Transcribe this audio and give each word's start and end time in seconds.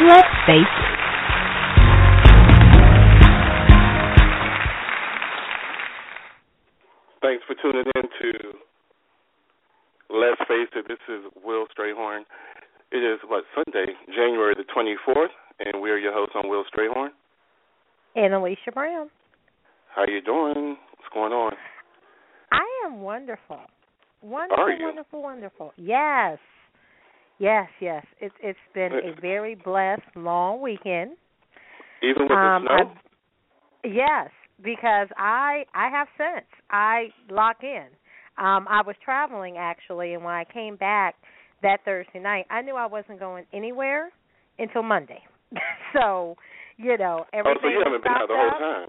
Let's 0.00 0.28
face 0.46 0.62
it. 0.62 1.98
Thanks 7.20 7.42
for 7.46 7.54
tuning 7.60 7.84
in 7.96 8.02
to 8.02 8.32
Let's 10.10 10.38
Face 10.48 10.68
It. 10.74 10.86
This 10.88 10.98
is 11.08 11.24
Will 11.44 11.66
Strayhorn. 11.76 12.22
It 12.92 12.98
is, 12.98 13.18
what, 13.26 13.44
Sunday, 13.54 13.92
January 14.06 14.54
the 14.56 14.64
24th, 14.64 15.28
and 15.60 15.82
we 15.82 15.90
are 15.90 15.98
your 15.98 16.12
hosts 16.12 16.34
on 16.42 16.48
Will 16.48 16.64
Strayhorn. 16.72 17.08
And 18.14 18.32
Alicia 18.34 18.72
Brown. 18.72 19.10
How 19.94 20.04
you 20.06 20.22
doing? 20.22 20.76
What's 20.96 21.12
going 21.12 21.32
on? 21.32 21.52
I 22.52 22.64
am 22.86 23.00
wonderful. 23.00 23.60
Wonderful, 24.22 24.64
Are 24.64 24.70
you? 24.70 24.84
wonderful, 24.84 25.22
wonderful. 25.22 25.72
Yes. 25.76 26.38
Yes, 27.38 27.68
yes. 27.80 28.04
It's 28.20 28.34
it's 28.42 28.58
been 28.74 28.92
a 28.92 29.20
very 29.20 29.54
blessed 29.54 30.16
long 30.16 30.60
weekend. 30.60 31.16
Even 32.02 32.24
with 32.24 32.32
Um, 32.32 32.64
the 32.64 32.68
snow? 32.84 32.94
I- 33.84 33.88
yes, 33.88 34.30
because 34.62 35.08
I 35.16 35.64
I 35.74 35.88
have 35.88 36.08
sense. 36.16 36.46
I 36.70 37.12
lock 37.30 37.62
in. 37.62 37.86
Um, 38.38 38.66
I 38.68 38.82
was 38.82 38.96
traveling 39.04 39.56
actually, 39.56 40.14
and 40.14 40.24
when 40.24 40.34
I 40.34 40.44
came 40.44 40.76
back 40.76 41.16
that 41.62 41.84
Thursday 41.84 42.20
night, 42.20 42.46
I 42.50 42.62
knew 42.62 42.76
I 42.76 42.86
wasn't 42.86 43.18
going 43.18 43.46
anywhere 43.52 44.10
until 44.58 44.82
Monday. 44.82 45.22
so, 45.92 46.36
you 46.76 46.96
know, 46.98 47.24
everything. 47.32 47.58
oh, 47.58 47.66
so 47.66 47.68
you 47.68 47.82
haven't 47.84 48.02
been 48.02 48.12
out 48.12 48.28
the 48.28 48.34
whole 48.34 48.48
up. 48.48 48.58
time. 48.58 48.88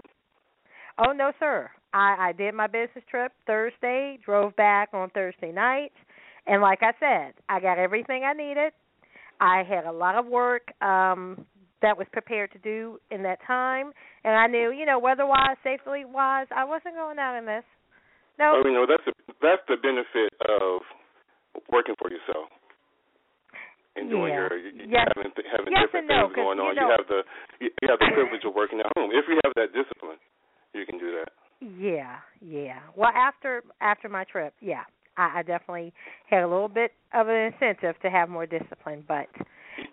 Oh 1.00 1.12
no, 1.14 1.32
sir. 1.40 1.70
I 1.94 2.30
I 2.30 2.32
did 2.34 2.54
my 2.54 2.68
business 2.68 3.04
trip 3.10 3.32
Thursday, 3.48 4.20
drove 4.24 4.56
back 4.56 4.90
on 4.94 5.10
Thursday 5.12 5.52
night, 5.52 5.92
and 6.50 6.62
like 6.62 6.80
I 6.82 6.92
said, 7.00 7.34
I 7.48 7.60
got 7.60 7.78
everything 7.78 8.24
I 8.24 8.34
needed. 8.34 8.74
I 9.40 9.64
had 9.64 9.86
a 9.86 9.92
lot 9.92 10.16
of 10.16 10.26
work 10.26 10.64
um 10.82 11.46
that 11.82 11.98
was 11.98 12.08
prepared 12.12 12.52
to 12.52 12.60
do 12.60 13.00
in 13.10 13.24
that 13.24 13.40
time, 13.48 13.94
and 14.26 14.36
I 14.36 14.48
knew, 14.48 14.70
you 14.76 14.86
know, 14.86 15.00
weather-wise, 15.00 15.56
safely-wise, 15.64 16.48
I 16.52 16.66
wasn't 16.66 16.96
going 16.96 17.18
out 17.20 17.38
in 17.40 17.46
this. 17.46 17.64
No. 18.38 18.60
Oh, 18.60 18.68
you 18.68 18.76
know, 18.76 18.84
that's 18.84 19.04
the, 19.08 19.14
that's 19.40 19.64
the 19.72 19.78
benefit 19.80 20.36
of 20.44 20.82
working 21.72 21.96
for 21.96 22.12
yourself. 22.12 22.52
And 23.96 24.10
doing 24.10 24.32
Yeah. 24.34 24.48
your 24.52 24.58
you- 24.58 24.88
Yes. 24.92 25.08
having 25.16 25.32
having 25.52 25.72
Yes 25.74 25.82
different 25.88 26.08
no, 26.08 26.28
things 26.28 26.36
going 26.36 26.58
you 26.60 26.64
on. 26.68 26.76
you 26.76 26.88
have 26.88 27.08
the 27.08 27.24
you 27.60 27.72
have 27.88 28.00
the 28.00 28.12
privilege 28.12 28.44
of 28.46 28.54
working 28.56 28.80
at 28.80 28.88
home. 28.98 29.12
If 29.12 29.28
you 29.28 29.40
have 29.44 29.54
that 29.56 29.72
discipline, 29.74 30.20
you 30.74 30.86
can 30.86 30.98
do 31.00 31.12
that. 31.20 31.32
Yeah, 31.60 32.20
yeah. 32.40 32.80
Well, 32.96 33.12
after 33.16 33.64
after 33.82 34.08
my 34.08 34.24
trip, 34.26 34.54
yeah, 34.62 34.84
I, 35.20 35.40
I 35.40 35.42
definitely 35.44 35.92
had 36.32 36.44
a 36.44 36.48
little 36.48 36.72
bit 36.72 36.92
of 37.14 37.28
an 37.28 37.52
incentive 37.52 38.00
to 38.02 38.10
have 38.10 38.30
more 38.32 38.46
discipline, 38.48 39.04
but 39.08 39.28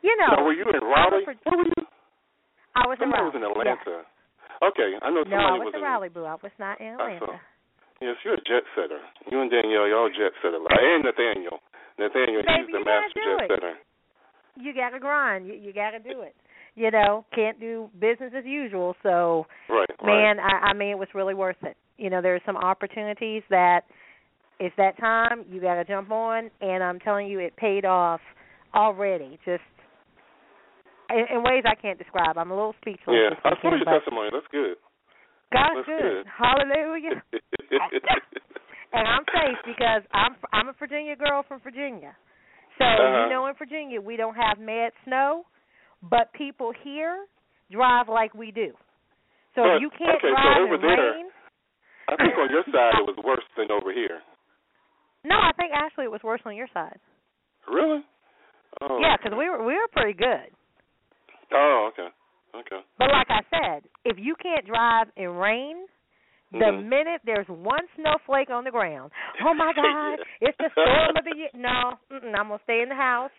you 0.02 0.14
know, 0.22 0.38
now, 0.38 0.44
were 0.46 0.54
you 0.54 0.64
in 0.70 0.78
Raleigh? 0.86 1.26
pro- 1.26 1.42
Where 1.50 1.58
were 1.58 1.70
you? 1.74 1.82
I 2.78 2.86
was 2.86 2.98
in 3.02 3.10
Somebody 3.10 3.22
Raleigh. 3.26 3.34
was 3.34 3.36
in 3.36 3.42
yeah. 3.42 3.74
Atlanta. 3.74 3.96
Okay, 4.62 4.90
I 5.02 5.10
know 5.10 5.22
No, 5.26 5.36
I 5.36 5.58
was 5.58 5.68
was 5.68 5.74
in 5.76 5.82
Raleigh, 5.82 6.08
boo. 6.14 6.24
I 6.24 6.36
was 6.42 6.52
not 6.58 6.80
in 6.80 6.94
Atlanta. 6.94 7.40
Yes, 8.00 8.16
you're 8.24 8.34
a 8.34 8.44
jet 8.44 8.64
setter. 8.76 9.00
You 9.30 9.40
and 9.40 9.50
Danielle, 9.50 9.88
y'all 9.88 10.08
jet 10.08 10.32
setter. 10.42 10.60
And 10.60 11.04
Nathaniel. 11.04 11.60
Nathaniel, 11.98 12.42
Baby, 12.44 12.68
he's 12.68 12.72
the 12.72 12.84
master 12.84 13.20
jet 13.24 13.44
it. 13.44 13.50
setter. 13.52 13.74
You 14.56 14.74
got 14.74 14.90
to 14.90 14.98
grind. 15.00 15.46
You, 15.46 15.54
you 15.54 15.72
got 15.72 15.90
to 15.92 15.98
do 15.98 16.20
it. 16.22 16.34
You 16.74 16.90
know, 16.90 17.24
can't 17.34 17.58
do 17.58 17.88
business 17.98 18.32
as 18.36 18.44
usual. 18.44 18.94
So, 19.02 19.46
Right, 19.68 19.88
right. 20.02 20.06
man, 20.06 20.36
I, 20.40 20.68
I 20.68 20.72
mean, 20.74 20.88
it 20.90 20.98
was 20.98 21.08
really 21.14 21.32
worth 21.34 21.56
it. 21.62 21.76
You 21.96 22.10
know, 22.10 22.20
there's 22.20 22.42
some 22.44 22.56
opportunities 22.58 23.42
that 23.48 23.82
it's 24.58 24.74
that 24.76 24.98
time 24.98 25.44
you 25.50 25.60
got 25.60 25.74
to 25.74 25.84
jump 25.84 26.10
on, 26.10 26.50
and 26.60 26.82
I'm 26.82 26.98
telling 27.00 27.26
you, 27.28 27.38
it 27.40 27.56
paid 27.56 27.84
off 27.84 28.20
already. 28.74 29.38
Just 29.44 29.62
in, 31.10 31.24
in 31.36 31.42
ways 31.42 31.64
I 31.66 31.74
can't 31.74 31.98
describe. 31.98 32.36
I'm 32.38 32.50
a 32.50 32.54
little 32.56 32.74
speechless. 32.80 33.14
Yeah, 33.16 33.36
I 33.44 33.54
saw 33.62 33.74
your 33.76 33.84
testimony. 33.84 34.30
That's 34.32 34.46
good. 34.50 34.76
God's 35.52 35.76
That's 35.76 35.86
good. 35.86 36.02
good. 36.02 36.26
Hallelujah. 36.26 37.22
and 38.92 39.06
I'm 39.06 39.24
safe 39.30 39.58
because 39.66 40.02
I'm 40.12 40.34
I'm 40.52 40.68
a 40.68 40.74
Virginia 40.78 41.14
girl 41.16 41.44
from 41.46 41.60
Virginia. 41.60 42.16
So 42.78 42.84
Uh-huh. 42.84 43.24
you 43.24 43.30
know, 43.30 43.46
in 43.46 43.54
Virginia 43.58 44.00
we 44.00 44.16
don't 44.16 44.34
have 44.34 44.58
mad 44.58 44.92
snow, 45.04 45.44
but 46.02 46.32
people 46.32 46.72
here 46.82 47.26
drive 47.70 48.08
like 48.08 48.34
we 48.34 48.50
do. 48.50 48.72
So 49.54 49.62
But, 49.62 49.76
if 49.76 49.82
you 49.82 49.90
can't 49.90 50.16
okay, 50.18 50.28
so 50.28 50.34
drive 50.34 50.60
over 50.62 50.74
in 50.74 50.80
there- 50.82 51.12
rain, 51.14 51.26
I 52.08 52.16
think 52.16 52.34
on 52.38 52.50
your 52.50 52.64
side 52.74 52.98
it 53.00 53.06
was 53.06 53.16
worse 53.24 53.44
than 53.56 53.70
over 53.70 53.92
here. 53.92 54.20
No, 55.26 55.36
I 55.36 55.52
think 55.58 55.72
actually 55.74 56.04
it 56.04 56.10
was 56.10 56.22
worse 56.22 56.40
on 56.46 56.56
your 56.56 56.68
side. 56.72 56.98
Really? 57.68 58.00
Oh. 58.80 58.98
Yeah, 59.00 59.16
because 59.16 59.36
we 59.36 59.48
were 59.48 59.64
we 59.64 59.74
were 59.74 59.88
pretty 59.92 60.16
good. 60.16 60.50
Oh, 61.52 61.90
okay. 61.92 62.08
Okay. 62.54 62.82
But 62.98 63.10
like 63.10 63.26
I 63.28 63.42
said, 63.50 63.82
if 64.04 64.16
you 64.18 64.34
can't 64.42 64.66
drive 64.66 65.08
in 65.16 65.30
rain, 65.30 65.86
the 66.52 66.70
Mhm. 66.72 66.88
minute 66.88 67.20
there's 67.24 67.48
one 67.48 67.86
snowflake 67.96 68.50
on 68.50 68.64
the 68.64 68.70
ground, 68.70 69.10
oh 69.44 69.54
my 69.54 69.72
God, 69.76 70.20
it's 70.40 70.56
the 70.58 70.70
storm 70.70 71.16
of 71.16 71.24
the 71.24 71.36
year. 71.36 71.50
No, 71.54 71.98
I'm 72.10 72.48
gonna 72.48 72.58
stay 72.64 72.82
in 72.82 72.88
the 72.88 72.94
house 72.94 73.32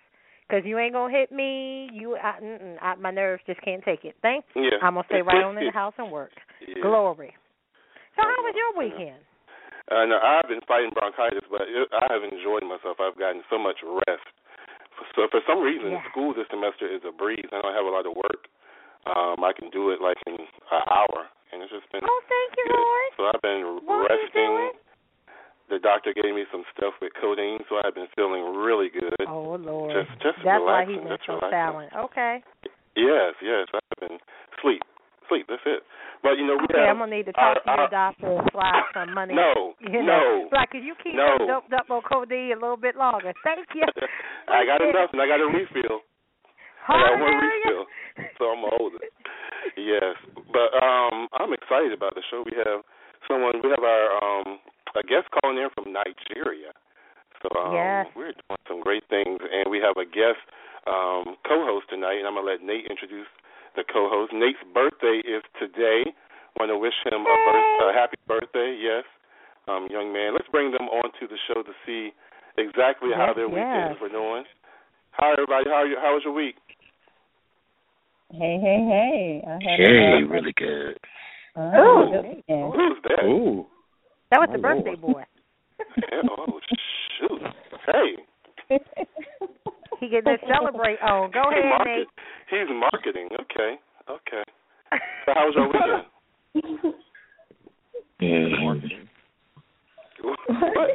because 0.48 0.66
you 0.66 0.78
ain't 0.78 0.94
gonna 0.94 1.14
hit 1.14 1.32
me. 1.32 1.90
You, 1.94 2.18
I, 2.18 2.78
I, 2.82 2.96
my 2.96 3.12
nerves 3.12 3.44
just 3.48 3.62
can't 3.62 3.84
take 3.84 4.06
it. 4.06 4.16
Thank. 4.22 4.46
Yeah. 4.56 4.78
I'm 4.82 4.96
gonna 4.96 5.06
stay 5.08 5.22
right 5.22 5.44
on 5.44 5.58
in 5.58 5.66
the 5.66 5.72
house 5.82 5.94
and 5.98 6.12
work. 6.12 6.32
Yeah. 6.68 6.82
Glory. 6.82 7.34
So 8.16 8.24
how 8.24 8.44
was 8.44 8.56
your 8.56 8.84
weekend? 8.84 9.22
Uh, 9.88 10.04
no, 10.04 10.20
I've 10.20 10.48
been 10.52 10.64
fighting 10.68 10.92
bronchitis, 10.92 11.48
but 11.48 11.64
it, 11.64 11.88
I 11.96 12.12
have 12.12 12.24
enjoyed 12.24 12.64
myself. 12.68 13.00
I've 13.00 13.16
gotten 13.16 13.42
so 13.50 13.56
much 13.58 13.80
rest. 14.08 14.28
So 15.16 15.28
for 15.32 15.40
some 15.48 15.62
reason, 15.64 15.96
Yeah. 15.96 16.04
school 16.12 16.34
this 16.34 16.48
semester 16.52 16.88
is 16.90 17.02
a 17.08 17.12
breeze. 17.14 17.48
I 17.54 17.62
don't 17.62 17.74
have 17.74 17.86
a 17.88 17.94
lot 17.94 18.06
of 18.06 18.16
work. 18.18 18.50
Um, 19.08 19.40
I 19.44 19.54
can 19.56 19.70
do 19.72 19.92
it 19.96 20.02
like 20.04 20.18
in 20.28 20.36
an 20.36 20.84
hour, 20.92 21.30
and 21.54 21.64
it's 21.64 21.72
just 21.72 21.88
been 21.92 22.04
Oh, 22.04 22.22
thank 22.28 22.58
you, 22.60 22.66
good. 22.68 22.76
Lord. 22.84 23.10
So 23.16 23.22
I've 23.32 23.42
been 23.42 23.62
What 23.88 24.12
are 24.12 24.16
you 24.20 24.28
resting. 24.28 24.52
doing? 24.52 24.72
The 25.70 25.80
doctor 25.80 26.12
gave 26.14 26.34
me 26.36 26.44
some 26.52 26.64
stuff 26.76 26.96
with 27.02 27.12
codeine, 27.20 27.60
so 27.70 27.80
I've 27.84 27.94
been 27.96 28.08
feeling 28.16 28.44
really 28.56 28.90
good. 28.90 29.28
Oh 29.28 29.56
Lord, 29.60 29.92
Just, 29.96 30.12
just 30.24 30.40
that's 30.44 30.60
why 30.64 30.84
relaxing, 30.84 30.96
he 30.96 31.00
been 31.08 31.16
just 31.16 31.26
so 31.28 31.34
relaxing. 31.40 31.52
silent. 31.52 31.92
Okay. 32.08 32.44
Yes, 32.96 33.36
yes, 33.44 33.68
I've 33.76 34.00
been 34.10 34.18
sleep, 34.62 34.82
sleep. 35.30 35.46
That's 35.48 35.62
it. 35.66 35.84
But 36.24 36.38
you 36.42 36.48
know, 36.48 36.58
we 36.58 36.66
Okay, 36.72 36.82
have. 36.82 36.96
I'm 36.96 37.00
gonna 37.00 37.16
need 37.16 37.26
to 37.30 37.34
talk 37.34 37.58
our- 37.58 37.62
to 37.62 37.70
your 37.70 37.80
our- 37.88 37.90
doctor 37.90 38.32
and 38.32 38.50
slide 38.52 38.84
some 38.94 39.14
money. 39.14 39.34
No, 39.36 39.76
you 39.84 40.02
know, 40.04 40.48
no. 40.48 40.50
like 40.52 40.72
could 40.72 40.84
you 40.84 40.96
keep 41.04 41.16
No. 41.16 41.38
doped 41.46 41.74
up 41.74 41.90
on 41.90 42.02
codeine 42.02 42.54
a 42.58 42.60
little 42.60 42.78
bit 42.78 42.96
longer? 42.96 43.34
Thank 43.44 43.68
you. 43.76 43.86
I 44.48 44.66
got 44.66 44.82
enough, 44.82 45.12
and 45.14 45.22
I 45.22 45.28
got 45.28 45.40
a 45.42 45.48
refill. 45.48 46.02
I 46.88 46.96
got 47.04 47.20
one 47.20 47.36
refill, 47.36 47.84
so 48.40 48.44
I'm 48.56 48.64
it. 49.04 49.12
Yes, 49.76 50.16
but 50.56 50.72
um, 50.80 51.28
I'm 51.36 51.52
excited 51.52 51.92
about 51.92 52.16
the 52.16 52.24
show. 52.32 52.44
We 52.48 52.56
have 52.58 52.82
someone. 53.28 53.60
We 53.62 53.70
have 53.70 53.84
our 53.84 54.08
um 54.24 54.60
a 54.96 55.04
guest 55.04 55.28
calling 55.36 55.58
in 55.60 55.68
from 55.76 55.92
Nigeria. 55.92 56.72
So 57.44 57.50
um, 57.60 57.74
Yes. 57.76 58.08
we're 58.16 58.32
doing 58.34 58.64
some 58.68 58.82
great 58.82 59.04
things, 59.10 59.38
and 59.44 59.70
we 59.70 59.78
have 59.84 59.98
a 60.00 60.06
guest 60.08 60.40
um 60.88 61.36
co-host 61.46 61.90
tonight, 61.92 62.24
and 62.24 62.28
I'm 62.28 62.36
gonna 62.40 62.48
let 62.48 62.64
Nate 62.64 62.88
introduce 62.90 63.28
the 63.78 63.86
co-host. 63.86 64.34
Nate's 64.34 64.60
birthday 64.74 65.22
is 65.24 65.46
today. 65.62 66.10
Want 66.60 66.74
to 66.74 66.78
wish 66.78 66.98
him 67.06 67.22
a, 67.22 67.36
birth, 67.46 67.70
a 67.86 67.94
happy 67.94 68.18
birthday. 68.28 68.76
Yes, 68.82 69.06
um, 69.70 69.88
young 69.90 70.12
man. 70.12 70.34
Let's 70.34 70.50
bring 70.52 70.72
them 70.72 70.90
onto 70.90 71.30
the 71.30 71.38
show 71.48 71.62
to 71.62 71.72
see 71.86 72.10
exactly 72.58 73.10
how 73.16 73.32
their 73.34 73.46
yes. 73.46 73.54
weekends 73.54 74.02
were 74.02 74.10
doing. 74.10 74.44
Hi, 75.12 75.34
everybody. 75.34 75.70
How 75.70 75.86
are 75.86 75.88
you? 75.88 75.98
How 76.02 76.14
was 76.18 76.24
your 76.26 76.34
week? 76.34 76.56
Hey, 78.34 78.58
hey, 78.60 78.82
hey. 78.90 79.44
I 79.48 79.54
had 79.54 79.80
Hey, 79.80 80.22
a, 80.22 80.28
really 80.28 80.54
good. 80.58 80.98
Uh, 81.56 81.78
Ooh. 81.78 82.12
good. 82.12 82.26
Who's 82.76 82.98
that? 83.08 83.24
Ooh. 83.24 83.66
That 84.32 84.40
was 84.42 84.50
Oh, 84.50 84.54
the 84.54 84.60
birthday 84.60 84.96
Lord. 85.00 85.02
boy. 85.02 85.24
Yeah, 86.12 86.22
oh 86.38 86.60
shoot. 87.20 87.42
Hey. 87.86 88.78
He 90.00 90.10
getting 90.10 90.38
to 90.38 90.38
celebrate 90.48 91.00
on. 91.02 91.32
Go 91.32 91.44
He's 91.50 91.60
ahead, 91.60 91.70
market- 91.70 92.08
Nate. 92.08 92.08
He's 92.50 92.70
marketing. 92.70 93.30
Okay. 93.42 93.76
Okay. 94.10 94.44
So 95.26 95.34
how 95.34 95.46
was 95.46 95.56
your 95.56 95.68
weekend? 95.74 96.94
Mm. 98.22 99.00
what? 100.22 100.88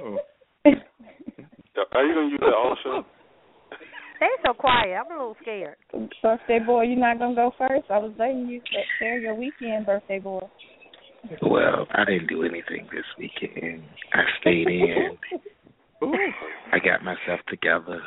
Are 1.92 2.04
you 2.06 2.14
gonna 2.14 2.28
use 2.28 2.40
that 2.40 2.54
all 2.54 2.76
show? 2.82 3.04
They 4.20 4.26
so 4.46 4.54
quiet. 4.54 4.94
I'm 4.96 5.06
a 5.10 5.14
little 5.18 5.36
scared. 5.42 5.76
birthday 6.22 6.58
boy, 6.60 6.82
you're 6.84 6.96
not 6.98 7.18
gonna 7.18 7.34
go 7.34 7.52
first. 7.58 7.90
I 7.90 7.98
was 7.98 8.12
letting 8.18 8.46
you 8.46 8.60
share 8.98 9.18
your 9.18 9.34
weekend, 9.34 9.84
birthday 9.86 10.18
boy. 10.20 10.40
Well, 11.42 11.86
I 11.92 12.04
didn't 12.04 12.28
do 12.28 12.42
anything 12.42 12.88
this 12.92 13.04
weekend. 13.18 13.82
I 14.12 14.22
stayed 14.40 14.66
in. 14.68 15.18
I 16.72 16.78
got 16.78 17.04
myself 17.04 17.40
together. 17.48 18.00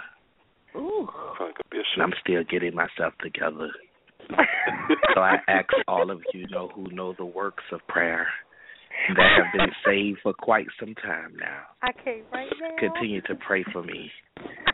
Ooh. 0.76 1.08
Sounds 1.08 1.38
like 1.40 1.56
a 1.60 1.64
And 1.64 1.70
bishop. 1.72 2.02
I'm 2.02 2.14
still 2.22 2.44
getting 2.50 2.76
myself 2.76 3.14
together. 3.22 3.70
So 5.14 5.22
I 5.22 5.38
ask 5.48 5.70
all 5.88 6.10
of 6.12 6.22
you 6.34 6.48
know 6.50 6.70
who 6.76 6.90
know 6.92 7.14
the 7.18 7.26
works 7.26 7.64
of 7.72 7.80
prayer 7.88 8.28
that 9.16 9.30
have 9.38 9.54
been 9.54 9.72
saved 9.86 10.20
for 10.24 10.34
quite 10.34 10.68
some 10.80 10.94
time 10.96 11.34
now. 11.40 11.62
I 11.82 11.92
can't 11.92 12.24
right 12.34 12.50
now. 12.60 12.76
Continue 12.80 13.22
to 13.22 13.36
pray 13.36 13.64
for 13.72 13.84
me 13.84 14.12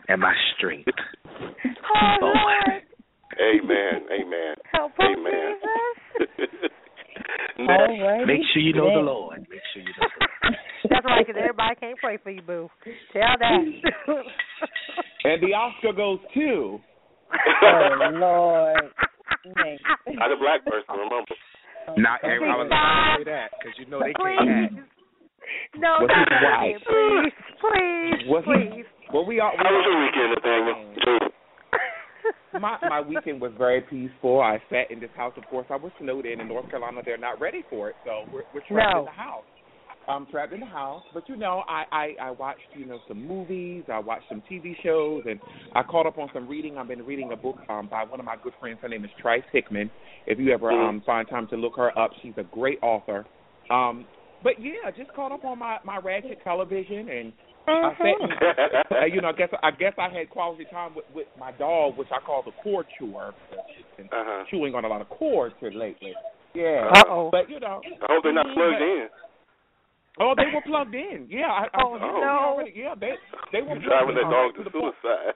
and 0.08 0.20
my 0.20 0.34
strength. 0.56 0.88
Oh, 1.28 2.16
oh. 2.22 2.26
Lord. 2.26 2.82
Amen. 3.40 4.08
Amen. 4.10 4.54
Help 4.72 4.92
us, 4.92 5.06
Amen. 5.16 5.54
Jesus. 6.18 6.70
Next. 7.58 8.26
Make 8.26 8.40
sure 8.52 8.62
you 8.62 8.72
know 8.72 8.92
the 8.94 9.00
Lord. 9.00 9.40
Make 9.48 9.60
sure 9.72 9.82
you 9.82 9.88
know 9.88 10.08
the 10.18 10.26
Lord. 10.48 10.56
That's 10.90 11.04
right, 11.04 11.24
because 11.26 11.38
everybody 11.38 11.74
can't 11.78 11.98
pray 11.98 12.18
for 12.22 12.30
you, 12.30 12.42
boo. 12.42 12.68
Tell 13.12 13.36
that. 13.38 13.60
And 15.24 15.38
the 15.40 15.54
Oscar 15.54 15.92
goes 15.94 16.18
to 16.34 16.80
Oh 17.62 18.10
Lord. 18.18 18.90
Nate. 19.56 19.80
Not 20.18 20.32
a 20.32 20.36
black 20.36 20.64
person, 20.66 20.90
remember. 20.98 21.34
Not 21.96 22.18
everyone 22.24 22.58
was 22.58 22.66
Stop. 22.66 22.82
going 22.82 23.06
to 23.06 23.14
say 23.22 23.24
that 23.30 23.48
because 23.54 23.74
you 23.78 23.86
know 23.86 24.00
they 24.02 24.12
Please. 24.18 24.38
can't 24.42 24.50
act. 24.50 24.74
No, 25.78 26.02
Well, 26.02 26.10
not 26.10 26.26
he's 26.26 26.42
that 26.42 26.58
white. 26.58 26.74
again. 26.74 26.82
Please, 26.90 27.34
please, 27.62 28.18
Well, 28.26 28.42
he- 28.42 28.82
please. 28.82 28.86
well 29.14 29.24
we 29.26 29.38
are. 29.38 29.54
We 29.54 29.62
How 29.62 29.70
was 29.70 29.86
your 29.86 29.98
weekend, 30.02 30.28
Nathaniel? 30.34 31.30
My 32.60 32.76
my 32.82 33.00
weekend 33.00 33.40
was 33.40 33.52
very 33.58 33.80
peaceful. 33.80 34.40
I 34.42 34.58
sat 34.70 34.90
in 34.90 34.98
this 35.00 35.10
house. 35.16 35.32
Of 35.36 35.46
course, 35.46 35.66
I 35.70 35.76
was 35.76 35.90
snowed 35.98 36.26
in 36.26 36.40
in 36.40 36.48
North 36.48 36.68
Carolina. 36.70 37.00
They're 37.04 37.16
not 37.18 37.40
ready 37.40 37.62
for 37.70 37.90
it, 37.90 37.96
so 38.04 38.24
we're 38.32 38.42
we're 38.54 38.66
trapped 38.66 38.90
No. 38.94 38.98
in 39.00 39.04
the 39.06 39.10
house. 39.10 39.46
I'm 40.08 40.26
trapped 40.26 40.52
in 40.52 40.60
the 40.60 40.66
house, 40.66 41.02
but 41.14 41.28
you 41.28 41.36
know, 41.36 41.62
I 41.68 41.84
I 41.92 42.14
I 42.20 42.30
watched 42.32 42.60
you 42.76 42.86
know 42.86 42.98
some 43.08 43.26
movies. 43.26 43.84
I 43.92 43.98
watched 43.98 44.24
some 44.28 44.42
TV 44.50 44.74
shows, 44.82 45.22
and 45.28 45.38
I 45.74 45.82
caught 45.82 46.06
up 46.06 46.18
on 46.18 46.28
some 46.34 46.48
reading. 46.48 46.76
I've 46.78 46.88
been 46.88 47.04
reading 47.06 47.30
a 47.32 47.36
book 47.36 47.56
um 47.68 47.88
by 47.88 48.04
one 48.04 48.18
of 48.20 48.26
my 48.26 48.36
good 48.42 48.52
friends. 48.60 48.78
Her 48.82 48.88
name 48.88 49.04
is 49.04 49.10
Trice 49.20 49.44
Hickman. 49.52 49.90
If 50.26 50.38
you 50.38 50.52
ever 50.52 50.70
um 50.70 51.02
find 51.06 51.28
time 51.28 51.46
to 51.48 51.56
look 51.56 51.76
her 51.76 51.96
up, 51.98 52.10
she's 52.22 52.34
a 52.36 52.44
great 52.44 52.78
author. 52.82 53.24
Um, 53.70 54.04
but 54.42 54.54
yeah, 54.60 54.90
just 54.96 55.12
caught 55.14 55.32
up 55.32 55.44
on 55.44 55.58
my 55.58 55.78
my 55.84 55.98
ratchet 55.98 56.38
television 56.42 57.08
and 57.08 57.32
I 57.68 57.92
sat 57.96 58.06
and 58.20 58.32
uh, 59.02 59.04
you 59.06 59.20
know, 59.20 59.28
I 59.28 59.32
guess 59.32 59.50
I 59.62 59.70
guess 59.70 59.92
I 59.98 60.08
had 60.12 60.30
quality 60.30 60.64
time 60.70 60.96
with 60.96 61.04
with 61.14 61.28
my 61.38 61.52
dog, 61.52 61.96
which 61.96 62.08
I 62.10 62.18
call 62.24 62.42
the 62.44 62.50
cord 62.62 62.86
chewer. 62.98 63.32
She's 63.76 63.86
been 63.96 64.06
Uh-huh. 64.06 64.44
chewing 64.50 64.74
on 64.74 64.84
a 64.84 64.88
lot 64.88 65.00
of 65.00 65.08
cords 65.08 65.54
here 65.60 65.70
lately. 65.70 66.12
Yeah. 66.54 66.90
Uh-oh. 66.92 67.30
But 67.30 67.48
you 67.48 67.60
know. 67.60 67.80
I 67.86 68.12
hope 68.12 68.24
they're 68.24 68.34
not 68.34 68.46
plugged 68.52 68.82
in. 68.82 69.06
Oh, 70.20 70.34
they 70.36 70.44
were 70.52 70.60
plugged 70.66 70.94
in. 70.94 71.26
Yeah. 71.30 71.48
I, 71.48 71.64
I, 71.72 71.80
Oh, 71.80 71.96
you 71.96 72.04
oh, 72.04 72.20
no. 72.20 72.38
already- 72.52 72.72
Yeah, 72.76 72.94
they 72.98 73.14
they 73.52 73.62
were 73.62 73.76
You're 73.76 73.88
driving 73.88 74.14
that 74.16 74.28
dog 74.28 74.56
in 74.58 74.64
to 74.64 74.70
suicide. 74.70 75.34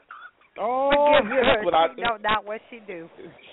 Oh, 0.58 0.90
Forgive 1.20 1.32
yeah, 1.32 1.44
that's 1.44 1.60
her. 1.60 1.64
what 1.64 1.74
I. 1.74 1.88
She 1.94 2.00
know 2.00 2.16
not 2.20 2.44
what 2.44 2.60
she 2.70 2.80
do. 2.86 3.08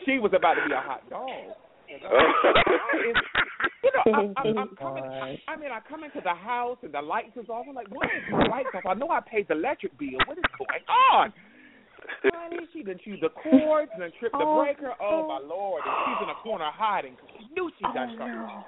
She 0.05 0.19
was 0.19 0.31
about 0.35 0.55
to 0.55 0.63
be 0.67 0.73
a 0.73 0.79
hot 0.79 1.03
dog. 1.09 1.27
Oh. 1.29 1.53
you 1.93 3.91
know, 3.91 4.03
I, 4.07 4.19
I, 4.35 4.49
I'm 4.49 4.57
oh, 4.57 4.75
coming. 4.79 5.03
Lord. 5.03 5.37
I 5.47 5.55
mean, 5.55 5.71
I 5.71 5.79
come 5.87 6.03
into 6.03 6.21
the 6.23 6.33
house 6.33 6.77
and 6.81 6.93
the 6.93 7.01
lights 7.01 7.35
is 7.35 7.49
off. 7.49 7.65
I'm 7.69 7.75
like, 7.75 7.91
why 7.91 8.05
is 8.07 8.23
the 8.31 8.37
lights 8.49 8.69
off? 8.73 8.85
I 8.87 8.93
know 8.95 9.09
I 9.11 9.19
paid 9.19 9.47
the 9.47 9.53
electric 9.55 9.97
bill. 9.99 10.17
What 10.27 10.37
is 10.37 10.43
going 10.57 10.83
on? 10.89 11.33
Honey, 12.23 12.67
she 12.73 12.83
done 12.83 12.99
chewed 13.03 13.21
the 13.21 13.29
cords 13.29 13.91
and 13.93 14.01
then 14.01 14.11
tripped 14.19 14.35
the 14.35 14.43
Oh, 14.43 14.63
breaker. 14.63 14.91
Oh 14.99 15.27
my 15.27 15.39
lord! 15.39 15.83
And 15.85 15.93
she's 16.07 16.23
in 16.23 16.29
a 16.31 16.39
corner 16.43 16.69
hiding 16.71 17.15
because 17.15 17.31
she 17.39 17.45
knew 17.53 17.69
she 17.77 17.83
done 17.95 18.15
oh, 18.15 18.17
something 18.17 18.39
wrong. 18.43 18.63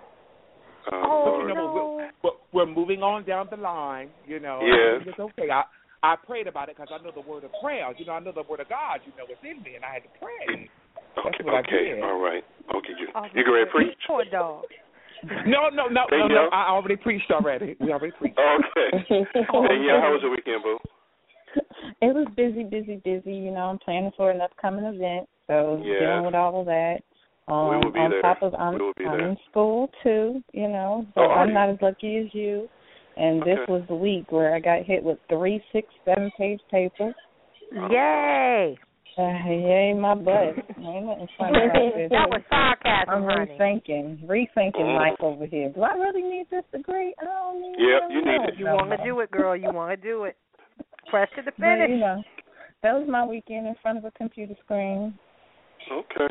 Oh, 0.92 1.02
Oh, 1.06 1.42
But 1.42 1.48
you 1.50 1.56
know, 1.56 2.12
we're, 2.24 2.32
we're, 2.54 2.66
we're 2.66 2.74
moving 2.74 3.04
on 3.04 3.24
down 3.26 3.48
the 3.50 3.58
line. 3.58 4.10
You 4.28 4.40
know, 4.40 4.62
Yes. 4.64 5.08
it's 5.08 5.20
okay. 5.20 5.50
I 5.52 5.64
I 6.04 6.16
prayed 6.16 6.46
about 6.46 6.70
it 6.70 6.78
because 6.78 6.94
I 6.94 7.04
know 7.04 7.12
the 7.12 7.28
word 7.28 7.44
of 7.44 7.52
prayer. 7.64 7.92
You 7.98 8.06
know, 8.06 8.14
I 8.14 8.20
know 8.20 8.32
the 8.32 8.44
word 8.48 8.60
of 8.60 8.70
God. 8.70 9.00
You 9.06 9.12
know, 9.18 9.26
it's 9.28 9.42
in 9.42 9.64
me, 9.64 9.76
and 9.76 9.84
I 9.84 9.94
had 9.94 10.04
to 10.04 10.10
pray. 10.22 10.70
That's 11.16 11.40
Okay, 11.42 11.50
I 11.50 11.60
okay, 11.62 11.96
did. 11.96 12.04
all 12.04 12.20
right. 12.20 12.44
Okay, 12.76 12.94
you 13.00 13.08
Oh, 13.16 13.26
you 13.34 13.44
get 13.44 13.50
ready 13.50 13.66
to 13.66 13.72
preach? 13.72 13.98
Poor 14.06 14.24
dog. 14.26 14.66
No, 15.48 15.70
no, 15.74 15.88
no, 15.88 16.06
Hey, 16.12 16.20
no, 16.20 16.28
no. 16.28 16.50
I 16.52 16.70
already 16.70 16.96
preached 16.98 17.32
already. 17.32 17.76
We 17.80 17.92
already 17.92 18.14
preached. 18.20 18.38
Okay. 18.38 19.06
Hey, 19.34 19.82
yeah, 19.88 20.02
how 20.02 20.12
was 20.14 20.20
your 20.22 20.32
weekend, 20.32 20.62
boo? 20.62 20.78
It 22.02 22.14
was 22.14 22.28
busy, 22.36 22.64
busy, 22.64 23.02
busy. 23.04 23.34
You 23.34 23.52
know, 23.52 23.62
I'm 23.72 23.80
planning 23.80 24.12
for 24.16 24.30
an 24.30 24.42
upcoming 24.42 24.86
event, 24.86 25.28
so 25.48 25.82
Yeah. 25.84 26.00
dealing 26.00 26.26
with 26.26 26.36
all 26.36 26.60
of 26.60 26.66
that. 26.68 27.00
Um, 27.48 27.70
We 27.70 27.76
will 27.78 27.92
be 27.92 28.00
on 28.00 28.10
there. 28.12 28.22
top 28.22 28.42
of 28.42 28.54
I'm, 28.56 28.74
We 28.76 28.82
will 28.82 28.94
be 28.98 29.06
I'm 29.06 29.18
there. 29.18 29.30
in 29.30 29.38
school 29.50 29.90
too. 30.04 30.44
You 30.54 30.68
know, 30.68 31.06
so 31.14 31.22
Oh, 31.22 31.32
I'm 31.32 31.50
you? 31.50 31.54
not 31.54 31.70
as 31.70 31.78
lucky 31.82 32.18
as 32.18 32.34
you. 32.34 32.68
And 33.18 33.42
this 33.44 33.60
was 33.70 33.84
the 33.88 33.96
week 33.96 34.32
where 34.32 34.54
I 34.54 34.60
got 34.60 34.84
hit 34.84 35.02
with 35.04 35.18
three, 35.30 35.64
six, 35.72 35.88
seven 36.04 36.32
page 36.38 36.60
papers. 36.70 37.14
Yay. 37.90 38.78
Uh, 39.18 39.22
yay, 39.48 39.94
my 39.98 40.14
butt. 40.16 40.56
Ain't 40.78 41.06
nothing 41.06 41.28
funny 41.38 41.58
about 41.66 41.94
this. 41.96 42.10
That 42.12 42.28
was 42.30 42.42
sarcasm, 42.50 43.14
I'm 43.14 43.24
honey. 43.24 43.58
rethinking, 43.58 44.26
rethinking 44.26 44.76
Mhm. 44.76 44.96
life 44.98 45.16
over 45.22 45.46
here. 45.46 45.70
Do 45.70 45.84
I 45.84 45.94
really 45.94 46.22
need 46.24 46.48
this 46.50 46.66
degree? 46.74 47.14
I 47.22 47.24
don't 47.24 47.62
need 47.62 47.76
Yep, 47.80 48.02
you 48.12 48.22
need 48.26 48.42
it. 48.50 48.58
You 48.58 48.66
want 48.66 48.90
to 48.92 48.98
do 49.04 49.20
it, 49.22 49.32
girl. 49.32 49.56
You 49.56 49.72
want 49.72 49.92
to 49.92 49.98
do 49.98 50.26
it. 50.26 50.36
Press 51.10 51.30
to 51.38 51.44
the 51.44 51.52
But, 51.58 51.66
you 51.80 51.86
finish. 51.88 52.00
know, 52.02 52.24
that 52.84 52.94
was 52.94 53.08
my 53.08 53.24
weekend 53.26 53.68
in 53.68 53.76
front 53.82 53.98
of 53.98 54.04
a 54.06 54.12
computer 54.12 54.56
screen. 54.66 55.18
Okay. 55.90 56.28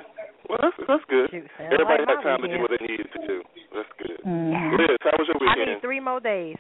Well, 0.49 0.59
that's 0.61 0.77
that's 0.87 1.05
good. 1.09 1.31
Everybody 1.59 2.05
like 2.05 2.09
had 2.09 2.17
my 2.17 2.23
time 2.23 2.43
to 2.43 2.49
do 2.49 2.61
what 2.61 2.71
they 2.71 2.87
needed 2.87 3.09
to 3.13 3.27
do. 3.27 3.43
That's 3.75 3.89
good. 3.99 4.21
Mhm. 4.25 4.79
Liz, 4.79 4.99
how 5.01 5.13
was 5.19 5.29
your 5.29 5.39
weekend? 5.41 5.71
I 5.71 5.75
need 5.75 5.81
three 5.81 6.01
more 6.01 6.21
days. 6.21 6.57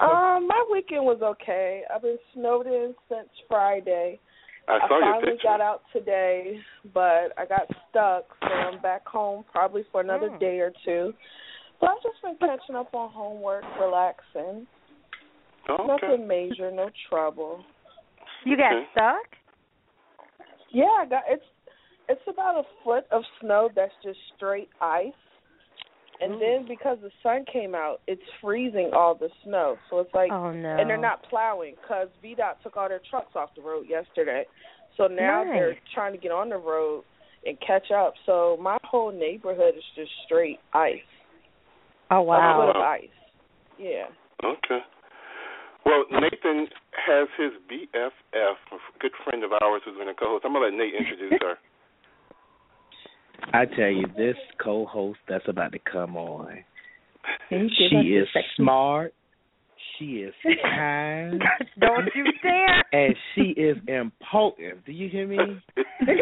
Um, 0.00 0.46
my 0.48 0.64
weekend 0.70 1.04
was 1.04 1.22
okay. 1.22 1.84
I've 1.94 2.02
been 2.02 2.18
snowed 2.32 2.66
in 2.66 2.94
since 3.08 3.28
Friday. 3.48 4.18
I 4.68 4.80
saw 4.88 4.98
your 4.98 5.00
finally 5.00 5.32
picture. 5.32 5.48
got 5.48 5.60
out 5.60 5.82
today, 5.92 6.58
but 6.92 7.32
I 7.38 7.46
got 7.48 7.68
stuck, 7.88 8.24
so 8.40 8.48
I'm 8.48 8.80
back 8.80 9.06
home 9.06 9.44
probably 9.52 9.84
for 9.92 10.00
another 10.00 10.28
Mm. 10.30 10.38
day 10.40 10.60
or 10.60 10.72
two. 10.84 11.14
So 11.78 11.86
I've 11.86 12.02
just 12.02 12.20
been 12.22 12.36
catching 12.38 12.74
up 12.74 12.92
on 12.94 13.10
homework, 13.10 13.64
relaxing. 13.78 14.66
Oh, 15.68 15.74
okay. 15.74 15.86
Nothing 16.08 16.26
major, 16.26 16.70
no 16.70 16.90
trouble. 17.08 17.64
You 18.44 18.56
got 18.56 18.72
Okay. 18.72 18.88
stuck? 18.92 19.36
Yeah, 20.70 20.90
I 20.98 21.06
got 21.06 21.24
it's 21.28 21.44
it's 22.08 22.22
about 22.28 22.56
a 22.56 22.62
foot 22.84 23.04
of 23.10 23.22
snow 23.40 23.68
that's 23.74 23.92
just 24.02 24.18
straight 24.36 24.68
ice. 24.80 25.12
And 26.20 26.32
Mm. 26.34 26.40
then 26.40 26.66
because 26.66 26.98
the 27.00 27.10
sun 27.22 27.44
came 27.44 27.74
out, 27.74 28.00
it's 28.06 28.22
freezing 28.40 28.94
all 28.94 29.14
the 29.14 29.30
snow. 29.44 29.78
So 29.90 29.98
it's 30.00 30.14
like 30.14 30.32
Oh 30.32 30.50
no. 30.50 30.76
and 30.76 30.88
they're 30.88 30.96
not 30.96 31.22
plowing 31.24 31.74
because 31.82 32.08
VDOT 32.22 32.60
took 32.62 32.76
all 32.76 32.88
their 32.88 33.00
trucks 33.10 33.36
off 33.36 33.54
the 33.54 33.60
road 33.60 33.86
yesterday. 33.86 34.46
So 34.96 35.08
now 35.08 35.44
Nice. 35.44 35.52
they're 35.54 35.76
trying 35.94 36.12
to 36.12 36.18
get 36.18 36.32
on 36.32 36.48
the 36.48 36.56
road 36.56 37.04
and 37.44 37.60
catch 37.60 37.90
up. 37.90 38.14
So 38.24 38.56
my 38.60 38.78
whole 38.82 39.12
neighborhood 39.12 39.74
is 39.76 39.84
just 39.94 40.10
straight 40.24 40.58
ice. 40.72 41.02
Oh 42.10 42.22
wow! 42.22 42.36
A 42.38 42.66
foot 42.66 42.76
wow. 42.76 42.80
of 42.80 42.86
ice. 43.02 43.08
Yeah. 43.78 44.06
Okay. 44.42 44.80
Well, 45.84 46.04
Nathan 46.10 46.66
has 46.96 47.28
his 47.38 47.52
BFF, 47.70 48.56
a 48.72 48.76
good 48.98 49.12
friend 49.22 49.44
of 49.44 49.52
ours 49.52 49.82
who's 49.84 49.96
been 49.98 50.08
a 50.08 50.14
co-host. 50.14 50.44
I'm 50.44 50.52
gonna 50.52 50.66
let 50.66 50.74
Nate 50.74 50.94
introduce 50.94 51.38
her. 51.42 51.54
I 53.52 53.64
tell 53.64 53.88
you, 53.90 54.06
this 54.16 54.36
co-host 54.62 55.18
that's 55.28 55.44
about 55.48 55.72
to 55.72 55.78
come 55.90 56.16
on, 56.16 56.58
Can 57.48 57.68
you 57.68 57.88
give 57.90 57.98
us 57.98 58.04
she 58.04 58.08
is 58.14 58.28
smart, 58.56 59.14
she 59.98 60.04
is 60.22 60.34
kind, 60.62 61.42
Don't 61.80 62.08
you 62.14 62.24
dare. 62.42 62.82
and 62.92 63.16
she 63.34 63.50
is 63.60 63.76
important. 63.88 64.84
Do 64.84 64.92
you 64.92 65.08
hear 65.08 65.26
me? 65.26 65.38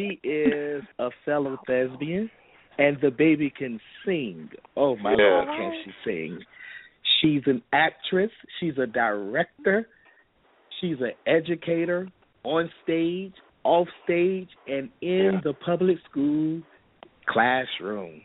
She 0.00 0.18
is 0.26 0.82
a 0.98 1.10
fellow 1.26 1.58
thespian, 1.66 2.30
and 2.78 2.96
the 3.02 3.10
baby 3.10 3.52
can 3.54 3.78
sing. 4.06 4.48
Oh 4.74 4.96
my 4.96 5.10
Yes. 5.10 5.18
lord, 5.20 5.46
can 5.48 5.72
she 5.84 5.90
sing? 6.06 6.40
She's 7.20 7.42
an 7.44 7.62
actress. 7.74 8.30
She's 8.58 8.78
a 8.78 8.86
director. 8.86 9.86
She's 10.80 10.96
an 11.00 11.12
educator 11.26 12.08
on 12.44 12.70
stage, 12.82 13.34
off 13.64 13.88
stage 14.04 14.48
and 14.66 14.88
in 15.00 15.30
yeah. 15.34 15.40
the 15.44 15.52
public 15.52 15.98
school 16.10 16.62
classroom. 17.28 18.22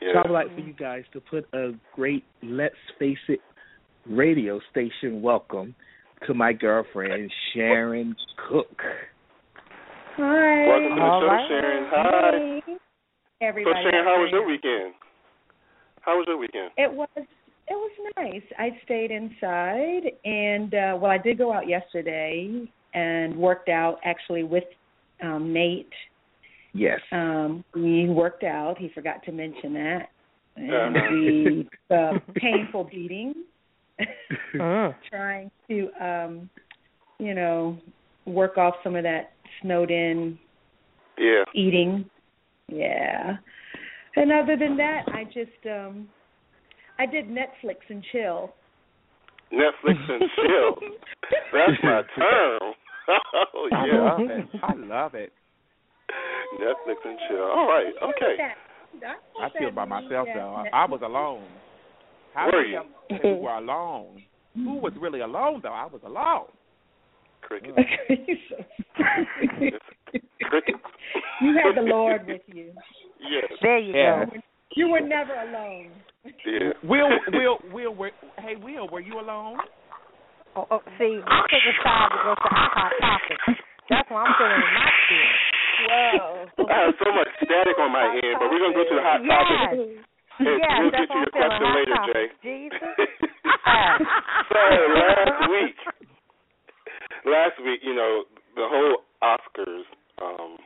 Yeah. 0.00 0.12
So 0.12 0.18
I 0.18 0.22
would 0.22 0.34
like 0.34 0.54
for 0.54 0.60
you 0.60 0.72
guys 0.74 1.04
to 1.12 1.20
put 1.20 1.46
a 1.54 1.72
great 1.94 2.24
Let's 2.42 2.74
Face 2.98 3.18
It 3.28 3.40
radio 4.06 4.60
station 4.70 5.22
welcome 5.22 5.74
to 6.26 6.34
my 6.34 6.52
girlfriend 6.52 7.30
Sharon 7.54 8.14
Cook. 8.48 8.76
Hi. 10.16 10.66
Welcome 10.68 10.90
to 10.90 10.94
the 10.94 11.02
All 11.02 11.20
show, 11.20 11.26
right. 11.26 11.48
Sharon. 11.48 11.90
Hi. 11.90 12.60
Hey. 12.66 12.76
Everybody. 13.40 13.76
So 13.76 13.90
Sharon, 13.90 14.04
how 14.04 14.20
was 14.20 14.30
your 14.32 14.46
weekend? 14.46 14.94
How 16.00 16.16
was 16.16 16.26
your 16.28 16.38
weekend? 16.38 16.70
It 16.76 16.92
was 16.92 17.08
it 17.16 17.26
was 17.70 17.90
nice. 18.16 18.42
I 18.58 18.70
stayed 18.84 19.10
inside 19.10 20.10
and 20.24 20.74
uh 20.74 20.98
well 21.00 21.10
I 21.10 21.18
did 21.18 21.38
go 21.38 21.52
out 21.52 21.68
yesterday 21.68 22.70
and 22.94 23.36
worked 23.36 23.68
out 23.68 23.98
actually 24.04 24.42
with 24.44 24.64
um 25.22 25.52
Nate. 25.52 25.92
Yes. 26.72 27.00
Um 27.12 27.64
we 27.74 28.08
worked 28.08 28.44
out. 28.44 28.76
He 28.78 28.88
forgot 28.94 29.22
to 29.24 29.32
mention 29.32 29.74
that. 29.74 30.08
And 30.56 30.96
Uh-huh. 30.96 31.08
we 31.12 31.68
uh 31.90 32.12
painful 32.36 32.84
beating. 32.84 33.34
Mm. 34.54 34.94
trying 35.10 35.50
to 35.68 35.88
um 36.00 36.50
you 37.18 37.34
know 37.34 37.78
work 38.26 38.58
off 38.58 38.74
some 38.82 38.96
of 38.96 39.04
that 39.04 39.32
snowed 39.62 39.90
in 39.90 40.36
Yeah. 41.16 41.44
eating 41.54 42.04
yeah 42.68 43.36
and 44.16 44.32
other 44.32 44.56
than 44.56 44.76
that 44.78 45.02
i 45.12 45.22
just 45.24 45.64
um 45.66 46.08
i 46.98 47.06
did 47.06 47.26
netflix 47.28 47.76
and 47.88 48.02
chill 48.10 48.52
Netflix 49.52 49.96
and 50.08 50.22
chill. 50.34 50.74
That's 51.52 51.82
my 51.84 52.02
term. 52.16 52.72
oh 53.54 53.68
I 53.72 53.86
yeah. 53.86 54.02
love 54.02 54.20
it. 54.20 54.48
I 54.62 54.74
love 54.74 55.14
it. 55.14 55.32
Netflix 56.60 56.96
and 57.04 57.18
chill. 57.28 57.42
All 57.42 57.66
right. 57.68 57.92
Okay. 58.02 58.36
I 59.40 59.48
feel 59.58 59.70
by 59.70 59.84
myself 59.84 60.28
though. 60.34 60.64
I, 60.72 60.84
I 60.84 60.86
was 60.86 61.00
alone. 61.02 61.44
How 62.34 62.50
Were 62.52 62.64
you? 62.64 62.78
of 62.78 62.86
us 62.86 63.20
who 63.22 63.36
were 63.36 63.50
alone? 63.50 64.22
Who 64.54 64.60
mm-hmm. 64.60 64.82
was 64.82 64.92
really 65.00 65.20
alone 65.20 65.60
though? 65.62 65.72
I 65.72 65.86
was 65.86 66.00
alone. 66.04 66.46
Cricket. 67.42 67.74
Cricket. 70.40 70.74
you 71.40 71.56
had 71.62 71.76
the 71.76 71.82
Lord 71.82 72.26
with 72.26 72.42
you. 72.46 72.72
Yes. 73.20 73.52
There 73.62 73.78
you 73.78 73.92
Yeah. 73.94 74.24
go. 74.26 74.32
You 74.76 74.88
were 74.88 75.00
never 75.00 75.34
alone. 75.34 75.90
Yeah. 76.24 76.72
Will, 76.82 77.08
Will, 77.32 77.58
Will, 77.72 77.94
were, 77.94 78.10
hey 78.38 78.56
Will, 78.56 78.88
were 78.88 79.00
you 79.00 79.20
alone? 79.20 79.58
Oh, 80.56 80.66
oh, 80.70 80.80
see, 80.98 81.18
we 81.18 81.38
took 81.50 81.64
a 81.66 81.74
side 81.82 82.10
to 82.14 82.18
go 82.22 82.32
to 82.38 82.48
our 82.48 82.70
hot 82.70 82.92
topic. 83.02 83.38
That's 83.90 84.06
why 84.10 84.22
I'm 84.22 84.32
feeling 84.38 84.62
in 84.62 84.70
my 84.70 84.90
spirit. 85.04 85.38
Whoa. 85.84 86.68
I 86.70 86.74
have 86.86 86.94
so 87.02 87.10
much 87.10 87.28
static 87.42 87.76
on 87.82 87.90
my 87.90 88.06
end, 88.14 88.38
but 88.38 88.46
we're 88.48 88.62
gonna 88.62 88.78
go 88.78 88.86
to 88.86 88.94
the 88.94 89.02
hot 89.04 89.20
Yes. 89.24 89.34
topic. 89.34 89.78
And 90.38 90.58
Yes, 90.58 90.78
we'll 90.78 90.90
get 90.94 91.06
to 91.10 91.14
your 91.14 91.26
I'm 91.26 91.34
feeling 91.34 91.50
question 91.50 91.66
hot 91.66 91.74
later, 91.74 91.94
topic. 91.94 92.28
Jay. 92.42 92.70
Jesus. 92.70 92.94
so 94.50 94.60
last 94.94 95.50
week, 95.50 95.76
last 97.26 97.56
week, 97.66 97.80
you 97.82 97.94
know, 97.94 98.24
the 98.54 98.66
whole 98.70 99.02
Oscars 99.22 99.84
um, 100.22 100.58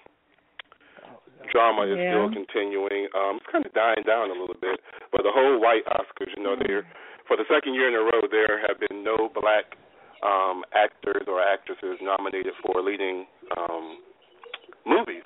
drama 1.53 1.83
is 1.89 1.97
Yeah. 1.99 2.13
still 2.13 2.29
continuing. 2.33 3.09
Um, 3.17 3.37
it's 3.41 3.47
kind 3.51 3.65
of 3.65 3.73
dying 3.73 4.05
down 4.05 4.31
a 4.31 4.37
little 4.37 4.57
bit, 4.61 4.81
but 5.13 5.23
the 5.25 5.33
whole 5.33 5.59
white 5.61 5.85
Oscars, 5.87 6.33
you 6.37 6.43
know, 6.43 6.57
they're 6.57 6.85
for 7.29 7.37
the 7.37 7.45
second 7.47 7.77
year 7.77 7.93
in 7.93 7.95
a 7.95 8.03
row, 8.03 8.25
there 8.27 8.59
have 8.65 8.81
been 8.81 9.05
no 9.05 9.29
black 9.29 9.77
um, 10.25 10.65
actors 10.73 11.29
or 11.29 11.45
actresses 11.45 12.01
nominated 12.01 12.57
for 12.65 12.81
leading 12.81 13.29
um, 13.55 14.01
movies, 14.89 15.23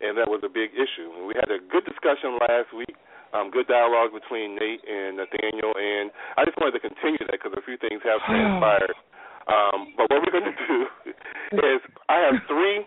and 0.00 0.16
that 0.16 0.26
was 0.26 0.40
a 0.42 0.50
big 0.50 0.72
issue. 0.72 1.12
And 1.14 1.28
we 1.28 1.36
had 1.36 1.52
a 1.52 1.60
good 1.60 1.84
discussion 1.84 2.40
last 2.40 2.72
week. 2.72 2.96
Um, 3.36 3.50
good 3.50 3.66
dialogue 3.66 4.14
between 4.14 4.54
Nate 4.54 4.82
and 4.86 5.18
Nathaniel, 5.18 5.74
and 5.74 6.10
I 6.38 6.46
just 6.46 6.56
wanted 6.58 6.78
to 6.78 6.82
continue 6.82 7.20
that 7.28 7.36
because 7.36 7.52
a 7.52 7.62
few 7.62 7.76
things 7.76 8.00
have 8.02 8.24
transpired. 8.24 8.96
Um, 9.44 9.92
but 10.00 10.08
what 10.08 10.24
we're 10.24 10.32
going 10.32 10.48
to 10.48 10.56
do 10.56 10.88
is 11.68 11.84
I 12.08 12.16
have 12.24 12.40
three 12.48 12.80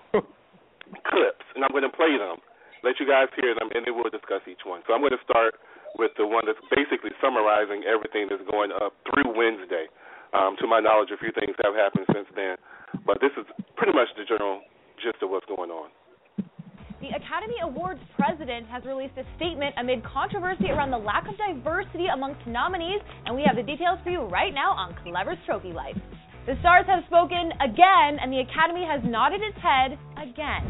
clips, 1.06 1.46
and 1.54 1.62
I'm 1.62 1.70
going 1.70 1.86
to 1.86 1.94
play 1.94 2.18
them, 2.18 2.42
let 2.82 2.98
you 2.98 3.06
guys 3.06 3.30
hear 3.38 3.54
them, 3.54 3.70
and 3.78 3.86
then 3.86 3.94
we'll 3.94 4.10
discuss 4.10 4.42
each 4.50 4.66
one. 4.66 4.82
So 4.90 4.98
I'm 4.98 5.06
going 5.06 5.14
to 5.14 5.22
start 5.22 5.54
with 5.98 6.14
the 6.18 6.26
one 6.26 6.46
that's 6.46 6.62
basically 6.72 7.12
summarizing 7.20 7.84
everything 7.84 8.30
that's 8.30 8.46
going 8.50 8.72
up 8.72 8.94
through 9.10 9.34
Wednesday. 9.34 9.90
Um, 10.34 10.56
to 10.62 10.68
my 10.68 10.80
knowledge, 10.80 11.10
a 11.10 11.18
few 11.18 11.32
things 11.34 11.56
have 11.64 11.74
happened 11.74 12.06
since 12.14 12.28
then, 12.36 12.56
but 13.06 13.18
this 13.20 13.32
is 13.40 13.46
pretty 13.76 13.94
much 13.94 14.08
the 14.16 14.28
general 14.28 14.62
gist 15.02 15.24
of 15.24 15.30
what's 15.30 15.48
going 15.48 15.72
on. 15.72 15.90
The 17.00 17.14
Academy 17.14 17.62
Awards 17.62 18.02
president 18.18 18.66
has 18.74 18.84
released 18.84 19.14
a 19.22 19.26
statement 19.38 19.76
amid 19.78 20.04
controversy 20.04 20.74
around 20.74 20.90
the 20.90 20.98
lack 20.98 21.30
of 21.30 21.38
diversity 21.38 22.10
amongst 22.12 22.42
nominees, 22.48 23.00
and 23.26 23.36
we 23.38 23.46
have 23.46 23.56
the 23.56 23.64
details 23.64 24.00
for 24.04 24.10
you 24.10 24.26
right 24.26 24.54
now 24.54 24.74
on 24.74 24.98
Clevver's 25.06 25.38
Trophy 25.46 25.72
Life. 25.72 25.96
The 26.48 26.58
stars 26.60 26.86
have 26.88 27.06
spoken 27.06 27.54
again, 27.62 28.18
and 28.18 28.34
the 28.34 28.42
Academy 28.42 28.82
has 28.82 29.06
nodded 29.06 29.42
its 29.46 29.58
head 29.62 30.00
again. 30.18 30.64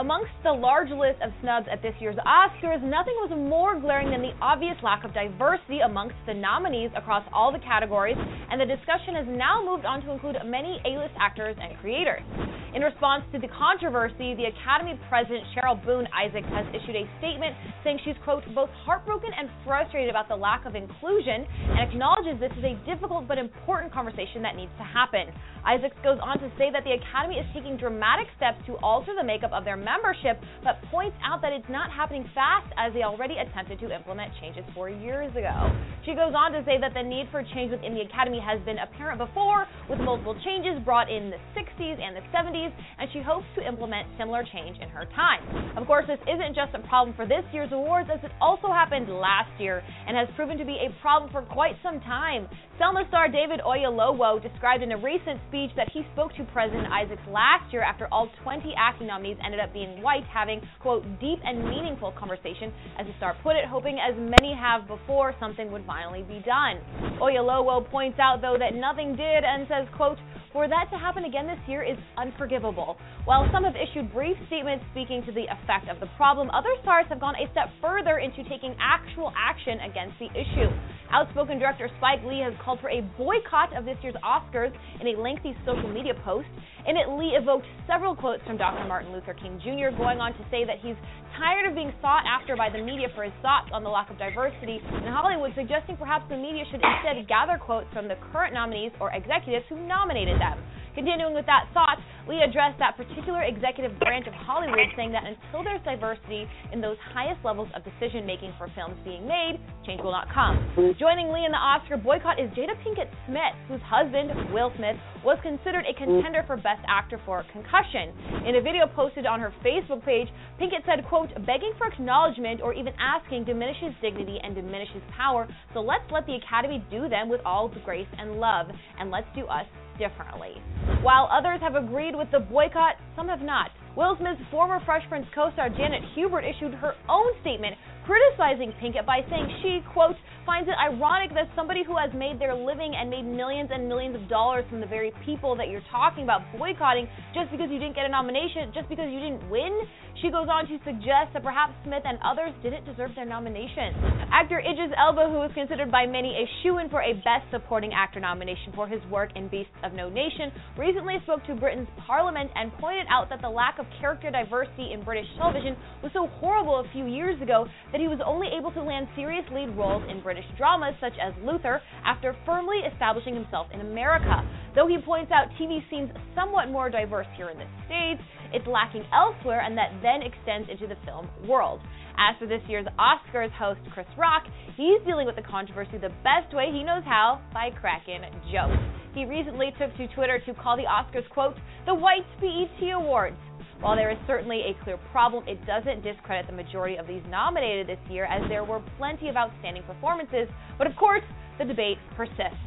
Amongst 0.00 0.32
the 0.42 0.52
large 0.52 0.88
list 0.88 1.20
of 1.20 1.28
snubs 1.42 1.68
at 1.70 1.82
this 1.82 1.92
year's 2.00 2.16
Oscars, 2.24 2.80
nothing 2.80 3.12
was 3.20 3.28
more 3.36 3.78
glaring 3.78 4.08
than 4.08 4.22
the 4.22 4.32
obvious 4.40 4.80
lack 4.82 5.04
of 5.04 5.12
diversity 5.12 5.80
amongst 5.84 6.16
the 6.24 6.32
nominees 6.32 6.88
across 6.96 7.22
all 7.34 7.52
the 7.52 7.60
categories, 7.60 8.16
and 8.16 8.56
the 8.56 8.64
discussion 8.64 9.12
has 9.12 9.28
now 9.28 9.60
moved 9.60 9.84
on 9.84 10.00
to 10.00 10.10
include 10.10 10.40
many 10.46 10.80
A-list 10.88 11.12
actors 11.20 11.54
and 11.60 11.76
creators. 11.84 12.24
In 12.72 12.80
response 12.80 13.26
to 13.34 13.38
the 13.42 13.50
controversy, 13.50 14.32
the 14.38 14.46
Academy 14.46 14.94
president 15.10 15.42
Cheryl 15.52 15.76
Boone 15.84 16.06
Isaacs 16.14 16.46
has 16.54 16.64
issued 16.70 16.94
a 16.94 17.04
statement 17.18 17.52
saying 17.82 17.98
she's, 18.06 18.14
quote, 18.22 18.46
both 18.54 18.70
heartbroken 18.86 19.34
and 19.36 19.50
frustrated 19.66 20.08
about 20.08 20.28
the 20.30 20.38
lack 20.38 20.64
of 20.64 20.78
inclusion 20.78 21.44
and 21.44 21.82
acknowledges 21.82 22.38
this 22.38 22.54
is 22.56 22.62
a 22.62 22.78
difficult 22.86 23.26
but 23.26 23.36
important 23.36 23.92
conversation 23.92 24.40
that 24.46 24.54
needs 24.54 24.70
to 24.78 24.86
happen. 24.86 25.34
Isaacs 25.66 25.98
goes 26.06 26.22
on 26.22 26.38
to 26.38 26.48
say 26.56 26.70
that 26.70 26.86
the 26.86 26.94
Academy 26.94 27.42
is 27.42 27.46
taking 27.52 27.76
dramatic 27.76 28.30
steps 28.38 28.62
to 28.70 28.78
alter 28.86 29.18
the 29.18 29.26
makeup 29.26 29.50
of 29.52 29.66
their 29.66 29.76
membership, 29.90 30.38
but 30.62 30.78
points 30.94 31.18
out 31.26 31.42
that 31.42 31.50
it's 31.50 31.66
not 31.66 31.90
happening 31.90 32.22
fast 32.34 32.70
as 32.78 32.94
they 32.94 33.02
already 33.02 33.34
attempted 33.42 33.82
to 33.82 33.90
implement 33.90 34.30
changes 34.40 34.62
four 34.74 34.86
years 34.88 35.34
ago. 35.34 35.66
She 36.06 36.14
goes 36.14 36.32
on 36.32 36.54
to 36.54 36.62
say 36.62 36.78
that 36.78 36.94
the 36.94 37.02
need 37.02 37.26
for 37.34 37.42
change 37.42 37.74
within 37.74 37.94
the 37.94 38.06
Academy 38.06 38.38
has 38.38 38.62
been 38.62 38.78
apparent 38.78 39.18
before, 39.18 39.66
with 39.90 39.98
multiple 39.98 40.38
changes 40.46 40.78
brought 40.86 41.10
in 41.10 41.30
the 41.34 41.40
60s 41.58 41.98
and 41.98 42.14
the 42.14 42.22
70s, 42.30 42.70
and 42.70 43.10
she 43.12 43.20
hopes 43.20 43.46
to 43.58 43.66
implement 43.66 44.06
similar 44.16 44.46
change 44.46 44.78
in 44.78 44.88
her 44.88 45.04
time. 45.16 45.42
Of 45.76 45.86
course, 45.86 46.06
this 46.06 46.22
isn't 46.22 46.54
just 46.54 46.72
a 46.74 46.82
problem 46.86 47.16
for 47.16 47.26
this 47.26 47.42
year's 47.52 47.72
awards, 47.72 48.08
as 48.12 48.22
it 48.22 48.30
also 48.40 48.68
happened 48.68 49.10
last 49.10 49.50
year 49.58 49.82
and 50.06 50.16
has 50.16 50.28
proven 50.36 50.56
to 50.58 50.64
be 50.64 50.78
a 50.78 50.88
problem 51.02 51.30
for 51.32 51.42
quite 51.42 51.74
some 51.82 52.00
time. 52.00 52.48
Selma 52.78 53.04
star 53.08 53.28
David 53.28 53.60
Oyelowo 53.60 54.40
described 54.40 54.82
in 54.82 54.92
a 54.92 54.96
recent 54.96 55.40
speech 55.48 55.70
that 55.76 55.90
he 55.92 56.02
spoke 56.12 56.34
to 56.36 56.44
President 56.52 56.88
Isaacs 56.88 57.22
last 57.28 57.72
year 57.72 57.82
after 57.82 58.08
all 58.12 58.28
20 58.42 58.72
acting 58.78 59.06
nominees 59.06 59.36
ended 59.44 59.60
up 59.60 59.69
being 59.72 60.02
white, 60.02 60.24
having, 60.24 60.60
quote, 60.80 61.04
deep 61.20 61.38
and 61.44 61.64
meaningful 61.64 62.12
conversation, 62.12 62.72
as 62.98 63.06
the 63.06 63.12
star 63.16 63.36
put 63.42 63.56
it, 63.56 63.64
hoping 63.66 63.98
as 63.98 64.14
many 64.16 64.54
have 64.54 64.86
before 64.86 65.34
something 65.40 65.70
would 65.72 65.84
finally 65.86 66.22
be 66.22 66.42
done. 66.44 66.78
Oyelowo 67.20 67.88
points 67.90 68.18
out, 68.18 68.40
though, 68.40 68.56
that 68.58 68.74
nothing 68.74 69.16
did 69.16 69.44
and 69.44 69.66
says, 69.68 69.86
quote, 69.96 70.18
for 70.52 70.66
that 70.66 70.90
to 70.90 70.98
happen 70.98 71.24
again 71.24 71.46
this 71.46 71.60
year 71.68 71.84
is 71.84 71.96
unforgivable. 72.18 72.96
While 73.24 73.46
some 73.52 73.62
have 73.62 73.76
issued 73.78 74.12
brief 74.12 74.36
statements 74.48 74.84
speaking 74.90 75.22
to 75.26 75.32
the 75.32 75.46
effect 75.46 75.86
of 75.88 76.00
the 76.00 76.10
problem, 76.16 76.50
other 76.50 76.74
stars 76.82 77.06
have 77.08 77.20
gone 77.20 77.36
a 77.36 77.46
step 77.52 77.70
further 77.80 78.18
into 78.18 78.42
taking 78.48 78.74
actual 78.80 79.32
action 79.38 79.78
against 79.78 80.18
the 80.18 80.26
issue. 80.34 80.66
Outspoken 81.12 81.58
director 81.58 81.88
Spike 81.98 82.22
Lee 82.26 82.42
has 82.42 82.54
called 82.64 82.80
for 82.80 82.90
a 82.90 83.02
boycott 83.18 83.76
of 83.76 83.84
this 83.84 83.96
year's 84.02 84.14
Oscars 84.26 84.74
in 85.00 85.06
a 85.06 85.20
lengthy 85.20 85.54
social 85.64 85.88
media 85.88 86.14
post. 86.24 86.48
In 86.86 86.96
it, 86.96 87.08
Lee 87.12 87.36
evoked 87.36 87.66
several 87.86 88.16
quotes 88.16 88.42
from 88.44 88.56
Dr. 88.56 88.86
Martin 88.88 89.12
Luther 89.12 89.34
King 89.34 89.60
Jr., 89.60 89.92
going 89.96 90.20
on 90.20 90.32
to 90.32 90.44
say 90.50 90.64
that 90.64 90.80
he's 90.80 90.96
tired 91.36 91.68
of 91.68 91.74
being 91.74 91.92
sought 92.00 92.24
after 92.24 92.56
by 92.56 92.70
the 92.70 92.80
media 92.80 93.08
for 93.14 93.24
his 93.24 93.34
thoughts 93.42 93.68
on 93.72 93.84
the 93.84 93.90
lack 93.90 94.10
of 94.10 94.18
diversity 94.18 94.80
in 94.80 95.08
Hollywood, 95.12 95.52
suggesting 95.54 95.96
perhaps 95.96 96.24
the 96.28 96.36
media 96.36 96.64
should 96.70 96.80
instead 96.80 97.20
gather 97.28 97.58
quotes 97.58 97.88
from 97.92 98.08
the 98.08 98.16
current 98.32 98.54
nominees 98.54 98.92
or 99.00 99.12
executives 99.12 99.64
who 99.68 99.76
nominated 99.76 100.40
them. 100.40 100.56
Continuing 100.94 101.34
with 101.34 101.46
that 101.46 101.68
thought, 101.72 101.98
Lee 102.28 102.42
addressed 102.42 102.78
that 102.78 102.96
particular 102.96 103.42
executive 103.42 103.98
branch 103.98 104.26
of 104.26 104.34
Hollywood, 104.34 104.86
saying 104.96 105.12
that 105.12 105.24
until 105.24 105.64
there's 105.64 105.82
diversity 105.82 106.46
in 106.72 106.80
those 106.80 106.96
highest 107.14 107.42
levels 107.44 107.68
of 107.74 107.82
decision 107.82 108.26
making 108.26 108.52
for 108.58 108.70
films 108.74 108.98
being 109.04 109.26
made, 109.26 109.58
change 109.86 110.02
will 110.02 110.12
not 110.12 110.28
come. 110.32 110.58
Joining 110.98 111.32
Lee 111.32 111.46
in 111.46 111.52
the 111.52 111.58
Oscar 111.58 111.96
boycott 111.96 112.38
is 112.38 112.50
Jada 112.50 112.74
Pinkett 112.82 113.10
Smith, 113.26 113.54
whose 113.68 113.80
husband, 113.82 114.30
Will 114.52 114.72
Smith, 114.76 114.96
was 115.24 115.38
considered 115.42 115.86
a 115.86 115.94
contender 115.94 116.44
for 116.46 116.56
Best 116.56 116.82
Actor 116.86 117.20
for 117.24 117.44
Concussion. 117.52 118.14
In 118.46 118.56
a 118.56 118.62
video 118.62 118.86
posted 118.86 119.26
on 119.26 119.40
her 119.40 119.52
Facebook 119.64 120.04
page, 120.04 120.28
Pinkett 120.60 120.84
said, 120.86 121.06
quote, 121.08 121.30
begging 121.46 121.72
for 121.78 121.86
acknowledgement 121.86 122.60
or 122.60 122.74
even 122.74 122.92
asking 122.98 123.44
diminishes 123.44 123.94
dignity 124.02 124.38
and 124.42 124.54
diminishes 124.54 125.02
power, 125.16 125.48
so 125.74 125.80
let's 125.80 126.04
let 126.10 126.26
the 126.26 126.34
Academy 126.34 126.84
do 126.90 127.08
them 127.08 127.28
with 127.28 127.40
all 127.44 127.70
grace 127.84 128.08
and 128.18 128.38
love, 128.38 128.66
and 128.98 129.10
let's 129.10 129.28
do 129.34 129.46
us 129.46 129.66
differently. 130.00 130.56
While 131.04 131.28
others 131.30 131.60
have 131.60 131.76
agreed 131.76 132.16
with 132.16 132.32
the 132.32 132.40
boycott, 132.40 132.96
some 133.14 133.28
have 133.28 133.42
not. 133.42 133.70
Will 133.96 134.16
Smith's 134.18 134.40
former 134.50 134.80
Fresh 134.86 135.04
Prince 135.08 135.26
co-star 135.34 135.68
Janet 135.68 136.02
Hubert 136.14 136.42
issued 136.42 136.72
her 136.74 136.94
own 137.08 137.26
statement 137.42 137.76
criticizing 138.06 138.72
Pinkett 138.80 139.04
by 139.04 139.20
saying 139.28 139.46
she, 139.62 139.80
quote, 139.92 140.16
finds 140.46 140.68
it 140.68 140.74
ironic 140.78 141.30
that 141.34 141.46
somebody 141.54 141.84
who 141.84 141.96
has 141.96 142.10
made 142.14 142.40
their 142.40 142.54
living 142.54 142.94
and 142.96 143.10
made 143.10 143.22
millions 143.22 143.70
and 143.72 143.86
millions 143.86 144.16
of 144.16 144.28
dollars 144.28 144.64
from 144.70 144.80
the 144.80 144.86
very 144.86 145.12
people 145.24 145.54
that 145.54 145.68
you're 145.68 145.84
talking 145.92 146.24
about 146.24 146.40
boycotting 146.56 147.06
just 147.34 147.50
because 147.50 147.70
you 147.70 147.78
didn't 147.78 147.94
get 147.94 148.06
a 148.06 148.08
nomination, 148.08 148.72
just 148.74 148.88
because 148.88 149.06
you 149.10 149.20
didn't 149.20 149.48
win. 149.50 149.78
She 150.18 150.30
goes 150.30 150.48
on 150.50 150.66
to 150.68 150.76
suggest 150.84 151.32
that 151.32 151.42
perhaps 151.42 151.72
Smith 151.84 152.02
and 152.04 152.18
others 152.24 152.52
didn't 152.62 152.84
deserve 152.84 153.14
their 153.14 153.24
nomination. 153.24 153.94
Actor 154.32 154.60
Idris 154.60 154.92
Elba, 154.98 155.30
who 155.30 155.42
is 155.42 155.52
considered 155.54 155.90
by 155.90 156.06
many 156.06 156.34
a 156.34 156.44
shoe-in 156.62 156.90
for 156.90 157.00
a 157.02 157.14
Best 157.14 157.46
Supporting 157.50 157.92
Actor 157.94 158.20
nomination 158.20 158.72
for 158.74 158.86
his 158.86 159.00
work 159.10 159.30
in 159.34 159.48
Beasts 159.48 159.72
of 159.82 159.92
No 159.92 160.10
Nation, 160.10 160.52
recently 160.76 161.16
spoke 161.22 161.44
to 161.46 161.54
Britain's 161.54 161.88
Parliament 162.06 162.50
and 162.54 162.72
pointed 162.78 163.06
out 163.08 163.30
that 163.30 163.40
the 163.40 163.48
lack 163.48 163.78
of 163.78 163.86
character 164.00 164.30
diversity 164.30 164.92
in 164.92 165.02
British 165.04 165.26
television 165.38 165.76
was 166.02 166.12
so 166.12 166.26
horrible 166.38 166.80
a 166.80 166.92
few 166.92 167.06
years 167.06 167.40
ago 167.40 167.66
that 167.92 168.00
he 168.00 168.08
was 168.08 168.18
only 168.24 168.48
able 168.56 168.72
to 168.72 168.82
land 168.82 169.08
serious 169.16 169.44
lead 169.52 169.70
roles 169.76 170.02
in 170.10 170.20
British 170.20 170.44
dramas 170.58 170.94
such 171.00 171.14
as 171.20 171.32
Luther 171.44 171.80
after 172.04 172.36
firmly 172.44 172.78
establishing 172.92 173.34
himself 173.34 173.68
in 173.72 173.80
America. 173.80 174.44
Though 174.74 174.86
he 174.86 174.98
points 174.98 175.32
out 175.32 175.48
TV 175.58 175.80
seems 175.90 176.10
somewhat 176.34 176.70
more 176.70 176.90
diverse 176.90 177.26
here 177.36 177.50
in 177.50 177.58
the 177.58 177.66
States, 177.86 178.22
it's 178.52 178.66
lacking 178.66 179.04
elsewhere, 179.12 179.60
and 179.60 179.76
that 179.78 179.92
then 180.02 180.22
extends 180.22 180.68
into 180.70 180.86
the 180.86 180.96
film 181.04 181.28
world. 181.46 181.80
As 182.18 182.36
for 182.38 182.46
this 182.46 182.62
year's 182.68 182.86
Oscars 182.98 183.50
host, 183.52 183.80
Chris 183.92 184.06
Rock, 184.18 184.44
he's 184.76 185.00
dealing 185.06 185.26
with 185.26 185.36
the 185.36 185.42
controversy 185.42 185.98
the 185.98 186.12
best 186.22 186.52
way 186.52 186.70
he 186.72 186.82
knows 186.82 187.02
how 187.04 187.40
by 187.52 187.70
cracking 187.70 188.22
jokes. 188.52 188.82
He 189.14 189.24
recently 189.24 189.72
took 189.78 189.96
to 189.96 190.06
Twitter 190.14 190.38
to 190.46 190.54
call 190.54 190.76
the 190.76 190.84
Oscars, 190.84 191.28
quote, 191.30 191.56
the 191.86 191.94
White 191.94 192.26
BET 192.40 192.92
Awards. 192.92 193.36
While 193.80 193.96
there 193.96 194.10
is 194.10 194.18
certainly 194.26 194.60
a 194.68 194.84
clear 194.84 194.98
problem, 195.10 195.48
it 195.48 195.64
doesn't 195.64 196.04
discredit 196.04 196.46
the 196.46 196.52
majority 196.52 196.96
of 196.96 197.06
these 197.06 197.22
nominated 197.30 197.86
this 197.88 197.98
year, 198.10 198.26
as 198.26 198.42
there 198.50 198.62
were 198.62 198.82
plenty 198.98 199.28
of 199.28 199.36
outstanding 199.36 199.82
performances. 199.84 200.48
But 200.76 200.86
of 200.86 200.94
course, 200.96 201.24
the 201.58 201.64
debate 201.64 201.96
persists. 202.14 202.60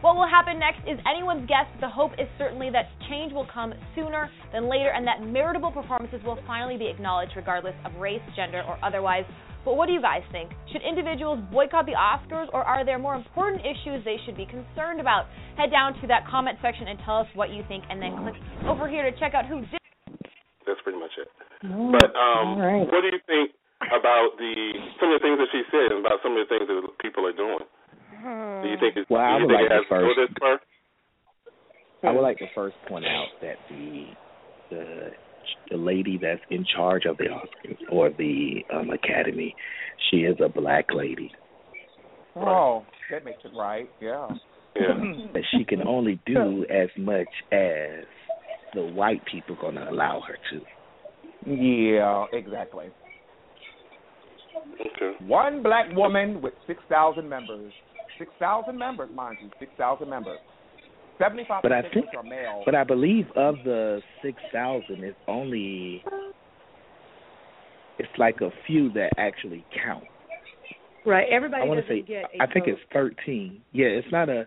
What 0.00 0.16
will 0.16 0.28
happen 0.28 0.58
next 0.58 0.80
is 0.88 0.96
anyone's 1.04 1.46
guess, 1.48 1.68
but 1.76 1.80
the 1.84 1.92
hope 1.92 2.12
is 2.16 2.28
certainly 2.38 2.70
that 2.70 2.88
change 3.10 3.32
will 3.32 3.46
come 3.52 3.74
sooner 3.94 4.30
than 4.52 4.68
later 4.68 4.88
and 4.88 5.06
that 5.06 5.20
meritable 5.20 5.72
performances 5.72 6.20
will 6.24 6.38
finally 6.46 6.78
be 6.78 6.88
acknowledged 6.88 7.32
regardless 7.36 7.74
of 7.84 7.94
race, 8.00 8.24
gender, 8.34 8.62
or 8.66 8.78
otherwise. 8.82 9.24
But 9.66 9.76
what 9.76 9.86
do 9.86 9.92
you 9.92 10.00
guys 10.00 10.22
think? 10.32 10.50
Should 10.72 10.82
individuals 10.82 11.40
boycott 11.52 11.84
the 11.84 11.92
Oscars, 11.92 12.48
or 12.52 12.64
are 12.64 12.84
there 12.84 12.98
more 12.98 13.14
important 13.14 13.60
issues 13.64 14.04
they 14.04 14.16
should 14.24 14.36
be 14.36 14.44
concerned 14.44 15.00
about? 15.00 15.24
Head 15.56 15.70
down 15.70 15.92
to 16.00 16.06
that 16.08 16.26
comment 16.28 16.58
section 16.60 16.88
and 16.88 16.98
tell 17.04 17.18
us 17.18 17.26
what 17.34 17.48
you 17.50 17.64
think, 17.68 17.84
and 17.88 18.00
then 18.00 18.16
click 18.22 18.34
over 18.66 18.88
here 18.88 19.10
to 19.10 19.18
check 19.18 19.32
out 19.32 19.46
who 19.46 19.60
did. 19.60 19.83
That's 20.66 20.80
pretty 20.82 20.98
much 20.98 21.12
it. 21.20 21.28
but 21.62 22.10
um, 22.16 22.58
right. 22.58 22.84
what 22.88 23.02
do 23.04 23.12
you 23.12 23.20
think 23.26 23.52
about 23.92 24.36
the 24.38 24.54
some 25.00 25.12
of 25.12 25.20
the 25.20 25.24
things 25.24 25.36
that 25.38 25.50
she 25.52 25.62
said 25.70 25.92
and 25.92 26.00
about 26.04 26.20
some 26.22 26.32
of 26.36 26.40
the 26.40 26.48
things 26.48 26.66
that 26.68 26.80
people 27.00 27.26
are 27.26 27.36
doing? 27.36 27.64
Do 28.64 28.68
you 28.72 28.78
think 28.80 28.96
it's, 28.96 29.08
Well, 29.10 29.20
I 29.20 29.36
do 29.36 29.44
you 29.44 29.48
would 29.48 29.52
think 29.52 29.60
like 29.60 29.66
it 29.68 29.68
to 29.68 29.76
has 29.76 29.84
to 29.84 29.92
first- 29.92 30.40
this? 30.40 30.60
I 32.04 32.10
would 32.12 32.20
like 32.22 32.38
to 32.38 32.46
first 32.54 32.76
point 32.88 33.04
out 33.06 33.28
that 33.40 33.56
the 33.68 34.06
the 34.70 34.84
the 35.70 35.76
lady 35.76 36.18
that's 36.20 36.40
in 36.50 36.64
charge 36.76 37.04
of 37.04 37.16
the 37.18 37.24
Oscars 37.24 37.76
or 37.90 38.10
the 38.10 38.60
um, 38.74 38.90
Academy, 38.90 39.54
she 40.10 40.18
is 40.18 40.36
a 40.44 40.48
black 40.48 40.86
lady. 40.94 41.30
Oh, 42.36 42.84
that 43.10 43.24
makes 43.24 43.38
it 43.44 43.52
right. 43.56 43.88
Yeah. 44.00 44.28
But 45.32 45.42
she 45.56 45.64
can 45.64 45.86
only 45.86 46.20
do 46.26 46.64
as 46.68 46.88
much 46.98 47.28
as 47.52 48.04
the 48.74 48.82
white 48.82 49.22
people 49.30 49.56
gonna 49.60 49.88
allow 49.90 50.20
her 50.26 50.36
to. 50.50 51.50
Yeah, 51.50 52.26
exactly. 52.32 52.86
Okay. 54.80 55.12
One 55.26 55.62
black 55.62 55.94
woman 55.94 56.40
with 56.40 56.54
6,000 56.66 57.28
members. 57.28 57.72
6,000 58.18 58.78
members, 58.78 59.10
mind 59.14 59.36
you, 59.42 59.50
6,000 59.58 60.08
members. 60.08 60.38
75% 61.20 61.62
But 61.62 61.72
I 61.72 61.82
think, 61.92 62.06
are 62.16 62.22
male. 62.22 62.62
but 62.64 62.74
I 62.74 62.84
believe 62.84 63.26
of 63.36 63.56
the 63.64 64.00
six 64.22 64.36
thousand, 64.52 65.04
it's 65.04 65.16
only 65.28 66.02
it's 67.98 68.08
like 68.18 68.40
a 68.40 68.50
few 68.66 68.92
that 68.94 69.10
actually 69.16 69.64
count. 69.84 70.04
Right. 71.06 71.26
Everybody 71.30 71.62
I 71.62 71.66
want 71.66 71.86
to 71.86 71.92
say, 71.92 72.02
get 72.02 72.24
a 72.38 72.42
I 72.42 72.52
think 72.52 72.66
it's 72.66 72.80
thirteen. 72.92 73.60
Yeah, 73.72 73.86
it's 73.86 74.08
not 74.10 74.28
a. 74.28 74.46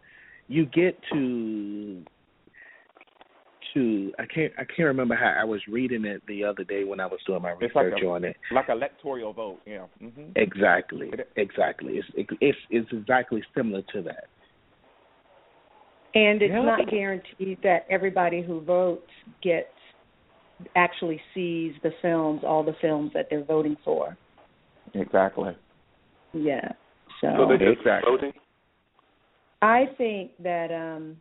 You 0.49 0.65
get 0.65 0.97
to 1.13 2.03
to 3.77 4.11
I 4.19 4.25
can't 4.25 4.51
I 4.57 4.63
can't 4.63 4.87
remember 4.87 5.15
how 5.15 5.35
I 5.39 5.43
was 5.43 5.61
reading 5.67 6.05
it 6.05 6.21
the 6.27 6.43
other 6.43 6.63
day 6.63 6.83
when 6.83 6.99
I 6.99 7.05
was 7.05 7.19
doing 7.25 7.41
my 7.41 7.51
It's 7.61 7.75
like 7.75 7.85
research 7.85 8.03
a- 8.03 8.07
on 8.07 8.23
it. 8.23 8.35
like 8.51 8.69
electoral 8.69 9.33
vote, 9.33 9.59
yeah. 9.65 9.85
hmm 9.99 10.31
Exactly, 10.35 11.11
exactly. 11.35 11.99
It's 11.99 12.29
it's 12.41 12.57
it's 12.69 12.89
exactly 12.91 13.43
similar 13.55 13.81
to 13.93 14.01
that. 14.03 14.25
And 16.15 16.41
it's 16.41 16.51
Yeah. 16.51 16.61
not 16.63 16.89
guaranteed 16.89 17.59
that 17.63 17.85
everybody 17.89 18.41
who 18.41 18.61
votes 18.61 19.11
gets 19.41 19.67
actually 20.75 21.21
sees 21.33 21.75
the 21.83 21.91
films, 22.01 22.41
all 22.43 22.63
the 22.63 22.75
films 22.81 23.11
that 23.13 23.27
they're 23.29 23.43
voting 23.43 23.77
for. 23.85 24.17
Exactly. 24.95 25.55
Yeah. 26.33 26.71
So, 27.21 27.33
So 27.37 27.47
they're 27.47 27.57
just 27.57 27.79
Exactly. 27.79 28.11
voting. 28.11 28.33
I 29.61 29.85
think 29.97 30.31
that 30.43 30.71
um 30.71 31.17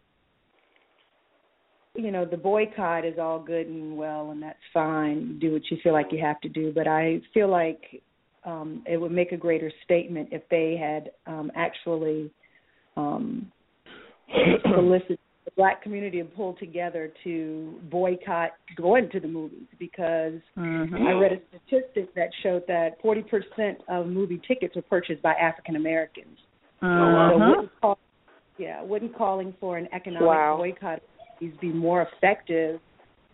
you 1.99 2.11
know, 2.11 2.25
the 2.25 2.37
boycott 2.37 3.05
is 3.05 3.19
all 3.19 3.39
good 3.39 3.67
and 3.67 3.97
well 3.97 4.31
and 4.31 4.43
that's 4.43 4.59
fine. 4.73 5.39
Do 5.39 5.53
what 5.53 5.63
you 5.71 5.79
feel 5.83 5.93
like 5.93 6.09
you 6.11 6.21
have 6.23 6.41
to 6.41 6.49
do, 6.49 6.73
but 6.75 6.87
I 6.87 7.21
feel 7.35 7.49
like 7.49 8.03
um 8.45 8.83
it 8.87 8.97
would 8.97 9.13
make 9.13 9.33
a 9.33 9.37
greater 9.37 9.73
statement 9.85 10.29
if 10.33 10.43
they 10.51 10.77
had 10.81 11.11
um 11.27 11.51
actually 11.55 12.31
um 12.97 13.51
solicit 14.75 15.19
the 15.45 15.51
black 15.57 15.83
community 15.83 16.19
and 16.21 16.35
pulled 16.35 16.59
together 16.59 17.13
to 17.23 17.81
boycott 17.91 18.51
going 18.77 19.09
to 19.11 19.21
the 19.21 19.29
movies 19.29 19.67
because 19.79 20.41
I 20.57 21.13
read 21.13 21.33
a 21.33 21.39
statistic 21.49 22.15
that 22.17 22.31
showed 22.43 22.65
that 22.67 23.01
40% 23.03 23.77
of 23.89 24.09
movie 24.09 24.41
tickets 24.47 24.75
were 24.75 24.83
purchased 24.83 25.23
by 25.23 25.35
African 25.35 25.77
Americans. 25.77 26.37
So 27.31 27.39
wouldn't 27.39 27.71
call, 27.81 27.99
yeah, 28.59 28.83
wouldn't 28.83 29.17
calling 29.17 29.55
for 29.61 29.79
an 29.79 29.89
economic 29.93 30.27
Wow. 30.27 30.57
boycott 30.59 31.01
of 31.37 31.42
movies 31.42 31.59
be 31.61 31.68
more 31.72 32.03
effective 32.16 32.81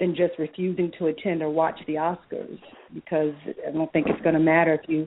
than 0.01 0.15
just 0.15 0.33
refusing 0.39 0.91
to 0.99 1.07
attend 1.07 1.43
or 1.43 1.51
watch 1.51 1.79
the 1.87 1.95
Oscars? 1.95 2.59
Because 2.95 3.35
I 3.67 3.71
don't 3.73 3.93
think 3.93 4.07
it's 4.09 4.21
going 4.23 4.35
to 4.35 4.41
matter 4.41 4.75
if 4.75 4.89
you 4.89 5.07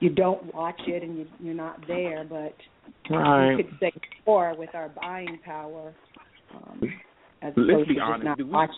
you 0.00 0.10
don't 0.10 0.54
watch 0.54 0.80
it 0.86 1.02
and 1.02 1.18
you, 1.18 1.26
you're 1.40 1.54
not 1.54 1.86
there, 1.86 2.24
but 2.28 2.54
Right. 3.10 3.56
we 3.56 3.62
could 3.62 3.72
say 3.80 3.92
more 4.26 4.54
with 4.56 4.74
our 4.74 4.90
buying 4.90 5.38
power. 5.44 5.94
Um, 6.54 6.82
as 7.40 7.52
Let's 7.56 7.70
opposed 7.70 7.88
be 7.88 7.94
to 7.94 8.00
honest. 8.00 8.24
not 8.24 8.38
Do 8.38 8.44
we, 8.46 8.50
watching. 8.52 8.76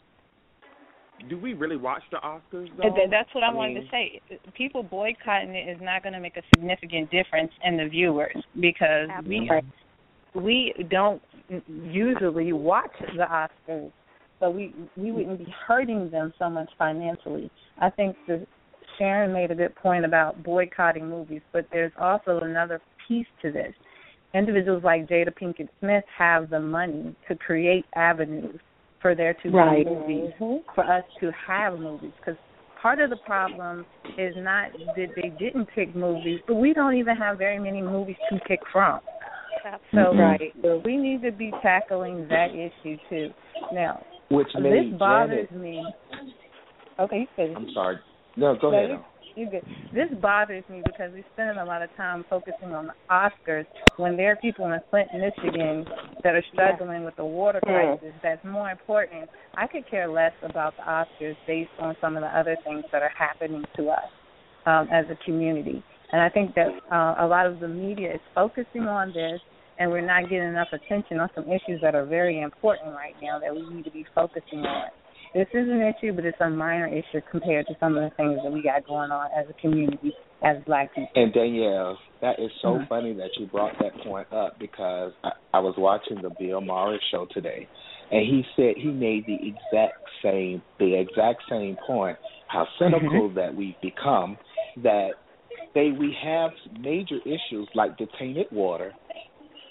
do 1.29 1.39
we 1.39 1.55
really 1.55 1.77
watch 1.77 2.03
the 2.13 2.19
Oscars, 2.19 2.69
though? 2.77 2.85
And 3.03 3.13
that's 3.13 3.29
what 3.35 3.43
I, 3.43 3.49
I 3.49 3.55
wanted 3.55 3.75
mean- 3.75 3.85
to 3.85 3.91
say. 3.91 4.21
People 4.55 4.83
boycotting 4.85 5.55
it 5.55 5.69
is 5.69 5.79
not 5.83 6.03
going 6.05 6.13
to 6.13 6.21
make 6.21 6.37
a 6.37 6.43
significant 6.55 7.11
difference 7.11 7.51
in 7.65 7.77
the 7.77 7.89
viewers 7.89 8.37
because 8.61 9.09
we 9.27 9.51
we 10.37 10.75
don't 10.91 11.23
usually 11.69 12.53
watch 12.53 12.93
the 13.17 13.25
Oscars, 13.25 13.93
so 14.41 14.51
we 14.51 14.75
we 14.97 15.13
wouldn't 15.13 15.39
be 15.39 15.55
hurting 15.67 16.11
them 16.11 16.33
so 16.39 16.51
much 16.51 16.71
financially. 16.79 17.51
I 17.79 17.91
think 17.91 18.17
that 18.29 18.47
Sharon 18.99 19.33
made 19.33 19.51
a 19.51 19.55
good 19.55 19.75
point 19.77 20.05
about 20.05 20.43
boycotting 20.43 21.09
movies, 21.09 21.43
but 21.53 21.67
there's 21.73 21.93
also 21.99 22.41
another 22.41 22.81
piece 23.07 23.27
to 23.43 23.51
this. 23.51 23.73
Individuals 24.35 24.85
like 24.85 25.09
Jada 25.09 25.33
Pinkett 25.35 25.69
Smith 25.81 26.05
have 26.17 26.51
the 26.51 26.61
money 26.61 27.15
to 27.29 27.35
create 27.37 27.87
avenues 27.95 28.61
for 29.01 29.15
there 29.15 29.35
to 29.35 29.51
Right. 29.51 29.87
be 29.87 29.91
movies, 29.91 30.33
for 30.75 30.85
us 30.85 31.05
to 31.21 31.31
have 31.33 31.79
movies, 31.79 32.13
because 32.19 32.39
part 32.81 33.01
of 33.01 33.11
the 33.11 33.17
problem 33.17 33.87
is 34.19 34.35
not 34.37 34.73
that 34.97 35.15
they 35.15 35.29
didn't 35.39 35.67
pick 35.75 35.95
movies, 35.95 36.41
but 36.47 36.55
we 36.55 36.73
don't 36.73 36.97
even 36.97 37.17
have 37.17 37.39
very 37.39 37.59
many 37.59 37.81
movies 37.81 38.17
to 38.31 38.39
pick 38.41 38.61
from. 38.73 39.01
So 39.93 40.15
Right. 40.15 40.53
so 40.63 40.83
we 40.85 40.97
need 40.97 41.23
to 41.23 41.33
be 41.33 41.51
tackling 41.63 42.29
that 42.29 42.51
issue 42.55 42.97
too. 43.09 43.33
Now, 43.73 44.03
Which 44.29 44.53
this 44.55 44.93
bothers 44.99 45.49
Janet. 45.49 45.53
me. 45.53 45.87
Okay, 46.99 47.21
you 47.21 47.27
finish. 47.37 47.57
I'm 47.57 47.71
sorry. 47.71 47.99
No, 48.37 48.55
go 48.57 48.71
No, 48.71 48.77
ahead. 48.79 48.91
you- 48.91 49.05
you 49.35 49.47
good. 49.47 49.65
This 49.93 50.11
bothers 50.21 50.65
me 50.69 50.83
because 50.83 51.13
we 51.13 51.23
spend 51.35 51.59
a 51.59 51.65
lot 51.65 51.83
of 51.83 51.95
time 51.97 52.25
focusing 52.25 52.75
on 52.75 52.87
the 52.87 52.95
Oscars 53.11 53.67
when 53.97 54.17
there 54.17 54.33
are 54.33 54.37
people 54.37 54.67
in 54.73 54.81
Flint, 54.91 55.13
Michigan 55.15 55.87
that 56.23 56.35
are 56.35 56.43
struggling 56.53 57.05
with 57.05 57.15
the 57.17 57.25
water 57.25 57.61
crisis. 57.61 58.15
That's 58.23 58.43
more 58.45 58.71
important. 58.71 59.29
I 59.57 59.67
could 59.67 59.87
care 59.87 60.09
less 60.09 60.33
about 60.43 60.75
the 60.77 60.83
Oscars 60.83 61.37
based 61.47 61.71
on 61.79 61.97
some 62.01 62.17
of 62.17 62.23
the 62.23 62.29
other 62.37 62.57
things 62.65 62.85
that 62.93 63.03
are 63.03 63.13
happening 63.17 63.65
to 63.77 63.91
us 63.91 64.11
um, 64.67 64.89
as 64.91 65.09
a 65.11 65.17
community. 65.25 65.83
And 66.13 66.23
I 66.23 66.29
think 66.29 66.55
that 66.55 66.69
uh, 66.91 67.25
a 67.25 67.27
lot 67.27 67.47
of 67.47 67.61
the 67.61 67.69
media 67.69 68.15
is 68.15 68.21
focusing 68.35 68.83
on 68.83 69.13
this, 69.13 69.41
and 69.79 69.91
we're 69.91 70.07
not 70.07 70.25
getting 70.31 70.49
enough 70.49 70.69
attention 70.73 71.19
on 71.19 71.29
some 71.35 71.45
issues 71.45 71.81
that 71.83 71.95
are 71.95 72.07
very 72.07 72.41
important 72.41 72.95
right 72.95 73.15
now 73.23 73.39
that 73.39 73.55
we 73.55 73.69
need 73.75 73.85
to 73.85 73.91
be 73.91 74.07
focusing 74.15 74.61
on. 74.61 74.89
this 75.35 75.49
is 75.53 75.69
an 75.69 75.83
issue, 75.83 76.15
but 76.15 76.25
it's 76.25 76.41
a 76.41 76.49
minor 76.49 76.87
issue 76.87 77.21
compared 77.31 77.67
to 77.67 77.75
some 77.79 77.95
of 77.97 78.03
the 78.03 78.15
things 78.17 78.39
that 78.43 78.51
we 78.51 78.63
got 78.63 78.87
going 78.87 79.11
on 79.11 79.29
as 79.37 79.45
a 79.51 79.61
community, 79.61 80.15
as 80.43 80.57
black 80.65 80.95
people. 80.95 81.11
And 81.15 81.31
Danielle, 81.33 81.99
that 82.23 82.39
is 82.39 82.51
so 82.63 82.79
Mhm. 82.79 82.89
funny 82.89 83.13
that 83.15 83.37
you 83.37 83.47
brought 83.47 83.77
that 83.81 83.93
point 83.99 84.33
up 84.33 84.59
because 84.59 85.13
I, 85.25 85.33
I 85.53 85.59
was 85.59 85.77
watching 85.77 86.23
the 86.23 86.31
Bill 86.31 86.63
Maher 86.63 86.99
show 87.11 87.27
today, 87.27 87.69
and 88.11 88.25
he 88.25 88.47
said 88.55 88.77
he 88.77 88.91
made 88.91 89.27
the 89.27 89.39
exact 89.47 89.99
same 90.23 90.63
the 90.79 90.95
exact 90.95 91.43
same 91.51 91.77
point 91.87 92.17
how 92.47 92.67
cynical 92.79 93.29
that 93.31 93.55
we've 93.55 93.79
become 93.83 94.39
that 94.79 95.11
they 95.77 95.91
we 95.93 96.17
have 96.25 96.51
major 96.81 97.19
issues 97.27 97.69
like 97.75 97.99
the 97.99 98.07
water, 98.51 98.93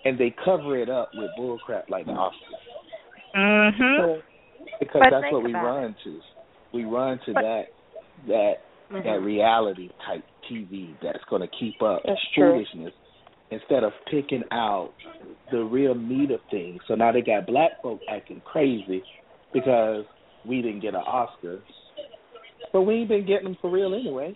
and 0.06 0.18
they 0.20 0.34
cover 0.46 0.78
it 0.78 0.88
up 0.88 1.10
with 1.15 1.32
bullcrap 1.38 1.89
like 1.89 2.06
the 2.06 2.12
Oscars 2.12 2.32
Mhm. 3.36 4.22
because 4.80 5.02
But 5.02 5.10
that's 5.10 5.32
what 5.34 5.44
we 5.44 5.52
run 5.54 5.96
to. 6.04 6.22
We 6.72 6.86
run 6.86 7.18
to 7.26 7.34
But- 7.34 7.41
that 7.41 7.65
that 8.28 8.54
Mhm. 8.91 9.04
that 9.04 9.22
reality 9.22 9.89
type 10.06 10.24
TV 10.48 10.96
that's 11.02 11.24
going 11.26 11.41
to 11.41 11.48
keep 11.48 11.82
up 11.82 12.04
That's 12.04 12.22
true. 12.34 12.52
foolishness 12.52 12.94
instead 13.50 13.84
of 13.84 13.94
picking 14.06 14.44
out 14.52 14.94
the 15.50 15.63
real 15.63 15.96
meat 15.96 16.30
of 16.30 16.41
things. 16.52 16.82
So 16.88 16.94
now 16.96 17.12
they 17.12 17.22
got 17.22 17.48
black 17.48 17.82
folk 17.82 18.00
acting 18.08 18.41
crazy 18.41 19.04
because 19.52 20.06
we 20.46 20.62
didn't 20.62 20.82
get 20.82 20.94
an 20.94 21.02
Oscar, 21.02 21.62
but 22.72 22.82
we 22.84 22.96
ain't 22.96 23.10
been 23.10 23.26
getting 23.26 23.46
them 23.46 23.56
for 23.56 23.70
real 23.72 23.96
anyway. 23.96 24.36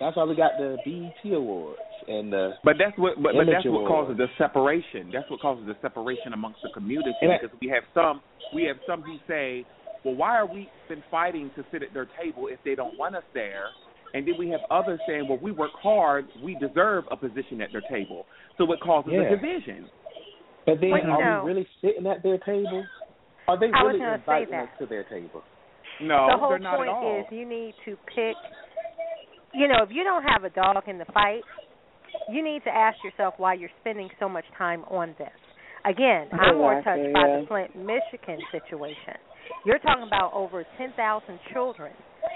That's 0.00 0.16
why 0.16 0.24
we 0.24 0.34
got 0.34 0.52
the 0.58 0.76
BET 0.84 1.32
awards 1.32 1.78
and 2.08 2.32
the 2.32 2.52
But 2.64 2.76
that's 2.78 2.96
what 2.98 3.14
but, 3.22 3.32
but 3.34 3.46
that's 3.46 3.64
what 3.64 3.86
award. 3.86 3.88
causes 3.88 4.16
the 4.18 4.26
separation. 4.38 5.10
That's 5.12 5.28
what 5.30 5.40
causes 5.40 5.66
the 5.66 5.76
separation 5.80 6.32
amongst 6.32 6.60
the 6.62 6.70
community 6.74 7.12
And 7.22 7.32
I- 7.32 7.38
because 7.40 7.56
we 7.60 7.68
have 7.68 7.84
some 7.94 8.20
we 8.52 8.64
have 8.64 8.76
some 8.86 9.02
who 9.02 9.16
say, 9.28 9.64
Well, 10.04 10.14
why 10.16 10.36
are 10.36 10.46
we 10.46 10.68
been 10.88 11.02
fighting 11.10 11.50
to 11.56 11.64
sit 11.70 11.82
at 11.82 11.94
their 11.94 12.06
table 12.20 12.48
if 12.48 12.58
they 12.64 12.74
don't 12.74 12.98
want 12.98 13.14
us 13.16 13.22
there? 13.34 13.66
And 14.14 14.26
then 14.28 14.34
we 14.38 14.48
have 14.50 14.60
others 14.70 15.00
saying, 15.06 15.26
Well, 15.28 15.38
we 15.40 15.52
work 15.52 15.72
hard, 15.80 16.26
we 16.42 16.56
deserve 16.60 17.04
a 17.10 17.16
position 17.16 17.60
at 17.62 17.70
their 17.72 17.82
table. 17.90 18.26
So 18.58 18.70
it 18.72 18.80
causes 18.80 19.12
Yeah. 19.12 19.20
a 19.22 19.30
division. 19.30 19.88
But 20.66 20.80
then 20.80 20.90
Well, 20.90 21.02
you 21.02 21.10
are 21.12 21.36
know- 21.38 21.44
we 21.44 21.52
really 21.52 21.68
sitting 21.80 22.06
at 22.06 22.22
their 22.22 22.38
table? 22.38 22.84
Are 23.48 23.56
they 23.58 23.70
I 23.72 23.82
really 23.82 24.00
inviting 24.00 24.54
us 24.54 24.68
to 24.78 24.86
their 24.86 25.04
table? 25.04 25.42
No, 26.00 26.26
the 26.26 26.36
whole 26.38 26.48
they're 26.50 26.58
not 26.58 26.76
point 26.76 26.88
at 26.88 26.94
all. 26.94 27.20
is 27.20 27.26
you 27.30 27.44
need 27.46 27.74
to 27.84 27.96
pick 28.14 28.36
you 29.56 29.68
know 29.68 29.82
if 29.82 29.90
you 29.90 30.04
don't 30.04 30.22
have 30.22 30.44
a 30.44 30.50
dog 30.50 30.84
in 30.88 30.98
the 30.98 31.06
fight 31.12 31.42
you 32.30 32.42
need 32.42 32.62
to 32.64 32.70
ask 32.70 32.96
yourself 33.04 33.34
why 33.38 33.54
you're 33.54 33.74
spending 33.80 34.08
so 34.20 34.28
much 34.28 34.44
time 34.56 34.84
on 34.84 35.14
this. 35.18 35.34
Again 35.84 36.28
i'm 36.32 36.58
more 36.58 36.78
Exactly, 36.78 37.12
touched 37.12 37.14
by 37.14 37.26
the 37.28 37.44
flint 37.48 37.76
michigan 37.76 38.40
situation. 38.52 39.20
You're 39.66 39.78
talking 39.78 40.06
about 40.06 40.32
over 40.34 40.64
10,000 40.78 41.38
children 41.52 41.92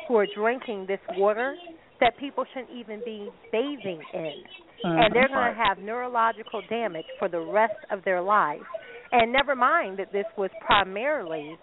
who 0.06 0.16
are 0.16 0.26
drinking 0.34 0.86
this 0.88 1.00
water 1.16 1.56
that 2.00 2.16
people 2.18 2.44
shouldn't 2.52 2.76
even 2.76 3.00
be 3.04 3.28
bathing 3.52 4.00
in. 4.14 4.42
And 4.84 5.14
they're 5.14 5.28
going 5.28 5.52
to 5.52 5.58
mm-hmm. 5.58 5.60
have 5.60 5.78
neurological 5.78 6.62
damage 6.68 7.06
for 7.18 7.28
the 7.28 7.40
rest 7.40 7.74
of 7.90 8.04
their 8.04 8.22
lives. 8.22 8.62
And 9.10 9.32
never 9.32 9.56
mind 9.56 9.98
that 9.98 10.12
this 10.12 10.26
was 10.36 10.50
primarily 10.64 11.56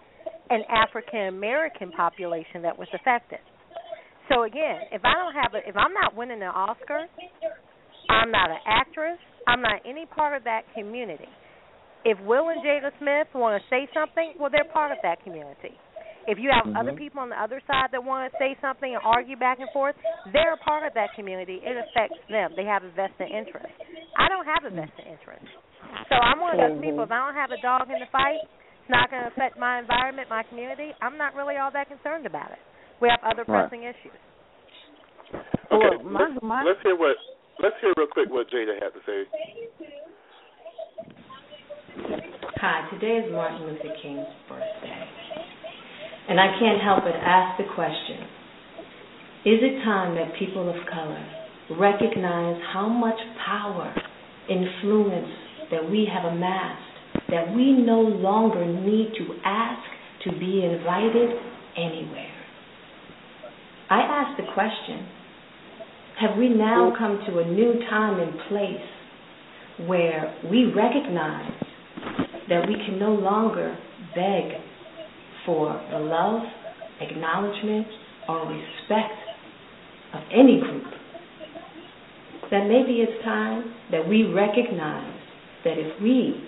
an 0.50 0.62
African 0.68 1.28
American 1.28 1.90
population 1.92 2.62
that 2.62 2.78
was 2.78 2.88
affected. 2.94 3.38
So 4.28 4.42
again, 4.42 4.82
if 4.90 5.04
I 5.04 5.14
don't 5.14 5.34
have 5.34 5.54
a, 5.54 5.68
if 5.68 5.76
I'm 5.76 5.92
not 5.94 6.14
winning 6.14 6.42
an 6.42 6.48
Oscar, 6.48 7.06
I'm 8.10 8.30
not 8.30 8.50
an 8.50 8.58
actress, 8.66 9.18
I'm 9.46 9.62
not 9.62 9.82
any 9.84 10.06
part 10.06 10.36
of 10.36 10.44
that 10.44 10.62
community. 10.74 11.28
If 12.04 12.18
Will 12.20 12.48
and 12.50 12.62
Jada 12.62 12.90
Smith 12.98 13.28
want 13.34 13.60
to 13.60 13.68
say 13.68 13.88
something, 13.94 14.34
well, 14.38 14.50
they're 14.50 14.64
part 14.64 14.92
of 14.92 14.98
that 15.02 15.22
community. 15.24 15.74
If 16.26 16.38
you 16.38 16.50
have 16.50 16.66
other 16.74 16.92
Mhm. 16.92 16.98
people 16.98 17.20
on 17.20 17.30
the 17.30 17.40
other 17.40 17.60
side 17.66 17.90
that 17.92 18.02
want 18.02 18.30
to 18.30 18.38
say 18.38 18.56
something 18.60 18.94
and 18.94 19.02
argue 19.04 19.36
back 19.36 19.60
and 19.60 19.70
forth, 19.70 19.96
they're 20.26 20.54
a 20.54 20.56
part 20.56 20.84
of 20.84 20.94
that 20.94 21.12
community. 21.14 21.62
It 21.64 21.76
affects 21.76 22.18
them. 22.28 22.54
They 22.54 22.64
have 22.64 22.82
a 22.84 22.90
vested 22.90 23.30
interest. 23.30 23.72
I 24.16 24.28
don't 24.28 24.46
have 24.46 24.64
a 24.64 24.70
vested 24.70 25.06
interest. 25.06 25.46
So 26.08 26.16
I'm 26.16 26.40
one 26.40 26.52
of 26.52 26.58
those 26.58 26.80
people. 26.80 27.04
If 27.04 27.10
I 27.12 27.18
don't 27.26 27.34
have 27.34 27.52
a 27.52 27.56
dog 27.58 27.90
in 27.90 27.98
the 27.98 28.06
fight, 28.06 28.42
it's 28.42 28.88
not 28.90 29.10
going 29.10 29.22
to 29.22 29.28
affect 29.28 29.56
my 29.56 29.78
environment, 29.78 30.28
my 30.28 30.42
community. 30.44 30.94
I'm 31.00 31.16
not 31.16 31.34
really 31.34 31.56
all 31.58 31.70
that 31.72 31.88
concerned 31.88 32.26
about 32.26 32.50
it. 32.52 32.58
We 33.00 33.08
have 33.08 33.20
other 33.22 33.44
Right. 33.46 33.68
pressing 33.68 33.84
issues. 33.84 34.12
Okay, 35.70 35.96
Well, 35.96 36.02
my- 36.04 36.20
let's, 36.20 36.42
my- 36.42 36.62
let's 36.62 36.82
hear 36.82 36.94
what 36.96 37.16
let's 37.58 37.76
hear 37.80 37.92
real 37.96 38.06
quick 38.06 38.30
what 38.30 38.48
Jada 38.48 38.80
had 38.80 38.94
to 38.94 39.00
say. 39.04 39.26
Hi, 42.56 42.88
today 42.90 43.18
is 43.18 43.32
Martin 43.32 43.66
Luther 43.66 43.94
King's 44.00 44.26
birthday. 44.48 45.08
And 46.28 46.40
I 46.40 46.58
can't 46.58 46.80
help 46.80 47.04
but 47.04 47.14
ask 47.14 47.58
the 47.58 47.64
question 47.74 48.22
Is 49.44 49.62
it 49.62 49.82
time 49.84 50.14
that 50.14 50.34
people 50.34 50.68
of 50.68 50.86
color 50.86 51.22
recognize 51.78 52.60
how 52.72 52.88
much 52.88 53.18
power, 53.44 53.92
influence 54.48 55.28
that 55.70 55.88
we 55.90 56.06
have 56.06 56.24
amassed, 56.24 56.82
that 57.28 57.52
we 57.54 57.72
no 57.72 58.00
longer 58.00 58.64
need 58.64 59.14
to 59.18 59.40
ask 59.44 59.82
to 60.24 60.32
be 60.38 60.64
invited 60.64 61.30
anywhere? 61.76 62.35
I 63.88 64.00
ask 64.00 64.36
the 64.36 64.52
question 64.52 65.06
Have 66.20 66.36
we 66.36 66.48
now 66.48 66.92
come 66.98 67.20
to 67.28 67.38
a 67.38 67.46
new 67.46 67.74
time 67.88 68.20
and 68.20 68.32
place 68.48 69.86
where 69.86 70.34
we 70.50 70.72
recognize 70.74 71.52
that 72.48 72.66
we 72.66 72.74
can 72.74 72.98
no 72.98 73.14
longer 73.14 73.76
beg 74.14 74.60
for 75.44 75.80
the 75.92 75.98
love, 75.98 76.42
acknowledgement, 77.00 77.86
or 78.28 78.46
respect 78.46 79.14
of 80.14 80.20
any 80.32 80.60
group. 80.60 80.84
That 82.50 82.66
maybe 82.66 83.02
it's 83.02 83.24
time 83.24 83.74
that 83.90 84.08
we 84.08 84.24
recognize 84.24 85.20
that 85.64 85.78
if 85.78 86.00
we 86.00 86.42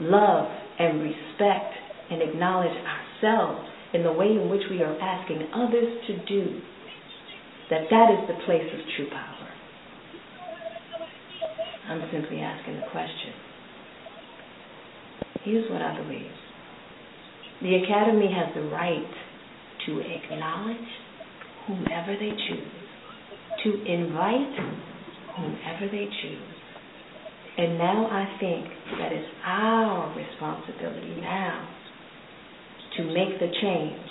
love 0.00 0.48
and 0.78 1.00
respect 1.00 1.72
and 2.10 2.22
acknowledge 2.22 2.76
ourselves 2.76 3.68
in 3.94 4.02
the 4.02 4.12
way 4.12 4.26
in 4.26 4.48
which 4.50 4.62
we 4.70 4.82
are 4.82 4.98
asking 4.98 5.48
others 5.54 6.06
to 6.08 6.26
do, 6.26 6.60
that 7.74 7.90
that 7.90 8.08
is 8.14 8.22
the 8.28 8.38
place 8.46 8.70
of 8.70 8.80
true 8.94 9.10
power. 9.10 9.48
I'm 11.90 12.02
simply 12.12 12.38
asking 12.38 12.76
the 12.76 12.86
question. 12.92 13.34
Here's 15.42 15.68
what 15.70 15.82
I 15.82 15.98
believe. 16.00 16.30
The 17.62 17.82
Academy 17.82 18.30
has 18.30 18.54
the 18.54 18.70
right 18.70 19.14
to 19.86 20.00
acknowledge 20.00 20.88
whomever 21.66 22.14
they 22.14 22.30
choose, 22.46 22.72
to 23.64 23.70
invite 23.92 24.54
whomever 25.34 25.90
they 25.90 26.06
choose. 26.22 26.54
And 27.58 27.76
now 27.76 28.06
I 28.06 28.36
think 28.38 28.66
that 28.98 29.12
it's 29.12 29.30
our 29.44 30.14
responsibility 30.16 31.20
now 31.20 31.68
to 32.96 33.04
make 33.04 33.40
the 33.40 33.50
change. 33.60 34.10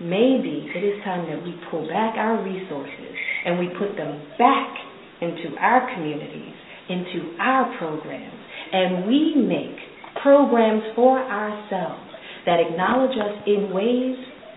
Maybe 0.00 0.64
it 0.74 0.80
is 0.80 1.04
time 1.04 1.28
that 1.28 1.44
we 1.44 1.54
pull 1.70 1.86
back 1.86 2.16
our 2.16 2.42
resources 2.42 3.12
and 3.44 3.58
we 3.58 3.68
put 3.78 3.96
them 3.96 4.22
back 4.38 4.74
into 5.20 5.56
our 5.60 5.92
communities, 5.94 6.54
into 6.88 7.36
our 7.38 7.76
programs, 7.78 8.40
and 8.72 9.06
we 9.06 9.34
make 9.36 9.76
programs 10.22 10.82
for 10.96 11.18
ourselves 11.18 12.10
that 12.46 12.60
acknowledge 12.60 13.16
us 13.16 13.42
in 13.46 13.70
ways 13.74 14.16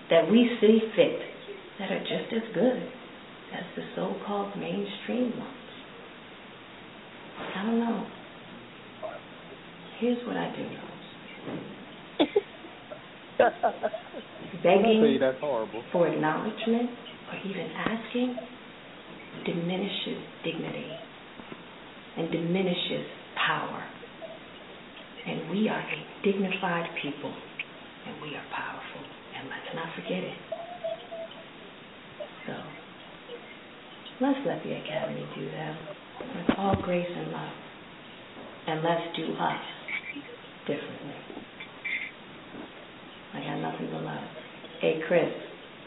that 0.10 0.30
we 0.32 0.50
see 0.62 0.80
fit 0.96 1.20
that 1.80 1.92
are 1.92 2.00
just 2.00 2.32
as 2.32 2.54
good 2.54 2.84
as 3.54 3.64
the 3.76 3.84
so 3.96 4.16
called 4.26 4.58
mainstream 4.58 5.38
ones. 5.38 5.64
I 7.56 7.64
don't 7.64 7.80
know. 7.80 8.08
Here's 10.00 10.26
what 10.26 10.38
I 10.38 10.56
do 10.56 10.64
know. 10.64 12.44
Begging 14.64 15.18
that's 15.20 15.40
horrible. 15.40 15.84
for 15.92 16.08
acknowledgement 16.08 16.90
or 17.32 17.50
even 17.50 17.68
asking 17.74 18.38
diminishes 19.46 20.22
dignity 20.44 20.92
and 22.18 22.32
diminishes 22.32 23.06
power. 23.36 23.84
And 25.26 25.50
we 25.50 25.68
are 25.70 25.80
a 25.80 26.24
dignified 26.24 26.90
people 27.02 27.34
and 28.08 28.22
we 28.22 28.36
are 28.36 28.46
powerful. 28.54 29.02
And 29.36 29.50
let's 29.50 29.76
not 29.76 29.88
forget 29.96 30.24
it. 30.24 30.38
So 32.46 32.54
let's 34.22 34.40
let 34.46 34.64
the 34.64 34.74
Academy 34.74 35.26
do 35.36 35.46
that 35.52 35.78
with 36.36 36.58
all 36.58 36.76
grace 36.82 37.08
and 37.10 37.32
love. 37.32 37.54
And 38.68 38.84
let's 38.84 39.18
do 39.18 39.34
us 39.34 39.62
differently. 40.68 41.33
I 43.34 43.40
got 43.42 43.58
nothing 43.60 43.90
but 43.92 44.02
love. 44.04 44.24
Hey, 44.80 45.02
Chris, 45.08 45.30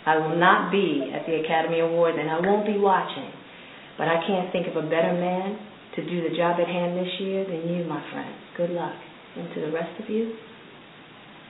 I 0.06 0.18
will 0.18 0.36
not 0.36 0.70
be 0.70 1.10
at 1.14 1.26
the 1.26 1.42
Academy 1.44 1.80
Awards 1.80 2.18
and 2.20 2.30
I 2.30 2.40
won't 2.40 2.66
be 2.66 2.78
watching, 2.78 3.30
but 3.98 4.08
I 4.08 4.22
can't 4.26 4.52
think 4.52 4.66
of 4.66 4.76
a 4.76 4.82
better 4.82 5.14
man 5.14 5.58
to 5.96 6.04
do 6.04 6.28
the 6.28 6.36
job 6.36 6.58
at 6.60 6.66
hand 6.66 6.96
this 6.96 7.12
year 7.20 7.44
than 7.44 7.68
you, 7.68 7.84
my 7.84 8.02
friend. 8.12 8.34
Good 8.56 8.70
luck. 8.70 8.94
And 9.36 9.52
to 9.54 9.60
the 9.60 9.72
rest 9.72 10.00
of 10.02 10.08
you, 10.08 10.32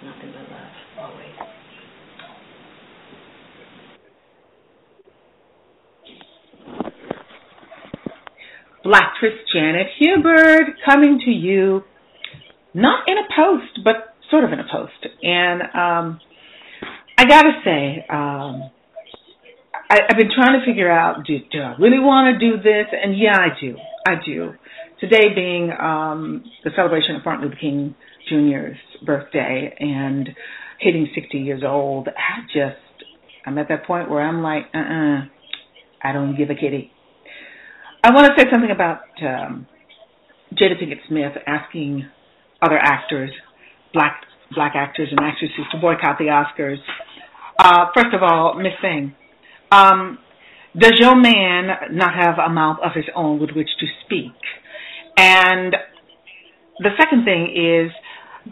nothing 0.04 0.32
but 0.32 0.50
love, 0.50 0.72
always. 0.98 1.56
Blacktress 8.84 9.36
Janet 9.52 9.86
Hubert 9.98 10.76
coming 10.84 11.20
to 11.24 11.30
you, 11.30 11.82
not 12.72 13.08
in 13.08 13.16
a 13.18 13.26
post, 13.36 13.80
but 13.84 14.15
sort 14.30 14.44
of 14.44 14.52
in 14.52 14.60
a 14.60 14.66
post. 14.70 15.06
And 15.22 15.62
um, 15.62 16.20
I 17.18 17.24
got 17.26 17.42
to 17.42 17.52
say, 17.64 18.04
um, 18.10 18.70
I, 19.88 20.00
I've 20.08 20.16
been 20.16 20.30
trying 20.34 20.58
to 20.58 20.66
figure 20.66 20.90
out 20.90 21.24
do, 21.26 21.38
do 21.50 21.60
I 21.60 21.76
really 21.78 21.98
want 21.98 22.38
to 22.38 22.50
do 22.50 22.56
this? 22.56 22.86
And 22.92 23.18
yeah, 23.18 23.36
I 23.36 23.48
do. 23.60 23.76
I 24.06 24.14
do. 24.24 24.52
Today 25.00 25.34
being 25.34 25.70
um, 25.78 26.44
the 26.64 26.70
celebration 26.74 27.16
of 27.16 27.24
Martin 27.24 27.44
Luther 27.44 27.58
King 27.60 27.94
Jr.'s 28.28 28.76
birthday 29.04 29.74
and 29.78 30.30
hitting 30.80 31.08
60 31.14 31.38
years 31.38 31.62
old, 31.64 32.08
I 32.08 32.42
just, 32.46 32.76
I'm 33.44 33.58
at 33.58 33.68
that 33.68 33.86
point 33.86 34.10
where 34.10 34.22
I'm 34.22 34.42
like, 34.42 34.64
uh 34.74 34.78
uh-uh, 34.78 35.18
uh 35.18 35.24
I 36.02 36.12
don't 36.12 36.36
give 36.36 36.50
a 36.50 36.54
kitty. 36.54 36.92
I 38.04 38.10
want 38.12 38.26
to 38.26 38.40
say 38.40 38.48
something 38.52 38.70
about 38.70 39.00
um, 39.22 39.66
Jada 40.52 40.80
Pinkett 40.80 41.00
Smith 41.08 41.32
asking 41.46 42.08
other 42.62 42.78
actors, 42.78 43.30
black 43.96 44.20
black 44.54 44.72
actors 44.76 45.08
and 45.10 45.18
actresses, 45.20 45.66
to 45.72 45.78
boycott 45.80 46.18
the 46.18 46.26
Oscars. 46.26 46.78
Uh, 47.58 47.86
first 47.94 48.14
of 48.14 48.22
all, 48.22 48.54
Miss 48.54 48.74
Thing, 48.80 49.14
um, 49.72 50.18
does 50.78 50.92
your 50.98 51.16
man 51.16 51.68
not 51.92 52.14
have 52.14 52.38
a 52.38 52.48
mouth 52.48 52.78
of 52.84 52.92
his 52.94 53.06
own 53.16 53.40
with 53.40 53.50
which 53.56 53.68
to 53.80 53.86
speak? 54.04 54.36
And 55.16 55.74
the 56.78 56.90
second 57.00 57.24
thing 57.24 57.48
is, 57.56 57.90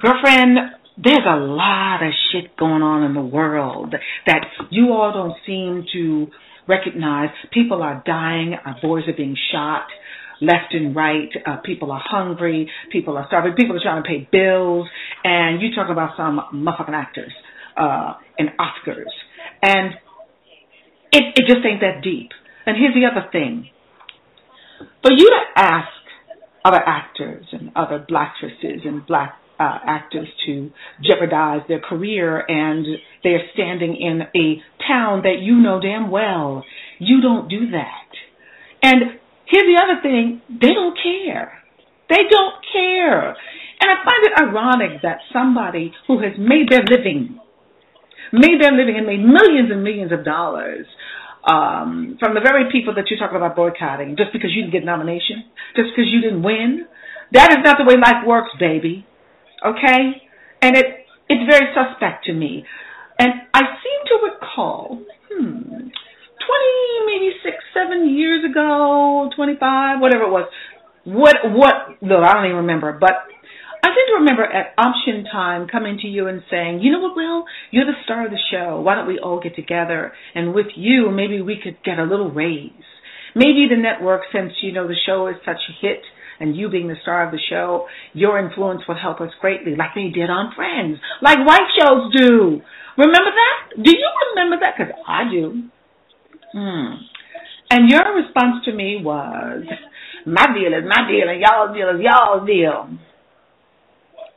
girlfriend, 0.00 0.58
there's 0.96 1.26
a 1.28 1.36
lot 1.36 2.02
of 2.02 2.12
shit 2.32 2.56
going 2.56 2.82
on 2.82 3.04
in 3.04 3.14
the 3.14 3.20
world 3.20 3.94
that 4.26 4.46
you 4.70 4.92
all 4.92 5.12
don't 5.12 5.36
seem 5.46 5.84
to 5.92 6.28
recognize 6.66 7.28
people 7.52 7.82
are 7.82 8.02
dying, 8.06 8.54
our 8.64 8.76
boys 8.80 9.04
are 9.06 9.16
being 9.16 9.36
shot 9.52 9.86
left 10.40 10.72
and 10.72 10.94
right. 10.94 11.28
Uh, 11.46 11.56
people 11.64 11.92
are 11.92 12.02
hungry. 12.04 12.70
People 12.90 13.16
are 13.16 13.24
starving. 13.26 13.54
People 13.54 13.76
are 13.76 13.82
trying 13.82 14.02
to 14.02 14.08
pay 14.08 14.28
bills. 14.30 14.86
And 15.22 15.60
you 15.60 15.74
talk 15.74 15.90
about 15.90 16.16
some 16.16 16.40
motherfucking 16.54 16.94
actors 16.94 17.32
uh, 17.76 18.14
and 18.38 18.50
Oscars. 18.58 19.12
And 19.62 19.94
it, 21.12 21.24
it 21.36 21.44
just 21.46 21.64
ain't 21.64 21.80
that 21.80 22.02
deep. 22.02 22.30
And 22.66 22.76
here's 22.76 22.94
the 22.94 23.06
other 23.06 23.28
thing. 23.30 23.68
For 25.02 25.12
you 25.12 25.30
to 25.30 25.60
ask 25.60 25.88
other 26.64 26.80
actors 26.84 27.46
and 27.52 27.70
other 27.76 28.04
blackstresses 28.06 28.82
and 28.84 29.06
black 29.06 29.36
uh, 29.60 29.78
actors 29.86 30.28
to 30.46 30.70
jeopardize 31.02 31.60
their 31.68 31.80
career 31.80 32.44
and 32.48 32.86
they're 33.22 33.42
standing 33.52 33.96
in 33.96 34.22
a 34.34 34.62
town 34.86 35.22
that 35.22 35.36
you 35.40 35.56
know 35.56 35.80
damn 35.80 36.10
well. 36.10 36.64
You 36.98 37.20
don't 37.20 37.48
do 37.48 37.70
that. 37.70 38.08
And 38.82 39.20
here's 39.46 39.68
the 39.68 39.80
other 39.80 40.00
thing 40.02 40.42
they 40.48 40.72
don't 40.74 40.96
care. 41.00 41.62
They 42.08 42.28
don't 42.30 42.54
care. 42.72 43.36
And 43.80 43.90
I 43.90 43.96
find 44.04 44.20
it 44.24 44.32
ironic 44.38 45.02
that 45.02 45.18
somebody 45.32 45.92
who 46.06 46.20
has 46.22 46.32
made 46.38 46.68
their 46.70 46.84
living, 46.84 47.40
made 48.32 48.60
their 48.60 48.72
living 48.72 48.96
and 48.96 49.06
made 49.06 49.20
millions 49.20 49.70
and 49.70 49.82
millions 49.82 50.12
of 50.12 50.24
dollars 50.24 50.86
um, 51.44 52.16
from 52.20 52.34
the 52.34 52.40
very 52.40 52.70
people 52.70 52.94
that 52.94 53.10
you're 53.10 53.18
talking 53.18 53.36
about 53.36 53.56
boycotting 53.56 54.16
just 54.16 54.32
because 54.32 54.50
you 54.54 54.62
didn't 54.62 54.72
get 54.72 54.82
a 54.82 54.86
nomination, 54.86 55.44
just 55.76 55.90
because 55.92 56.08
you 56.08 56.20
didn't 56.20 56.42
win, 56.42 56.86
that 57.32 57.50
is 57.52 57.58
not 57.64 57.76
the 57.78 57.84
way 57.84 57.96
life 57.96 58.24
works, 58.26 58.50
baby 58.60 59.06
okay? 59.64 60.20
And 60.62 60.76
it 60.76 61.06
it's 61.28 61.50
very 61.50 61.72
suspect 61.74 62.26
to 62.26 62.32
me. 62.32 62.64
And 63.18 63.32
I 63.54 63.60
seem 63.60 64.00
to 64.08 64.34
recall, 64.34 65.02
hmm, 65.30 65.88
20, 66.44 67.06
maybe 67.06 67.30
six, 67.42 67.56
seven 67.72 68.14
years 68.14 68.44
ago, 68.44 69.30
25, 69.36 70.00
whatever 70.00 70.24
it 70.24 70.30
was. 70.30 70.48
What, 71.04 71.36
what, 71.44 72.00
no, 72.00 72.22
I 72.22 72.32
don't 72.32 72.46
even 72.46 72.64
remember, 72.64 72.96
but 72.98 73.12
I 73.84 73.88
seem 73.92 74.06
to 74.16 74.24
remember 74.24 74.44
at 74.44 74.72
option 74.78 75.24
time 75.30 75.68
coming 75.68 75.98
to 76.00 76.08
you 76.08 76.28
and 76.28 76.40
saying, 76.50 76.80
you 76.80 76.90
know 76.90 77.00
what, 77.00 77.16
Will, 77.16 77.44
you're 77.70 77.84
the 77.84 78.00
star 78.04 78.24
of 78.24 78.32
the 78.32 78.40
show. 78.50 78.80
Why 78.80 78.94
don't 78.94 79.06
we 79.06 79.18
all 79.18 79.40
get 79.40 79.56
together? 79.56 80.12
And 80.34 80.54
with 80.54 80.72
you, 80.74 81.10
maybe 81.10 81.42
we 81.42 81.60
could 81.62 81.76
get 81.84 81.98
a 81.98 82.04
little 82.04 82.30
raise. 82.30 82.72
Maybe 83.34 83.66
the 83.68 83.76
network, 83.76 84.22
since, 84.32 84.52
you 84.62 84.72
know, 84.72 84.88
the 84.88 84.96
show 85.04 85.28
is 85.28 85.36
such 85.44 85.60
a 85.68 85.86
hit, 85.86 86.00
and 86.40 86.56
you 86.56 86.70
being 86.70 86.88
the 86.88 86.96
star 87.02 87.26
of 87.26 87.32
the 87.32 87.40
show, 87.50 87.86
your 88.14 88.38
influence 88.38 88.82
will 88.88 88.96
help 88.96 89.20
us 89.20 89.30
greatly, 89.40 89.76
like 89.76 89.90
they 89.94 90.08
did 90.08 90.30
on 90.30 90.52
Friends, 90.56 90.98
like 91.20 91.44
white 91.46 91.68
shows 91.78 92.10
do. 92.16 92.62
Remember 92.96 93.30
that? 93.30 93.82
Do 93.82 93.90
you 93.90 94.08
remember 94.32 94.64
that? 94.64 94.74
Because 94.78 94.94
I 95.06 95.30
do. 95.30 95.68
Hmm. 96.54 96.94
And 97.70 97.90
your 97.90 98.14
response 98.14 98.64
to 98.66 98.72
me 98.72 99.00
was, 99.02 99.64
my 100.24 100.46
deal 100.54 100.72
is 100.72 100.84
my 100.86 101.08
deal 101.10 101.28
and 101.28 101.40
y'all's 101.40 101.76
deal 101.76 101.88
is 101.88 102.00
y'all's 102.00 102.46
deal. 102.46 102.96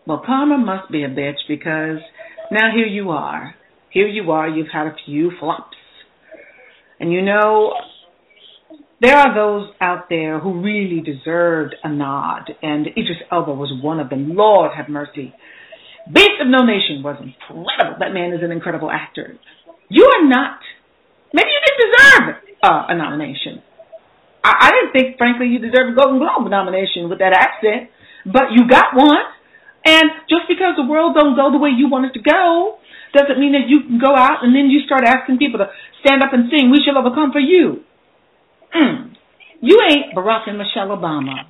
Well, 0.08 0.23
karma 0.25 0.58
must 0.58 0.91
be 0.91 1.03
a 1.03 1.10
bitch 1.10 1.38
because 1.47 1.99
now 2.51 2.71
here 2.73 2.88
you 2.88 3.12
are. 3.12 3.53
Here 3.91 4.08
you 4.08 4.32
are, 4.32 4.49
you've 4.49 4.71
had 4.73 4.88
a 4.88 4.95
few 5.06 5.32
flops. 5.39 5.77
And 6.99 7.13
you 7.13 7.21
know, 7.21 7.73
there 8.99 9.15
are 9.15 9.36
those 9.36 9.69
out 9.80 10.06
there 10.10 10.39
who 10.39 10.62
really 10.62 11.01
deserved 11.01 11.75
a 11.84 11.89
nod, 11.89 12.49
and 12.63 12.88
Idris 12.88 13.21
Elba 13.32 13.53
was 13.53 13.71
one 13.84 13.99
of 13.99 14.10
them. 14.10 14.36
Lord 14.36 14.71
have 14.75 14.89
mercy. 14.89 15.36
Beast 16.12 16.41
of 16.41 16.47
No 16.47 16.65
Nation 16.65 17.03
was 17.03 17.17
incredible. 17.21 17.97
That 17.99 18.13
man 18.13 18.34
is 18.34 18.39
an 18.41 18.51
incredible 18.51 18.89
actor. 18.89 19.38
You 19.89 20.03
are 20.06 20.27
not. 20.27 20.60
Maybe 21.34 21.50
you 21.50 21.62
didn't 21.66 21.82
deserve 21.92 22.26
uh, 22.63 22.84
a 22.90 22.96
nomination. 22.96 23.62
I, 24.44 24.68
I 24.68 24.72
didn't 24.72 24.92
think, 24.94 25.18
frankly, 25.18 25.48
you 25.48 25.60
deserved 25.60 25.92
a 25.92 25.96
Golden 25.96 26.20
Globe 26.20 26.50
nomination 26.50 27.10
with 27.10 27.20
that 27.20 27.34
accent, 27.34 27.90
but 28.26 28.56
you 28.56 28.68
got 28.68 28.96
one. 28.96 29.24
And 29.86 30.10
just 30.28 30.48
because 30.48 30.76
the 30.76 30.88
world 30.88 31.16
don't 31.16 31.36
go 31.36 31.52
the 31.52 31.60
way 31.60 31.72
you 31.72 31.88
want 31.88 32.06
it 32.06 32.13
to 32.20 32.24
go, 32.24 32.80
doesn't 33.16 33.40
mean 33.40 33.54
that 33.54 33.68
you 33.68 33.88
can 33.88 34.00
go 34.00 34.16
out 34.16 34.44
and 34.44 34.56
then 34.56 34.68
you 34.70 34.84
start 34.84 35.04
asking 35.06 35.38
people 35.38 35.60
to 35.60 35.72
stand 36.04 36.22
up 36.22 36.34
and 36.34 36.52
sing, 36.52 36.70
"We 36.70 36.84
Shall 36.84 36.98
Overcome" 36.98 37.32
for 37.32 37.40
you. 37.40 37.84
Mm. 38.76 39.16
You 39.62 39.80
ain't 39.90 40.13
Barack 40.13 40.48
and 40.48 40.58
Michelle 40.58 40.92
Obama. 40.92 41.48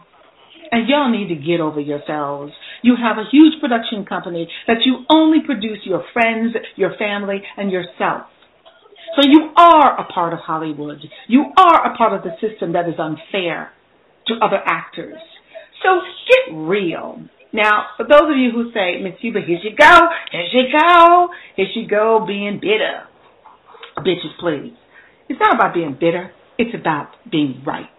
And 0.71 0.87
y'all 0.87 1.09
need 1.09 1.29
to 1.29 1.35
get 1.35 1.59
over 1.59 1.79
yourselves. 1.79 2.53
You 2.83 2.95
have 2.95 3.17
a 3.17 3.25
huge 3.31 3.59
production 3.59 4.05
company 4.05 4.47
that 4.67 4.85
you 4.85 5.05
only 5.09 5.39
produce 5.45 5.79
your 5.83 6.03
friends, 6.13 6.55
your 6.75 6.95
family, 6.97 7.41
and 7.55 7.71
yourself. 7.71 8.27
So 9.17 9.23
you 9.27 9.49
are 9.57 9.99
a 9.99 10.05
part 10.13 10.33
of 10.33 10.39
Hollywood. 10.39 10.99
You 11.27 11.45
are 11.57 11.91
a 11.91 11.97
part 11.97 12.13
of 12.13 12.21
the 12.21 12.37
system 12.39 12.73
that 12.73 12.87
is 12.87 12.95
unfair 12.99 13.71
to 14.27 14.35
other 14.43 14.61
actors. 14.63 15.17
So 15.81 16.01
get 16.29 16.55
real. 16.55 17.21
Now, 17.51 17.87
for 17.97 18.03
those 18.03 18.29
of 18.29 18.37
you 18.37 18.51
who 18.51 18.71
say, 18.73 19.01
Miss 19.01 19.19
Huber, 19.19 19.41
here 19.41 19.57
she 19.63 19.71
go, 19.75 19.99
here 20.31 20.45
she 20.51 20.69
go, 20.71 21.29
here 21.55 21.65
she 21.73 21.87
go 21.89 22.23
being 22.27 22.59
bitter. 22.61 23.07
Bitches, 23.97 24.37
please. 24.39 24.77
It's 25.29 25.39
not 25.39 25.55
about 25.55 25.73
being 25.73 25.97
bitter. 25.99 26.31
It's 26.59 26.75
about 26.79 27.09
being 27.31 27.63
right. 27.65 27.89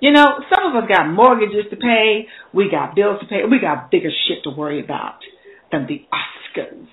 You 0.00 0.12
know, 0.12 0.28
some 0.48 0.74
of 0.74 0.82
us 0.82 0.88
got 0.88 1.10
mortgages 1.10 1.66
to 1.70 1.76
pay, 1.76 2.26
we 2.54 2.70
got 2.70 2.94
bills 2.94 3.20
to 3.20 3.26
pay, 3.26 3.40
we 3.50 3.58
got 3.60 3.90
bigger 3.90 4.08
shit 4.26 4.42
to 4.44 4.50
worry 4.50 4.82
about 4.82 5.18
than 5.70 5.86
the 5.86 6.06
Oscars. 6.08 6.88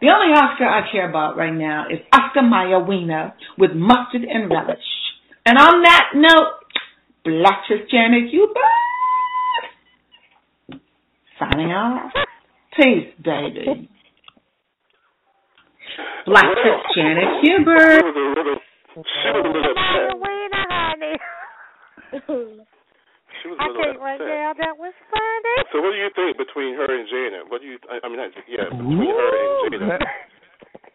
The 0.00 0.08
only 0.08 0.34
Oscar 0.36 0.66
I 0.66 0.90
care 0.92 1.08
about 1.08 1.36
right 1.36 1.54
now 1.54 1.86
is 1.90 1.98
Oscar 2.12 2.42
Mayer 2.42 2.84
Wiener 2.84 3.32
with 3.58 3.70
mustard 3.74 4.24
and 4.28 4.50
relish. 4.50 4.84
And 5.46 5.56
on 5.58 5.82
that 5.82 6.10
note, 6.14 6.60
Blacktress 7.24 7.88
Janet 7.90 8.30
Hubert 8.30 8.86
signing 11.38 11.72
off. 11.72 12.12
Peace, 12.76 13.12
baby. 13.24 13.88
Blacktress 16.26 16.82
Janet 16.94 17.40
Hubert. 17.42 18.02
Honey. 22.12 22.62
She 23.46 23.54
was 23.54 23.58
a 23.58 23.62
I 23.62 23.66
little 23.70 23.82
can't 23.94 24.02
right 24.02 24.18
now. 24.18 24.50
That 24.58 24.74
was 24.74 24.90
funny. 25.06 25.56
So 25.70 25.78
what 25.78 25.94
do 25.94 25.98
you 26.02 26.10
think 26.18 26.34
between 26.34 26.74
her 26.74 26.90
and 26.90 27.06
Janet? 27.06 27.46
What 27.46 27.62
do 27.62 27.70
you? 27.70 27.78
I 27.86 28.02
I 28.02 28.10
mean, 28.10 28.18
not- 28.18 28.34
yeah, 28.50 28.66
between 28.74 29.06
her 29.06 29.30
and 29.38 29.54
Janet. 29.70 30.02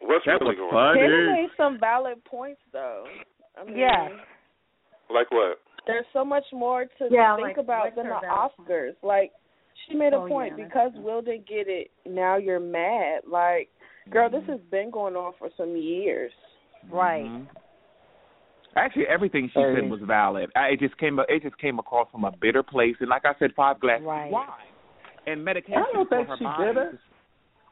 What's 0.03 0.25
That 0.27 0.43
really 0.43 0.59
was 0.59 0.67
going 0.67 0.75
on? 0.75 0.95
funny. 0.99 1.07
Jenna 1.07 1.31
made 1.31 1.53
some 1.55 1.79
valid 1.79 2.19
points 2.27 2.59
though. 2.75 3.07
I 3.55 3.63
mean, 3.63 3.77
Yes. 3.79 4.11
Like 5.07 5.31
what? 5.31 5.59
there's 5.87 6.05
so 6.13 6.23
much 6.25 6.43
more 6.51 6.85
to 6.85 7.07
Yeah, 7.09 7.35
think 7.39 7.55
like, 7.55 7.57
about 7.57 7.95
than 7.95 8.07
the 8.11 8.19
valid 8.19 8.51
Oscars. 8.59 8.95
Like 9.03 9.31
she 9.87 9.95
made 9.95 10.11
a 10.13 10.17
Oh, 10.17 10.27
point 10.27 10.55
yeah, 10.57 10.65
because 10.65 10.91
true. 10.93 11.01
Will 11.01 11.21
didn't 11.21 11.47
get 11.47 11.67
it. 11.67 11.91
Now 12.05 12.35
you're 12.37 12.59
mad. 12.59 13.21
Like, 13.27 13.69
girl, 14.09 14.27
Mm-hmm. 14.29 14.35
this 14.47 14.49
has 14.49 14.59
been 14.69 14.91
going 14.91 15.15
on 15.15 15.33
for 15.39 15.49
some 15.55 15.75
years. 15.77 16.31
Right. 16.91 17.23
Mhm. 17.25 17.47
Actually, 18.75 19.05
everything 19.07 19.49
she 19.53 19.59
said 19.59 19.89
was 19.89 19.99
valid. 20.05 20.49
I, 20.55 20.67
it 20.69 20.79
just 20.79 20.97
came. 20.97 21.19
It 21.27 21.43
just 21.43 21.57
came 21.57 21.77
across 21.79 22.09
from 22.11 22.23
a 22.23 22.31
bitter 22.31 22.63
place, 22.63 22.95
and 22.99 23.09
like 23.09 23.25
I 23.25 23.33
said, 23.37 23.51
five 23.55 23.79
glasses 23.79 24.05
Right. 24.05 24.27
of 24.27 24.31
wine 24.31 24.47
and 25.27 25.43
medication 25.43 25.77
I 25.77 25.93
don't 25.93 26.09
think 26.09 26.27
she 26.37 26.43
body. 26.45 26.69
bitter. 26.69 26.99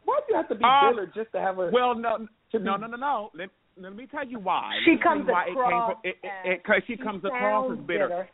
Why 0.05 0.19
do 0.19 0.33
you 0.33 0.35
have 0.35 0.49
to 0.49 0.55
be 0.55 0.65
Uh, 0.65 0.91
bitter 0.91 1.12
just 1.13 1.31
to 1.31 1.39
have 1.39 1.59
a? 1.59 1.69
Well, 1.71 1.95
no, 1.95 2.27
to 2.51 2.59
no, 2.59 2.75
no, 2.75 2.88
no, 2.88 2.97
no. 2.97 3.29
Let, 3.33 3.49
let 3.77 3.95
me 3.95 4.07
tell 4.07 4.25
you 4.27 4.39
why. 4.39 4.73
She 4.83 4.91
Let 4.91 4.97
me 4.97 5.03
tell 5.03 5.15
you 5.15 5.19
comes 5.19 5.31
why 5.31 5.43
it 5.43 5.45
came 5.47 5.55
across 5.55 5.95
from, 6.01 6.12
it, 6.43 6.83
she 6.88 6.95
she 6.95 7.01
comes 7.01 7.23
across 7.25 7.71
as 7.71 7.77
bitter. 7.85 8.27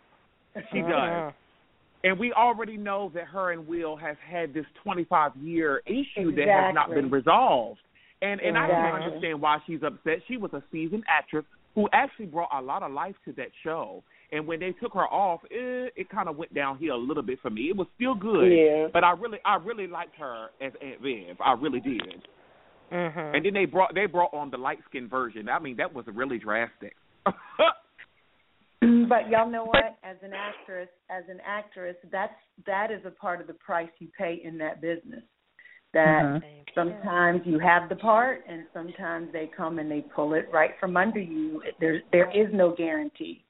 bitter. 0.54 0.66
She 0.72 0.80
does. 0.80 1.34
And 2.04 2.20
we 2.20 2.32
already 2.34 2.78
know 2.78 3.12
that 3.16 3.26
her 3.26 3.52
and 3.52 3.68
Will 3.68 3.96
has 3.96 4.16
had 4.28 4.54
this 4.54 4.66
25 4.84 5.32
year 5.38 5.82
issue 5.88 6.36
that 6.36 6.48
has 6.48 6.74
not 6.74 6.90
been 6.94 7.10
resolved. 7.10 7.80
And 8.22 8.40
and 8.40 8.58
I 8.58 8.68
can 8.68 8.86
Exactly. 8.86 9.06
understand 9.06 9.42
why 9.42 9.58
she's 9.68 9.84
upset. 9.84 10.20
She 10.28 10.38
was 10.38 10.54
a 10.54 10.64
seasoned 10.72 11.04
actress 11.10 11.46
who 11.76 11.88
actually 11.94 12.26
brought 12.26 12.50
a 12.58 12.62
lot 12.62 12.82
of 12.82 12.92
life 12.92 13.16
to 13.26 13.34
that 13.34 13.50
show. 13.64 14.04
And 14.32 14.48
when 14.48 14.60
they 14.60 14.72
took 14.82 14.94
her 14.94 15.08
off, 15.08 15.42
it, 15.52 15.94
it 15.96 16.10
kind 16.10 16.28
of 16.28 16.38
went 16.38 16.54
downhill 16.54 16.96
a 16.96 16.98
little 16.98 17.22
bit 17.24 17.40
for 17.42 17.50
me. 17.50 17.64
It 17.70 17.76
was 17.78 17.88
still 17.96 18.16
good, 18.16 18.48
Yeah. 18.50 18.88
but 18.92 19.04
I 19.04 19.12
really, 19.12 19.38
I 19.46 19.58
really 19.58 19.88
liked 19.88 20.16
her 20.18 20.48
as 20.62 20.72
Aunt 20.82 21.02
Viv. 21.02 21.38
I 21.44 21.52
really 21.54 21.82
did. 21.82 22.28
Mm-hmm. 22.92 23.36
And 23.36 23.46
then 23.46 23.54
they 23.54 23.66
brought, 23.66 23.94
they 23.94 24.06
brought 24.06 24.34
on 24.34 24.50
the 24.50 24.58
light 24.58 24.80
skinned 24.90 25.10
version. 25.10 25.50
I 25.50 25.60
mean, 25.60 25.78
that 25.78 25.94
was 25.94 26.06
really 26.14 26.40
drastic. 26.40 26.96
But 28.82 29.30
y'all 29.30 29.50
know 29.50 29.64
what? 29.66 29.98
As 30.04 30.18
an 30.22 30.32
actress, 30.34 30.90
as 31.10 31.24
an 31.30 31.40
actress, 31.46 31.96
that's 32.12 32.34
that 32.68 32.92
is 32.92 33.02
a 33.06 33.10
part 33.10 33.42
of 33.42 33.48
the 33.48 33.54
price 33.54 33.90
you 34.00 34.08
pay 34.18 34.40
in 34.44 34.58
that 34.60 34.80
business. 34.82 35.24
That 35.96 36.22
Mm-hmm. 36.22 36.46
sometimes 36.76 37.42
you 37.46 37.58
have 37.58 37.90
the 37.90 37.96
part, 37.96 38.44
and 38.48 38.66
sometimes 38.74 39.30
they 39.32 39.50
come 39.56 39.80
and 39.80 39.90
they 39.90 40.02
pull 40.02 40.34
it 40.34 40.48
right 40.54 40.72
from 40.80 40.98
under 40.98 41.20
you. 41.20 41.64
There, 41.80 42.02
there 42.12 42.30
is 42.32 42.54
no 42.54 42.76
guarantee. 42.76 43.46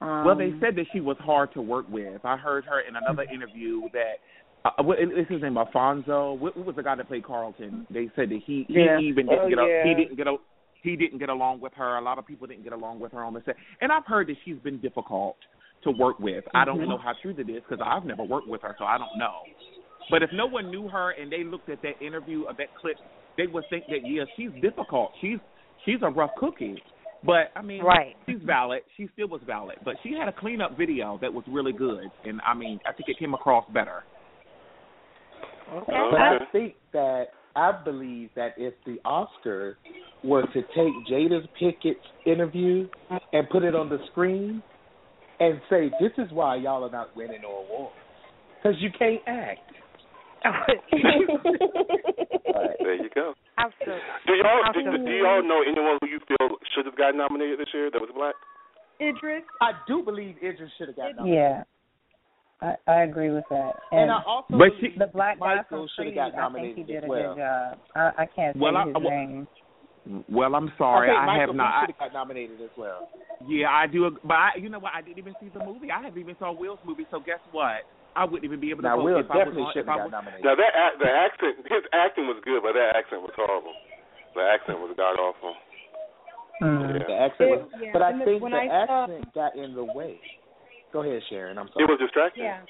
Um, 0.00 0.24
well, 0.26 0.36
they 0.36 0.52
said 0.60 0.76
that 0.76 0.86
she 0.92 1.00
was 1.00 1.16
hard 1.20 1.54
to 1.54 1.62
work 1.62 1.86
with. 1.88 2.20
I 2.24 2.36
heard 2.36 2.64
her 2.66 2.80
in 2.80 2.96
another 2.96 3.22
interview 3.32 3.82
that. 3.92 4.16
Uh, 4.64 4.82
what 4.82 4.98
is 4.98 5.08
his 5.28 5.40
name? 5.40 5.56
Alfonso. 5.56 6.32
What, 6.32 6.56
what 6.56 6.66
was 6.66 6.74
the 6.76 6.82
guy 6.82 6.96
that 6.96 7.06
played 7.06 7.24
Carlton? 7.24 7.86
They 7.88 8.10
said 8.16 8.28
that 8.30 8.40
he 8.44 8.66
Yeah. 8.68 8.98
he 8.98 9.06
even 9.06 9.26
didn't 9.26 9.44
Oh, 9.44 9.48
get 9.48 9.58
a, 9.58 9.82
he 9.84 9.94
didn't 9.94 10.16
get 10.16 10.26
a 10.26 10.36
he 10.82 10.96
didn't 10.96 11.18
get 11.18 11.28
along 11.28 11.60
with 11.60 11.72
her. 11.74 11.96
A 11.96 12.00
lot 12.02 12.18
of 12.18 12.26
people 12.26 12.48
didn't 12.48 12.64
get 12.64 12.72
along 12.72 12.98
with 12.98 13.12
her 13.12 13.22
on 13.22 13.34
the 13.34 13.42
set. 13.46 13.54
And 13.80 13.92
I've 13.92 14.04
heard 14.06 14.26
that 14.28 14.36
she's 14.44 14.58
been 14.58 14.80
difficult 14.80 15.36
to 15.84 15.92
work 15.92 16.18
with. 16.18 16.44
I 16.54 16.64
don't 16.64 16.80
Mhm. 16.80 16.88
know 16.88 16.98
how 16.98 17.12
true 17.22 17.32
that 17.34 17.48
is 17.48 17.62
because 17.62 17.80
I've 17.84 18.04
never 18.04 18.24
worked 18.24 18.48
with 18.48 18.62
her, 18.62 18.74
so 18.78 18.84
I 18.84 18.98
don't 18.98 19.16
know. 19.16 19.42
But 20.10 20.22
if 20.22 20.30
no 20.32 20.46
one 20.46 20.70
knew 20.70 20.88
her 20.88 21.10
and 21.10 21.30
they 21.30 21.44
looked 21.44 21.68
at 21.68 21.82
that 21.82 22.00
interview 22.04 22.44
of 22.44 22.56
that 22.58 22.68
clip, 22.80 22.96
they 23.36 23.46
would 23.46 23.64
think 23.70 23.84
that 23.88 24.00
yeah, 24.04 24.24
she's 24.36 24.50
difficult. 24.62 25.12
She's 25.20 25.38
she's 25.84 25.98
a 26.02 26.10
rough 26.10 26.30
cookie. 26.38 26.82
But 27.24 27.50
I 27.56 27.62
mean, 27.62 27.82
Right. 27.82 28.14
she's 28.26 28.40
valid. 28.44 28.82
She 28.96 29.08
still 29.14 29.28
was 29.28 29.40
valid. 29.46 29.78
But 29.84 29.96
she 30.02 30.12
had 30.12 30.28
a 30.28 30.32
cleanup 30.32 30.76
video 30.76 31.18
that 31.20 31.32
was 31.32 31.44
really 31.48 31.72
good, 31.72 32.04
and 32.24 32.40
I 32.46 32.54
mean, 32.54 32.78
I 32.86 32.92
think 32.92 33.08
it 33.08 33.18
came 33.18 33.34
across 33.34 33.64
better. 33.72 34.04
Okay. 35.72 36.08
But 36.10 36.20
I 36.20 36.38
think 36.52 36.74
that 36.92 37.24
I 37.56 37.72
believe 37.84 38.30
that 38.36 38.54
if 38.56 38.74
the 38.84 38.98
Oscars 39.04 39.74
were 40.22 40.42
to 40.42 40.62
take 40.62 40.92
Jada 41.10 41.40
Pinkett's 41.60 41.98
interview 42.24 42.88
and 43.32 43.48
put 43.50 43.64
it 43.64 43.74
on 43.74 43.88
the 43.88 43.98
screen 44.12 44.62
and 45.40 45.60
say, 45.68 45.90
"This 46.00 46.12
is 46.18 46.30
why 46.32 46.56
y'all 46.56 46.84
are 46.84 46.90
not 46.90 47.16
winning 47.16 47.42
no 47.42 47.64
awards 47.66 47.96
because 48.56 48.80
you 48.80 48.90
can't 48.92 49.22
act." 49.26 49.72
There 52.80 52.94
you 52.94 53.10
go. 53.14 53.34
Absolutely. 53.58 54.00
Do 54.26 54.32
y'all 54.34 54.62
do, 54.72 54.78
Absolutely. 54.80 55.06
do 55.06 55.12
y'all 55.18 55.42
know 55.42 55.60
anyone 55.66 55.98
who 56.00 56.06
you 56.08 56.20
feel 56.28 56.48
should 56.74 56.86
have 56.86 56.96
gotten 56.96 57.18
nominated 57.18 57.58
this 57.58 57.68
year 57.74 57.90
that 57.90 58.00
was 58.00 58.10
black? 58.14 58.34
Idris. 59.00 59.42
I 59.60 59.72
do 59.88 60.02
believe 60.02 60.36
Idris 60.38 60.70
should 60.78 60.88
have 60.88 60.96
got 60.96 61.16
nominated. 61.16 61.34
Yeah. 61.34 61.62
I, 62.62 62.74
I 62.90 63.02
agree 63.02 63.30
with 63.30 63.44
that. 63.50 63.72
And 63.92 64.10
I 64.10 64.22
also 64.26 64.56
But 64.56 64.68
she- 64.80 64.94
the 64.98 65.08
black 65.08 65.38
guy 65.40 65.56
Michael 65.56 65.86
from 65.86 65.88
should 65.96 66.06
have 66.16 66.32
Creed, 66.32 66.32
got 66.34 66.50
I 66.50 66.52
think 66.54 66.76
he 66.76 66.82
did 66.84 66.96
as 66.98 67.04
a 67.04 67.08
well. 67.08 67.34
good 67.34 67.40
job. 67.40 67.78
I, 67.94 68.00
I 68.22 68.26
can't 68.34 68.54
say 68.56 68.60
Well, 68.60 68.76
I- 68.76 68.84
his 68.86 68.94
well- 68.94 69.02
name. 69.10 69.46
Well, 70.30 70.54
I'm 70.54 70.70
sorry, 70.78 71.08
think 71.08 71.18
I, 71.18 71.26
Michael 71.26 71.46
have 71.48 71.56
not. 71.56 71.74
I, 71.74 71.82
should 71.82 71.96
have 71.98 72.12
got 72.12 72.16
nominated 72.16 72.60
as 72.62 72.70
well. 72.78 73.08
yeah, 73.48 73.66
I 73.74 73.88
do. 73.88 74.06
ag- 74.06 74.22
But 74.22 74.34
I, 74.34 74.50
you 74.56 74.68
know 74.68 74.78
what? 74.78 74.92
I 74.94 75.02
didn't 75.02 75.18
even 75.18 75.34
see 75.40 75.48
the 75.52 75.64
movie. 75.64 75.90
I 75.90 76.00
haven't 76.00 76.20
even 76.20 76.36
saw 76.38 76.52
Will's 76.52 76.78
movie. 76.86 77.06
So 77.10 77.18
guess 77.18 77.40
what? 77.50 77.82
I 78.16 78.24
wouldn't 78.24 78.44
even 78.48 78.58
be 78.60 78.70
able 78.72 78.80
to 78.82 78.88
Now 78.88 78.96
vote 78.96 79.04
Will 79.04 79.20
if 79.20 79.28
I 79.30 79.36
was 79.36 79.38
definitely 79.38 79.62
on- 79.68 79.72
should 79.76 79.84
if 79.84 79.88
I 79.88 79.92
have 79.92 80.00
was- 80.08 80.10
got 80.10 80.24
nominated. 80.24 80.44
Now 80.48 80.54
that 80.56 80.72
act, 80.74 80.94
the 80.98 81.10
accent, 81.12 81.54
his 81.68 81.84
acting 81.92 82.26
was 82.26 82.40
good, 82.42 82.62
but 82.64 82.72
that 82.72 82.96
accent 82.96 83.20
was 83.22 83.32
horrible. 83.36 83.74
The 84.34 84.42
accent 84.42 84.80
was 84.80 84.92
god 84.96 85.20
awful. 85.20 85.54
Mm. 86.62 87.06
The 87.06 87.12
accent 87.14 87.50
was, 87.52 87.60
It- 87.76 87.84
yeah, 87.84 87.90
but 87.92 88.02
I 88.02 88.10
and 88.10 88.20
the- 88.20 88.24
think 88.24 88.40
the 88.40 88.56
I 88.56 88.86
saw- 88.86 89.04
accent 89.04 89.34
got 89.34 89.52
in 89.56 89.74
the 89.76 89.84
way. 89.84 90.16
Go 90.92 91.02
ahead, 91.04 91.20
Sharon. 91.28 91.58
I'm 91.58 91.68
sorry. 91.72 91.84
It 91.84 91.88
was 91.90 91.98
distracting. 92.00 92.44
Yeah, 92.44 92.60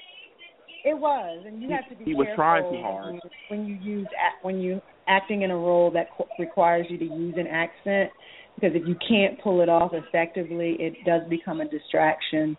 it 0.83 0.97
was, 0.97 1.43
and 1.47 1.61
you 1.63 1.69
have 1.71 1.87
to 1.89 1.95
be 1.95 2.03
He 2.03 2.13
was 2.13 2.27
trying 2.35 2.63
too 2.67 2.81
hard. 2.83 3.15
when 3.47 3.65
you 3.65 3.75
use 3.75 4.07
act, 4.19 4.43
when 4.43 4.59
you 4.59 4.81
acting 5.07 5.43
in 5.43 5.51
a 5.51 5.55
role 5.55 5.89
that 5.91 6.11
co- 6.17 6.27
requires 6.37 6.85
you 6.89 6.97
to 6.97 7.05
use 7.05 7.35
an 7.37 7.47
accent, 7.47 8.11
because 8.55 8.75
if 8.75 8.85
you 8.85 8.95
can't 9.07 9.39
pull 9.41 9.61
it 9.61 9.69
off 9.69 9.93
effectively, 9.93 10.75
it 10.79 10.93
does 11.05 11.21
become 11.29 11.61
a 11.61 11.65
distraction. 11.69 12.57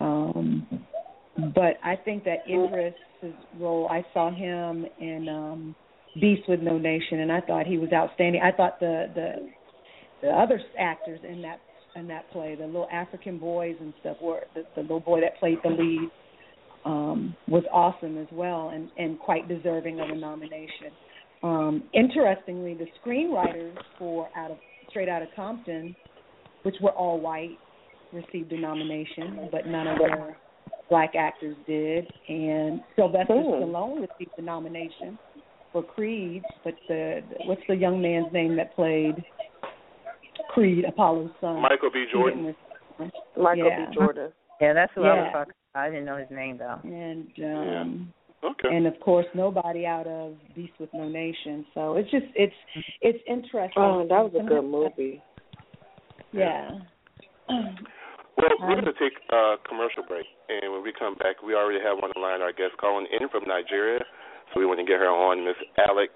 Um, 0.00 0.66
but 1.36 1.78
I 1.82 1.96
think 1.96 2.24
that 2.24 2.38
Idris's 2.48 3.34
role, 3.58 3.88
I 3.90 4.04
saw 4.12 4.30
him 4.30 4.86
in 5.00 5.28
um, 5.28 5.74
Beast 6.20 6.42
with 6.48 6.60
No 6.60 6.78
Nation, 6.78 7.20
and 7.20 7.32
I 7.32 7.40
thought 7.40 7.66
he 7.66 7.78
was 7.78 7.90
outstanding. 7.92 8.42
I 8.42 8.54
thought 8.54 8.78
the 8.80 9.06
the 9.14 9.32
the 10.22 10.28
other 10.28 10.60
actors 10.78 11.20
in 11.28 11.42
that 11.42 11.60
in 11.96 12.06
that 12.08 12.30
play, 12.32 12.54
the 12.54 12.66
little 12.66 12.88
African 12.92 13.38
boys 13.38 13.76
and 13.80 13.92
stuff, 14.00 14.16
were 14.20 14.42
the, 14.54 14.62
the 14.74 14.82
little 14.82 15.00
boy 15.00 15.20
that 15.20 15.38
played 15.38 15.58
the 15.62 15.70
lead 15.70 16.10
um, 16.84 17.36
was 17.48 17.64
awesome 17.72 18.18
as 18.18 18.28
well, 18.30 18.70
and 18.74 18.90
and 18.98 19.18
quite 19.18 19.48
deserving 19.48 20.00
of 20.00 20.10
a 20.10 20.14
nomination. 20.14 20.92
Um, 21.42 21.84
interestingly, 21.92 22.74
the 22.74 22.86
screenwriters 23.04 23.76
for 23.98 24.28
out 24.36 24.50
of 24.50 24.58
Straight 24.90 25.08
Out 25.08 25.22
of 25.22 25.28
Compton, 25.34 25.96
which 26.62 26.76
were 26.80 26.92
all 26.92 27.18
white, 27.18 27.58
received 28.12 28.52
a 28.52 28.60
nomination, 28.60 29.48
but 29.50 29.66
none 29.66 29.86
of 29.86 29.98
the 29.98 30.34
black 30.92 31.14
actors 31.14 31.56
did. 31.66 32.06
And 32.28 32.82
Sylvester 32.94 33.32
Hmm. 33.32 33.62
Stallone 33.62 34.00
received 34.02 34.32
the 34.36 34.42
nomination 34.42 35.18
for 35.72 35.82
Creed, 35.82 36.42
but 36.64 36.74
the 36.86 37.22
what's 37.46 37.62
the 37.66 37.74
young 37.74 38.02
man's 38.02 38.30
name 38.30 38.56
that 38.56 38.74
played 38.74 39.24
Creed, 40.50 40.84
Apollo's 40.84 41.30
son? 41.40 41.62
Michael 41.62 41.90
B. 41.90 42.04
Jordan. 42.12 42.54
Michael 43.38 43.68
Yeah. 43.68 43.86
B. 43.86 43.94
Jordan. 43.94 44.30
Yeah, 44.60 44.74
that's 44.74 44.92
who 44.94 45.04
I 45.04 45.14
Yeah. 45.14 45.22
was 45.22 45.32
talking 45.32 45.54
about. 45.72 45.86
I 45.86 45.88
didn't 45.88 46.04
know 46.04 46.16
his 46.18 46.30
name 46.30 46.58
though. 46.58 46.78
and 46.84 47.32
um 47.42 48.12
Okay. 48.44 48.76
and 48.76 48.86
of 48.86 49.00
course 49.00 49.26
nobody 49.34 49.86
out 49.86 50.06
of 50.06 50.34
Beast 50.54 50.74
with 50.78 50.92
No 50.92 51.08
Nation. 51.08 51.64
So 51.72 51.94
it's 51.94 52.10
just 52.10 52.26
it's 52.34 52.54
it's 53.00 53.22
interesting. 53.26 53.82
Oh, 53.82 54.06
that 54.06 54.22
was 54.26 54.34
a 54.34 54.44
good 54.46 54.64
movie. 54.64 55.22
Yeah. 56.32 56.80
Well, 58.38 58.48
we're 58.60 58.80
going 58.80 58.90
to 58.90 58.98
take 58.98 59.14
a 59.30 59.56
commercial 59.68 60.02
break, 60.02 60.26
and 60.48 60.72
when 60.72 60.82
we 60.82 60.92
come 60.92 61.14
back, 61.14 61.42
we 61.42 61.54
already 61.54 61.78
have 61.84 62.02
on 62.02 62.10
the 62.14 62.20
line 62.20 62.42
our 62.42 62.52
guest 62.52 62.76
calling 62.80 63.06
in 63.12 63.28
from 63.28 63.44
Nigeria, 63.46 64.00
so 64.52 64.60
we 64.60 64.66
want 64.66 64.80
to 64.80 64.86
get 64.86 64.98
her 64.98 65.08
on, 65.10 65.44
Miss 65.44 65.56
Alec 65.78 66.10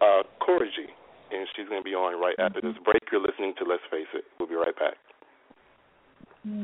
uh, 0.00 0.22
Koriji, 0.42 0.90
and 1.32 1.46
she's 1.54 1.68
going 1.68 1.80
to 1.80 1.84
be 1.84 1.94
on 1.94 2.20
right 2.20 2.36
after 2.38 2.60
this 2.60 2.76
break. 2.84 3.02
You're 3.10 3.22
listening 3.22 3.54
to 3.58 3.64
Let's 3.64 3.82
Face 3.90 4.10
It. 4.14 4.24
We'll 4.38 4.48
be 4.48 4.54
right 4.54 4.76
back. 4.76 4.96
All 6.46 6.62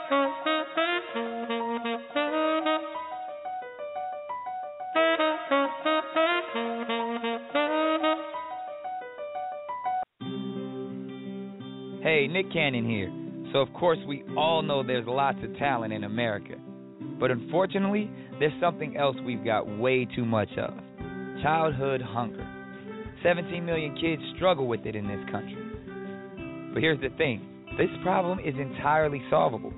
right. 0.00 0.44
Hey, 12.18 12.26
Nick 12.26 12.52
Cannon 12.52 12.84
here. 12.84 13.12
So, 13.52 13.60
of 13.60 13.72
course, 13.74 13.98
we 14.08 14.24
all 14.36 14.60
know 14.60 14.82
there's 14.82 15.06
lots 15.06 15.38
of 15.44 15.56
talent 15.56 15.92
in 15.92 16.02
America. 16.02 16.54
But 17.20 17.30
unfortunately, 17.30 18.10
there's 18.40 18.60
something 18.60 18.96
else 18.96 19.14
we've 19.24 19.44
got 19.44 19.68
way 19.78 20.04
too 20.04 20.24
much 20.24 20.48
of 20.58 20.74
childhood 21.44 22.02
hunger. 22.02 22.44
17 23.22 23.64
million 23.64 23.96
kids 24.00 24.20
struggle 24.34 24.66
with 24.66 24.84
it 24.84 24.96
in 24.96 25.06
this 25.06 25.20
country. 25.30 25.62
But 26.74 26.82
here's 26.82 27.00
the 27.00 27.16
thing 27.16 27.40
this 27.78 27.86
problem 28.02 28.40
is 28.40 28.54
entirely 28.58 29.22
solvable. 29.30 29.72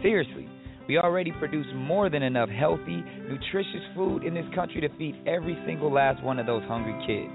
Seriously, 0.00 0.48
we 0.88 0.96
already 0.96 1.32
produce 1.32 1.66
more 1.74 2.08
than 2.08 2.22
enough 2.22 2.48
healthy, 2.48 3.04
nutritious 3.28 3.84
food 3.94 4.24
in 4.24 4.32
this 4.32 4.46
country 4.54 4.80
to 4.80 4.88
feed 4.96 5.14
every 5.26 5.62
single 5.66 5.92
last 5.92 6.24
one 6.24 6.38
of 6.38 6.46
those 6.46 6.62
hungry 6.62 6.96
kids. 7.06 7.34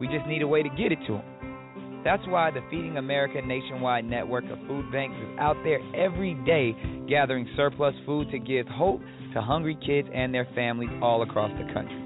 We 0.00 0.08
just 0.08 0.26
need 0.26 0.42
a 0.42 0.48
way 0.48 0.64
to 0.64 0.68
get 0.70 0.90
it 0.90 0.98
to 1.06 1.12
them. 1.12 1.39
That's 2.04 2.26
why 2.26 2.50
the 2.50 2.62
Feeding 2.70 2.96
America 2.96 3.42
nationwide 3.44 4.06
network 4.06 4.44
of 4.44 4.58
food 4.66 4.90
banks 4.90 5.16
is 5.20 5.38
out 5.38 5.56
there 5.64 5.80
every 5.94 6.34
day 6.46 6.74
gathering 7.08 7.46
surplus 7.56 7.94
food 8.06 8.30
to 8.30 8.38
give 8.38 8.66
hope 8.68 9.00
to 9.34 9.42
hungry 9.42 9.76
kids 9.86 10.08
and 10.14 10.32
their 10.32 10.48
families 10.54 10.88
all 11.02 11.22
across 11.22 11.50
the 11.58 11.72
country. 11.74 12.00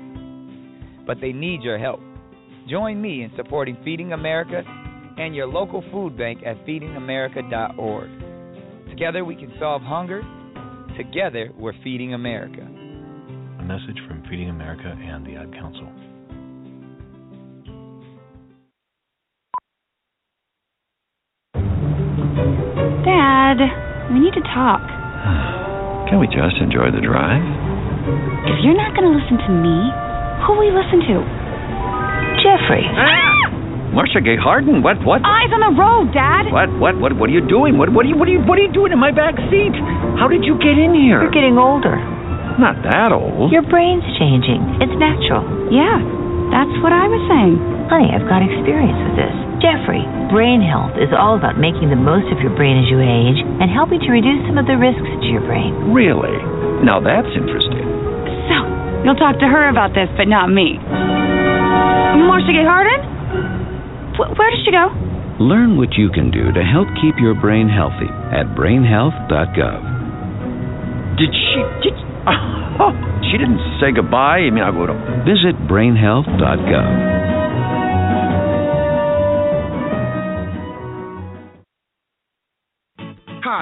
But 1.07 1.21
they 1.21 1.33
need 1.33 1.63
your 1.63 1.79
help. 1.79 2.01
Join 2.69 3.01
me 3.01 3.23
in 3.23 3.31
supporting 3.37 3.77
Feeding 3.85 4.13
America 4.13 4.65
and 5.17 5.35
your 5.35 5.47
local 5.47 5.85
food 5.93 6.19
bank 6.19 6.41
at 6.45 6.57
feedingamerica.org. 6.67 8.11
Together 8.91 9.25
we 9.25 9.37
can 9.37 9.53
solve 9.61 9.83
hunger. 9.83 10.23
Together 10.97 11.53
we're 11.57 11.75
feeding 11.85 12.15
America. 12.15 12.63
A 12.63 13.63
message 13.63 14.01
from 14.09 14.25
Feeding 14.29 14.51
America 14.51 14.89
and 14.89 15.25
the 15.25 15.37
Ad 15.37 15.53
Council. 15.53 15.89
Dad, 23.55 24.11
we 24.11 24.19
need 24.21 24.35
to 24.35 24.45
talk. 24.51 24.83
Can 26.11 26.19
we 26.21 26.27
just 26.27 26.59
enjoy 26.61 26.91
the 26.91 27.01
drive? 27.01 27.43
If 28.51 28.61
you're 28.61 28.77
not 28.77 28.93
going 28.93 29.09
to 29.09 29.15
listen 29.17 29.41
to 29.41 29.51
me, 29.51 29.89
who 30.45 30.59
will 30.59 30.67
you 30.69 30.77
listen 30.77 31.01
to? 31.01 31.17
Jeffrey. 32.45 32.85
Marcia 33.95 34.19
Gay 34.21 34.35
Harden, 34.35 34.83
what, 34.83 34.99
what? 35.07 35.23
Eyes 35.23 35.55
on 35.55 35.63
the 35.63 35.75
road, 35.79 36.11
Dad. 36.11 36.51
What, 36.51 36.67
what, 36.83 36.95
what, 36.99 37.13
what 37.15 37.27
are 37.31 37.37
you 37.37 37.47
doing? 37.47 37.79
What, 37.79 37.95
what 37.95 38.03
are 38.05 38.11
you, 38.11 38.19
what 38.19 38.27
are 38.27 38.35
you, 38.35 38.43
what 38.43 38.59
are 38.59 38.67
you 38.67 38.75
doing 38.75 38.91
in 38.91 38.99
my 38.99 39.15
back 39.15 39.39
seat? 39.49 39.73
How 40.19 40.27
did 40.27 40.43
you 40.43 40.59
get 40.59 40.75
in 40.75 40.93
here? 40.99 41.23
You're 41.23 41.31
getting 41.33 41.57
older. 41.57 41.95
Not 42.59 42.83
that 42.83 43.15
old. 43.15 43.55
Your 43.55 43.63
brain's 43.63 44.05
changing. 44.19 44.83
It's 44.83 44.95
natural. 44.99 45.47
Yeah, 45.71 46.03
that's 46.51 46.75
what 46.83 46.91
I 46.91 47.07
was 47.07 47.23
saying. 47.31 47.55
Honey, 47.87 48.11
I've 48.11 48.27
got 48.27 48.43
experience 48.43 48.99
with 48.99 49.15
this. 49.15 49.44
Jeffrey, 49.63 50.03
brain 50.31 50.61
health 50.63 50.95
is 50.99 51.11
all 51.15 51.37
about 51.39 51.57
making 51.59 51.91
the 51.91 51.99
most 51.99 52.27
of 52.35 52.39
your 52.43 52.53
brain 52.55 52.79
as 52.81 52.87
you 52.91 52.99
age 53.01 53.39
and 53.61 53.71
helping 53.71 54.01
to 54.03 54.11
reduce 54.11 54.43
some 54.47 54.59
of 54.59 54.67
the 54.67 54.77
risks 54.77 55.07
to 55.07 55.27
your 55.31 55.43
brain. 55.47 55.73
Really? 55.95 56.35
Now 56.85 57.01
that's 57.01 57.31
interesting. 57.33 57.87
So, 58.51 58.57
you'll 59.07 59.19
talk 59.21 59.39
to 59.41 59.49
her 59.49 59.69
about 59.71 59.95
this, 59.97 60.11
but 60.19 60.29
not 60.29 60.51
me. 60.53 60.77
Marcia 62.25 62.53
Gay 62.53 62.67
Harden? 62.67 63.01
Wh- 64.19 64.33
where 64.37 64.51
did 64.51 64.61
she 64.65 64.71
go? 64.71 64.91
Learn 65.43 65.77
what 65.77 65.95
you 65.99 66.11
can 66.11 66.31
do 66.31 66.53
to 66.53 66.63
help 66.63 66.87
keep 67.03 67.17
your 67.19 67.35
brain 67.35 67.69
healthy 67.69 68.11
at 68.31 68.55
brainhealth.gov. 68.55 69.81
Did 71.19 71.31
she? 71.31 71.59
Did, 71.83 71.95
oh, 72.29 72.93
she 73.31 73.39
didn't 73.39 73.63
say 73.81 73.91
goodbye. 73.95 74.47
I 74.47 74.51
mean, 74.51 74.63
I 74.63 74.71
would 74.71 74.91
visit 75.27 75.57
brainhealth.gov. 75.67 77.24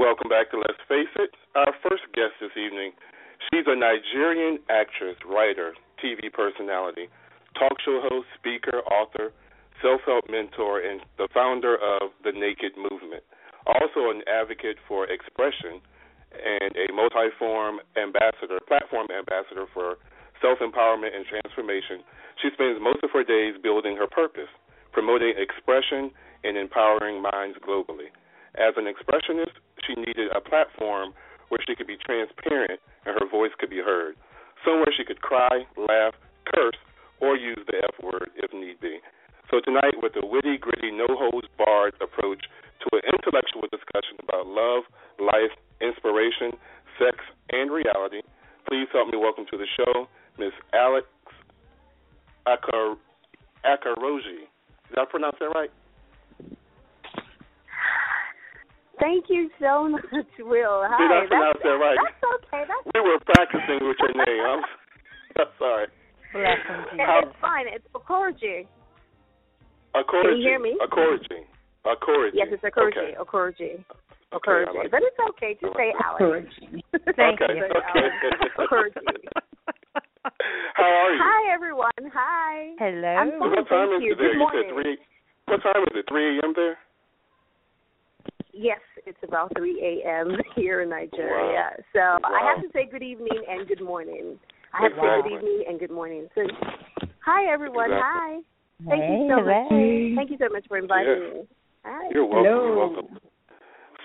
Welcome 0.00 0.32
back 0.32 0.48
to 0.48 0.56
Let's 0.56 0.80
Face 0.88 1.12
It. 1.20 1.28
Our 1.52 1.76
first 1.84 2.08
guest 2.16 2.32
this 2.40 2.56
evening, 2.56 2.96
she's 3.52 3.68
a 3.68 3.76
Nigerian 3.76 4.56
actress, 4.72 5.20
writer, 5.28 5.76
TV 6.00 6.32
personality, 6.32 7.12
talk 7.52 7.76
show 7.84 8.00
host, 8.08 8.24
speaker, 8.32 8.80
author, 8.88 9.28
self-help 9.84 10.24
mentor, 10.32 10.80
and 10.80 11.04
the 11.20 11.28
founder 11.36 11.76
of 11.76 12.16
the 12.24 12.32
Naked 12.32 12.80
Movement. 12.80 13.20
Also 13.68 14.08
an 14.08 14.24
advocate 14.24 14.80
for 14.88 15.04
expression 15.04 15.84
and 16.32 16.72
a 16.80 16.88
multi-form 16.96 17.84
ambassador, 18.00 18.56
platform 18.64 19.04
ambassador 19.12 19.68
for 19.68 20.00
self-empowerment 20.40 21.12
and 21.12 21.28
transformation. 21.28 22.00
She 22.40 22.48
spends 22.56 22.80
most 22.80 23.04
of 23.04 23.12
her 23.12 23.20
days 23.20 23.60
building 23.60 24.00
her 24.00 24.08
purpose, 24.08 24.48
promoting 24.96 25.36
expression 25.36 26.08
and 26.40 26.56
empowering 26.56 27.20
minds 27.20 27.60
globally. 27.60 28.08
As 28.58 28.74
an 28.74 28.90
expressionist, 28.90 29.54
she 29.86 29.94
needed 29.94 30.30
a 30.34 30.40
platform 30.40 31.12
where 31.48 31.60
she 31.66 31.74
could 31.74 31.86
be 31.86 31.96
transparent 31.96 32.80
and 33.06 33.14
her 33.18 33.28
voice 33.28 33.52
could 33.58 33.70
be 33.70 33.82
heard. 33.82 34.16
Somewhere 34.64 34.92
she 34.96 35.04
could 35.04 35.20
cry, 35.20 35.64
laugh, 35.76 36.14
curse, 36.46 36.78
or 37.20 37.36
use 37.36 37.58
the 37.66 37.78
F 37.84 37.96
word 38.02 38.30
if 38.36 38.52
need 38.52 38.80
be. 38.80 38.98
So 39.50 39.60
tonight, 39.60 39.98
with 40.02 40.14
a 40.16 40.24
witty, 40.24 40.58
gritty, 40.58 40.92
no 40.92 41.06
holds 41.10 41.48
barred 41.58 41.94
approach 42.00 42.46
to 42.80 42.86
an 42.96 43.02
intellectual 43.12 43.66
discussion 43.68 44.16
about 44.22 44.46
love, 44.46 44.84
life, 45.18 45.52
inspiration, 45.80 46.54
sex, 46.98 47.18
and 47.50 47.70
reality, 47.70 48.22
please 48.68 48.86
help 48.92 49.08
me 49.08 49.18
welcome 49.18 49.44
to 49.50 49.58
the 49.58 49.66
show 49.76 50.06
Miss 50.38 50.52
Alex 50.72 51.06
Akar- 52.46 52.96
Akaroji. 53.64 54.46
Did 54.88 54.98
I 54.98 55.04
pronounce 55.04 55.36
that 55.40 55.50
right? 55.54 55.70
Thank 59.00 59.26
you 59.28 59.50
so 59.58 59.88
much, 60.12 60.30
Will. 60.38 60.84
Hi. 60.84 61.00
Did 61.00 61.10
I 61.10 61.26
pronounce 61.26 61.58
that's, 61.58 61.64
that 61.64 61.78
right? 61.80 61.98
That's 61.98 62.22
okay. 62.44 62.62
That's 62.68 62.84
We 62.94 63.00
were 63.00 63.18
practicing 63.24 63.80
with 63.82 63.96
your 63.98 64.14
name. 64.14 64.44
I'm, 64.44 64.62
I'm 65.40 65.52
sorry. 65.58 65.86
How- 66.32 67.26
it's 67.26 67.36
fine. 67.40 67.66
It's 67.72 67.86
Okorji. 67.94 68.68
Akorji. 69.96 70.22
Can 70.22 70.36
you 70.36 70.42
hear 70.46 70.60
me? 70.60 70.76
Akorji. 70.78 71.42
Akorji. 71.84 72.30
Yes, 72.34 72.48
it's 72.52 72.62
Okorji. 72.62 73.16
Okay. 73.16 73.18
Okorji. 73.18 73.84
Okorji. 74.32 74.68
I 74.68 74.78
like 74.78 74.90
but 74.92 75.02
it's 75.02 75.18
okay. 75.30 75.58
Just 75.60 75.74
say 75.74 75.90
Alex. 76.06 76.46
Thank 77.16 77.40
okay. 77.40 77.56
you. 77.56 77.66
Say 77.66 77.80
Alex. 77.82 78.14
Okorji. 78.60 79.02
How 80.74 80.84
are 80.84 81.12
you? 81.12 81.18
Hi, 81.18 81.52
everyone. 81.52 81.90
Hi. 82.14 82.74
Hello. 82.78 83.08
I'm 83.08 83.30
fine. 83.40 83.50
What 83.50 83.68
time 83.68 83.88
Thank 83.90 84.02
is 84.02 84.06
you. 84.06 84.12
it 84.12 84.18
there? 84.18 84.32
Good 84.32 84.38
You 84.38 84.48
said 84.54 84.68
three. 84.74 84.98
What 85.46 85.62
time 85.62 85.82
is 85.82 85.94
it? 85.96 86.04
Three 86.08 86.38
a.m. 86.38 86.52
there. 86.54 86.76
Yes, 88.52 88.80
it's 89.06 89.18
about 89.26 89.52
3 89.56 90.02
a.m. 90.04 90.36
here 90.56 90.82
in 90.82 90.90
Nigeria. 90.90 91.70
Wow. 91.94 92.18
So 92.20 92.26
I 92.26 92.52
have 92.52 92.62
to 92.62 92.68
say 92.72 92.88
good 92.90 93.02
evening 93.02 93.42
and 93.48 93.66
good 93.68 93.82
morning. 93.82 94.38
I 94.74 94.82
have 94.84 94.94
to 94.94 95.00
say 95.00 95.28
good 95.28 95.34
evening 95.36 95.64
and 95.68 95.78
good 95.78 95.90
morning. 95.90 96.28
So, 96.34 96.42
hi 97.24 97.52
everyone. 97.52 97.90
Exactly. 97.90 98.06
Hi. 98.06 98.40
Thank 98.88 99.02
you 99.10 99.18
so 99.28 99.36
much. 99.44 99.66
hello. 99.68 100.16
Thank 100.16 100.30
you 100.30 100.38
so 100.40 100.48
much 100.48 100.64
for 100.68 100.78
inviting 100.78 101.20
Yes. 101.20 101.34
me. 101.34 101.40
Hi. 101.84 102.08
You're 102.14 102.26
welcome. 102.26 102.44
Hello. 102.46 102.66
You're 102.66 102.78
welcome. 102.78 103.08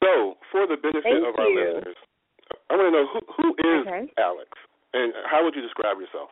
So, 0.03 0.37
for 0.51 0.67
the 0.67 0.75
benefit 0.77 1.03
Thank 1.03 1.23
of 1.23 1.39
our 1.39 1.47
you. 1.47 1.79
listeners, 1.79 1.97
I 2.69 2.75
want 2.75 2.87
to 2.89 2.93
know 2.93 3.05
who 3.07 3.19
who 3.39 3.47
is 3.55 3.87
Okay. 3.87 4.11
Alex, 4.19 4.49
and 4.93 5.13
how 5.25 5.43
would 5.43 5.55
you 5.55 5.61
describe 5.61 5.97
yourself? 5.99 6.29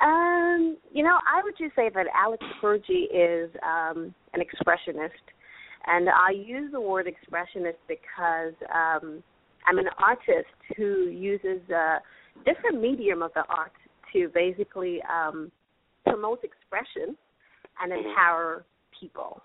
Um, 0.00 0.78
you 0.92 1.04
know, 1.04 1.18
I 1.28 1.42
would 1.42 1.54
just 1.58 1.76
say 1.76 1.90
that 1.94 2.06
Alex 2.14 2.42
Purgi 2.62 3.04
is 3.12 3.50
um, 3.62 4.14
an 4.32 4.40
expressionist, 4.40 5.10
and 5.86 6.08
I 6.08 6.30
use 6.30 6.72
the 6.72 6.80
word 6.80 7.06
expressionist 7.06 7.76
because 7.86 8.54
um, 8.74 9.22
I'm 9.66 9.78
an 9.78 9.88
artist 9.98 10.48
who 10.76 11.08
uses 11.08 11.60
a 11.70 11.98
different 12.46 12.80
medium 12.80 13.22
of 13.22 13.32
the 13.34 13.44
art 13.48 13.72
to 14.14 14.28
basically 14.34 15.00
um, 15.02 15.52
promote 16.06 16.42
expression 16.44 17.16
and 17.82 17.92
empower 17.92 18.64
people. 18.98 19.42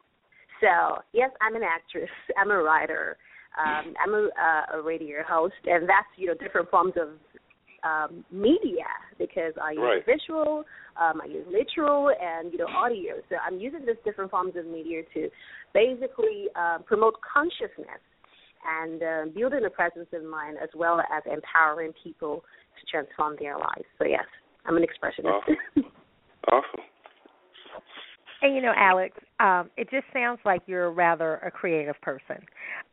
So, 0.61 1.01
yes, 1.13 1.31
I'm 1.41 1.55
an 1.55 1.63
actress. 1.63 2.09
I'm 2.37 2.51
a 2.51 2.57
writer. 2.57 3.17
Um, 3.57 3.93
I'm 4.03 4.13
a, 4.13 4.27
uh, 4.27 4.79
a 4.79 4.81
radio 4.81 5.17
host, 5.25 5.53
and 5.65 5.87
that's 5.87 6.07
you 6.17 6.27
know 6.27 6.33
different 6.33 6.69
forms 6.69 6.93
of 7.01 7.09
um, 7.85 8.25
media 8.31 8.89
because 9.17 9.53
I 9.61 9.71
use 9.71 9.81
Right. 9.81 10.05
visual, 10.05 10.65
um, 10.97 11.21
I 11.21 11.25
use 11.25 11.45
literal, 11.47 12.09
and 12.09 12.51
you 12.51 12.57
know 12.57 12.67
audio. 12.67 13.15
So 13.29 13.35
I'm 13.45 13.59
using 13.59 13.85
these 13.85 14.01
different 14.03 14.31
forms 14.31 14.55
of 14.55 14.65
media 14.65 15.03
to 15.13 15.29
basically 15.73 16.47
uh, 16.55 16.79
promote 16.79 17.15
consciousness 17.21 18.01
and 18.67 19.03
uh, 19.03 19.25
building 19.33 19.63
a 19.65 19.69
presence 19.69 20.07
in 20.11 20.27
mind, 20.27 20.57
as 20.61 20.69
well 20.75 20.99
as 20.99 21.23
empowering 21.31 21.93
people 22.03 22.43
to 22.79 22.85
transform 22.91 23.35
their 23.39 23.57
lives. 23.57 23.85
So 23.99 24.05
yes, 24.05 24.25
I'm 24.65 24.75
an 24.77 24.83
expressionist. 24.83 25.31
Awesome. 25.31 25.91
Awesome. 26.51 26.85
And 28.41 28.55
you 28.55 28.61
know, 28.61 28.73
Alex, 28.75 29.17
um, 29.39 29.69
it 29.77 29.89
just 29.89 30.05
sounds 30.13 30.39
like 30.45 30.61
you're 30.67 30.91
rather 30.91 31.35
a 31.37 31.51
creative 31.51 31.99
person. 32.01 32.37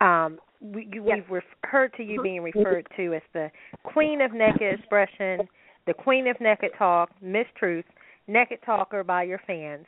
Um, 0.01 0.39
we, 0.61 0.89
you, 0.93 1.05
Yes. 1.07 1.19
We've 1.31 1.43
heard 1.65 1.93
to 1.97 2.03
you 2.05 2.23
being 2.23 2.43
referred 2.43 2.87
to 2.97 3.15
as 3.15 3.23
the 3.33 3.51
queen 3.83 4.21
of 4.21 4.33
naked 4.33 4.79
expression, 4.79 5.49
the 5.87 5.95
queen 5.95 6.29
of 6.29 6.41
naked 6.41 6.71
talk, 6.79 7.11
Miss 7.21 7.47
Truth, 7.59 7.85
naked 8.29 8.59
talker 8.65 9.03
by 9.03 9.25
your 9.25 9.41
fans. 9.47 9.87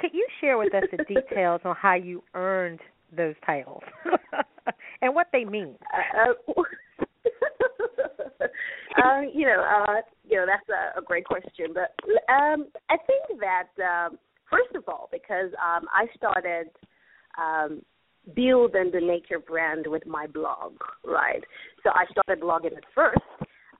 Could 0.00 0.10
you 0.12 0.26
share 0.40 0.58
with 0.58 0.74
us 0.74 0.84
the 0.90 1.04
details 1.08 1.60
on 1.64 1.76
how 1.76 1.94
you 1.94 2.22
earned 2.34 2.80
those 3.16 3.34
titles 3.44 3.82
and 5.02 5.14
what 5.14 5.28
they 5.32 5.44
mean? 5.44 5.76
Uh, 6.16 6.32
uh, 9.04 9.20
you 9.32 9.46
know, 9.46 9.62
uh, 9.62 10.00
you 10.28 10.36
know 10.36 10.46
that's 10.46 10.68
a, 10.68 10.98
a 10.98 11.02
great 11.02 11.24
question, 11.24 11.66
but 11.74 11.94
um, 12.32 12.66
I 12.88 12.96
think 13.06 13.40
that 13.40 13.68
um, 13.82 14.18
first 14.50 14.74
of 14.74 14.84
all, 14.88 15.08
because 15.12 15.50
um, 15.54 15.86
I 15.92 16.06
started 16.16 16.70
um, 17.38 17.82
building 18.34 18.90
the 18.92 19.00
Nature 19.00 19.38
brand 19.38 19.86
with 19.86 20.06
my 20.06 20.26
blog, 20.26 20.74
right? 21.04 21.42
So 21.82 21.90
I 21.90 22.04
started 22.10 22.42
blogging 22.42 22.76
at 22.76 22.84
first. 22.94 23.20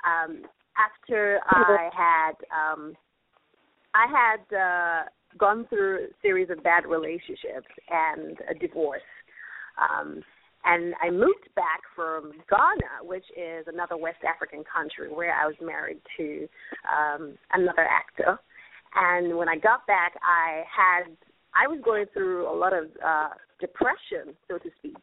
Um, 0.06 0.42
after 0.78 1.40
I 1.46 1.90
had 1.92 2.32
um, 2.50 2.94
I 3.94 4.06
had 4.06 4.56
uh, 4.56 5.02
gone 5.38 5.66
through 5.68 6.04
a 6.04 6.08
series 6.22 6.48
of 6.50 6.62
bad 6.62 6.86
relationships 6.86 7.68
and 7.90 8.36
a 8.48 8.54
divorce. 8.54 9.02
Um, 9.78 10.22
and 10.64 10.94
I 11.02 11.10
moved 11.10 11.48
back 11.56 11.80
from 11.96 12.32
Ghana, 12.50 13.02
which 13.02 13.24
is 13.36 13.66
another 13.66 13.96
West 13.96 14.18
African 14.28 14.62
country 14.70 15.08
where 15.08 15.34
I 15.34 15.46
was 15.46 15.56
married 15.60 16.00
to 16.18 16.48
um, 16.86 17.34
another 17.52 17.86
actor. 17.88 18.38
And 18.94 19.36
when 19.36 19.48
I 19.48 19.56
got 19.56 19.86
back, 19.86 20.14
I 20.22 20.64
had 20.66 21.16
I 21.54 21.66
was 21.66 21.80
going 21.84 22.06
through 22.12 22.48
a 22.48 22.56
lot 22.56 22.72
of 22.72 22.84
uh, 23.04 23.30
depression, 23.60 24.34
so 24.48 24.58
to 24.58 24.70
speak. 24.78 24.96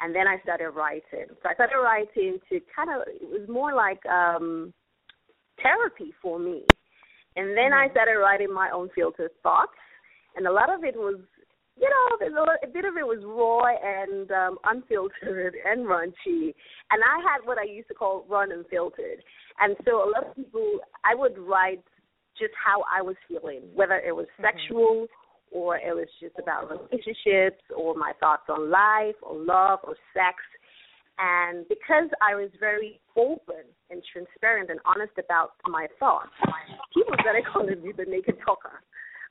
And 0.00 0.14
then 0.14 0.26
I 0.26 0.38
started 0.42 0.70
writing. 0.70 1.28
So 1.28 1.48
I 1.48 1.54
started 1.54 1.76
writing 1.76 2.38
to 2.48 2.60
kind 2.74 2.90
of 2.90 3.06
it 3.08 3.28
was 3.28 3.48
more 3.48 3.74
like 3.74 4.04
um, 4.06 4.72
therapy 5.62 6.12
for 6.20 6.38
me. 6.38 6.64
And 7.36 7.56
then 7.56 7.72
I 7.72 7.88
started 7.90 8.18
writing 8.18 8.52
my 8.52 8.70
own 8.70 8.90
filtered 8.94 9.30
thoughts, 9.42 9.72
and 10.36 10.46
a 10.46 10.52
lot 10.52 10.68
of 10.68 10.84
it 10.84 10.94
was, 10.94 11.18
you 11.80 11.88
know, 11.88 12.16
there's 12.20 12.34
a, 12.34 12.40
lot, 12.40 12.58
a 12.62 12.66
bit 12.66 12.84
of 12.84 12.96
it 12.98 13.06
was 13.06 13.24
raw 13.24 13.64
and 13.72 14.30
um, 14.30 14.58
unfiltered 14.64 15.54
and 15.66 15.86
raunchy. 15.86 16.52
And 16.90 17.00
I 17.00 17.16
had 17.24 17.46
what 17.46 17.58
I 17.58 17.64
used 17.64 17.88
to 17.88 17.94
call 17.94 18.26
run 18.28 18.52
unfiltered. 18.52 19.22
And 19.60 19.76
so 19.84 20.04
a 20.06 20.10
lot 20.10 20.26
of 20.26 20.36
people, 20.36 20.80
I 21.04 21.14
would 21.14 21.38
write 21.38 21.84
just 22.38 22.52
how 22.54 22.84
I 22.90 23.02
was 23.02 23.16
feeling, 23.28 23.62
whether 23.74 23.96
it 23.96 24.14
was 24.14 24.26
mm-hmm. 24.38 24.44
sexual 24.44 25.06
or 25.50 25.76
it 25.76 25.94
was 25.94 26.08
just 26.20 26.34
about 26.40 26.70
relationships 26.70 27.62
or 27.76 27.94
my 27.94 28.12
thoughts 28.20 28.44
on 28.48 28.70
life 28.70 29.16
or 29.22 29.36
love 29.36 29.80
or 29.84 29.94
sex. 30.14 30.36
And 31.18 31.68
because 31.68 32.08
I 32.22 32.34
was 32.34 32.48
very 32.58 33.00
open 33.16 33.68
and 33.90 34.02
transparent 34.12 34.70
and 34.70 34.80
honest 34.86 35.12
about 35.18 35.52
my 35.68 35.86
thoughts, 36.00 36.32
people 36.94 37.14
started 37.20 37.44
calling 37.52 37.82
me 37.82 37.92
the 37.96 38.06
naked 38.08 38.36
talker, 38.44 38.82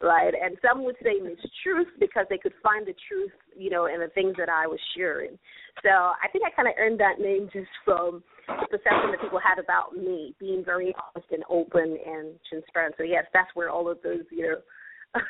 right? 0.01 0.33
And 0.33 0.57
some 0.61 0.83
would 0.83 0.95
say 1.03 1.19
Miss 1.21 1.39
Truth 1.63 1.87
because 1.99 2.25
they 2.29 2.37
could 2.37 2.53
find 2.63 2.85
the 2.85 2.95
truth, 3.07 3.31
you 3.55 3.69
know, 3.69 3.85
in 3.85 3.99
the 3.99 4.09
things 4.13 4.35
that 4.37 4.49
I 4.49 4.67
was 4.67 4.79
sharing. 4.95 5.37
So 5.83 5.89
I 5.89 6.27
think 6.31 6.43
I 6.45 6.51
kind 6.55 6.67
of 6.67 6.75
earned 6.77 6.99
that 6.99 7.19
name 7.19 7.49
just 7.53 7.69
from 7.85 8.23
the 8.47 8.67
perception 8.69 9.11
that 9.11 9.21
people 9.21 9.39
had 9.39 9.59
about 9.61 9.95
me 9.95 10.35
being 10.39 10.63
very 10.65 10.93
honest 10.97 11.31
and 11.31 11.43
open 11.49 11.97
and 12.05 12.35
transparent. 12.49 12.95
So 12.97 13.03
yes, 13.03 13.25
that's 13.33 13.49
where 13.53 13.69
all 13.69 13.89
of 13.89 13.99
those, 14.03 14.23
you 14.31 14.43
know, 14.43 14.55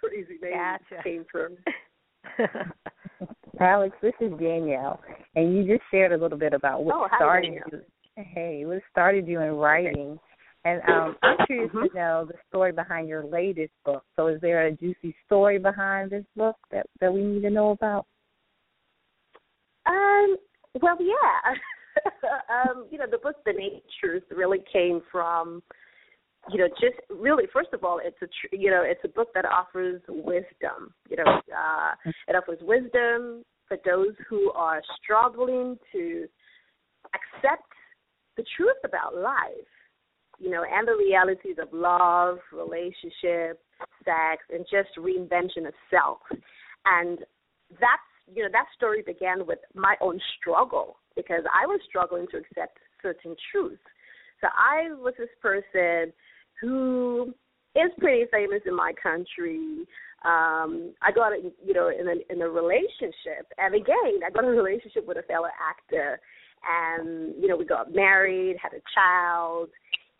crazy 0.00 0.38
names 0.42 0.80
Gotcha. 0.90 1.02
came 1.02 1.24
from. 1.30 1.56
Alex, 3.60 3.96
this 4.02 4.12
is 4.20 4.30
Danielle, 4.38 5.00
and 5.34 5.56
you 5.56 5.64
just 5.64 5.82
shared 5.90 6.12
a 6.12 6.18
little 6.18 6.38
bit 6.38 6.52
about 6.52 6.84
what 6.84 6.94
Oh, 6.94 7.08
started 7.16 7.48
Danielle. 7.48 7.64
you. 7.72 7.80
Hey, 8.16 8.64
what 8.64 8.82
started 8.90 9.26
you 9.26 9.40
in 9.40 9.52
writing, 9.52 10.18
and 10.66 10.82
um, 10.88 11.16
I'm 11.22 11.46
curious 11.46 11.70
Mm-hmm. 11.70 11.88
to 11.88 11.94
know 11.94 12.26
the 12.26 12.34
story 12.48 12.72
behind 12.72 13.08
your 13.08 13.24
latest 13.24 13.72
book. 13.84 14.02
So, 14.16 14.26
is 14.26 14.40
there 14.40 14.66
a 14.66 14.72
juicy 14.72 15.14
story 15.24 15.58
behind 15.58 16.10
this 16.10 16.24
book 16.36 16.56
that 16.70 16.86
that 17.00 17.12
we 17.12 17.22
need 17.22 17.42
to 17.42 17.50
know 17.50 17.70
about? 17.70 18.06
Um, 19.86 20.36
well, 20.82 20.96
yeah. 21.00 21.54
um, 22.50 22.86
you 22.90 22.98
know, 22.98 23.06
the 23.10 23.18
book 23.18 23.36
The 23.44 23.52
Naked 23.52 23.82
Truth 24.00 24.24
really 24.34 24.58
came 24.72 25.00
from, 25.10 25.62
you 26.50 26.58
know, 26.58 26.68
just 26.80 26.96
really 27.08 27.44
first 27.52 27.70
of 27.72 27.84
all, 27.84 28.00
it's 28.02 28.20
a 28.22 28.26
tr- 28.26 28.54
you 28.56 28.70
know, 28.70 28.82
it's 28.84 29.00
a 29.04 29.08
book 29.08 29.28
that 29.34 29.44
offers 29.44 30.02
wisdom. 30.08 30.92
You 31.08 31.18
know, 31.18 31.40
uh, 31.56 32.10
it 32.28 32.34
offers 32.34 32.58
wisdom 32.62 33.44
for 33.68 33.78
those 33.84 34.14
who 34.28 34.52
are 34.52 34.82
struggling 35.02 35.78
to 35.92 36.26
accept 37.14 37.72
the 38.36 38.44
truth 38.56 38.76
about 38.84 39.16
life. 39.16 39.70
You 40.38 40.50
know, 40.50 40.64
and 40.70 40.86
the 40.86 40.96
realities 40.96 41.56
of 41.60 41.68
love, 41.72 42.38
relationship, 42.52 43.60
sex, 44.04 44.44
and 44.50 44.66
just 44.70 44.90
reinvention 44.98 45.66
of 45.66 45.74
self. 45.90 46.18
And 46.84 47.18
that's 47.70 48.06
you 48.34 48.42
know 48.42 48.48
that 48.52 48.66
story 48.76 49.02
began 49.06 49.46
with 49.46 49.58
my 49.74 49.96
own 50.00 50.20
struggle 50.38 50.96
because 51.14 51.42
I 51.54 51.66
was 51.66 51.80
struggling 51.88 52.26
to 52.32 52.38
accept 52.38 52.78
certain 53.02 53.36
truths. 53.50 53.82
So 54.40 54.48
I 54.48 54.92
was 54.94 55.14
this 55.18 55.28
person 55.40 56.12
who 56.60 57.34
is 57.74 57.90
pretty 57.98 58.24
famous 58.32 58.60
in 58.66 58.74
my 58.74 58.92
country. 59.00 59.86
Um, 60.24 60.94
I 61.02 61.12
got 61.14 61.32
a, 61.32 61.50
you 61.64 61.74
know 61.74 61.88
in 61.88 62.08
a 62.08 62.32
in 62.32 62.42
a 62.42 62.48
relationship, 62.48 63.46
and 63.58 63.74
again 63.74 64.20
I 64.26 64.30
got 64.32 64.44
a 64.44 64.48
relationship 64.48 65.06
with 65.06 65.18
a 65.18 65.22
fellow 65.22 65.48
actor, 65.60 66.20
and 66.68 67.34
you 67.40 67.48
know 67.48 67.56
we 67.56 67.64
got 67.64 67.94
married, 67.94 68.56
had 68.60 68.72
a 68.72 68.82
child, 68.94 69.68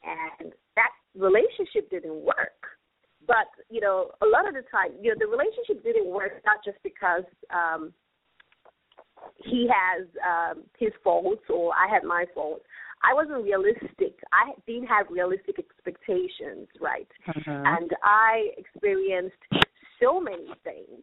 and 0.06 0.52
that 0.76 0.90
relationship 1.16 1.90
didn't 1.90 2.24
work. 2.24 2.78
But 3.26 3.50
you 3.68 3.80
know 3.80 4.10
a 4.22 4.26
lot 4.26 4.46
of 4.46 4.54
the 4.54 4.62
time 4.70 4.92
you 5.00 5.10
know 5.10 5.16
the 5.18 5.26
relationship 5.26 5.82
didn't 5.82 6.06
work 6.06 6.42
not 6.44 6.58
just 6.64 6.78
because 6.82 7.24
um 7.50 7.92
he 9.36 9.68
has 9.68 10.06
um 10.22 10.62
his 10.78 10.92
faults 11.02 11.42
or 11.50 11.72
i 11.74 11.92
had 11.92 12.04
my 12.04 12.24
faults. 12.34 12.64
I 13.02 13.12
wasn't 13.12 13.44
realistic. 13.44 14.18
I 14.32 14.52
didn't 14.66 14.86
have 14.86 15.06
realistic 15.10 15.58
expectations 15.58 16.68
right? 16.80 17.08
And 17.66 17.90
i 18.04 18.50
experienced 18.56 19.42
so 20.00 20.20
many 20.20 20.48
things 20.62 21.02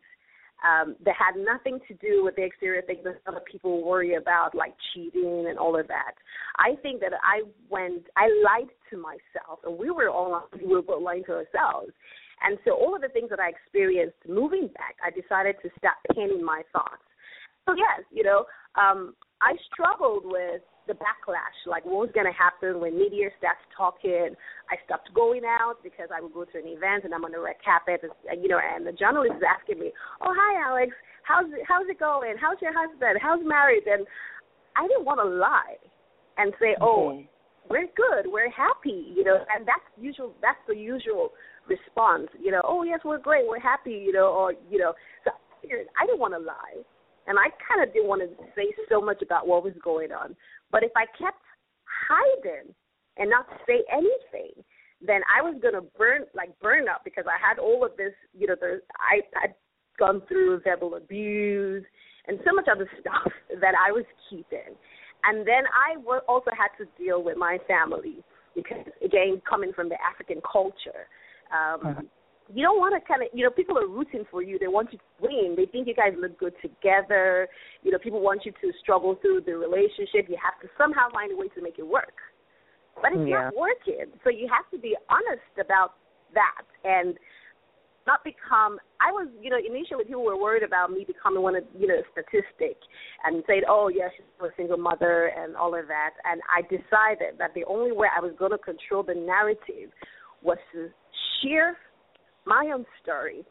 um, 0.63 0.95
that 1.03 1.15
had 1.17 1.35
nothing 1.35 1.79
to 1.87 1.93
do 1.95 2.23
with 2.23 2.35
the 2.35 2.43
exterior 2.43 2.81
things 2.81 3.03
that 3.03 3.19
other 3.27 3.41
people 3.51 3.83
worry 3.83 4.15
about, 4.15 4.55
like 4.55 4.73
cheating 4.93 5.47
and 5.49 5.57
all 5.57 5.77
of 5.79 5.87
that. 5.87 6.13
I 6.57 6.75
think 6.81 7.01
that 7.01 7.13
I 7.23 7.43
went, 7.69 8.03
I 8.15 8.29
lied 8.43 8.69
to 8.89 8.97
myself, 8.97 9.59
and 9.65 9.77
we 9.77 9.89
were 9.91 10.09
all 10.09 10.47
we 10.53 10.73
were 10.73 10.81
both 10.81 11.03
lying 11.03 11.23
to 11.25 11.31
ourselves. 11.33 11.91
And 12.41 12.57
so 12.65 12.71
all 12.71 12.95
of 12.95 13.01
the 13.01 13.09
things 13.09 13.29
that 13.29 13.39
I 13.39 13.49
experienced 13.49 14.17
moving 14.27 14.67
back, 14.67 14.95
I 15.03 15.09
decided 15.11 15.55
to 15.63 15.69
stop 15.77 15.95
penning 16.13 16.43
my 16.43 16.63
thoughts. 16.73 17.03
So 17.65 17.75
yes, 17.75 18.03
you 18.11 18.23
know, 18.23 18.45
um, 18.75 19.15
I 19.43 19.59
struggled 19.67 20.23
with 20.23 20.63
the 20.87 20.93
backlash, 20.93 21.59
like 21.67 21.83
what 21.83 22.07
was 22.07 22.15
going 22.15 22.27
to 22.27 22.35
happen 22.35 22.79
when 22.79 22.95
media 22.95 23.27
starts 23.37 23.59
talking. 23.75 24.35
I 24.71 24.75
stopped 24.87 25.11
going 25.13 25.43
out 25.43 25.83
because 25.83 26.07
I 26.15 26.19
would 26.23 26.33
go 26.33 26.43
to 26.43 26.57
an 26.59 26.67
event 26.67 27.03
and 27.03 27.13
I'm 27.13 27.23
on 27.23 27.31
the 27.31 27.39
red 27.39 27.59
carpet, 27.63 28.03
and, 28.03 28.11
uh, 28.27 28.39
you 28.39 28.47
know, 28.47 28.59
and 28.59 28.87
the 28.87 28.91
journalist 28.91 29.35
is 29.35 29.43
asking 29.43 29.79
me, 29.79 29.91
"Oh, 30.23 30.31
hi, 30.31 30.63
Alex. 30.63 30.95
How's 31.23 31.51
it, 31.51 31.63
how's 31.67 31.87
it 31.87 31.99
going? 31.99 32.35
How's 32.39 32.59
your 32.63 32.71
husband? 32.71 33.19
How's 33.19 33.43
marriage?" 33.43 33.83
And 33.87 34.07
I 34.75 34.87
didn't 34.87 35.05
want 35.05 35.19
to 35.19 35.27
lie 35.27 35.75
and 36.37 36.51
say, 36.59 36.75
mm-hmm. 36.75 36.83
"Oh, 36.83 37.23
we're 37.69 37.87
good, 37.95 38.31
we're 38.31 38.51
happy," 38.51 39.11
you 39.15 39.23
know, 39.23 39.43
and 39.55 39.67
that's 39.67 39.87
usual. 39.99 40.35
That's 40.41 40.59
the 40.67 40.75
usual 40.75 41.31
response, 41.67 42.27
you 42.39 42.51
know. 42.51 42.61
Oh, 42.63 42.83
yes, 42.83 42.99
we're 43.03 43.19
great, 43.19 43.47
we're 43.47 43.59
happy, 43.59 44.03
you 44.03 44.11
know, 44.11 44.27
or 44.31 44.53
you 44.71 44.79
know. 44.79 44.93
So 45.23 45.31
I 45.31 45.61
figured 45.61 45.87
I 45.99 46.05
didn't 46.05 46.19
want 46.19 46.33
to 46.33 46.39
lie, 46.39 46.83
and 47.27 47.37
I 47.39 47.47
kind 47.67 47.87
of 47.87 47.93
didn't 47.93 48.07
want 48.07 48.21
to 48.21 48.29
say 48.55 48.73
so 48.89 49.01
much 49.01 49.21
about 49.21 49.47
what 49.47 49.63
was 49.63 49.73
going 49.83 50.11
on. 50.11 50.35
But 50.71 50.83
if 50.83 50.91
I 50.95 51.05
kept 51.17 51.39
hiding 51.85 52.73
and 53.17 53.29
not 53.29 53.45
say 53.67 53.83
anything, 53.91 54.63
then 55.05 55.21
I 55.27 55.41
was 55.41 55.55
gonna 55.61 55.81
burn 55.97 56.23
like 56.33 56.57
burn 56.59 56.87
up 56.87 57.01
because 57.03 57.25
I 57.27 57.37
had 57.39 57.59
all 57.59 57.85
of 57.85 57.91
this, 57.97 58.13
you 58.37 58.47
know, 58.47 58.55
the 58.59 58.81
I 58.97 59.21
had 59.39 59.55
gone 59.99 60.21
through 60.27 60.61
verbal 60.63 60.95
abuse 60.95 61.83
and 62.27 62.39
so 62.45 62.53
much 62.53 62.67
other 62.71 62.89
stuff 62.99 63.31
that 63.61 63.75
I 63.75 63.91
was 63.91 64.05
keeping. 64.29 64.75
And 65.25 65.47
then 65.47 65.63
I 65.71 65.95
also 66.27 66.51
had 66.51 66.69
to 66.83 66.89
deal 67.01 67.23
with 67.23 67.37
my 67.37 67.57
family 67.67 68.23
because 68.55 68.85
again, 69.03 69.41
coming 69.47 69.71
from 69.73 69.89
the 69.89 69.97
African 70.01 70.41
culture, 70.49 71.07
um, 71.51 72.09
you 72.51 72.63
don't 72.63 72.79
want 72.79 72.93
to 72.95 73.07
kind 73.07 73.21
of, 73.23 73.29
you 73.33 73.43
know, 73.43 73.51
people 73.51 73.77
are 73.77 73.87
rooting 73.87 74.23
for 74.29 74.41
you. 74.41 74.59
They 74.59 74.67
want 74.67 74.91
you 74.91 74.99
to 74.99 75.03
win. 75.21 75.55
They 75.55 75.65
think 75.65 75.87
you 75.87 75.95
guys 75.95 76.13
look 76.19 76.37
good 76.37 76.53
together. 76.61 77.47
You 77.83 77.91
know, 77.91 77.97
people 77.97 78.21
want 78.21 78.45
you 78.45 78.51
to 78.51 78.71
struggle 78.81 79.15
through 79.21 79.41
the 79.45 79.55
relationship. 79.55 80.27
You 80.27 80.37
have 80.43 80.59
to 80.61 80.67
somehow 80.77 81.09
find 81.11 81.31
a 81.31 81.37
way 81.37 81.47
to 81.49 81.61
make 81.61 81.79
it 81.79 81.87
work. 81.87 82.15
But 83.01 83.13
it's 83.13 83.27
Yeah. 83.27 83.49
not 83.49 83.55
working. 83.55 84.11
So 84.23 84.29
you 84.29 84.47
have 84.49 84.69
to 84.71 84.77
be 84.77 84.95
honest 85.09 85.57
about 85.57 85.95
that. 86.33 86.65
And 86.83 87.17
not 88.05 88.23
become 88.23 88.79
I 88.99 89.11
was, 89.11 89.27
you 89.41 89.49
know, 89.49 89.57
initially 89.57 90.03
people 90.03 90.23
were 90.23 90.37
worried 90.37 90.63
about 90.63 90.91
me 90.91 91.05
becoming 91.05 91.41
one 91.41 91.55
of 91.55 91.63
you 91.77 91.87
know, 91.87 91.95
a 91.95 92.03
statistic 92.11 92.77
and 93.23 93.43
saying, 93.47 93.63
Oh 93.67 93.87
yeah, 93.87 94.09
she's 94.15 94.25
a 94.41 94.49
single 94.57 94.77
mother 94.77 95.31
and 95.37 95.55
all 95.55 95.73
of 95.73 95.87
that 95.87 96.11
and 96.25 96.41
I 96.51 96.61
decided 96.63 97.39
that 97.39 97.53
the 97.53 97.63
only 97.65 97.93
way 97.93 98.07
I 98.15 98.19
was 98.19 98.33
gonna 98.37 98.57
control 98.57 99.03
the 99.03 99.15
narrative 99.15 99.91
was 100.41 100.57
to 100.73 100.89
share 101.41 101.77
my 102.45 102.71
own 102.73 102.85
story, 103.01 103.43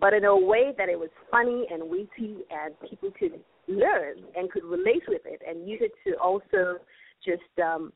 but 0.00 0.12
in 0.12 0.24
a 0.24 0.36
way 0.36 0.72
that 0.78 0.88
it 0.88 0.98
was 0.98 1.10
funny 1.30 1.66
and 1.70 1.82
witty 1.88 2.44
and 2.50 2.74
people 2.88 3.10
could 3.18 3.40
learn 3.68 4.16
and 4.36 4.50
could 4.50 4.64
relate 4.64 5.02
with 5.08 5.22
it 5.24 5.40
and 5.46 5.68
use 5.68 5.80
it 5.82 5.92
to 6.06 6.16
also 6.18 6.78
just 7.24 7.42
um 7.62 7.92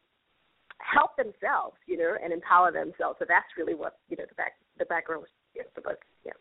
help 0.79 1.17
themselves, 1.17 1.77
you 1.87 1.97
know, 1.97 2.15
and 2.23 2.33
empower 2.33 2.71
themselves. 2.71 3.17
So 3.19 3.25
that's 3.27 3.47
really 3.57 3.75
what, 3.75 3.99
you 4.09 4.17
know, 4.17 4.25
the 4.29 4.35
back 4.35 4.53
the 4.79 4.85
background 4.85 5.23
was 5.23 5.31
yes, 5.55 5.67
the 5.75 5.81
book. 5.81 5.99
Yeah. 6.25 6.33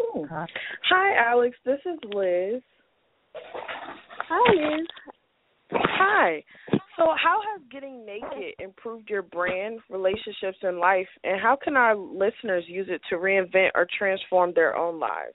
Ooh. 0.00 0.26
Hi, 0.30 1.30
Alex. 1.30 1.56
This 1.64 1.80
is 1.84 1.98
Liz. 2.14 2.62
Hi, 4.28 4.54
Liz. 4.54 4.86
Hi. 5.72 6.42
So, 7.00 7.06
how 7.16 7.40
has 7.40 7.62
getting 7.72 8.04
naked 8.04 8.56
improved 8.58 9.08
your 9.08 9.22
brand, 9.22 9.80
relationships, 9.88 10.58
and 10.60 10.76
life? 10.76 11.08
And 11.24 11.40
how 11.40 11.56
can 11.56 11.74
our 11.74 11.96
listeners 11.96 12.64
use 12.66 12.88
it 12.90 13.00
to 13.08 13.16
reinvent 13.16 13.70
or 13.74 13.86
transform 13.98 14.52
their 14.54 14.76
own 14.76 15.00
lives? 15.00 15.32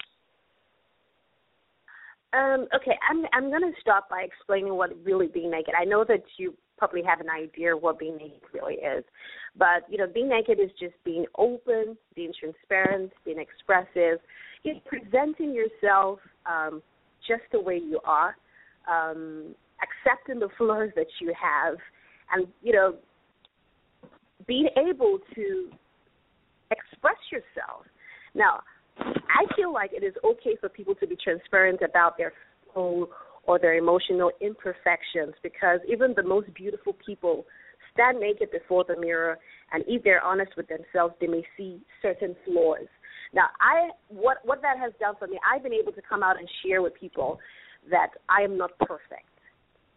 Um, 2.34 2.68
okay, 2.76 2.96
I'm 3.10 3.26
I'm 3.34 3.50
gonna 3.50 3.72
start 3.82 4.04
by 4.12 4.22
explaining 4.22 4.76
what 4.76 4.92
really 5.04 5.26
being 5.26 5.50
naked. 5.50 5.74
I 5.76 5.86
know 5.86 6.06
that 6.08 6.22
you 6.38 6.54
probably 6.78 7.02
have 7.02 7.20
an 7.20 7.32
idea 7.32 7.76
what 7.76 7.98
being 7.98 8.18
naked 8.18 8.42
really 8.54 8.76
is, 8.76 9.04
but 9.58 9.90
you 9.90 9.98
know, 9.98 10.06
being 10.06 10.30
naked 10.30 10.60
is 10.60 10.70
just 10.80 10.94
being 11.04 11.26
open, 11.36 11.98
being 12.16 12.34
transparent, 12.40 13.12
being 13.24 13.40
expressive, 13.40 14.20
you 14.62 14.76
presenting 14.86 15.52
yourself 15.52 16.20
um, 16.46 16.84
just 17.28 17.42
the 17.52 17.60
way 17.60 17.78
you 17.78 18.00
are, 18.06 18.36
um, 18.88 19.56
accepting 19.82 20.40
the 20.40 20.50
flaws 20.58 20.90
that 20.96 21.08
you 21.20 21.34
have, 21.40 21.78
and 22.34 22.48
you 22.62 22.74
know, 22.74 22.96
being 24.48 24.70
able 24.78 25.20
to 25.36 25.70
express 26.72 27.18
yourself. 27.32 27.86
Now, 28.34 28.62
I 29.00 29.46
feel 29.56 29.74
like 29.74 29.92
it 29.94 30.04
is 30.04 30.14
okay 30.24 30.56
for 30.60 30.70
people 30.70 30.96
to 30.96 31.08
be 31.08 31.18
transparent 31.22 31.82
about 31.82 32.18
their 32.18 32.34
soul 32.74 33.10
or 33.44 33.60
their 33.60 33.76
emotional 33.76 34.32
imperfections 34.42 35.34
because 35.44 35.80
even 35.88 36.14
the 36.16 36.24
most 36.24 36.54
beautiful 36.54 36.96
people 37.06 37.46
stand 37.94 38.20
naked 38.20 38.52
before 38.52 38.84
the 38.88 39.00
mirror 39.00 39.38
and 39.72 39.84
if 39.88 40.04
they're 40.04 40.24
honest 40.24 40.52
with 40.58 40.68
themselves 40.68 41.14
they 41.22 41.28
may 41.28 41.44
see 41.58 41.80
certain 42.02 42.36
flaws. 42.46 42.88
Now 43.34 43.48
I 43.60 43.90
what 44.10 44.38
what 44.44 44.62
that 44.62 44.78
has 44.78 44.94
done 45.00 45.16
for 45.20 45.28
me, 45.28 45.40
I've 45.50 45.64
been 45.64 45.74
able 45.74 45.92
to 45.92 46.02
come 46.02 46.24
out 46.24 46.38
and 46.38 46.50
share 46.66 46.82
with 46.82 46.94
people 47.00 47.40
that 47.90 48.12
I 48.30 48.42
am 48.42 48.58
not 48.58 48.78
perfect 48.80 49.30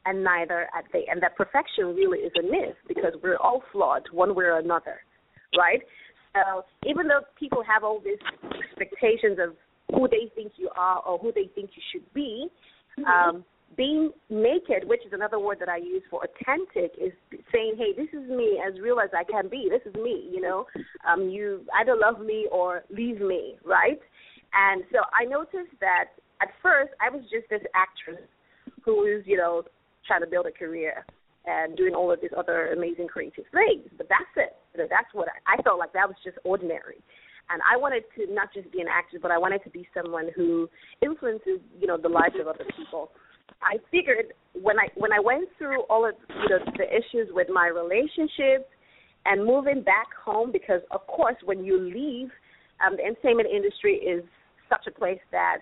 and 0.08 0.24
neither 0.24 0.68
are 0.74 0.84
they. 0.92 1.04
And 1.10 1.22
that 1.22 1.36
perfection 1.36 1.94
really 1.94 2.20
is 2.20 2.32
a 2.38 2.42
myth 2.42 2.76
because 2.86 3.12
we're 3.22 3.36
all 3.36 3.62
flawed 3.72 4.02
one 4.10 4.34
way 4.34 4.44
or 4.44 4.58
another. 4.58 5.00
Right? 5.56 5.82
So 6.34 6.64
even 6.86 7.08
though 7.08 7.20
people 7.38 7.62
have 7.62 7.84
all 7.84 8.00
these 8.00 8.18
expectations 8.64 9.38
of 9.38 9.54
who 9.94 10.08
they 10.08 10.30
think 10.34 10.52
you 10.56 10.70
are 10.76 11.00
or 11.00 11.18
who 11.18 11.32
they 11.32 11.50
think 11.54 11.70
you 11.74 11.82
should 11.92 12.14
be, 12.14 12.48
um, 13.06 13.44
being 13.76 14.10
naked, 14.30 14.88
which 14.88 15.04
is 15.06 15.12
another 15.12 15.38
word 15.38 15.58
that 15.60 15.68
I 15.68 15.76
use 15.76 16.02
for 16.10 16.24
authentic, 16.24 16.92
is 16.98 17.12
saying, 17.52 17.76
"Hey, 17.76 17.92
this 17.92 18.08
is 18.14 18.28
me 18.28 18.60
as 18.66 18.80
real 18.80 18.98
as 18.98 19.10
I 19.12 19.24
can 19.24 19.48
be. 19.48 19.68
This 19.68 19.82
is 19.84 19.94
me. 19.94 20.28
You 20.32 20.40
know, 20.40 20.66
um, 21.06 21.28
you 21.28 21.64
either 21.74 21.94
love 21.94 22.20
me 22.20 22.48
or 22.50 22.84
leave 22.88 23.20
me, 23.20 23.58
right?" 23.64 24.00
And 24.54 24.84
so 24.90 25.00
I 25.12 25.26
noticed 25.26 25.78
that 25.80 26.06
at 26.40 26.48
first 26.62 26.92
I 27.00 27.10
was 27.10 27.22
just 27.30 27.48
this 27.50 27.62
actress 27.74 28.24
who 28.82 29.04
is, 29.04 29.26
you 29.26 29.36
know, 29.36 29.64
trying 30.08 30.22
to 30.22 30.26
build 30.26 30.46
a 30.46 30.50
career 30.50 31.04
and 31.46 31.76
doing 31.76 31.94
all 31.94 32.10
of 32.10 32.20
these 32.20 32.34
other 32.36 32.72
amazing 32.72 33.06
creative 33.06 33.44
things. 33.52 33.86
But 33.96 34.08
that's 34.08 34.34
it. 34.36 34.56
That's 34.76 35.12
what 35.12 35.28
I, 35.28 35.54
I 35.54 35.62
felt 35.62 35.78
like 35.78 35.92
that 35.92 36.08
was 36.08 36.16
just 36.24 36.38
ordinary. 36.44 36.98
And 37.50 37.62
I 37.64 37.76
wanted 37.76 38.04
to 38.16 38.32
not 38.32 38.52
just 38.52 38.70
be 38.72 38.80
an 38.80 38.88
actress, 38.90 39.20
but 39.22 39.30
I 39.30 39.38
wanted 39.38 39.64
to 39.64 39.70
be 39.70 39.88
someone 39.94 40.28
who 40.34 40.68
influences, 41.00 41.60
you 41.80 41.86
know, 41.86 41.96
the 41.96 42.08
lives 42.08 42.34
of 42.40 42.46
other 42.46 42.66
people. 42.76 43.10
I 43.62 43.78
figured 43.90 44.34
when 44.52 44.78
I 44.78 44.88
when 44.96 45.12
I 45.12 45.20
went 45.20 45.48
through 45.56 45.82
all 45.84 46.06
of 46.06 46.14
you 46.28 46.48
know, 46.50 46.58
the 46.76 46.84
issues 46.84 47.28
with 47.32 47.48
my 47.50 47.68
relationships 47.68 48.68
and 49.24 49.44
moving 49.44 49.82
back 49.82 50.08
home, 50.22 50.52
because 50.52 50.82
of 50.90 51.06
course 51.06 51.36
when 51.44 51.64
you 51.64 51.80
leave, 51.80 52.28
um, 52.84 52.96
the 52.96 53.04
entertainment 53.04 53.48
industry 53.48 53.94
is 53.96 54.22
such 54.68 54.86
a 54.86 54.90
place 54.90 55.20
that 55.32 55.58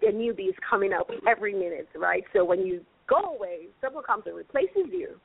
the 0.00 0.06
newbies 0.06 0.54
coming 0.68 0.92
up 0.94 1.10
every 1.28 1.52
minute, 1.52 1.88
right? 1.94 2.24
So 2.32 2.44
when 2.44 2.66
you 2.66 2.80
go 3.08 3.34
away, 3.34 3.68
someone 3.80 4.04
comes 4.04 4.24
and 4.26 4.36
replaces 4.36 4.92
you. 4.92 5.16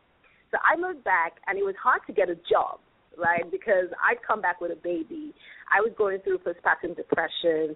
So 0.51 0.57
I 0.61 0.79
moved 0.79 1.03
back, 1.03 1.33
and 1.47 1.57
it 1.57 1.63
was 1.63 1.75
hard 1.81 2.01
to 2.07 2.13
get 2.13 2.29
a 2.29 2.35
job, 2.49 2.79
right? 3.17 3.49
Because 3.49 3.89
I'd 3.97 4.21
come 4.25 4.41
back 4.41 4.61
with 4.61 4.71
a 4.71 4.75
baby. 4.75 5.33
I 5.73 5.81
was 5.81 5.91
going 5.97 6.19
through 6.21 6.39
postpartum 6.39 6.95
depression. 6.95 7.75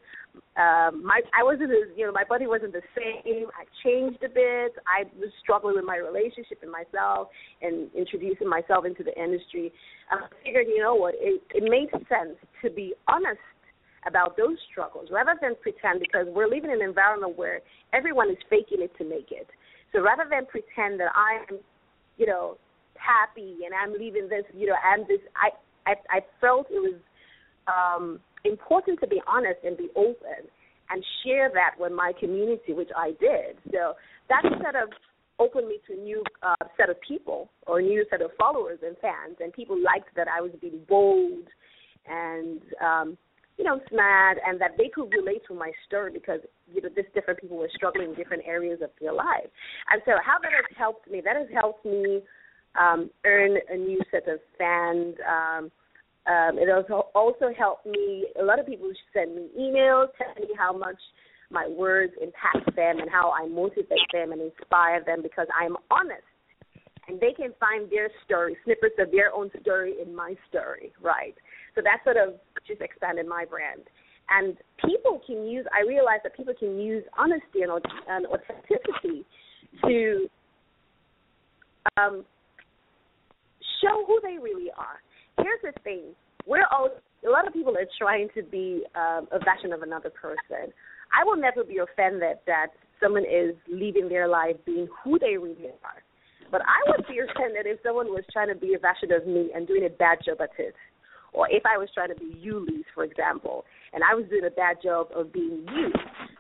Um, 0.56 1.02
my 1.02 1.22
I 1.34 1.42
wasn't 1.42 1.72
as 1.72 1.90
you 1.98 2.06
know 2.06 2.12
my 2.12 2.24
body 2.24 2.46
wasn't 2.46 2.74
the 2.74 2.86
same. 2.94 3.48
I 3.58 3.66
changed 3.84 4.22
a 4.24 4.30
bit. 4.30 4.78
I 4.86 5.10
was 5.18 5.30
struggling 5.42 5.76
with 5.76 5.86
my 5.86 5.98
relationship 5.98 6.62
and 6.62 6.72
myself, 6.72 7.30
and 7.62 7.90
introducing 7.98 8.48
myself 8.48 8.86
into 8.86 9.04
the 9.04 9.18
industry. 9.18 9.74
I 10.12 10.28
figured, 10.46 10.68
you 10.68 10.80
know 10.80 10.94
what, 10.94 11.16
it, 11.18 11.42
it 11.54 11.64
made 11.66 11.90
sense 12.08 12.38
to 12.62 12.70
be 12.70 12.94
honest 13.08 13.42
about 14.08 14.38
those 14.38 14.58
struggles 14.72 15.10
rather 15.12 15.36
than 15.42 15.54
pretend 15.62 16.00
because 16.00 16.28
we're 16.30 16.48
living 16.48 16.70
in 16.72 16.82
an 16.82 16.88
environment 16.88 17.38
where 17.38 17.60
everyone 17.92 18.30
is 18.30 18.38
faking 18.50 18.82
it 18.82 18.92
to 18.98 19.04
make 19.04 19.32
it. 19.32 19.50
So 19.94 20.02
rather 20.02 20.26
than 20.30 20.46
pretend 20.46 21.00
that 21.00 21.12
I'm, 21.16 21.60
you 22.18 22.26
know, 22.26 22.58
happy 22.96 23.58
and 23.66 23.74
I'm 23.74 23.94
leaving 23.98 24.28
this, 24.28 24.44
you 24.54 24.68
know, 24.68 24.76
and 24.84 25.08
this, 25.08 25.20
I, 25.36 25.50
I, 25.90 26.18
I 26.18 26.20
felt 26.42 26.68
it 26.70 26.82
was 26.82 27.00
um, 27.68 28.20
important 28.44 29.00
to 29.02 29.08
be 29.08 29.22
honest 29.28 29.60
and 29.64 29.78
be 29.78 29.90
open 29.96 30.48
and 30.90 31.04
share 31.26 31.50
that 31.54 31.76
with 31.80 31.92
my 31.92 32.14
community, 32.20 32.74
which 32.74 32.90
I 32.96 33.10
did. 33.20 33.58
So 33.72 33.94
that 34.30 34.42
sort 34.62 34.76
of 34.76 34.90
opened 35.40 35.68
me 35.68 35.80
to 35.88 35.94
a 35.94 36.04
new 36.04 36.24
uh, 36.42 36.56
set 36.78 36.90
of 36.90 36.96
people 37.08 37.50
or 37.68 37.80
a 37.80 37.84
new 37.84 38.06
set 38.10 38.22
of 38.22 38.32
followers 38.40 38.80
and 38.86 38.98
fans, 38.98 39.38
and 39.40 39.54
people 39.54 39.78
liked 39.82 40.16
that 40.16 40.28
I 40.28 40.42
was 40.42 40.52
being 40.60 40.80
bold 40.88 41.46
and 42.08 42.62
um, 42.84 43.18
you 43.58 43.64
know, 43.64 43.80
mad 43.92 44.38
and 44.46 44.62
that 44.62 44.78
they 44.78 44.90
could 44.94 45.12
relate 45.12 45.42
to 45.48 45.54
my 45.54 45.72
story 45.88 46.12
because, 46.14 46.40
you 46.72 46.82
know, 46.82 46.90
just 46.96 47.14
different 47.14 47.42
people 47.42 47.58
were 47.58 47.70
struggling 47.74 48.10
in 48.10 48.16
different 48.16 48.44
areas 48.46 48.80
of 48.84 48.90
their 49.02 49.14
life. 49.14 49.50
And 49.92 50.02
so 50.06 50.12
how 50.24 50.38
that 50.42 50.52
has 50.52 50.78
helped 50.78 51.10
me, 51.10 51.22
that 51.26 51.36
has 51.36 51.48
helped 51.54 51.84
me 51.86 52.22
um, 52.80 53.10
earn 53.26 53.58
a 53.70 53.76
new 53.76 54.00
set 54.12 54.28
of 54.28 54.40
fans. 54.58 55.16
Um, 55.28 55.72
um, 56.28 56.60
it 56.60 56.70
also 56.70 57.08
also 57.16 57.48
helped 57.58 57.86
me. 57.86 58.28
A 58.40 58.44
lot 58.44 58.60
of 58.60 58.68
people 58.68 58.92
send 59.14 59.36
me 59.36 59.48
emails 59.58 60.08
telling 60.18 60.50
me 60.50 60.56
how 60.58 60.78
much 60.78 61.00
my 61.50 61.68
words 61.68 62.14
impact 62.22 62.76
them 62.76 63.00
and 63.00 63.10
how 63.10 63.32
I 63.32 63.48
motivate 63.48 64.12
them 64.12 64.34
and 64.34 64.42
inspire 64.42 65.04
them 65.04 65.22
because 65.24 65.48
I'm 65.58 65.78
honest, 65.90 66.28
and 67.08 67.20
they 67.20 67.32
can 67.32 67.54
find 67.60 67.90
their 67.90 68.10
story, 68.26 68.58
snippets 68.66 68.96
of 69.00 69.12
their 69.12 69.34
own 69.34 69.50
story 69.62 69.96
in 70.06 70.14
my 70.14 70.36
story, 70.50 70.92
right? 71.02 71.36
So 71.76 71.82
that 71.82 72.04
sort 72.04 72.18
of 72.18 72.36
just 72.68 72.82
expanded 72.82 73.28
my 73.28 73.46
brand. 73.46 73.82
And 74.30 74.58
people 74.84 75.22
can 75.26 75.48
use, 75.48 75.66
I 75.72 75.88
realized 75.88 76.24
that 76.26 76.36
people 76.36 76.54
can 76.58 76.80
use 76.80 77.04
honesty 77.18 77.62
and, 77.64 77.72
and 78.10 78.26
authenticity 78.28 79.26
to 79.86 80.28
um, 81.98 82.26
show 83.82 84.04
who 84.06 84.20
they 84.22 84.38
really 84.38 84.70
are. 84.78 85.00
Here's 85.40 85.62
the 85.64 85.80
thing: 85.82 86.16
we're 86.46 86.66
all 86.72 86.90
a 87.26 87.30
lot 87.30 87.48
of 87.48 87.54
people 87.54 87.76
are 87.78 87.88
trying 87.98 88.30
to 88.36 88.44
be 88.44 88.84
um, 88.96 89.28
a 89.32 89.40
version 89.40 89.74
of 89.74 89.82
another 89.82 90.10
person. 90.10 90.74
I 91.14 91.24
will 91.24 91.38
never 91.38 91.64
be 91.64 91.78
offended 91.78 92.38
that 92.46 92.68
someone 93.02 93.24
is 93.24 93.56
living 93.70 94.10
their 94.10 94.28
life 94.28 94.56
being 94.66 94.88
who 95.04 95.18
they 95.20 95.38
really 95.38 95.72
are. 95.84 96.04
But 96.52 96.62
I 96.62 96.92
would 96.92 97.06
be 97.08 97.20
offended 97.20 97.66
if 97.66 97.80
someone 97.84 98.08
was 98.08 98.24
trying 98.32 98.48
to 98.50 98.56
be 98.56 98.74
a 98.74 98.80
version 98.80 99.12
of 99.12 99.28
me 99.28 99.52
and 99.54 99.68
doing 99.68 99.86
a 99.86 99.90
bad 99.90 100.20
job 100.26 100.42
at 100.42 100.52
it 100.58 100.76
or 101.38 101.46
if 101.54 101.62
I 101.70 101.78
was 101.78 101.88
trying 101.94 102.10
to 102.10 102.18
be 102.18 102.34
you, 102.42 102.66
Lise, 102.66 102.90
for 102.96 103.04
example, 103.04 103.64
and 103.94 104.02
I 104.02 104.16
was 104.18 104.26
doing 104.26 104.46
a 104.46 104.50
bad 104.50 104.82
job 104.82 105.14
of 105.14 105.32
being 105.32 105.70
you. 105.70 105.94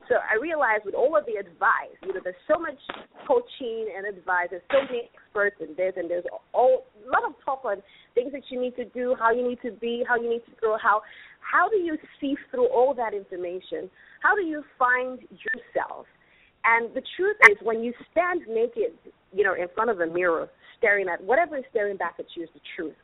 So 0.09 0.17
I 0.17 0.41
realized 0.41 0.89
with 0.89 0.95
all 0.95 1.13
of 1.13 1.29
the 1.29 1.37
advice, 1.37 1.93
you 2.01 2.13
know, 2.13 2.21
there's 2.23 2.41
so 2.49 2.57
much 2.57 2.81
coaching 3.27 3.93
and 3.93 4.09
advice, 4.09 4.49
there's 4.49 4.65
so 4.73 4.81
many 4.89 5.05
experts 5.13 5.61
in 5.61 5.77
this, 5.77 5.93
and 5.97 6.09
there's 6.09 6.25
all, 6.51 6.89
a 7.05 7.09
lot 7.13 7.21
of 7.29 7.37
talk 7.45 7.61
on 7.63 7.77
things 8.15 8.31
that 8.33 8.49
you 8.49 8.59
need 8.59 8.75
to 8.75 8.85
do, 8.85 9.13
how 9.19 9.29
you 9.29 9.47
need 9.47 9.61
to 9.61 9.69
be, 9.69 10.01
how 10.07 10.15
you 10.15 10.29
need 10.29 10.41
to 10.49 10.55
grow, 10.59 10.77
how 10.81 11.01
how 11.39 11.69
do 11.69 11.77
you 11.77 11.95
see 12.19 12.35
through 12.51 12.67
all 12.67 12.93
that 12.95 13.13
information? 13.13 13.89
How 14.21 14.35
do 14.35 14.41
you 14.41 14.63
find 14.77 15.19
yourself? 15.29 16.07
And 16.65 16.93
the 16.93 17.01
truth 17.15 17.37
is, 17.49 17.57
when 17.61 17.83
you 17.83 17.93
stand 18.11 18.41
naked, 18.49 18.97
you 19.31 19.43
know, 19.43 19.53
in 19.53 19.67
front 19.73 19.89
of 19.89 20.01
a 20.01 20.07
mirror, 20.07 20.49
staring 20.77 21.07
at 21.07 21.23
whatever 21.23 21.57
is 21.57 21.63
staring 21.69 21.95
back 21.95 22.15
at 22.19 22.25
you 22.35 22.43
is 22.43 22.49
the 22.53 22.59
truth. 22.75 22.95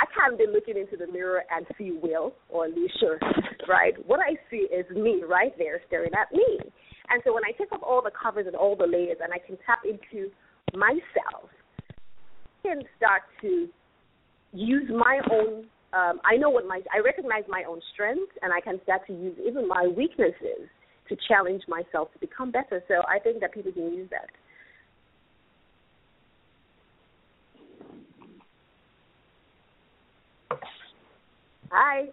I 0.00 0.06
can't 0.16 0.38
be 0.38 0.46
looking 0.50 0.78
into 0.80 0.96
the 0.96 1.10
mirror 1.12 1.42
and 1.54 1.66
see 1.76 1.92
Will 2.02 2.32
or 2.48 2.64
Alicia, 2.66 3.20
right? 3.68 3.92
What 4.06 4.20
I 4.20 4.36
see 4.50 4.66
is 4.72 4.88
me 4.96 5.22
right 5.28 5.52
there 5.58 5.80
staring 5.86 6.12
at 6.14 6.32
me. 6.32 6.58
And 7.10 7.20
so 7.24 7.34
when 7.34 7.44
I 7.44 7.52
take 7.58 7.70
off 7.72 7.82
all 7.82 8.00
the 8.02 8.10
covers 8.10 8.46
and 8.46 8.56
all 8.56 8.76
the 8.76 8.86
layers 8.86 9.18
and 9.22 9.32
I 9.32 9.38
can 9.38 9.58
tap 9.66 9.80
into 9.84 10.30
myself, 10.72 11.50
I 12.64 12.68
can 12.68 12.82
start 12.96 13.22
to 13.42 13.68
use 14.52 14.90
my 14.90 15.20
own 15.30 15.66
um, 15.92 16.20
I 16.24 16.36
know 16.36 16.50
what 16.50 16.66
my 16.66 16.80
I 16.94 17.00
recognize 17.00 17.42
my 17.48 17.64
own 17.68 17.80
strengths 17.92 18.32
and 18.42 18.52
I 18.52 18.60
can 18.60 18.80
start 18.84 19.02
to 19.08 19.12
use 19.12 19.36
even 19.44 19.66
my 19.66 19.88
weaknesses 19.88 20.70
to 21.08 21.16
challenge 21.26 21.62
myself 21.66 22.12
to 22.12 22.18
become 22.20 22.52
better. 22.52 22.82
So 22.86 23.02
I 23.08 23.18
think 23.18 23.40
that 23.40 23.52
people 23.52 23.72
can 23.72 23.92
use 23.92 24.08
that. 24.10 24.30
Hi. 31.70 32.06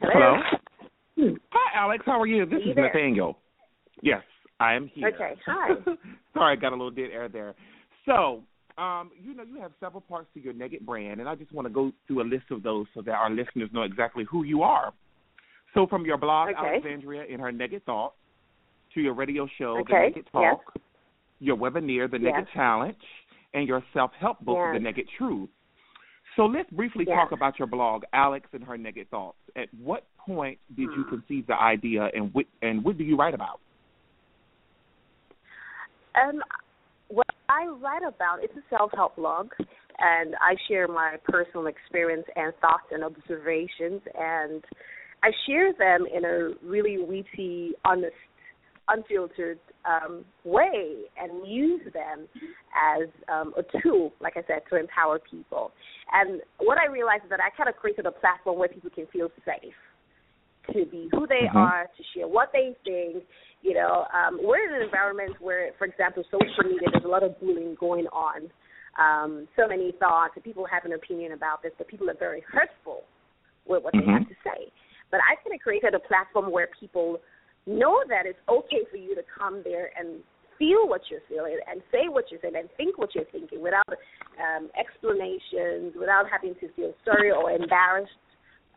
Hello. 0.00 0.36
Hello? 1.16 1.36
Hi, 1.50 1.78
Alex. 1.78 2.02
How 2.06 2.20
are 2.20 2.26
you? 2.26 2.44
This 2.44 2.60
you 2.64 2.70
is 2.70 2.76
there? 2.76 2.86
Nathaniel. 2.86 3.38
Yes, 4.02 4.22
I 4.60 4.74
am 4.74 4.90
here. 4.92 5.08
Okay. 5.08 5.34
Hi. 5.46 5.68
Sorry, 6.34 6.56
I 6.56 6.60
got 6.60 6.70
a 6.70 6.76
little 6.76 6.90
dead 6.90 7.10
air 7.12 7.28
there. 7.28 7.54
So, 8.04 8.42
um, 8.78 9.10
you 9.22 9.34
know, 9.34 9.42
you 9.42 9.60
have 9.60 9.72
several 9.80 10.02
parts 10.02 10.28
to 10.34 10.40
your 10.40 10.52
Naked 10.52 10.84
brand, 10.84 11.20
and 11.20 11.28
I 11.28 11.34
just 11.34 11.52
want 11.52 11.66
to 11.66 11.72
go 11.72 11.92
through 12.06 12.22
a 12.22 12.24
list 12.28 12.44
of 12.50 12.62
those 12.62 12.86
so 12.94 13.02
that 13.02 13.12
our 13.12 13.30
listeners 13.30 13.70
know 13.72 13.82
exactly 13.82 14.24
who 14.30 14.44
you 14.44 14.62
are. 14.62 14.92
So, 15.74 15.86
from 15.86 16.04
your 16.04 16.18
blog, 16.18 16.50
Okay. 16.50 16.58
Alexandria 16.58 17.24
in 17.24 17.40
her 17.40 17.52
Naked 17.52 17.84
Thoughts, 17.84 18.16
to 18.94 19.00
your 19.00 19.14
radio 19.14 19.48
show, 19.58 19.74
The 19.74 19.80
Okay, 19.94 20.06
Naked 20.08 20.26
Talk, 20.32 20.60
your 21.38 21.56
webinar, 21.56 22.10
The 22.10 22.18
Yes. 22.18 22.32
Naked 22.34 22.48
Challenge, 22.52 22.96
and 23.54 23.66
your 23.66 23.82
self-help 23.94 24.40
book, 24.40 24.58
Yes. 24.58 24.74
The 24.74 24.80
Naked 24.80 25.08
Truth. 25.16 25.50
So 26.36 26.44
let's 26.44 26.70
briefly 26.70 27.06
Yes. 27.06 27.16
talk 27.16 27.32
about 27.32 27.58
your 27.58 27.66
blog, 27.66 28.02
Alex 28.12 28.48
and 28.52 28.62
her 28.62 28.76
Naked 28.76 29.08
Thoughts. 29.10 29.38
At 29.56 29.68
what 29.72 30.04
point 30.18 30.58
did 30.76 30.92
you 30.92 31.02
Hmm. 31.04 31.10
conceive 31.10 31.46
the 31.46 31.54
idea, 31.54 32.10
and 32.14 32.32
what 32.34 32.46
and 32.62 32.84
what 32.84 32.98
do 32.98 33.04
you 33.04 33.16
write 33.16 33.34
about? 33.34 33.60
Um, 36.14 36.42
what 37.08 37.26
I 37.48 37.66
write 37.66 38.02
about 38.02 38.42
it's 38.42 38.56
a 38.56 38.62
self-help 38.68 39.16
blog, 39.16 39.50
and 39.98 40.34
I 40.40 40.56
share 40.68 40.88
my 40.88 41.16
personal 41.24 41.66
experience 41.68 42.26
and 42.36 42.54
thoughts 42.60 42.90
and 42.90 43.02
observations, 43.02 44.02
and 44.14 44.64
I 45.22 45.30
share 45.46 45.72
them 45.72 46.06
in 46.06 46.24
a 46.24 46.50
really 46.62 46.98
witty, 46.98 47.74
honest, 47.84 48.14
unfiltered 48.88 49.58
um, 49.86 50.24
way, 50.44 51.04
and 51.20 51.46
use 51.46 51.82
them 51.92 52.26
as 52.74 53.08
um, 53.28 53.54
a 53.56 53.62
tool, 53.80 54.12
like 54.20 54.36
I 54.36 54.42
said, 54.46 54.62
to 54.70 54.76
empower 54.76 55.18
people. 55.18 55.72
And 56.12 56.40
what 56.58 56.78
I 56.78 56.86
realized 56.86 57.24
is 57.24 57.30
that 57.30 57.40
I 57.40 57.50
kind 57.56 57.68
of 57.68 57.76
created 57.76 58.06
a 58.06 58.12
platform 58.12 58.58
where 58.58 58.68
people 58.68 58.90
can 58.90 59.06
feel 59.12 59.28
safe 59.44 59.74
to 60.72 60.84
be 60.86 61.08
who 61.12 61.26
they 61.26 61.46
Mhm. 61.46 61.54
are, 61.54 61.86
to 61.96 62.02
share 62.12 62.26
what 62.26 62.50
they 62.52 62.74
think. 62.84 63.24
You 63.62 63.74
know, 63.74 64.06
um, 64.12 64.38
we're 64.42 64.66
in 64.68 64.74
an 64.74 64.82
environment 64.82 65.40
where, 65.40 65.72
for 65.78 65.86
example, 65.86 66.24
social 66.24 66.64
media, 66.64 66.88
there's 66.90 67.04
a 67.04 67.08
lot 67.08 67.22
of 67.22 67.38
bullying 67.40 67.74
going 67.76 68.06
on. 68.08 68.50
Um, 68.98 69.46
so 69.56 69.68
many 69.68 69.92
thoughts, 69.92 70.32
and 70.34 70.44
people 70.44 70.64
have 70.64 70.84
an 70.84 70.94
opinion 70.94 71.32
about 71.32 71.62
this, 71.62 71.72
but 71.78 71.86
people 71.86 72.08
are 72.08 72.16
very 72.18 72.40
hurtful 72.40 73.04
with 73.66 73.82
what 73.84 73.92
they 73.92 74.00
Mhm. 74.00 74.12
have 74.12 74.28
to 74.28 74.34
say. 74.42 74.72
But 75.10 75.20
I 75.20 75.36
kind 75.36 75.54
of 75.54 75.60
created 75.60 75.94
a 75.94 76.00
platform 76.00 76.50
where 76.50 76.68
people 76.68 77.20
know 77.66 78.02
that 78.08 78.26
it's 78.26 78.38
okay 78.48 78.86
for 78.90 78.96
you 78.96 79.14
to 79.14 79.22
come 79.36 79.62
there 79.64 79.90
and 79.98 80.20
feel 80.58 80.88
what 80.88 81.02
you're 81.10 81.20
feeling 81.28 81.58
and 81.70 81.82
say 81.92 82.08
what 82.08 82.24
you're 82.30 82.40
saying 82.40 82.56
and 82.56 82.68
think 82.76 82.98
what 82.98 83.14
you're 83.14 83.28
thinking 83.32 83.60
without 83.62 83.88
um, 83.88 84.70
explanations, 84.78 85.92
without 85.98 86.24
having 86.30 86.54
to 86.60 86.72
feel 86.74 86.94
sorry 87.04 87.30
or 87.30 87.50
embarrassed 87.50 88.10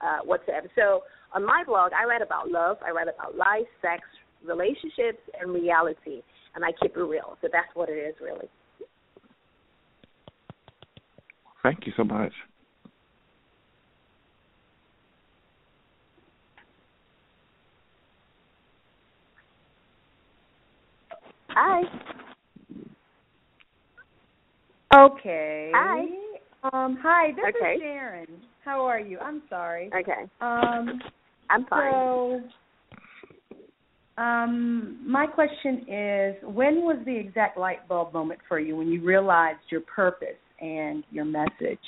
uh, 0.02 0.20
whatsoever. 0.26 0.68
So 0.76 1.04
on 1.34 1.46
my 1.46 1.64
blog, 1.66 1.92
I 1.94 2.06
write 2.06 2.22
about 2.22 2.50
love, 2.50 2.78
I 2.86 2.92
write 2.92 3.08
about 3.08 3.36
life, 3.36 3.68
sex, 3.82 4.02
relationships, 4.46 5.22
and 5.40 5.54
reality, 5.54 6.22
and 6.56 6.66
I 6.66 6.72
keep 6.82 6.96
it 6.96 7.00
real. 7.00 7.38
So 7.42 7.48
that's 7.52 7.70
what 7.74 7.90
it 7.90 7.98
is, 7.98 8.16
really. 8.22 8.48
Thank 11.62 11.86
you 11.86 11.94
so 11.96 12.04
much. 12.04 12.32
Hi. 21.52 21.82
Okay. 24.95 25.72
Hi. 25.74 26.06
Um, 26.74 27.00
hi, 27.02 27.32
this 27.32 27.56
Okay. 27.56 27.76
is 27.76 27.82
Sharon. 27.82 28.41
How 28.64 28.86
are 28.86 29.00
you? 29.00 29.20
I'm 29.20 29.43
sorry. 29.50 29.89
Okay. 29.95 30.24
Um, 30.41 31.02
I'm 31.50 31.66
fine. 31.66 31.91
So, 31.91 32.41
um, 34.18 35.00
my 35.08 35.26
question 35.26 35.86
is, 35.88 36.36
when 36.43 36.82
was 36.82 36.97
the 37.06 37.16
exact 37.16 37.58
light 37.58 37.88
bulb 37.88 38.14
moment 38.14 38.39
for 38.47 38.60
you 38.60 38.76
when 38.76 38.89
you 38.89 39.02
realized 39.02 39.62
your 39.70 39.82
purpose 39.82 40.39
and 40.60 41.04
your 41.12 41.26
message? 41.26 41.80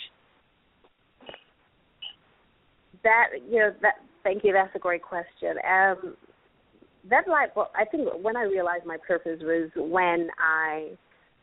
That 3.04 3.28
you 3.50 3.60
know 3.60 3.74
that. 3.82 3.96
Thank 4.24 4.44
you. 4.44 4.54
That's 4.54 4.74
a 4.76 4.80
great 4.80 5.02
question. 5.02 5.58
Um, 5.68 6.16
that 7.10 7.28
light 7.28 7.50
Well, 7.56 7.72
I 7.76 7.86
think 7.86 8.08
when 8.22 8.38
I 8.38 8.44
realized 8.44 8.86
my 8.86 8.98
purpose 9.06 9.40
was 9.42 9.70
when 9.76 10.30
I 10.40 10.92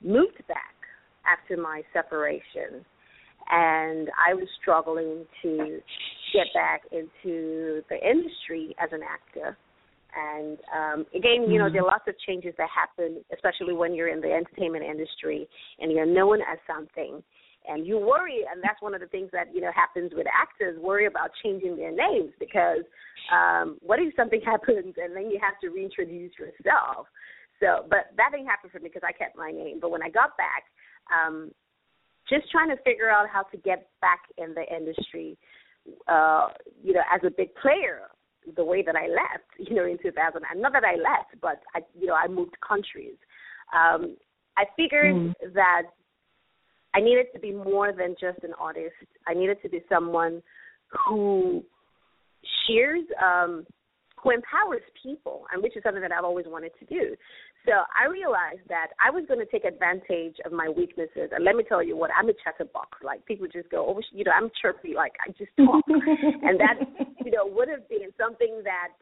moved 0.02 0.46
back 0.46 0.74
after 1.26 1.60
my 1.60 1.82
separation, 1.92 2.84
and 3.50 4.08
I 4.18 4.34
was 4.34 4.46
struggling 4.60 5.24
to 5.42 5.80
get 6.32 6.46
back 6.54 6.82
into 6.92 7.82
the 7.88 7.96
industry 7.96 8.74
as 8.82 8.90
an 8.92 9.00
actor. 9.02 9.56
And 10.14 10.58
um, 10.74 11.06
again, 11.14 11.50
you 11.50 11.58
know, 11.58 11.68
Mhm. 11.68 11.72
there 11.72 11.82
are 11.82 11.86
lots 11.86 12.08
of 12.08 12.18
changes 12.26 12.54
that 12.56 12.68
happen, 12.70 13.24
especially 13.32 13.74
when 13.74 13.94
you're 13.94 14.08
in 14.08 14.20
the 14.20 14.32
entertainment 14.32 14.84
industry 14.84 15.48
and 15.80 15.92
you're 15.92 16.06
known 16.06 16.40
as 16.42 16.58
something. 16.66 17.22
And 17.68 17.86
you 17.86 17.98
worry, 17.98 18.44
and 18.50 18.62
that's 18.62 18.80
one 18.80 18.94
of 18.94 19.00
the 19.00 19.06
things 19.06 19.30
that 19.32 19.54
you 19.54 19.60
know 19.60 19.70
happens 19.74 20.12
with 20.14 20.26
actors. 20.26 20.78
Worry 20.80 21.06
about 21.06 21.30
changing 21.42 21.76
their 21.76 21.92
names 21.92 22.32
because 22.40 22.84
um, 23.32 23.78
what 23.80 23.98
if 23.98 24.14
something 24.16 24.40
happens 24.44 24.94
and 24.96 25.14
then 25.14 25.30
you 25.30 25.38
have 25.40 25.60
to 25.60 25.68
reintroduce 25.68 26.32
yourself? 26.38 27.06
So, 27.60 27.84
but 27.90 28.12
that 28.16 28.30
didn't 28.32 28.46
happen 28.46 28.70
for 28.70 28.78
me 28.78 28.88
because 28.88 29.02
I 29.06 29.12
kept 29.12 29.36
my 29.36 29.50
name. 29.50 29.78
But 29.80 29.90
when 29.90 30.02
I 30.02 30.10
got 30.10 30.36
back, 30.36 30.64
um, 31.12 31.50
just 32.28 32.50
trying 32.50 32.68
to 32.68 32.76
figure 32.82 33.10
out 33.10 33.28
how 33.28 33.42
to 33.42 33.56
get 33.56 33.88
back 34.00 34.20
in 34.36 34.54
the 34.54 34.64
industry, 34.74 35.36
uh, 36.06 36.48
you 36.82 36.92
know, 36.92 37.02
as 37.12 37.20
a 37.24 37.30
big 37.30 37.54
player, 37.56 38.02
the 38.56 38.64
way 38.64 38.82
that 38.82 38.96
I 38.96 39.08
left, 39.08 39.48
you 39.58 39.74
know, 39.74 39.84
in 39.84 39.98
2000. 40.00 40.42
And 40.50 40.62
not 40.62 40.72
that 40.72 40.84
I 40.84 40.94
left, 40.94 41.40
but 41.40 41.60
I, 41.74 41.80
you 41.98 42.06
know, 42.06 42.14
I 42.14 42.28
moved 42.28 42.54
countries. 42.66 43.16
Um, 43.74 44.16
I 44.56 44.64
figured 44.76 45.14
Mm. 45.14 45.34
that 45.54 45.82
I 46.94 47.00
needed 47.00 47.26
to 47.34 47.38
be 47.38 47.52
more 47.52 47.92
than 47.92 48.14
just 48.20 48.42
an 48.44 48.52
artist. 48.58 48.94
I 49.26 49.34
needed 49.34 49.58
to 49.62 49.68
be 49.68 49.82
someone 49.88 50.42
who 51.06 51.62
shares, 52.66 53.04
um, 53.22 53.66
who 54.22 54.30
empowers 54.30 54.82
people, 55.02 55.44
and 55.52 55.62
which 55.62 55.76
is 55.76 55.82
something 55.82 56.02
that 56.02 56.12
I've 56.12 56.24
always 56.24 56.46
wanted 56.48 56.72
to 56.80 56.86
do. 56.86 57.14
So 57.66 57.72
I 57.72 58.08
realized 58.10 58.66
that 58.68 58.88
I 58.96 59.10
was 59.10 59.24
going 59.28 59.40
to 59.40 59.46
take 59.46 59.64
advantage 59.64 60.36
of 60.44 60.52
my 60.52 60.68
weaknesses. 60.68 61.30
And 61.32 61.44
let 61.44 61.54
me 61.54 61.64
tell 61.68 61.82
you 61.82 61.96
what, 61.96 62.10
I'm 62.18 62.28
a 62.28 62.32
chatterbox. 62.42 62.98
Like 63.04 63.24
people 63.26 63.46
just 63.52 63.68
go, 63.70 63.84
oh, 63.86 64.00
you 64.12 64.24
know, 64.24 64.32
I'm 64.32 64.50
chirpy. 64.60 64.94
Like 64.94 65.12
I 65.26 65.30
just 65.32 65.50
talk, 65.56 65.84
and 65.88 66.58
that, 66.58 66.80
you 67.24 67.30
know, 67.30 67.46
would 67.46 67.68
have 67.68 67.88
been 67.88 68.08
something 68.18 68.62
that 68.64 68.96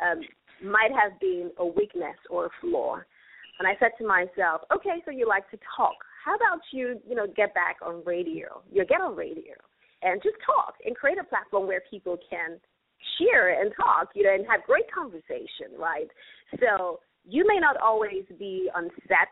um, 0.00 0.20
might 0.62 0.92
have 0.92 1.18
been 1.20 1.50
a 1.58 1.66
weakness 1.66 2.16
or 2.30 2.46
a 2.46 2.50
flaw. 2.60 3.00
And 3.58 3.68
I 3.68 3.74
said 3.78 3.90
to 3.98 4.06
myself, 4.06 4.62
okay, 4.74 5.02
so 5.04 5.10
you 5.10 5.28
like 5.28 5.50
to 5.50 5.58
talk. 5.76 5.96
How 6.24 6.34
about 6.36 6.60
you, 6.72 7.00
you 7.08 7.14
know, 7.14 7.26
get 7.26 7.54
back 7.54 7.76
on 7.84 8.02
radio? 8.04 8.62
You 8.70 8.84
get 8.84 9.00
on 9.00 9.16
radio 9.16 9.54
and 10.02 10.22
just 10.22 10.36
talk 10.44 10.74
and 10.84 10.94
create 10.96 11.18
a 11.18 11.24
platform 11.24 11.66
where 11.66 11.82
people 11.90 12.18
can 12.28 12.58
share 13.18 13.60
and 13.60 13.72
talk, 13.76 14.10
you 14.14 14.22
know, 14.24 14.34
and 14.34 14.46
have 14.48 14.62
great 14.66 14.90
conversation, 14.92 15.74
right? 15.78 16.08
So 16.60 17.00
you 17.24 17.44
may 17.46 17.58
not 17.58 17.76
always 17.76 18.24
be 18.38 18.68
on 18.74 18.88
set 19.08 19.28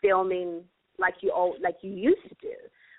filming 0.00 0.62
like 0.98 1.14
you 1.20 1.30
all 1.30 1.54
like 1.62 1.76
you 1.82 1.92
used 1.92 2.28
to, 2.40 2.54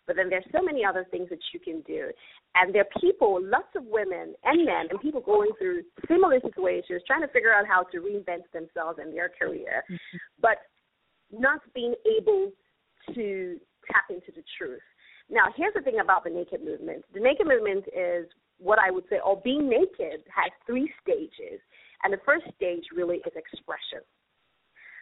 but 0.07 0.15
then 0.15 0.29
there's 0.29 0.45
so 0.51 0.61
many 0.61 0.83
other 0.85 1.05
things 1.11 1.29
that 1.29 1.39
you 1.53 1.59
can 1.59 1.81
do. 1.81 2.09
And 2.55 2.73
there 2.73 2.83
are 2.83 2.99
people, 3.01 3.39
lots 3.41 3.75
of 3.75 3.83
women 3.85 4.35
and 4.43 4.65
men, 4.65 4.87
and 4.89 4.99
people 5.01 5.21
going 5.21 5.51
through 5.57 5.83
similar 6.07 6.39
situations, 6.39 7.01
trying 7.07 7.21
to 7.21 7.27
figure 7.27 7.53
out 7.53 7.67
how 7.67 7.83
to 7.83 7.97
reinvent 7.97 8.43
themselves 8.53 8.99
in 9.03 9.13
their 9.13 9.29
career, 9.29 9.83
mm-hmm. 9.89 10.17
but 10.41 10.57
not 11.31 11.61
being 11.73 11.95
able 12.19 12.51
to 13.13 13.57
tap 13.91 14.05
into 14.09 14.31
the 14.35 14.43
truth. 14.57 14.81
Now, 15.29 15.45
here's 15.55 15.73
the 15.73 15.81
thing 15.81 15.99
about 15.99 16.23
the 16.23 16.29
naked 16.29 16.63
movement. 16.63 17.03
The 17.13 17.19
naked 17.19 17.47
movement 17.47 17.85
is 17.95 18.27
what 18.59 18.79
I 18.79 18.91
would 18.91 19.05
say, 19.09 19.19
or 19.23 19.41
being 19.43 19.69
naked 19.69 20.23
has 20.33 20.51
three 20.65 20.91
stages. 21.01 21.59
And 22.03 22.11
the 22.13 22.19
first 22.25 22.45
stage 22.55 22.83
really 22.95 23.17
is 23.17 23.33
expression. 23.35 24.03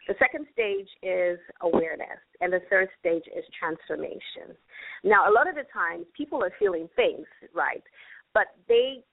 The 0.08 0.16
second 0.18 0.48
stage 0.52 0.90
is 1.04 1.40
awareness, 1.62 2.20
and 2.42 2.52
the 2.52 2.62
third 2.70 2.90
stage 3.00 3.24
is 3.36 3.46
transformation. 3.58 4.58
Now, 5.04 5.30
a 5.30 5.34
lot 5.34 5.48
of 5.48 5.56
the 5.56 5.66
times 5.72 6.06
people 6.18 6.44
are 6.44 6.52
feeling 6.58 6.90
things, 6.96 7.26
right? 7.54 7.84
But 8.34 8.48
they 8.68 9.04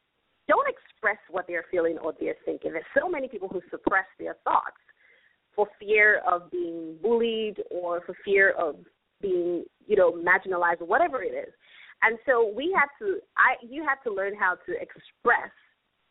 don't 0.48 0.66
express 0.68 1.18
what 1.30 1.46
they're 1.46 1.66
feeling 1.70 1.98
or 1.98 2.14
they're 2.18 2.40
thinking. 2.44 2.72
There's 2.72 2.88
so 2.98 3.08
many 3.08 3.28
people 3.28 3.48
who 3.48 3.60
suppress 3.70 4.06
their 4.18 4.36
thoughts 4.44 4.80
for 5.58 5.66
fear 5.80 6.22
of 6.24 6.48
being 6.52 6.94
bullied 7.02 7.56
or 7.68 8.00
for 8.06 8.14
fear 8.24 8.52
of 8.52 8.76
being, 9.20 9.64
you 9.88 9.96
know, 9.96 10.12
marginalized 10.12 10.80
or 10.80 10.86
whatever 10.86 11.20
it 11.20 11.34
is. 11.34 11.52
And 12.04 12.16
so 12.24 12.52
we 12.56 12.72
have 12.78 12.90
to 13.00 13.18
I 13.36 13.56
you 13.68 13.84
have 13.84 14.00
to 14.04 14.12
learn 14.14 14.36
how 14.38 14.54
to 14.54 14.72
express 14.74 15.50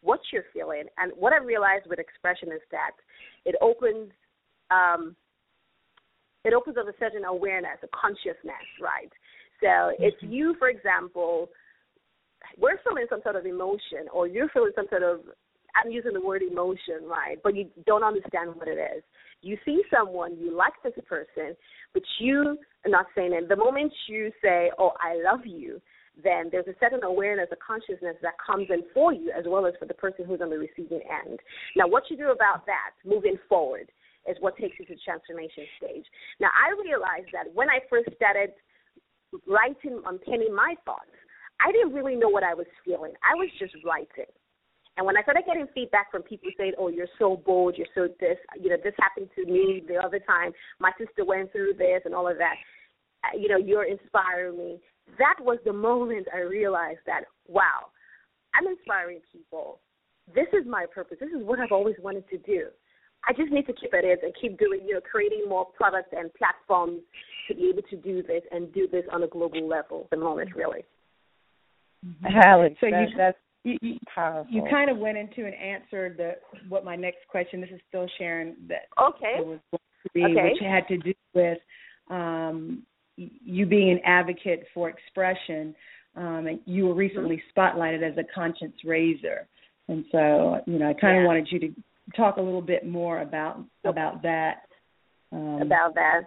what 0.01 0.19
you're 0.33 0.43
feeling. 0.53 0.83
And 0.97 1.13
what 1.15 1.31
I 1.31 1.37
realized 1.37 1.85
with 1.87 1.97
expression 1.97 2.49
is 2.49 2.59
that 2.71 2.91
it 3.45 3.55
opens 3.61 4.11
um 4.69 5.15
it 6.43 6.53
opens 6.53 6.75
up 6.75 6.89
a 6.89 6.93
certain 6.99 7.23
awareness, 7.23 7.79
a 7.83 7.87
consciousness, 7.95 8.67
right? 8.81 9.11
So 9.61 9.67
mm-hmm. 9.67 10.03
if 10.03 10.13
you, 10.19 10.55
for 10.59 10.67
example, 10.67 11.47
we're 12.57 12.79
feeling 12.83 13.05
some 13.09 13.21
sort 13.23 13.37
of 13.37 13.45
emotion 13.45 14.11
or 14.13 14.27
you're 14.27 14.49
feeling 14.49 14.73
some 14.75 14.87
sort 14.89 15.03
of 15.03 15.21
I'm 15.83 15.91
using 15.91 16.13
the 16.13 16.21
word 16.21 16.41
emotion, 16.41 17.05
right? 17.05 17.37
But 17.43 17.55
you 17.55 17.69
don't 17.85 18.03
understand 18.03 18.55
what 18.55 18.67
it 18.67 18.77
is. 18.97 19.03
You 19.41 19.57
see 19.65 19.81
someone, 19.93 20.37
you 20.37 20.55
like 20.55 20.73
this 20.83 20.93
person, 21.07 21.55
but 21.93 22.03
you 22.19 22.57
are 22.85 22.89
not 22.89 23.05
saying 23.15 23.33
it. 23.33 23.49
The 23.49 23.55
moment 23.55 23.93
you 24.07 24.31
say, 24.41 24.71
Oh, 24.79 24.91
I 24.99 25.21
love 25.23 25.45
you, 25.45 25.81
then 26.23 26.49
there's 26.51 26.67
a 26.67 26.75
certain 26.79 27.03
awareness, 27.03 27.47
a 27.51 27.55
consciousness 27.55 28.15
that 28.21 28.33
comes 28.43 28.67
in 28.69 28.81
for 28.93 29.13
you 29.13 29.31
as 29.37 29.45
well 29.47 29.65
as 29.65 29.73
for 29.79 29.85
the 29.85 29.93
person 29.93 30.25
who's 30.25 30.41
on 30.41 30.49
the 30.49 30.57
receiving 30.57 31.01
end. 31.25 31.39
Now, 31.75 31.87
what 31.87 32.03
you 32.09 32.17
do 32.17 32.31
about 32.31 32.65
that 32.65 32.97
moving 33.05 33.37
forward 33.47 33.91
is 34.27 34.35
what 34.39 34.57
takes 34.57 34.77
you 34.79 34.85
to 34.85 34.95
the 34.95 34.99
transformation 35.05 35.63
stage. 35.77 36.05
Now, 36.39 36.49
I 36.51 36.73
realized 36.81 37.29
that 37.33 37.53
when 37.53 37.69
I 37.69 37.79
first 37.89 38.09
started 38.15 38.51
writing 39.47 40.01
on 40.05 40.19
penning 40.25 40.53
my 40.53 40.75
thoughts, 40.85 41.13
I 41.63 41.71
didn't 41.71 41.93
really 41.93 42.15
know 42.15 42.29
what 42.29 42.43
I 42.43 42.53
was 42.53 42.67
feeling. 42.85 43.13
I 43.23 43.35
was 43.35 43.49
just 43.59 43.73
writing. 43.85 44.29
And 44.97 45.05
when 45.05 45.15
I 45.15 45.21
started 45.21 45.43
getting 45.45 45.67
feedback 45.73 46.11
from 46.11 46.23
people 46.23 46.49
saying, 46.57 46.73
"Oh, 46.77 46.89
you're 46.89 47.07
so 47.19 47.37
bold, 47.37 47.77
you're 47.77 47.87
so 47.93 48.07
this," 48.19 48.37
you 48.59 48.69
know, 48.69 48.77
this 48.83 48.95
happened 48.99 49.29
to 49.35 49.45
me 49.45 49.83
the 49.87 49.97
other 49.97 50.19
time. 50.19 50.51
My 50.79 50.91
sister 50.97 51.23
went 51.23 51.51
through 51.51 51.75
this 51.77 52.01
and 52.05 52.15
all 52.15 52.27
of 52.27 52.37
that. 52.39 52.55
Uh, 53.23 53.37
you 53.37 53.47
know, 53.47 53.57
you're 53.57 53.85
inspiring 53.85 54.57
me. 54.57 54.79
That 55.19 55.35
was 55.39 55.59
the 55.65 55.73
moment 55.73 56.27
I 56.33 56.39
realized 56.39 56.99
that, 57.05 57.25
wow, 57.47 57.89
I'm 58.55 58.67
inspiring 58.67 59.21
people. 59.31 59.79
This 60.33 60.47
is 60.51 60.65
my 60.67 60.85
purpose. 60.93 61.17
This 61.19 61.29
is 61.29 61.43
what 61.43 61.59
I've 61.59 61.71
always 61.71 61.95
wanted 62.01 62.27
to 62.29 62.37
do. 62.39 62.67
I 63.27 63.33
just 63.33 63.51
need 63.51 63.65
to 63.67 63.73
keep 63.73 63.93
at 63.93 64.03
it 64.03 64.19
and 64.23 64.33
keep 64.39 64.57
doing, 64.57 64.81
you 64.85 64.95
know, 64.95 65.01
creating 65.01 65.45
more 65.47 65.65
products 65.65 66.09
and 66.11 66.33
platforms 66.33 67.01
to 67.47 67.55
be 67.55 67.69
able 67.69 67.83
to 67.89 67.95
do 67.97 68.23
this 68.23 68.43
and 68.51 68.73
do 68.73 68.87
this 68.87 69.05
on 69.11 69.23
a 69.23 69.27
global 69.27 69.67
level 69.67 70.07
the 70.11 70.17
moment, 70.17 70.55
really. 70.55 70.83
Alex, 72.25 72.75
so 72.79 72.89
that, 72.89 73.09
you, 73.09 73.17
that's 73.17 73.37
you, 73.67 73.77
you, 73.81 73.97
you 74.49 74.63
kind 74.69 74.89
of 74.89 74.97
went 74.97 75.17
into 75.17 75.45
and 75.45 75.53
answered 75.55 76.17
the 76.17 76.33
what 76.69 76.85
my 76.85 76.95
next 76.95 77.27
question. 77.29 77.61
This 77.61 77.69
is 77.71 77.81
still 77.89 78.07
Sharon. 78.17 78.55
That 78.67 78.87
okay. 79.01 79.35
was 79.39 79.59
going 79.71 79.81
to 80.03 80.09
be, 80.13 80.23
okay. 80.23 80.53
which 80.53 80.61
had 80.61 80.87
to 80.87 80.97
do 80.97 81.13
with 81.33 81.57
um, 82.09 82.83
you 83.15 83.65
being 83.65 83.91
an 83.91 83.99
advocate 84.05 84.65
for 84.73 84.89
expression. 84.89 85.75
Um, 86.15 86.47
and 86.47 86.59
you 86.65 86.87
were 86.87 86.95
recently 86.95 87.41
spotlighted 87.55 88.01
as 88.01 88.17
a 88.17 88.23
conscience 88.33 88.75
raiser, 88.83 89.47
and 89.87 90.03
so 90.11 90.61
you 90.65 90.79
know 90.79 90.89
I 90.89 90.93
kind 90.93 91.17
of 91.17 91.23
Yeah. 91.23 91.27
wanted 91.27 91.47
you 91.51 91.59
to 91.59 91.73
talk 92.15 92.37
a 92.37 92.41
little 92.41 92.61
bit 92.61 92.87
more 92.87 93.21
about 93.21 93.59
about 93.83 94.23
that. 94.23 94.61
Um, 95.31 95.61
about 95.61 95.93
that. 95.95 96.21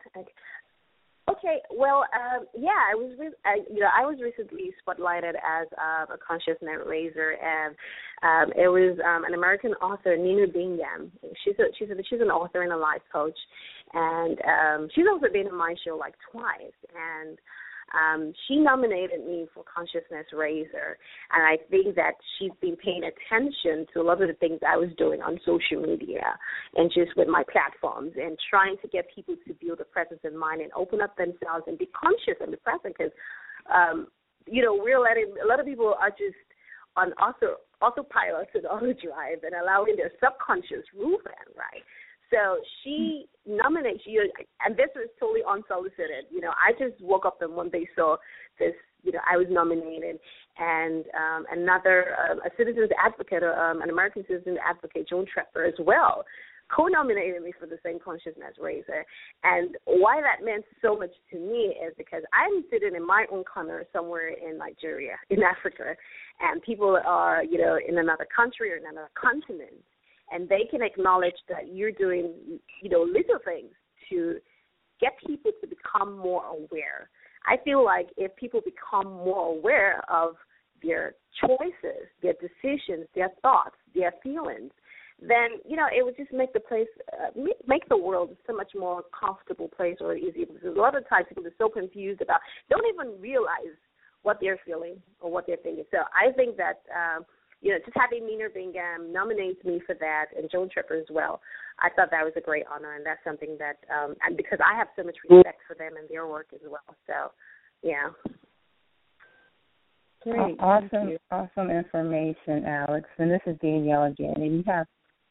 Okay, 1.30 1.58
well, 1.70 2.04
um, 2.14 2.46
yeah, 2.58 2.80
I 2.90 2.94
was, 2.94 3.14
re- 3.18 3.38
I, 3.44 3.58
you 3.72 3.80
know, 3.80 3.88
I 3.94 4.04
was 4.04 4.18
recently 4.20 4.72
spotlighted 4.82 5.34
as 5.36 5.68
um, 5.78 6.14
a 6.14 6.18
consciousness 6.18 6.80
raiser, 6.86 7.36
and 7.38 7.76
um, 8.22 8.52
it 8.56 8.68
was 8.68 8.98
um, 9.06 9.24
an 9.24 9.34
American 9.34 9.72
author, 9.74 10.16
Nina 10.16 10.46
Bingham. 10.48 11.12
She's 11.44 11.54
a, 11.58 11.64
she's 11.78 11.90
a, 11.90 11.94
she's 12.08 12.20
an 12.20 12.30
author 12.30 12.62
and 12.62 12.72
a 12.72 12.76
life 12.76 13.02
coach, 13.12 13.38
and 13.92 14.38
um, 14.42 14.88
she's 14.94 15.04
also 15.10 15.26
been 15.32 15.46
on 15.46 15.56
my 15.56 15.74
show 15.84 15.96
like 15.96 16.14
twice, 16.32 16.78
and 16.96 17.38
um, 17.92 18.32
she 18.46 18.56
nominated 18.56 19.26
me 19.26 19.46
for 19.52 19.64
Consciousness 19.64 20.26
Raiser, 20.32 20.98
and 21.32 21.42
I 21.42 21.58
think 21.70 21.96
that 21.96 22.14
she's 22.38 22.52
been 22.60 22.76
paying 22.76 23.02
attention 23.02 23.86
to 23.92 24.00
a 24.00 24.04
lot 24.04 24.22
of 24.22 24.28
the 24.28 24.34
things 24.34 24.60
I 24.66 24.76
was 24.76 24.90
doing 24.96 25.20
on 25.22 25.40
social 25.44 25.82
media 25.82 26.38
and 26.76 26.90
just 26.94 27.16
with 27.16 27.28
my 27.28 27.42
platforms 27.50 28.12
and 28.16 28.38
trying 28.48 28.76
to 28.82 28.88
get 28.88 29.06
people 29.14 29.34
to 29.46 29.54
build 29.54 29.80
a 29.80 29.84
presence 29.84 30.20
in 30.24 30.38
mind 30.38 30.60
and 30.60 30.70
open 30.76 31.00
up 31.00 31.16
themselves 31.16 31.64
and 31.66 31.78
be 31.78 31.88
conscious 31.90 32.38
and 32.40 32.52
be 32.52 32.58
present 32.58 32.94
because, 32.96 33.12
um, 33.72 34.06
you 34.46 34.62
know, 34.62 34.74
we're 34.74 35.00
letting 35.00 35.34
a 35.42 35.46
lot 35.46 35.58
of 35.58 35.66
people 35.66 35.94
are 36.00 36.10
just 36.10 36.38
on 36.96 37.12
auto 37.14 37.56
autopilot 37.82 38.48
and 38.54 38.66
auto 38.70 38.92
drive 38.94 39.42
and 39.42 39.54
allowing 39.60 39.96
their 39.96 40.12
subconscious 40.22 40.86
rule 40.94 41.18
them, 41.24 41.50
right? 41.56 41.82
So 42.30 42.58
she 42.82 43.26
nominated 43.46 44.02
you, 44.04 44.30
and 44.64 44.76
this 44.76 44.88
was 44.94 45.08
totally 45.18 45.40
unsolicited. 45.48 46.26
You 46.30 46.40
know, 46.40 46.50
I 46.50 46.72
just 46.72 47.00
woke 47.02 47.26
up 47.26 47.42
and 47.42 47.54
one 47.54 47.70
day 47.70 47.88
saw 47.96 48.16
this. 48.58 48.74
You 49.02 49.12
know, 49.12 49.20
I 49.28 49.38
was 49.38 49.46
nominated, 49.48 50.20
and 50.58 51.04
um, 51.16 51.46
another 51.50 52.16
uh, 52.20 52.34
a 52.34 52.50
citizens 52.58 52.90
advocate, 53.02 53.42
um, 53.42 53.80
an 53.80 53.88
American 53.88 54.24
citizen 54.28 54.58
advocate, 54.62 55.08
Joan 55.08 55.24
Trepper, 55.24 55.66
as 55.66 55.74
well, 55.80 56.22
co-nominated 56.74 57.42
me 57.42 57.52
for 57.58 57.66
the 57.66 57.78
same 57.82 57.98
consciousness 57.98 58.54
raiser. 58.60 59.04
And 59.42 59.76
why 59.86 60.20
that 60.20 60.44
meant 60.44 60.64
so 60.82 60.96
much 60.96 61.10
to 61.32 61.38
me 61.38 61.74
is 61.80 61.94
because 61.96 62.22
I'm 62.32 62.62
sitting 62.70 62.94
in 62.94 63.06
my 63.06 63.24
own 63.32 63.42
corner 63.44 63.84
somewhere 63.90 64.28
in 64.28 64.58
Nigeria, 64.58 65.16
in 65.30 65.42
Africa, 65.42 65.96
and 66.40 66.62
people 66.62 67.00
are, 67.04 67.42
you 67.42 67.58
know, 67.58 67.78
in 67.86 67.98
another 67.98 68.26
country 68.34 68.70
or 68.70 68.76
in 68.76 68.84
another 68.84 69.10
continent 69.20 69.82
and 70.30 70.48
they 70.48 70.64
can 70.70 70.82
acknowledge 70.82 71.34
that 71.48 71.74
you're 71.74 71.92
doing 71.92 72.32
you 72.82 72.90
know 72.90 73.02
little 73.02 73.38
things 73.44 73.72
to 74.08 74.36
get 75.00 75.12
people 75.26 75.50
to 75.60 75.66
become 75.66 76.18
more 76.18 76.44
aware. 76.44 77.08
I 77.46 77.56
feel 77.64 77.84
like 77.84 78.08
if 78.16 78.34
people 78.36 78.60
become 78.64 79.12
more 79.12 79.56
aware 79.56 80.02
of 80.10 80.34
their 80.82 81.14
choices 81.40 82.08
their 82.22 82.34
decisions 82.34 83.06
their 83.14 83.28
thoughts 83.42 83.76
their 83.94 84.12
feelings 84.22 84.72
then 85.20 85.60
you 85.68 85.76
know 85.76 85.86
it 85.94 86.04
would 86.04 86.16
just 86.16 86.32
make 86.32 86.52
the 86.52 86.60
place 86.60 86.88
uh, 87.12 87.30
make 87.66 87.86
the 87.88 87.96
world 87.96 88.34
so 88.46 88.54
much 88.54 88.72
more 88.74 89.02
comfortable 89.18 89.68
place 89.68 89.96
or 90.00 90.16
easier. 90.16 90.46
Because 90.46 90.74
a 90.76 90.78
lot 90.80 90.96
of 90.96 91.06
times 91.08 91.26
people 91.28 91.46
are 91.46 91.52
so 91.58 91.68
confused 91.68 92.22
about 92.22 92.40
don't 92.70 92.86
even 92.92 93.20
realize 93.20 93.76
what 94.22 94.38
they're 94.40 94.58
feeling 94.64 94.96
or 95.20 95.30
what 95.30 95.46
they're 95.46 95.58
thinking. 95.62 95.84
So 95.90 95.98
i 96.14 96.32
think 96.32 96.56
that 96.56 96.80
um 96.94 97.24
you 97.60 97.72
know, 97.72 97.78
just 97.84 97.96
having 97.96 98.26
Nina 98.26 98.48
Bingham 98.52 99.12
nominate 99.12 99.64
me 99.64 99.80
for 99.84 99.94
that 99.96 100.26
and 100.36 100.50
Joan 100.50 100.68
Trepper 100.68 100.98
as 100.98 101.06
well, 101.10 101.40
I 101.78 101.88
thought 101.94 102.10
that 102.10 102.24
was 102.24 102.32
a 102.36 102.40
great 102.40 102.64
honor, 102.72 102.94
and 102.94 103.04
that's 103.04 103.22
something 103.24 103.56
that, 103.58 103.76
um, 103.92 104.14
and 104.22 104.36
because 104.36 104.58
I 104.64 104.76
have 104.76 104.88
so 104.96 105.02
much 105.02 105.16
respect 105.28 105.60
for 105.66 105.74
them 105.74 105.92
and 105.98 106.08
their 106.08 106.26
work 106.26 106.48
as 106.54 106.60
well. 106.64 106.96
So, 107.06 107.32
yeah. 107.82 108.08
Great. 110.22 110.56
Awesome, 110.60 111.16
awesome 111.30 111.70
information, 111.70 112.64
Alex. 112.66 113.08
And 113.18 113.30
this 113.30 113.40
is 113.46 113.56
Danielle 113.62 114.04
again, 114.04 114.34
and 114.36 114.56
you 114.56 114.64
have 114.66 114.86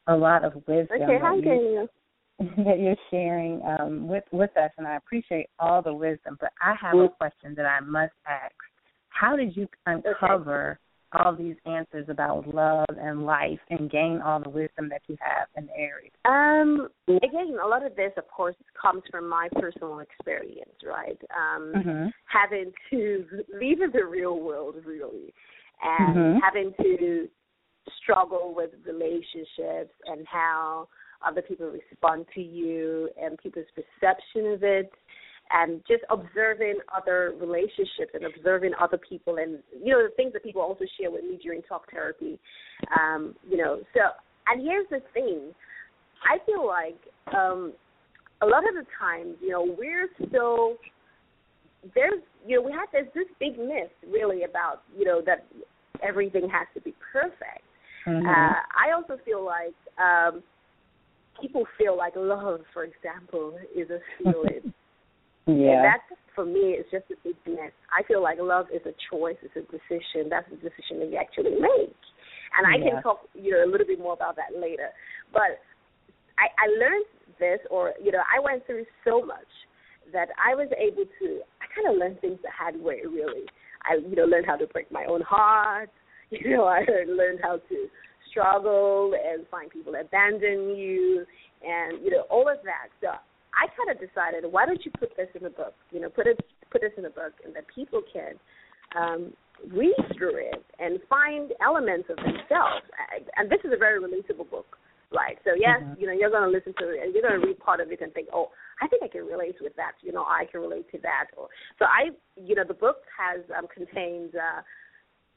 a 0.08 0.16
lot 0.16 0.44
of 0.44 0.54
wisdom 0.68 1.02
Okay, 1.02 1.20
hi, 1.22 1.36
that, 1.36 1.44
you, 1.44 1.44
Danielle. 1.44 1.88
that 2.66 2.80
you're 2.80 2.96
sharing 3.12 3.62
um, 3.64 4.08
with 4.08 4.24
with 4.32 4.50
us, 4.58 4.72
and 4.80 4.88
I 4.88 4.96
appreciate 4.96 5.48
all 5.60 5.84
the 5.84 5.94
wisdom. 5.94 6.38
But 6.40 6.52
I 6.60 6.74
have 6.82 6.98
a 6.98 7.10
question 7.10 7.54
that 7.56 7.68
I 7.68 7.82
must 7.82 8.14
ask: 8.28 8.56
How 9.10 9.36
did 9.36 9.56
you 9.56 9.68
uncover 9.86 10.80
all 11.14 11.36
these 11.36 11.56
answers 11.66 12.08
about 12.10 12.48
love 12.54 12.86
and 12.90 13.26
life 13.26 13.60
and 13.70 13.90
gain 13.90 14.22
all 14.24 14.40
the 14.40 14.50
wisdom 14.50 14.90
that 14.90 15.02
you 15.08 15.18
have 15.20 15.48
in 15.58 15.66
the 15.68 15.78
area? 15.78 16.10
Um, 16.26 16.90
again, 17.08 17.58
a 17.64 17.68
lot 17.68 17.86
of 17.86 17.96
this, 17.96 18.12
of 18.18 18.28
course, 18.28 18.56
comes 18.80 19.04
from 19.10 19.28
my 19.28 19.50
personal 19.54 20.00
experience, 20.00 20.76
right? 20.86 21.20
Um, 21.36 21.74
Mm-hmm. 21.76 22.08
Having 22.26 22.72
to 22.92 23.26
leave 23.60 23.80
the 23.80 24.06
real 24.06 24.40
world, 24.40 24.76
really, 24.86 25.34
and 25.82 26.16
Mhm. 26.16 26.42
having 26.42 26.74
to 26.82 27.30
struggle 28.02 28.54
with 28.56 28.72
relationships 28.86 29.94
and 30.06 30.28
how 30.28 30.88
other 31.26 31.42
people 31.42 31.68
respond 31.68 32.26
to 32.36 32.42
you 32.42 33.10
and 33.22 33.38
people's 33.40 33.66
perception 33.76 34.54
of 34.54 34.64
it 34.64 34.92
and 35.52 35.82
just 35.88 36.04
observing 36.10 36.78
other 36.96 37.34
relationships 37.40 38.14
and 38.14 38.26
observing 38.26 38.72
other 38.80 38.98
people 38.98 39.38
and 39.38 39.60
you 39.84 39.92
know 39.92 40.04
the 40.04 40.14
things 40.16 40.34
that 40.34 40.44
people 40.44 40.62
also 40.62 40.86
share 41.00 41.12
with 41.12 41.24
me 41.24 41.40
during 41.42 41.62
talk 41.64 41.90
therapy 41.92 42.40
um 43.00 43.36
you 43.50 43.58
know 43.58 43.80
so 43.94 44.02
and 44.48 44.62
here's 44.62 44.88
the 44.90 45.00
thing 45.14 45.54
i 46.24 46.38
feel 46.46 46.66
like 46.66 47.00
um 47.36 47.74
a 48.42 48.46
lot 48.46 48.68
of 48.68 48.76
the 48.76 48.86
times 49.00 49.36
you 49.42 49.50
know 49.50 49.76
we're 49.78 50.10
still 50.28 50.76
there's 51.96 52.22
you 52.46 52.58
know 52.58 52.62
we 52.62 52.72
have 52.72 52.90
this 52.92 53.12
this 53.16 53.28
big 53.40 53.58
myth 53.58 53.92
really 54.08 54.44
about 54.44 54.84
you 54.98 55.06
know 55.06 55.22
that 55.26 55.46
everything 56.02 56.48
has 56.50 56.68
to 56.74 56.82
be 56.82 56.94
perfect 57.12 57.64
Mhm. 58.06 58.26
uh, 58.26 58.62
I 58.76 58.92
also 58.96 59.18
feel 59.24 59.44
like 59.46 59.76
um, 59.98 60.42
people 61.42 61.66
feel 61.78 61.98
like 61.98 62.14
love, 62.16 62.62
for 62.74 62.84
example, 62.84 63.58
is 63.76 63.90
a 63.90 64.00
feeling. 64.18 64.74
Yeah. 65.58 65.72
And 65.72 65.86
that 65.86 66.02
for 66.36 66.46
me 66.46 66.78
is 66.78 66.86
just 66.92 67.06
a 67.12 67.16
big 67.24 67.36
myth. 67.46 67.74
I 67.92 68.04
feel 68.04 68.22
like 68.22 68.38
love 68.40 68.68
is 68.74 68.82
a 68.86 68.94
choice, 69.10 69.38
it's 69.42 69.56
a 69.56 69.66
decision. 69.72 70.30
That's 70.30 70.48
a 70.52 70.56
decision 70.56 71.00
that 71.00 71.10
you 71.10 71.18
actually 71.18 71.58
make. 71.60 71.96
And 72.58 72.66
I 72.66 72.78
Yeah. 72.78 72.94
can 72.94 73.04
talk, 73.04 73.28
you 73.34 73.52
know, 73.52 73.64
a 73.64 73.70
little 73.70 73.86
bit 73.86 74.00
more 74.00 74.14
about 74.14 74.36
that 74.38 74.58
later. 74.58 74.90
But 75.32 75.62
I, 76.38 76.48
I 76.58 76.68
learned 76.80 77.06
this, 77.40 77.60
or 77.70 77.94
you 78.02 78.12
know, 78.12 78.24
I 78.26 78.40
went 78.40 78.66
through 78.66 78.86
so 79.06 79.22
much 79.26 79.48
that 80.14 80.30
I 80.44 80.56
was 80.56 80.70
able 80.78 81.06
to. 81.06 81.42
I 81.62 81.66
kind 81.76 81.88
of 81.94 82.00
learned 82.00 82.20
things 82.22 82.40
the 82.42 82.50
hard 82.50 82.80
way, 82.82 83.02
really. 83.06 83.46
I, 83.86 83.96
you 83.96 84.16
know, 84.16 84.26
learned 84.26 84.46
how 84.46 84.58
to 84.58 84.68
break 84.68 84.92
my 84.92 85.06
own 85.06 85.22
heart. 85.22 85.90
You 86.32 86.52
know, 86.58 86.66
I 86.66 86.82
learned 87.08 87.40
how 87.42 87.58
to 87.58 87.88
struggle 88.30 89.14
and 89.16 89.48
find 89.50 89.68
people 89.72 89.96
abandon 90.00 90.76
you, 90.78 91.26
and 91.66 92.06
you 92.06 92.12
know, 92.12 92.22
all 92.30 92.48
of 92.48 92.58
that. 92.66 92.90
So 93.02 93.08
I 93.60 93.68
kind 93.76 93.92
of 93.92 94.00
decided, 94.00 94.50
why 94.50 94.66
don't 94.66 94.84
you 94.86 94.92
put 94.98 95.16
this 95.18 95.28
in 95.36 95.46
a 95.46 95.50
book? 95.50 95.76
You 95.92 96.00
know, 96.02 96.10
put 96.10 96.28
it 96.28 96.40
put 96.72 96.82
this 96.82 96.94
in 96.98 97.06
a 97.06 97.10
book, 97.10 97.34
and 97.44 97.54
that 97.56 97.66
people 97.74 98.02
can 98.14 98.34
um, 98.96 99.34
read 99.74 99.96
through 100.16 100.38
it 100.38 100.64
and 100.80 101.00
find 101.10 101.52
elements 101.62 102.08
of 102.10 102.16
themselves. 102.18 102.86
I- 103.12 103.26
And 103.38 103.50
this 103.50 103.60
is 103.66 103.72
a 103.74 103.78
very 103.78 104.00
relatable 104.00 104.50
book, 104.50 104.78
right? 105.12 105.38
So 105.44 105.54
yes, 105.54 105.82
Mhm. 105.82 106.00
you 106.00 106.08
know, 106.08 106.14
you're 106.14 106.30
going 106.30 106.44
to 106.50 106.56
listen 106.58 106.74
to 106.80 106.90
it 106.90 107.04
and 107.04 107.14
you're 107.14 107.22
going 107.28 107.40
to 107.42 107.46
read 107.46 107.60
part 107.60 107.80
of 107.82 107.92
it 107.92 108.00
and 108.02 108.14
think, 108.14 108.30
oh, 108.32 108.52
I 108.82 108.88
think 108.88 109.04
I 109.04 109.10
can 109.10 109.26
relate 109.28 109.60
with 109.60 109.76
that. 109.76 109.94
You 110.02 110.12
know, 110.14 110.24
I 110.24 110.46
can 110.46 110.62
relate 110.62 110.90
to 110.92 110.98
that. 111.00 111.28
Or 111.36 111.50
so 111.78 111.86
I, 111.86 112.12
you 112.38 112.56
know, 112.56 112.64
the 112.64 112.74
book 112.86 113.04
has 113.18 113.42
um, 113.58 113.68
contains. 113.68 114.34
Uh, 114.36 114.62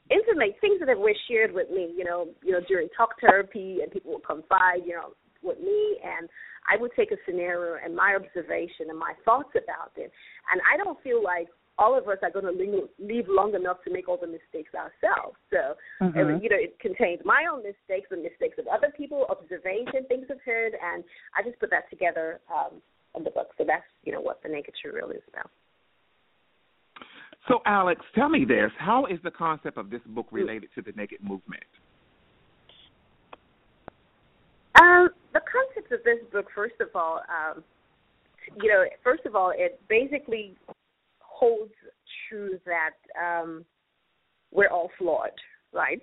intimate 0.09 0.59
things 0.59 0.81
that 0.85 0.99
were 0.99 1.15
shared 1.29 1.53
with 1.53 1.69
me, 1.69 1.93
you 1.95 2.03
know, 2.03 2.27
you 2.43 2.51
know, 2.51 2.59
during 2.67 2.89
talk 2.89 3.11
therapy 3.21 3.79
and 3.81 3.89
people 3.89 4.11
would 4.11 4.25
confide, 4.25 4.83
you 4.85 4.91
know, 4.91 5.15
with 5.41 5.59
me 5.59 5.97
and 6.03 6.29
I 6.69 6.77
would 6.77 6.91
take 6.95 7.11
a 7.11 7.17
scenario 7.25 7.77
and 7.83 7.95
my 7.95 8.15
observation 8.15 8.89
and 8.89 8.97
my 8.97 9.13
thoughts 9.25 9.51
about 9.51 9.91
it. 9.95 10.11
And 10.51 10.61
I 10.71 10.77
don't 10.77 11.01
feel 11.01 11.23
like 11.23 11.47
all 11.77 11.97
of 11.97 12.07
us 12.07 12.17
are 12.21 12.29
going 12.29 12.45
to 12.45 12.51
leave, 12.51 12.87
leave 12.99 13.25
long 13.27 13.55
enough 13.55 13.77
to 13.83 13.91
make 13.91 14.07
all 14.07 14.17
the 14.17 14.27
mistakes 14.27 14.71
ourselves. 14.75 15.37
So, 15.49 15.75
Mhm. 16.01 16.15
and, 16.15 16.43
you 16.43 16.49
know, 16.49 16.57
it 16.57 16.77
contains 16.79 17.25
my 17.25 17.47
own 17.51 17.63
mistakes, 17.63 18.09
the 18.09 18.17
mistakes 18.17 18.57
of 18.59 18.67
other 18.67 18.91
people, 18.91 19.25
observation, 19.25 20.05
things 20.05 20.27
I've 20.29 20.41
heard, 20.41 20.75
and 20.75 21.03
I 21.35 21.41
just 21.41 21.59
put 21.59 21.71
that 21.71 21.89
together 21.89 22.39
um, 22.53 22.81
in 23.15 23.23
the 23.23 23.31
book. 23.31 23.53
So 23.57 23.63
that's, 23.63 23.85
you 24.03 24.11
know, 24.11 24.21
what 24.21 24.41
the 24.43 24.49
Naked 24.49 24.75
Truth 24.79 24.95
Real 24.95 25.09
is 25.09 25.23
about. 25.27 25.49
So, 27.47 27.61
Alex, 27.65 28.05
tell 28.15 28.29
me 28.29 28.45
this: 28.45 28.71
How 28.77 29.05
is 29.05 29.19
the 29.21 29.31
concept 29.31 29.77
of 29.77 29.89
this 29.89 30.01
book 30.05 30.27
related 30.31 30.69
to 30.75 30.81
the 30.81 30.93
naked 30.93 31.21
movement? 31.21 31.63
Um, 34.81 35.09
the 35.33 35.41
concept 35.51 35.91
of 35.91 36.03
this 36.03 36.19
book, 36.31 36.45
first 36.53 36.75
of 36.79 36.89
all, 36.95 37.21
um, 37.27 37.63
you 38.61 38.69
know, 38.69 38.83
first 39.03 39.25
of 39.25 39.35
all, 39.35 39.51
it 39.55 39.81
basically 39.89 40.55
holds 41.19 41.73
true 42.29 42.59
that 42.65 42.91
um, 43.19 43.65
we're 44.51 44.69
all 44.69 44.89
flawed, 44.97 45.31
right? 45.71 46.01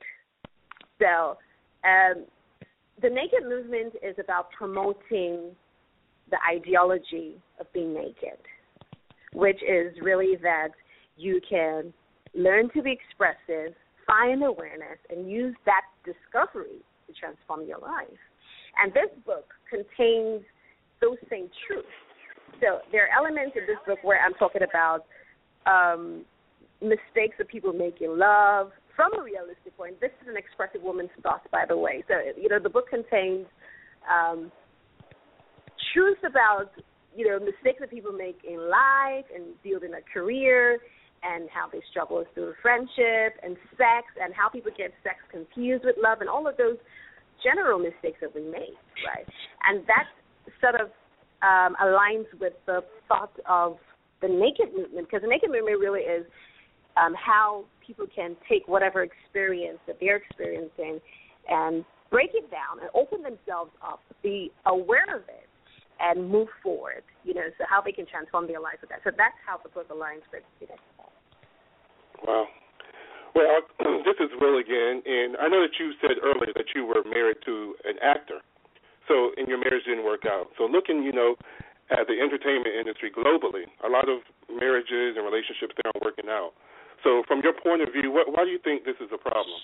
So, 1.00 1.38
um, 1.84 2.24
the 3.00 3.08
naked 3.08 3.48
movement 3.48 3.94
is 4.02 4.16
about 4.22 4.50
promoting 4.50 5.54
the 6.30 6.36
ideology 6.48 7.36
of 7.58 7.72
being 7.72 7.94
naked, 7.94 8.38
which 9.32 9.60
is 9.62 9.94
really 10.02 10.36
that 10.42 10.68
you 11.16 11.40
can 11.48 11.92
learn 12.34 12.68
to 12.74 12.82
be 12.82 12.92
expressive, 12.92 13.74
find 14.06 14.44
awareness, 14.44 14.98
and 15.08 15.30
use 15.30 15.54
that 15.64 15.82
discovery 16.04 16.82
to 17.06 17.12
transform 17.18 17.66
your 17.66 17.78
life. 17.78 18.08
And 18.78 18.92
this 18.92 19.10
book 19.26 19.50
contains 19.68 20.42
those 21.00 21.18
same 21.30 21.48
truths. 21.66 21.88
So 22.60 22.80
there 22.92 23.08
are 23.08 23.12
elements 23.16 23.56
in 23.56 23.66
this 23.66 23.80
book 23.86 23.98
where 24.02 24.20
I'm 24.20 24.34
talking 24.34 24.62
about 24.62 25.06
um, 25.66 26.24
mistakes 26.80 27.36
that 27.38 27.48
people 27.48 27.72
make 27.72 28.00
in 28.00 28.18
love 28.18 28.72
from 28.96 29.18
a 29.18 29.22
realistic 29.22 29.76
point. 29.76 30.00
This 30.00 30.12
is 30.22 30.28
an 30.28 30.36
expressive 30.36 30.82
woman's 30.82 31.10
thoughts, 31.22 31.46
by 31.50 31.64
the 31.66 31.76
way. 31.76 32.04
So 32.08 32.14
you 32.36 32.48
know 32.48 32.58
the 32.58 32.68
book 32.68 32.88
contains 32.88 33.46
um, 34.04 34.52
truths 35.92 36.20
about 36.26 36.70
you 37.16 37.28
know 37.28 37.38
mistakes 37.38 37.80
that 37.80 37.90
people 37.90 38.12
make 38.12 38.40
in 38.44 38.68
life 38.68 39.24
and 39.34 39.56
building 39.62 39.92
a 39.94 40.02
career 40.12 40.80
and 41.22 41.48
how 41.52 41.68
they 41.70 41.80
struggle 41.90 42.24
through 42.34 42.54
friendship 42.62 43.36
and 43.42 43.56
sex 43.76 44.08
and 44.20 44.32
how 44.34 44.48
people 44.48 44.72
get 44.76 44.92
sex 45.02 45.16
confused 45.30 45.84
with 45.84 45.96
love 46.02 46.20
and 46.20 46.30
all 46.30 46.48
of 46.48 46.56
those 46.56 46.76
general 47.42 47.78
mistakes 47.78 48.18
that 48.20 48.34
we 48.34 48.42
make, 48.42 48.76
right? 49.06 49.26
And 49.68 49.84
that 49.86 50.06
sort 50.60 50.74
of 50.80 50.88
um, 51.42 51.76
aligns 51.80 52.26
with 52.40 52.52
the 52.66 52.80
thought 53.08 53.32
of 53.48 53.76
the 54.20 54.28
naked 54.28 54.74
movement 54.76 55.08
because 55.08 55.22
the 55.22 55.28
naked 55.28 55.50
movement 55.50 55.80
really 55.80 56.00
is 56.00 56.26
um, 56.96 57.14
how 57.14 57.64
people 57.84 58.06
can 58.14 58.36
take 58.48 58.66
whatever 58.68 59.02
experience 59.02 59.78
that 59.86 59.96
they're 60.00 60.16
experiencing 60.16 61.00
and 61.48 61.84
break 62.10 62.30
it 62.34 62.50
down 62.50 62.80
and 62.80 62.90
open 62.94 63.22
themselves 63.22 63.70
up, 63.82 64.00
be 64.22 64.50
aware 64.66 65.08
of 65.14 65.22
it, 65.22 65.48
and 66.00 66.28
move 66.28 66.48
forward. 66.62 67.02
You 67.24 67.34
know, 67.34 67.48
so 67.58 67.64
how 67.68 67.80
they 67.80 67.92
can 67.92 68.06
transform 68.06 68.46
their 68.46 68.60
life 68.60 68.78
with 68.80 68.90
that. 68.90 69.00
So 69.04 69.10
that's 69.16 69.36
how 69.46 69.58
the 69.62 69.68
book 69.70 69.88
aligns 69.88 70.24
with 70.32 70.42
you 70.60 70.68
know. 70.68 70.76
Wow. 72.26 72.46
Well, 73.34 73.62
this 74.04 74.18
is 74.18 74.30
Will 74.40 74.58
again, 74.58 75.02
and 75.06 75.36
I 75.38 75.48
know 75.48 75.62
that 75.62 75.78
you 75.78 75.92
said 76.00 76.18
earlier 76.22 76.52
that 76.56 76.74
you 76.74 76.84
were 76.84 77.02
married 77.08 77.38
to 77.46 77.74
an 77.84 77.96
actor. 78.02 78.40
So, 79.08 79.30
and 79.36 79.48
your 79.48 79.58
marriage 79.58 79.84
didn't 79.86 80.04
work 80.04 80.26
out. 80.26 80.48
So, 80.58 80.64
looking, 80.66 81.02
you 81.02 81.12
know, 81.12 81.34
at 81.90 82.06
the 82.06 82.20
entertainment 82.20 82.74
industry 82.78 83.10
globally, 83.10 83.66
a 83.84 83.90
lot 83.90 84.08
of 84.08 84.22
marriages 84.48 85.16
and 85.16 85.24
relationships 85.24 85.74
they 85.76 85.82
aren't 85.84 86.02
working 86.04 86.30
out. 86.30 86.52
So, 87.02 87.22
from 87.26 87.40
your 87.42 87.54
point 87.54 87.82
of 87.82 87.92
view, 87.92 88.10
what, 88.10 88.30
why 88.30 88.44
do 88.44 88.50
you 88.50 88.58
think 88.62 88.84
this 88.84 88.96
is 89.00 89.10
a 89.12 89.18
problem? 89.18 89.58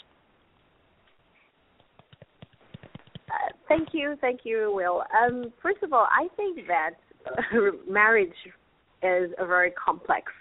Uh, 3.30 3.52
thank 3.68 3.88
you, 3.92 4.16
thank 4.20 4.40
you, 4.44 4.72
Will. 4.74 5.04
Um, 5.14 5.52
first 5.62 5.82
of 5.82 5.92
all, 5.92 6.06
I 6.10 6.28
think 6.36 6.66
that 6.66 6.98
marriage 7.88 8.34
is 9.02 9.30
a 9.38 9.46
very 9.46 9.72
complex 9.72 10.32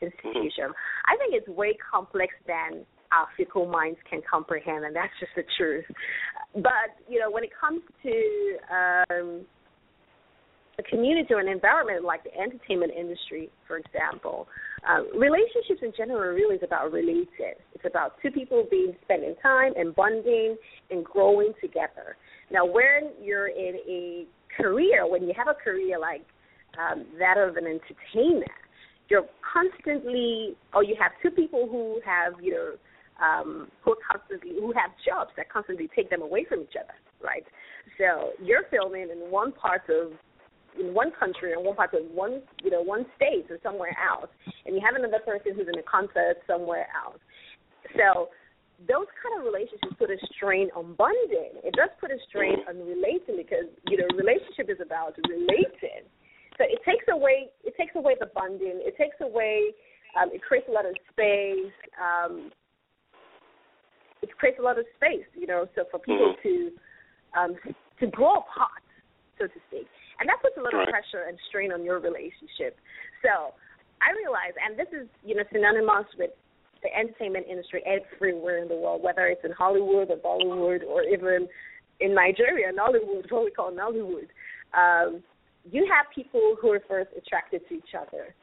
institution. 0.00 0.72
I 1.06 1.16
think 1.16 1.34
it's 1.34 1.48
way 1.48 1.76
complex 1.90 2.34
than 2.46 2.84
our 3.12 3.26
fickle 3.36 3.66
minds 3.66 3.98
can 4.08 4.20
comprehend, 4.28 4.84
and 4.84 4.94
that's 4.94 5.12
just 5.20 5.32
the 5.36 5.44
truth. 5.56 5.84
But 6.54 6.96
you 7.08 7.18
know, 7.18 7.30
when 7.30 7.44
it 7.44 7.50
comes 7.58 7.82
to 8.02 8.56
um, 8.70 9.46
a 10.78 10.82
community 10.84 11.34
or 11.34 11.40
an 11.40 11.48
environment 11.48 12.04
like 12.04 12.22
the 12.22 12.34
entertainment 12.38 12.92
industry, 12.96 13.50
for 13.66 13.78
example, 13.78 14.46
um, 14.88 15.08
relationships 15.18 15.80
in 15.82 15.92
general 15.96 16.34
really 16.34 16.56
is 16.56 16.62
about 16.62 16.92
related. 16.92 17.58
It's 17.74 17.84
about 17.84 18.14
two 18.22 18.30
people 18.30 18.66
being 18.70 18.94
spending 19.02 19.34
time 19.42 19.72
and 19.76 19.94
bonding 19.94 20.56
and 20.90 21.04
growing 21.04 21.52
together. 21.60 22.16
Now, 22.50 22.64
when 22.64 23.10
you're 23.20 23.48
in 23.48 23.76
a 23.88 24.26
career, 24.56 25.08
when 25.08 25.24
you 25.24 25.32
have 25.36 25.48
a 25.48 25.54
career 25.54 25.98
like 25.98 26.24
um, 26.78 27.06
that 27.18 27.38
of 27.38 27.56
an 27.56 27.64
entertainer, 27.64 28.46
you're 29.08 29.26
constantly, 29.40 30.56
or 30.74 30.84
you 30.84 30.96
have 31.00 31.12
two 31.22 31.30
people 31.30 31.68
who 31.70 32.00
have, 32.04 32.34
you 32.42 32.52
know, 32.52 32.72
um, 33.18 33.68
who 33.82 33.96
constantly 34.06 34.60
who 34.60 34.72
have 34.72 34.90
jobs 35.04 35.30
that 35.36 35.50
constantly 35.50 35.88
take 35.94 36.10
them 36.10 36.22
away 36.22 36.46
from 36.48 36.60
each 36.60 36.76
other, 36.78 36.94
right? 37.20 37.44
So 37.98 38.30
you're 38.42 38.62
filming 38.70 39.10
in 39.10 39.30
one 39.30 39.52
part 39.52 39.82
of 39.90 40.12
in 40.78 40.94
one 40.94 41.10
country 41.18 41.52
or 41.52 41.62
one 41.62 41.74
part 41.74 41.94
of 41.94 42.06
one 42.12 42.42
you 42.62 42.70
know 42.70 42.82
one 42.82 43.06
state 43.16 43.46
or 43.50 43.58
somewhere 43.62 43.96
else, 43.98 44.30
and 44.66 44.74
you 44.74 44.80
have 44.84 44.94
another 44.94 45.18
person 45.24 45.52
who's 45.56 45.66
in 45.66 45.78
a 45.78 45.82
concert 45.82 46.38
somewhere 46.46 46.86
else. 46.94 47.18
So 47.96 48.28
those 48.86 49.10
kind 49.18 49.34
of 49.40 49.42
relationships 49.42 49.98
put 49.98 50.10
a 50.10 50.18
strain 50.36 50.70
on 50.76 50.94
bonding. 50.94 51.58
It 51.66 51.74
does 51.74 51.90
put 51.98 52.12
a 52.12 52.18
strain 52.28 52.62
on 52.68 52.78
relating 52.78 53.34
because 53.34 53.66
you 53.90 53.98
know 53.98 54.06
relationship 54.14 54.70
is 54.70 54.78
about 54.78 55.18
relating. 55.26 56.06
So 56.58 56.64
it 56.66 56.80
takes 56.84 57.06
away 57.10 57.48
it 57.64 57.74
takes 57.76 57.94
away 57.94 58.16
the 58.18 58.26
bonding. 58.34 58.82
It 58.82 58.96
takes 58.98 59.16
away 59.20 59.72
um, 60.18 60.30
it 60.32 60.42
creates 60.42 60.68
a 60.68 60.72
lot 60.72 60.86
of 60.86 60.94
space. 61.12 61.72
Um, 61.96 62.50
it 64.22 64.36
creates 64.36 64.58
a 64.58 64.62
lot 64.62 64.78
of 64.78 64.84
space, 64.96 65.26
you 65.38 65.46
know, 65.46 65.66
so 65.74 65.84
for 65.90 66.00
people 66.00 66.34
to 66.42 66.70
um, 67.38 67.54
to 68.00 68.06
grow 68.08 68.42
apart, 68.42 68.82
so 69.38 69.46
to 69.46 69.58
speak, 69.68 69.86
and 70.18 70.28
that 70.28 70.42
puts 70.42 70.56
a 70.58 70.62
lot 70.62 70.74
of 70.74 70.88
pressure 70.88 71.28
and 71.28 71.38
strain 71.48 71.72
on 71.72 71.84
your 71.84 72.00
relationship. 72.00 72.74
So 73.22 73.54
I 74.02 74.10
realize, 74.16 74.58
and 74.58 74.78
this 74.78 74.90
is 74.90 75.06
you 75.22 75.36
know 75.36 75.44
synonymous 75.52 76.10
with 76.18 76.30
the 76.82 76.90
entertainment 76.94 77.46
industry 77.48 77.82
everywhere 77.86 78.58
in 78.58 78.68
the 78.68 78.76
world, 78.76 79.02
whether 79.02 79.26
it's 79.26 79.44
in 79.44 79.52
Hollywood 79.52 80.10
or 80.10 80.16
Bollywood 80.18 80.82
or 80.82 81.02
even 81.02 81.46
in 82.00 82.14
Nigeria, 82.14 82.72
Nollywood, 82.72 83.30
what 83.30 83.44
we 83.44 83.50
call 83.50 83.72
Nollywood. 83.72 84.30
Um, 84.74 85.22
you 85.70 85.86
have 85.92 86.06
people 86.14 86.56
who 86.60 86.72
are 86.72 86.82
first 86.88 87.10
attracted 87.16 87.66
to 87.68 87.74
each 87.74 87.94
other, 87.98 88.34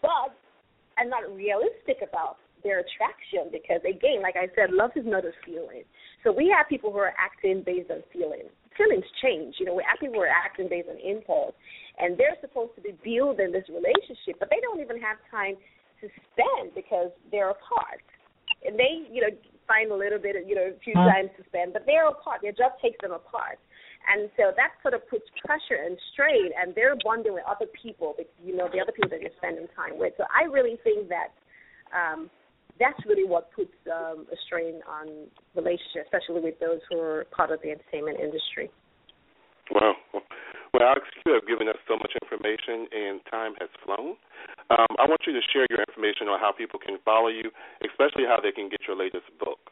but 0.00 0.34
are 0.98 1.08
not 1.08 1.24
realistic 1.34 1.98
about 2.06 2.36
their 2.62 2.80
attraction 2.80 3.50
because, 3.50 3.80
again, 3.82 4.22
like 4.22 4.36
I 4.36 4.46
said, 4.54 4.70
love 4.70 4.92
is 4.94 5.04
not 5.04 5.24
a 5.24 5.32
feeling. 5.44 5.82
So 6.22 6.30
we 6.30 6.52
have 6.56 6.68
people 6.68 6.92
who 6.92 6.98
are 6.98 7.14
acting 7.18 7.62
based 7.66 7.90
on 7.90 8.02
feelings. 8.12 8.50
feelings 8.76 9.04
change. 9.22 9.56
You 9.58 9.66
know, 9.66 9.74
we 9.74 9.82
act 9.82 10.00
people 10.00 10.20
are 10.22 10.30
acting 10.30 10.68
based 10.68 10.88
on 10.88 10.96
impulse, 10.98 11.54
and 11.98 12.16
they're 12.16 12.38
supposed 12.40 12.74
to 12.76 12.80
be 12.80 12.94
building 13.02 13.52
this 13.52 13.66
relationship, 13.68 14.38
but 14.38 14.48
they 14.48 14.60
don't 14.62 14.80
even 14.80 15.00
have 15.00 15.18
time 15.30 15.56
to 16.00 16.06
spend 16.32 16.74
because 16.74 17.10
they're 17.30 17.50
apart. 17.50 18.02
And 18.64 18.78
they, 18.78 19.10
you 19.10 19.20
know, 19.22 19.32
find 19.66 19.90
a 19.90 19.96
little 19.96 20.18
bit, 20.18 20.36
of, 20.36 20.48
you 20.48 20.54
know, 20.54 20.70
a 20.70 20.78
few 20.84 20.94
times 20.94 21.30
to 21.38 21.44
spend, 21.46 21.72
but 21.72 21.82
they're 21.86 22.08
apart. 22.08 22.40
Their 22.42 22.52
job 22.52 22.72
takes 22.80 22.98
them 23.02 23.12
apart. 23.12 23.58
And 24.10 24.30
so 24.36 24.50
that 24.56 24.74
sort 24.82 24.94
of 24.94 25.06
puts 25.08 25.24
pressure 25.44 25.78
and 25.78 25.96
strain, 26.12 26.50
and 26.58 26.74
they're 26.74 26.96
bonding 27.04 27.34
with 27.34 27.44
other 27.46 27.66
people, 27.70 28.14
you 28.42 28.56
know, 28.56 28.68
the 28.72 28.80
other 28.80 28.92
people 28.92 29.10
that 29.10 29.20
you're 29.20 29.36
spending 29.38 29.66
time 29.76 29.98
with. 29.98 30.14
So 30.16 30.24
I 30.30 30.50
really 30.50 30.78
think 30.82 31.08
that 31.08 31.30
um, 31.94 32.30
that's 32.80 32.98
really 33.06 33.28
what 33.28 33.52
puts 33.52 33.74
um, 33.86 34.26
a 34.32 34.36
strain 34.46 34.80
on 34.88 35.28
relationships, 35.54 36.08
especially 36.10 36.42
with 36.42 36.58
those 36.58 36.80
who 36.90 36.98
are 36.98 37.26
part 37.30 37.52
of 37.52 37.60
the 37.62 37.70
entertainment 37.70 38.18
industry. 38.18 38.70
Wow. 39.70 39.94
Well, 40.72 40.88
Alex, 40.88 41.04
you 41.24 41.36
have 41.36 41.46
given 41.46 41.68
us 41.68 41.76
so 41.86 42.00
much 42.00 42.16
information, 42.16 42.88
and 42.90 43.20
time 43.28 43.52
has 43.60 43.68
flown. 43.84 44.16
Um, 44.72 44.92
I 44.96 45.04
want 45.04 45.20
you 45.28 45.32
to 45.36 45.44
share 45.52 45.68
your 45.68 45.84
information 45.84 46.32
on 46.32 46.40
how 46.40 46.50
people 46.50 46.80
can 46.80 46.96
follow 47.04 47.28
you, 47.28 47.52
especially 47.84 48.24
how 48.24 48.40
they 48.40 48.52
can 48.52 48.72
get 48.72 48.80
your 48.88 48.96
latest 48.96 49.28
book. 49.38 49.70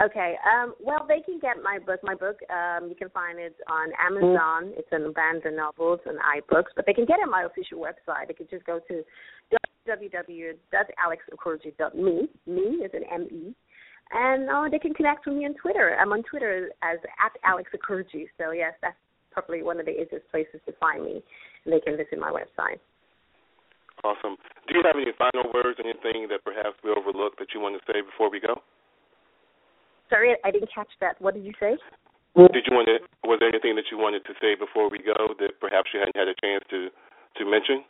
Okay. 0.00 0.36
Um, 0.48 0.72
well, 0.80 1.04
they 1.06 1.20
can 1.20 1.38
get 1.38 1.62
my 1.62 1.78
book. 1.78 2.00
My 2.02 2.14
book, 2.14 2.38
um, 2.48 2.88
you 2.88 2.94
can 2.94 3.10
find 3.10 3.38
it 3.38 3.54
on 3.68 3.90
Amazon. 4.00 4.72
It's 4.76 4.88
in 4.90 5.12
Barnes 5.12 5.42
and 5.44 5.56
Nobles 5.56 6.00
and 6.06 6.18
iBooks, 6.18 6.72
but 6.74 6.86
they 6.86 6.94
can 6.94 7.04
get 7.04 7.18
it 7.18 7.24
on 7.24 7.30
my 7.30 7.44
official 7.44 7.78
website. 7.78 8.28
They 8.28 8.34
can 8.34 8.48
just 8.50 8.64
go 8.64 8.80
to 8.88 9.04
www.alexokoroji.me. 9.86 12.28
Me 12.46 12.62
is 12.62 12.90
an 12.94 13.04
M-E. 13.12 13.54
And 14.12 14.48
uh, 14.48 14.68
they 14.70 14.78
can 14.78 14.94
connect 14.94 15.26
with 15.26 15.36
me 15.36 15.44
on 15.44 15.52
Twitter. 15.54 15.94
I'm 16.00 16.12
on 16.12 16.22
Twitter 16.22 16.70
as 16.82 16.98
at 17.24 17.32
Alex 17.44 17.70
Okoroji. 17.74 18.28
So, 18.38 18.52
yes, 18.52 18.72
that's 18.80 18.96
probably 19.30 19.62
one 19.62 19.78
of 19.80 19.86
the 19.86 19.92
easiest 19.92 20.30
places 20.30 20.60
to 20.66 20.72
find 20.80 21.04
me. 21.04 21.22
And 21.64 21.72
they 21.72 21.80
can 21.80 21.96
visit 21.96 22.18
my 22.18 22.30
website. 22.30 22.78
Awesome. 24.04 24.36
Do 24.68 24.74
you 24.74 24.82
have 24.84 24.96
any 24.96 25.12
final 25.16 25.44
words, 25.52 25.78
anything 25.78 26.28
that 26.28 26.44
perhaps 26.44 26.76
we 26.82 26.90
overlooked 26.90 27.38
that 27.38 27.54
you 27.54 27.60
want 27.60 27.80
to 27.80 27.92
say 27.92 28.00
before 28.00 28.30
we 28.30 28.40
go? 28.40 28.60
Sorry, 30.12 30.36
I 30.44 30.50
didn't 30.50 30.68
catch 30.74 30.92
that. 31.00 31.16
What 31.22 31.32
did 31.32 31.44
you 31.44 31.54
say? 31.58 31.72
Did 32.36 32.64
you 32.68 32.76
want 32.76 32.88
to? 32.92 33.00
Was 33.26 33.38
there 33.40 33.48
anything 33.48 33.76
that 33.76 33.88
you 33.90 33.96
wanted 33.96 34.24
to 34.26 34.34
say 34.42 34.54
before 34.54 34.90
we 34.90 34.98
go 34.98 35.32
that 35.40 35.58
perhaps 35.58 35.88
you 35.94 36.00
hadn't 36.00 36.16
had 36.16 36.28
a 36.28 36.36
chance 36.44 36.62
to 36.68 36.88
to 37.38 37.50
mention? 37.50 37.82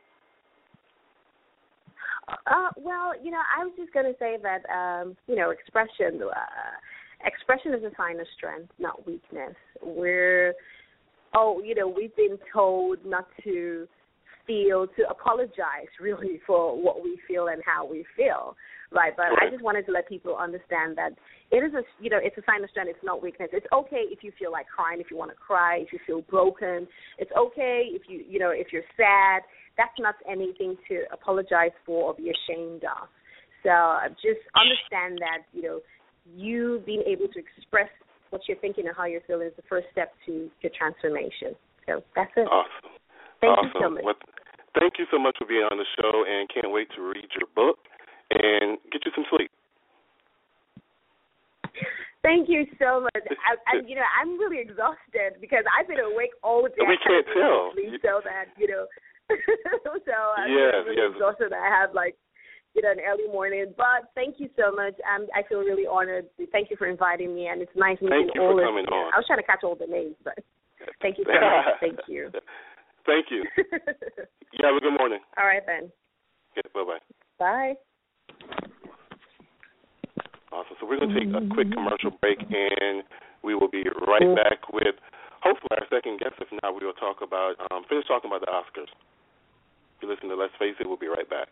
Uh, 2.47 2.71
well, 2.77 3.13
you 3.21 3.33
know, 3.33 3.43
I 3.43 3.65
was 3.65 3.73
just 3.77 3.93
going 3.93 4.07
to 4.07 4.17
say 4.21 4.39
that 4.41 4.63
um, 4.71 5.17
you 5.27 5.35
know, 5.35 5.51
expression 5.51 6.23
uh, 6.23 7.27
expression 7.27 7.75
is 7.75 7.83
a 7.83 7.91
sign 7.97 8.21
of 8.21 8.27
strength, 8.37 8.71
not 8.79 9.05
weakness. 9.05 9.55
We're 9.83 10.55
oh, 11.35 11.61
you 11.65 11.75
know, 11.75 11.89
we've 11.89 12.15
been 12.15 12.39
told 12.53 12.99
not 13.05 13.27
to 13.43 13.89
feel 14.47 14.87
to 14.87 15.09
apologize 15.11 15.91
really 16.01 16.41
for 16.47 16.81
what 16.81 17.03
we 17.03 17.19
feel 17.27 17.49
and 17.49 17.63
how 17.67 17.85
we 17.85 18.05
feel 18.17 18.57
right 18.95 19.13
but 19.17 19.33
right. 19.35 19.49
i 19.49 19.51
just 19.51 19.63
wanted 19.63 19.85
to 19.87 19.93
let 19.93 20.09
people 20.09 20.37
understand 20.37 20.97
that 20.97 21.13
it 21.51 21.65
is 21.65 21.73
a 21.75 21.83
you 22.01 22.11
know 22.11 22.19
it's 22.21 22.37
a 22.39 22.43
sign 22.47 22.63
of 22.65 22.71
strength 22.71 22.93
it's 22.93 23.05
not 23.05 23.23
weakness. 23.23 23.49
It's 23.53 23.67
okay 23.73 24.05
if 24.09 24.23
you 24.23 24.33
feel 24.39 24.53
like 24.53 24.67
crying 24.67 25.01
if 25.01 25.11
you 25.11 25.17
want 25.17 25.31
to 25.31 25.37
cry 25.37 25.79
if 25.79 25.93
you 25.93 25.99
feel 26.07 26.23
broken. 26.23 26.87
It's 27.19 27.31
okay 27.37 27.89
if 27.89 28.03
you 28.09 28.25
you 28.29 28.39
know 28.39 28.51
if 28.51 28.73
you're 28.73 28.87
sad. 28.97 29.43
That's 29.77 29.97
not 29.99 30.15
anything 30.29 30.77
to 30.89 31.05
apologize 31.13 31.73
for 31.87 32.13
or 32.13 32.15
be 32.15 32.29
ashamed 32.29 32.85
of. 32.85 33.09
So 33.63 33.73
just 34.21 34.45
understand 34.53 35.19
that 35.21 35.49
you 35.53 35.63
know 35.63 35.81
you 36.37 36.83
being 36.85 37.03
able 37.07 37.29
to 37.33 37.39
express 37.39 37.89
what 38.31 38.43
you're 38.49 38.59
thinking 38.59 38.87
and 38.87 38.97
how 38.97 39.05
you're 39.05 39.25
feeling 39.27 39.49
is 39.49 39.57
the 39.57 39.69
first 39.69 39.87
step 39.93 40.13
to 40.27 40.49
your 40.61 40.73
transformation. 40.77 41.57
So 41.87 42.03
that's 42.15 42.33
it. 42.37 42.49
Awesome. 42.49 42.93
Thank 43.41 43.59
awesome. 43.59 43.73
you 43.75 43.81
so 43.81 43.91
much. 43.91 44.05
Well, 44.05 44.21
thank 44.79 44.95
you 44.99 45.07
so 45.11 45.19
much 45.19 45.37
for 45.37 45.47
being 45.47 45.67
on 45.69 45.77
the 45.77 45.89
show, 46.01 46.25
and 46.25 46.49
can't 46.49 46.73
wait 46.73 46.89
to 46.97 47.03
read 47.03 47.29
your 47.37 47.49
book 47.57 47.81
and 48.33 48.79
get 48.91 49.05
you 49.05 49.13
some 49.15 49.25
sleep. 49.29 49.51
Thank 52.23 52.49
you 52.49 52.65
so 52.79 53.03
much. 53.03 53.27
I, 53.27 53.59
I, 53.67 53.83
you 53.83 53.99
know, 53.99 54.07
I'm 54.15 54.39
really 54.39 54.63
exhausted 54.63 55.43
because 55.43 55.67
I've 55.67 55.91
been 55.91 55.99
awake 55.99 56.31
all 56.43 56.63
day. 56.63 56.87
We 56.87 56.97
can't 57.03 57.27
tell. 57.35 57.75
So 57.75 58.23
that 58.23 58.55
you 58.57 58.71
know, 58.71 58.87
so 60.07 60.15
uh, 60.15 60.39
I'm 60.39 60.51
yes, 60.51 60.87
really 60.87 61.03
yes. 61.03 61.11
exhausted. 61.19 61.51
I 61.51 61.67
have 61.67 61.95
like 61.95 62.15
you 62.75 62.83
know 62.83 62.95
an 62.95 63.03
early 63.03 63.27
morning. 63.27 63.75
But 63.77 64.15
thank 64.15 64.39
you 64.39 64.49
so 64.55 64.71
much. 64.71 64.95
I'm, 65.03 65.27
I 65.35 65.43
feel 65.49 65.67
really 65.67 65.87
honored. 65.87 66.27
Thank 66.53 66.71
you 66.71 66.77
for 66.79 66.87
inviting 66.87 67.35
me, 67.35 67.49
and 67.51 67.61
it's 67.61 67.75
nice 67.75 67.99
meeting 68.01 68.31
Thank 68.31 68.39
you 68.39 68.43
all 68.43 68.55
for 68.55 68.63
of 68.63 68.69
coming 68.71 68.87
you. 68.87 68.95
on. 68.95 69.11
I 69.11 69.19
was 69.19 69.27
trying 69.27 69.43
to 69.43 69.47
catch 69.47 69.67
all 69.67 69.75
the 69.75 69.91
names, 69.91 70.15
but 70.23 70.39
thank 71.03 71.19
you 71.19 71.27
so 71.27 71.35
much. 71.35 71.75
Thank 71.81 71.99
you. 72.07 72.31
Thank 73.03 73.35
you. 73.35 73.43
you 74.55 74.63
have 74.63 74.79
a 74.79 74.81
good 74.81 74.95
morning. 74.95 75.19
All 75.35 75.47
right 75.47 75.67
then. 75.67 75.91
Okay, 76.55 76.69
bye 76.71 76.87
bye. 76.87 77.03
Bye. 77.39 77.75
Awesome. 80.53 80.77
So 80.81 80.87
we're 80.87 80.99
going 80.99 81.15
to 81.15 81.19
take 81.19 81.33
a 81.33 81.55
quick 81.55 81.73
commercial 81.73 82.11
break, 82.21 82.39
and 82.39 83.03
we 83.43 83.55
will 83.55 83.69
be 83.69 83.85
right 84.07 84.37
back 84.37 84.69
with 84.73 84.95
hopefully 85.41 85.81
our 85.81 85.87
second 85.89 86.21
guest. 86.21 86.35
If 86.41 86.49
not, 86.63 86.79
we 86.79 86.85
will 86.85 86.93
talk 86.93 87.23
about 87.23 87.55
um, 87.73 87.85
finish 87.89 88.07
talking 88.07 88.31
about 88.31 88.43
the 88.43 88.53
Oscars. 88.53 88.93
If 89.97 90.03
you 90.03 90.11
listen 90.11 90.29
to 90.29 90.37
Let's 90.37 90.53
Face 90.59 90.75
It, 90.79 90.87
we'll 90.87 90.99
be 90.99 91.09
right 91.09 91.29
back. 91.29 91.49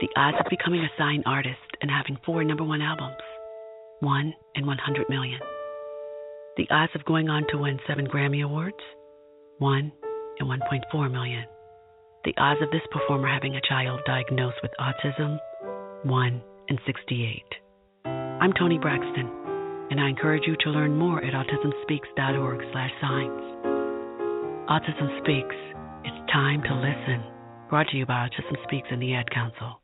The 0.00 0.08
odds 0.14 0.36
of 0.38 0.46
becoming 0.48 0.80
a 0.82 0.88
signed 0.96 1.24
artist 1.26 1.58
and 1.82 1.90
having 1.90 2.16
four 2.24 2.44
number 2.44 2.62
one 2.62 2.80
albums. 2.80 3.16
One 4.00 4.32
in 4.54 4.64
100 4.64 5.08
million. 5.08 5.40
The 6.56 6.68
odds 6.70 6.92
of 6.94 7.04
going 7.04 7.28
on 7.28 7.46
to 7.50 7.58
win 7.58 7.80
seven 7.88 8.06
Grammy 8.06 8.44
Awards. 8.44 8.76
One 9.58 9.90
in 10.38 10.46
1.4 10.46 11.10
million. 11.10 11.44
The 12.24 12.34
odds 12.38 12.62
of 12.62 12.70
this 12.70 12.86
performer 12.92 13.26
having 13.26 13.56
a 13.56 13.60
child 13.68 14.00
diagnosed 14.06 14.58
with 14.62 14.70
autism. 14.78 15.38
One 16.04 16.40
in 16.68 16.78
68. 16.86 17.42
I'm 18.04 18.52
Toni 18.52 18.78
Braxton, 18.78 19.28
and 19.90 20.00
I 20.00 20.08
encourage 20.08 20.46
you 20.46 20.54
to 20.60 20.70
learn 20.70 20.96
more 20.96 21.18
at 21.24 21.34
autismspeaks.org 21.34 22.60
slash 22.70 22.90
signs. 23.00 23.42
Autism 24.70 25.18
Speaks. 25.22 25.56
It's 26.04 26.32
time 26.32 26.62
to 26.62 26.74
listen. 26.74 27.24
Brought 27.68 27.88
to 27.88 27.96
you 27.96 28.06
by 28.06 28.28
Autism 28.28 28.62
Speaks 28.62 28.88
and 28.92 29.02
the 29.02 29.14
Ad 29.14 29.28
Council. 29.30 29.80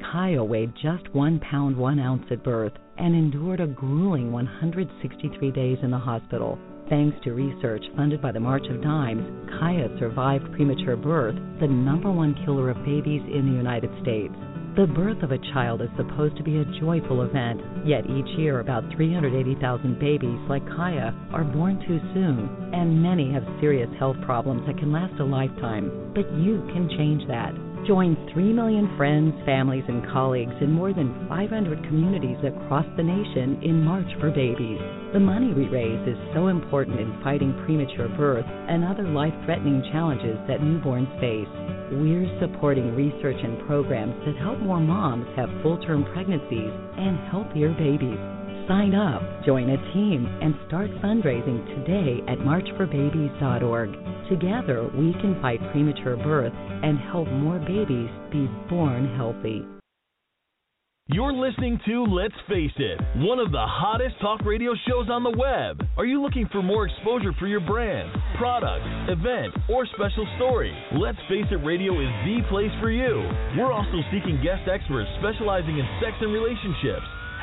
Kaya 0.00 0.42
weighed 0.42 0.72
just 0.82 1.14
one 1.14 1.40
pound 1.40 1.76
one 1.76 1.98
ounce 1.98 2.24
at 2.30 2.44
birth 2.44 2.72
and 2.98 3.14
endured 3.14 3.60
a 3.60 3.66
grueling 3.66 4.32
163 4.32 5.50
days 5.50 5.78
in 5.82 5.90
the 5.90 5.98
hospital. 5.98 6.58
Thanks 6.88 7.16
to 7.24 7.32
research 7.32 7.82
funded 7.96 8.20
by 8.20 8.32
the 8.32 8.40
March 8.40 8.66
of 8.68 8.82
Dimes, 8.82 9.26
Kaya 9.58 9.88
survived 9.98 10.52
premature 10.52 10.96
birth, 10.96 11.36
the 11.60 11.66
number 11.66 12.10
one 12.10 12.34
killer 12.44 12.70
of 12.70 12.84
babies 12.84 13.22
in 13.22 13.46
the 13.46 13.56
United 13.56 13.90
States. 14.02 14.34
The 14.76 14.88
birth 14.88 15.22
of 15.22 15.30
a 15.30 15.38
child 15.54 15.82
is 15.82 15.88
supposed 15.96 16.36
to 16.36 16.42
be 16.42 16.58
a 16.58 16.80
joyful 16.80 17.22
event, 17.22 17.60
yet 17.86 18.10
each 18.10 18.26
year 18.36 18.58
about 18.58 18.82
380,000 18.96 20.00
babies 20.00 20.40
like 20.48 20.66
Kaya 20.66 21.14
are 21.32 21.44
born 21.44 21.78
too 21.86 22.00
soon, 22.12 22.50
and 22.74 23.00
many 23.00 23.32
have 23.32 23.46
serious 23.60 23.88
health 23.98 24.16
problems 24.22 24.66
that 24.66 24.76
can 24.76 24.90
last 24.90 25.18
a 25.20 25.24
lifetime. 25.24 26.12
But 26.12 26.30
you 26.34 26.68
can 26.74 26.90
change 26.98 27.22
that. 27.28 27.54
Join 27.86 28.16
3 28.32 28.54
million 28.54 28.96
friends, 28.96 29.34
families, 29.44 29.84
and 29.88 30.06
colleagues 30.08 30.54
in 30.62 30.72
more 30.72 30.94
than 30.94 31.26
500 31.28 31.84
communities 31.84 32.38
across 32.40 32.86
the 32.96 33.02
nation 33.02 33.60
in 33.62 33.84
March 33.84 34.08
for 34.20 34.30
Babies. 34.30 34.80
The 35.12 35.20
money 35.20 35.52
we 35.52 35.68
raise 35.68 36.00
is 36.08 36.16
so 36.32 36.48
important 36.48 36.98
in 36.98 37.20
fighting 37.22 37.52
premature 37.66 38.08
birth 38.16 38.46
and 38.48 38.84
other 38.84 39.04
life 39.04 39.34
threatening 39.44 39.84
challenges 39.92 40.38
that 40.48 40.64
newborns 40.64 41.12
face. 41.20 41.52
We're 42.00 42.24
supporting 42.40 42.96
research 42.96 43.36
and 43.44 43.60
programs 43.66 44.16
that 44.24 44.40
help 44.40 44.60
more 44.60 44.80
moms 44.80 45.28
have 45.36 45.52
full 45.62 45.76
term 45.84 46.08
pregnancies 46.14 46.72
and 46.96 47.20
healthier 47.28 47.68
babies. 47.76 48.43
Sign 48.66 48.94
up, 48.94 49.44
join 49.44 49.68
a 49.68 49.92
team, 49.92 50.24
and 50.40 50.54
start 50.68 50.90
fundraising 51.02 51.66
today 51.76 52.22
at 52.32 52.38
marchforbabies.org. 52.38 53.90
Together, 54.30 54.88
we 54.96 55.12
can 55.20 55.38
fight 55.42 55.60
premature 55.70 56.16
birth 56.16 56.54
and 56.56 56.98
help 56.98 57.28
more 57.28 57.58
babies 57.58 58.08
be 58.32 58.48
born 58.70 59.14
healthy. 59.16 59.66
You're 61.08 61.34
listening 61.34 61.78
to 61.84 62.04
Let's 62.04 62.32
Face 62.48 62.72
It, 62.78 62.98
one 63.20 63.38
of 63.38 63.52
the 63.52 63.60
hottest 63.60 64.16
talk 64.22 64.40
radio 64.40 64.72
shows 64.88 65.12
on 65.12 65.22
the 65.22 65.36
web. 65.36 65.84
Are 65.98 66.06
you 66.06 66.22
looking 66.22 66.48
for 66.50 66.62
more 66.62 66.88
exposure 66.88 67.36
for 67.38 67.46
your 67.46 67.60
brand, 67.60 68.08
product, 68.38 68.88
event, 69.12 69.52
or 69.68 69.84
special 69.84 70.24
story? 70.40 70.72
Let's 70.96 71.20
Face 71.28 71.44
It 71.52 71.60
Radio 71.60 72.00
is 72.00 72.08
the 72.24 72.40
place 72.48 72.72
for 72.80 72.88
you. 72.88 73.20
We're 73.60 73.68
also 73.70 74.00
seeking 74.08 74.40
guest 74.40 74.64
experts 74.64 75.10
specializing 75.20 75.76
in 75.76 75.84
sex 76.00 76.16
and 76.24 76.32
relationships, 76.32 77.04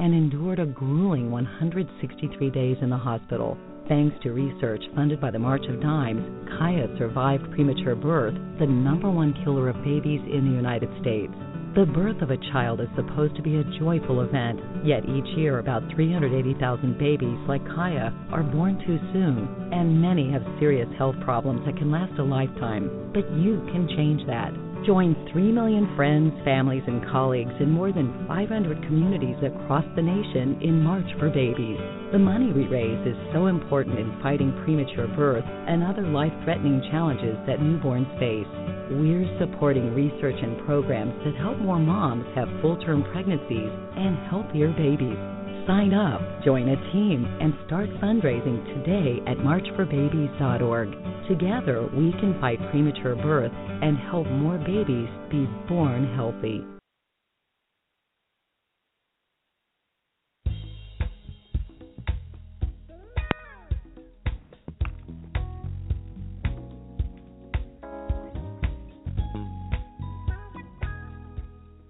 and 0.00 0.14
endured 0.14 0.58
a 0.58 0.66
grueling 0.66 1.30
163 1.30 2.50
days 2.50 2.76
in 2.80 2.88
the 2.88 2.96
hospital. 2.96 3.58
Thanks 3.86 4.16
to 4.22 4.32
research 4.32 4.82
funded 4.94 5.20
by 5.20 5.30
the 5.30 5.38
March 5.38 5.64
of 5.68 5.82
Dimes, 5.82 6.24
Kaya 6.58 6.88
survived 6.96 7.50
premature 7.52 7.94
birth, 7.94 8.34
the 8.58 8.66
number 8.66 9.10
one 9.10 9.34
killer 9.44 9.68
of 9.68 9.76
babies 9.84 10.22
in 10.32 10.48
the 10.48 10.56
United 10.56 10.88
States. 11.00 11.34
The 11.74 11.86
birth 11.86 12.22
of 12.22 12.30
a 12.30 12.50
child 12.50 12.80
is 12.80 12.88
supposed 12.96 13.36
to 13.36 13.42
be 13.42 13.56
a 13.56 13.78
joyful 13.78 14.22
event, 14.22 14.58
yet 14.84 15.04
each 15.04 15.36
year 15.36 15.58
about 15.58 15.82
380,000 15.94 16.98
babies 16.98 17.38
like 17.46 17.64
Kaya 17.66 18.12
are 18.32 18.42
born 18.42 18.78
too 18.86 18.98
soon, 19.12 19.70
and 19.70 20.00
many 20.00 20.32
have 20.32 20.42
serious 20.58 20.88
health 20.96 21.14
problems 21.20 21.66
that 21.66 21.76
can 21.76 21.92
last 21.92 22.18
a 22.18 22.24
lifetime. 22.24 23.12
But 23.12 23.30
you 23.32 23.60
can 23.70 23.86
change 23.86 24.26
that. 24.26 24.50
Join 24.86 25.14
3 25.30 25.52
million 25.52 25.94
friends, 25.94 26.32
families, 26.42 26.82
and 26.86 27.04
colleagues 27.12 27.52
in 27.60 27.70
more 27.70 27.92
than 27.92 28.24
500 28.26 28.82
communities 28.84 29.36
across 29.44 29.84
the 29.94 30.00
nation 30.00 30.58
in 30.62 30.80
March 30.80 31.04
for 31.18 31.28
Babies. 31.28 31.76
The 32.12 32.18
money 32.18 32.50
we 32.50 32.64
raise 32.64 33.06
is 33.06 33.16
so 33.34 33.46
important 33.46 33.98
in 33.98 34.18
fighting 34.22 34.56
premature 34.64 35.06
birth 35.08 35.44
and 35.44 35.84
other 35.84 36.08
life 36.08 36.32
threatening 36.44 36.80
challenges 36.90 37.36
that 37.46 37.60
newborns 37.60 38.08
face. 38.18 38.48
We're 38.96 39.28
supporting 39.38 39.92
research 39.94 40.40
and 40.40 40.64
programs 40.64 41.12
that 41.24 41.36
help 41.36 41.58
more 41.58 41.78
moms 41.78 42.24
have 42.34 42.48
full 42.62 42.80
term 42.80 43.04
pregnancies 43.12 43.70
and 44.00 44.16
healthier 44.32 44.72
babies. 44.72 45.39
Sign 45.70 45.94
up, 45.94 46.20
join 46.44 46.68
a 46.68 46.74
team, 46.92 47.24
and 47.40 47.54
start 47.68 47.88
fundraising 48.02 48.58
today 48.74 49.20
at 49.30 49.36
marchforbabies.org. 49.36 51.28
Together, 51.28 51.88
we 51.94 52.10
can 52.18 52.36
fight 52.40 52.58
premature 52.72 53.14
birth 53.14 53.52
and 53.54 53.96
help 53.96 54.26
more 54.26 54.58
babies 54.58 55.08
be 55.30 55.46
born 55.68 56.12
healthy. 56.16 56.64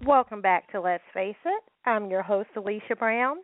Welcome 0.05 0.43
back 0.43 0.71
to 0.73 0.83
Let's 0.83 1.03
Face 1.15 1.35
It. 1.47 1.63
I'm 1.87 2.11
your 2.11 2.23
host, 2.23 2.51
Alicia 2.57 2.97
Brown. 2.99 3.39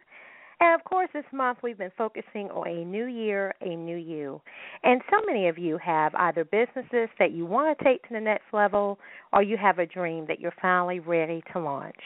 And 0.58 0.74
of 0.74 0.84
course, 0.84 1.08
this 1.12 1.24
month 1.32 1.58
we've 1.62 1.76
been 1.76 1.92
focusing 1.98 2.50
on 2.50 2.66
a 2.66 2.84
new 2.84 3.04
year, 3.04 3.54
a 3.60 3.76
new 3.76 3.96
you. 3.96 4.40
And 4.82 5.02
so 5.10 5.18
many 5.26 5.48
of 5.48 5.58
you 5.58 5.78
have 5.78 6.14
either 6.14 6.44
businesses 6.44 7.10
that 7.18 7.32
you 7.32 7.44
want 7.44 7.78
to 7.78 7.84
take 7.84 8.02
to 8.04 8.14
the 8.14 8.20
next 8.20 8.46
level 8.52 8.98
or 9.32 9.42
you 9.42 9.58
have 9.58 9.78
a 9.78 9.86
dream 9.86 10.24
that 10.28 10.40
you're 10.40 10.54
finally 10.60 11.00
ready 11.00 11.42
to 11.52 11.60
launch. 11.60 12.00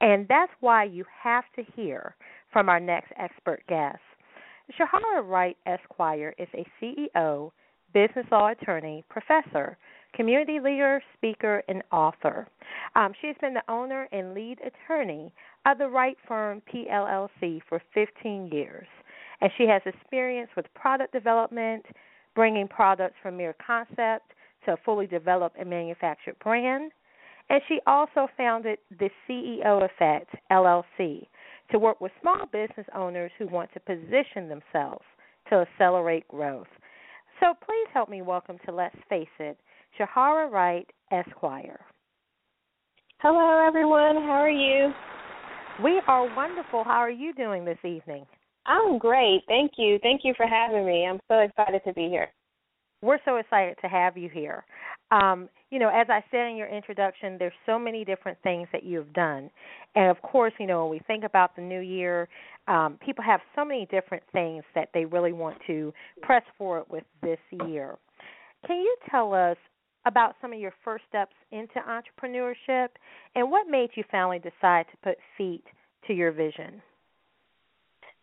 And 0.00 0.26
that's 0.28 0.52
why 0.60 0.84
you 0.84 1.04
have 1.22 1.44
to 1.56 1.62
hear 1.76 2.16
from 2.50 2.68
our 2.68 2.80
next 2.80 3.12
expert 3.18 3.62
guest. 3.68 3.98
Shahara 4.78 5.26
Wright 5.28 5.56
Esquire 5.66 6.34
is 6.38 6.48
a 6.54 6.66
CEO, 6.80 7.50
business 7.92 8.26
law 8.30 8.48
attorney, 8.48 9.04
professor, 9.10 9.76
community 10.14 10.60
leader, 10.60 11.02
speaker, 11.16 11.62
and 11.68 11.82
author. 11.90 12.46
Um, 12.94 13.12
she 13.20 13.28
has 13.28 13.36
been 13.40 13.54
the 13.54 13.62
owner 13.68 14.08
and 14.12 14.34
lead 14.34 14.58
attorney 14.60 15.32
of 15.66 15.78
the 15.78 15.88
Wright 15.88 16.16
Firm 16.26 16.62
PLLC 16.72 17.60
for 17.68 17.80
15 17.94 18.48
years, 18.48 18.86
and 19.40 19.50
she 19.56 19.66
has 19.66 19.82
experience 19.86 20.50
with 20.56 20.66
product 20.74 21.12
development, 21.12 21.84
bringing 22.34 22.68
products 22.68 23.16
from 23.22 23.36
mere 23.36 23.54
concept 23.64 24.32
to 24.66 24.72
a 24.72 24.76
fully 24.84 25.06
developed 25.06 25.56
and 25.58 25.68
manufactured 25.68 26.36
brand. 26.42 26.92
And 27.50 27.60
she 27.68 27.80
also 27.86 28.28
founded 28.36 28.78
the 28.98 29.10
CEO 29.28 29.84
Effect 29.84 30.34
LLC 30.50 31.26
to 31.70 31.78
work 31.78 32.00
with 32.00 32.12
small 32.20 32.46
business 32.46 32.86
owners 32.94 33.32
who 33.38 33.46
want 33.48 33.70
to 33.74 33.80
position 33.80 34.48
themselves 34.48 35.04
to 35.48 35.56
accelerate 35.56 36.26
growth. 36.28 36.68
So 37.40 37.54
please 37.64 37.88
help 37.92 38.08
me 38.08 38.22
welcome 38.22 38.58
to 38.66 38.72
Let's 38.72 38.96
Face 39.08 39.26
It, 39.40 39.58
Shahara 39.98 40.50
Wright 40.50 40.88
Esquire. 41.10 41.80
Hello, 43.18 43.66
everyone. 43.66 44.16
How 44.16 44.40
are 44.40 44.50
you? 44.50 44.92
We 45.82 46.00
are 46.08 46.34
wonderful. 46.34 46.82
How 46.84 46.98
are 46.98 47.10
you 47.10 47.32
doing 47.34 47.64
this 47.64 47.78
evening? 47.84 48.26
I'm 48.66 48.98
great. 48.98 49.42
Thank 49.48 49.72
you. 49.76 49.98
Thank 50.02 50.22
you 50.24 50.34
for 50.36 50.46
having 50.46 50.86
me. 50.86 51.06
I'm 51.06 51.20
so 51.28 51.40
excited 51.40 51.82
to 51.86 51.92
be 51.92 52.08
here. 52.08 52.28
We're 53.02 53.18
so 53.24 53.36
excited 53.36 53.76
to 53.82 53.88
have 53.88 54.16
you 54.16 54.30
here. 54.32 54.64
Um, 55.10 55.48
you 55.70 55.78
know, 55.78 55.88
as 55.88 56.06
I 56.08 56.24
said 56.30 56.48
in 56.48 56.56
your 56.56 56.68
introduction, 56.68 57.36
there's 57.38 57.52
so 57.66 57.78
many 57.78 58.04
different 58.04 58.38
things 58.42 58.68
that 58.72 58.84
you 58.84 58.98
have 58.98 59.12
done. 59.12 59.50
And 59.94 60.10
of 60.10 60.22
course, 60.22 60.52
you 60.58 60.66
know, 60.66 60.84
when 60.84 60.92
we 60.92 61.00
think 61.06 61.24
about 61.24 61.54
the 61.56 61.62
new 61.62 61.80
year, 61.80 62.28
um, 62.68 62.98
people 63.04 63.24
have 63.24 63.40
so 63.56 63.64
many 63.64 63.86
different 63.90 64.22
things 64.32 64.62
that 64.74 64.88
they 64.94 65.04
really 65.04 65.32
want 65.32 65.58
to 65.66 65.92
press 66.22 66.44
forward 66.56 66.84
with 66.88 67.04
this 67.22 67.40
year. 67.66 67.98
Can 68.66 68.76
you 68.76 68.96
tell 69.10 69.34
us 69.34 69.56
about 70.06 70.34
some 70.40 70.52
of 70.52 70.58
your 70.58 70.72
first 70.84 71.04
steps 71.08 71.34
into 71.50 71.74
entrepreneurship 71.88 72.88
and 73.34 73.50
what 73.50 73.68
made 73.68 73.90
you 73.94 74.04
finally 74.10 74.38
decide 74.38 74.86
to 74.90 74.96
put 75.02 75.16
feet 75.36 75.64
to 76.06 76.12
your 76.12 76.32
vision? 76.32 76.82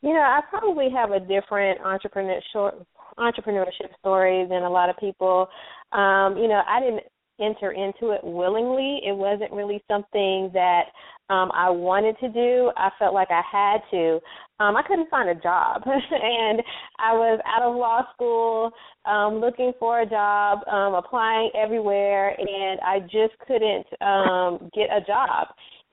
You 0.01 0.13
know, 0.13 0.21
I 0.21 0.39
probably 0.49 0.89
have 0.95 1.11
a 1.11 1.19
different 1.19 1.79
entrepreneurship 1.81 2.85
entrepreneurship 3.17 3.91
story 3.99 4.45
than 4.49 4.63
a 4.63 4.69
lot 4.69 4.89
of 4.89 4.97
people. 4.97 5.47
Um, 5.91 6.37
you 6.37 6.47
know, 6.47 6.61
I 6.65 6.79
didn't 6.79 7.03
enter 7.41 7.71
into 7.71 8.11
it 8.11 8.23
willingly. 8.23 9.01
It 9.05 9.15
wasn't 9.15 9.51
really 9.51 9.83
something 9.89 10.51
that 10.53 10.83
um 11.29 11.51
I 11.53 11.69
wanted 11.69 12.17
to 12.19 12.29
do. 12.29 12.71
I 12.77 12.89
felt 12.99 13.13
like 13.13 13.29
I 13.31 13.41
had 13.51 13.81
to. 13.91 14.19
Um 14.59 14.75
I 14.75 14.83
couldn't 14.83 15.09
find 15.09 15.29
a 15.29 15.35
job 15.35 15.83
and 15.85 16.61
I 16.99 17.13
was 17.13 17.39
out 17.45 17.63
of 17.63 17.75
law 17.75 18.01
school 18.13 18.71
um 19.05 19.39
looking 19.39 19.71
for 19.79 20.01
a 20.01 20.05
job, 20.05 20.59
um 20.67 20.93
applying 20.95 21.51
everywhere 21.55 22.35
and 22.39 22.79
I 22.81 22.99
just 23.01 23.37
couldn't 23.47 23.85
um 24.01 24.69
get 24.73 24.89
a 24.91 25.01
job 25.05 25.47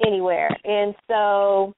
anywhere. 0.05 0.51
And 0.65 0.95
so 1.09 1.75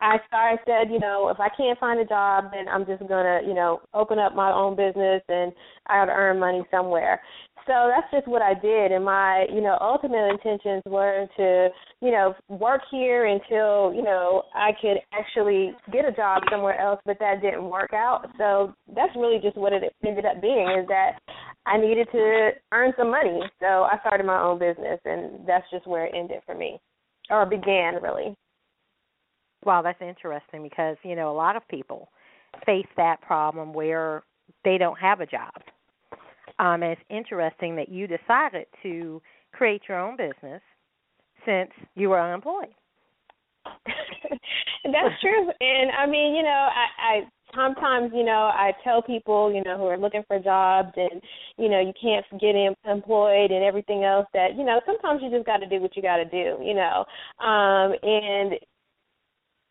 I 0.00 0.18
started 0.26 0.60
said, 0.66 0.92
you 0.92 0.98
know, 0.98 1.28
if 1.28 1.40
I 1.40 1.48
can't 1.56 1.78
find 1.78 2.00
a 2.00 2.04
job, 2.04 2.50
then 2.52 2.68
I'm 2.68 2.86
just 2.86 3.00
gonna, 3.08 3.40
you 3.46 3.54
know, 3.54 3.80
open 3.94 4.18
up 4.18 4.34
my 4.34 4.52
own 4.52 4.76
business 4.76 5.22
and 5.28 5.52
I 5.86 6.00
got 6.00 6.06
to 6.06 6.12
earn 6.12 6.38
money 6.38 6.62
somewhere 6.70 7.20
so 7.66 7.90
that's 7.90 8.10
just 8.12 8.28
what 8.28 8.42
I 8.42 8.54
did. 8.54 8.92
And 8.92 9.04
my, 9.04 9.46
you 9.52 9.60
know, 9.60 9.76
ultimate 9.80 10.30
intentions 10.30 10.82
were 10.86 11.26
to, 11.36 11.68
you 12.00 12.12
know, 12.12 12.34
work 12.48 12.82
here 12.90 13.26
until, 13.26 13.92
you 13.92 14.02
know, 14.02 14.44
I 14.54 14.70
could 14.80 14.98
actually 15.12 15.72
get 15.92 16.04
a 16.06 16.12
job 16.12 16.42
somewhere 16.50 16.80
else, 16.80 17.00
but 17.04 17.18
that 17.18 17.42
didn't 17.42 17.68
work 17.68 17.92
out. 17.92 18.26
So 18.38 18.72
that's 18.94 19.14
really 19.16 19.40
just 19.42 19.56
what 19.56 19.72
it 19.72 19.82
ended 20.06 20.24
up 20.24 20.40
being 20.40 20.68
is 20.80 20.86
that 20.88 21.18
I 21.66 21.76
needed 21.76 22.08
to 22.12 22.50
earn 22.72 22.92
some 22.96 23.10
money. 23.10 23.40
So 23.60 23.66
I 23.66 23.98
started 24.00 24.26
my 24.26 24.40
own 24.40 24.58
business 24.58 25.00
and 25.04 25.46
that's 25.46 25.68
just 25.70 25.86
where 25.86 26.06
it 26.06 26.14
ended 26.16 26.40
for 26.46 26.54
me. 26.54 26.78
Or 27.28 27.44
began 27.44 28.00
really. 28.00 28.36
Wow, 29.66 29.82
that's 29.82 30.00
interesting 30.02 30.62
because, 30.62 30.96
you 31.04 31.16
know, 31.16 31.30
a 31.30 31.36
lot 31.36 31.56
of 31.56 31.68
people 31.68 32.08
face 32.66 32.86
that 32.96 33.20
problem 33.22 33.74
where 33.74 34.24
they 34.64 34.78
don't 34.78 34.98
have 34.98 35.20
a 35.20 35.26
job 35.26 35.52
um, 36.58 36.82
and 36.82 36.92
it's 36.92 37.02
interesting 37.10 37.76
that 37.76 37.88
you 37.88 38.06
decided 38.06 38.66
to 38.82 39.20
create 39.52 39.82
your 39.88 39.98
own 40.00 40.16
business 40.16 40.62
since 41.46 41.70
you 41.94 42.10
were 42.10 42.20
unemployed. 42.20 42.68
That's 44.84 45.20
true. 45.20 45.48
And 45.60 45.90
I 45.92 46.06
mean, 46.06 46.34
you 46.34 46.42
know, 46.42 46.68
I, 46.70 46.86
I 47.02 47.20
sometimes, 47.54 48.12
you 48.14 48.24
know, 48.24 48.50
I 48.54 48.72
tell 48.84 49.02
people, 49.02 49.52
you 49.52 49.62
know, 49.64 49.76
who 49.78 49.86
are 49.86 49.98
looking 49.98 50.24
for 50.28 50.38
jobs 50.38 50.90
and, 50.96 51.20
you 51.58 51.68
know, 51.68 51.80
you 51.80 51.92
can't 52.00 52.24
get 52.40 52.54
employed 52.90 53.50
and 53.50 53.64
everything 53.64 54.04
else 54.04 54.26
that, 54.34 54.56
you 54.56 54.64
know, 54.64 54.80
sometimes 54.86 55.22
you 55.22 55.30
just 55.30 55.46
got 55.46 55.58
to 55.58 55.66
do 55.68 55.80
what 55.80 55.96
you 55.96 56.02
got 56.02 56.18
to 56.18 56.24
do, 56.26 56.58
you 56.62 56.74
know. 56.74 57.04
Um 57.44 57.94
and 58.02 58.54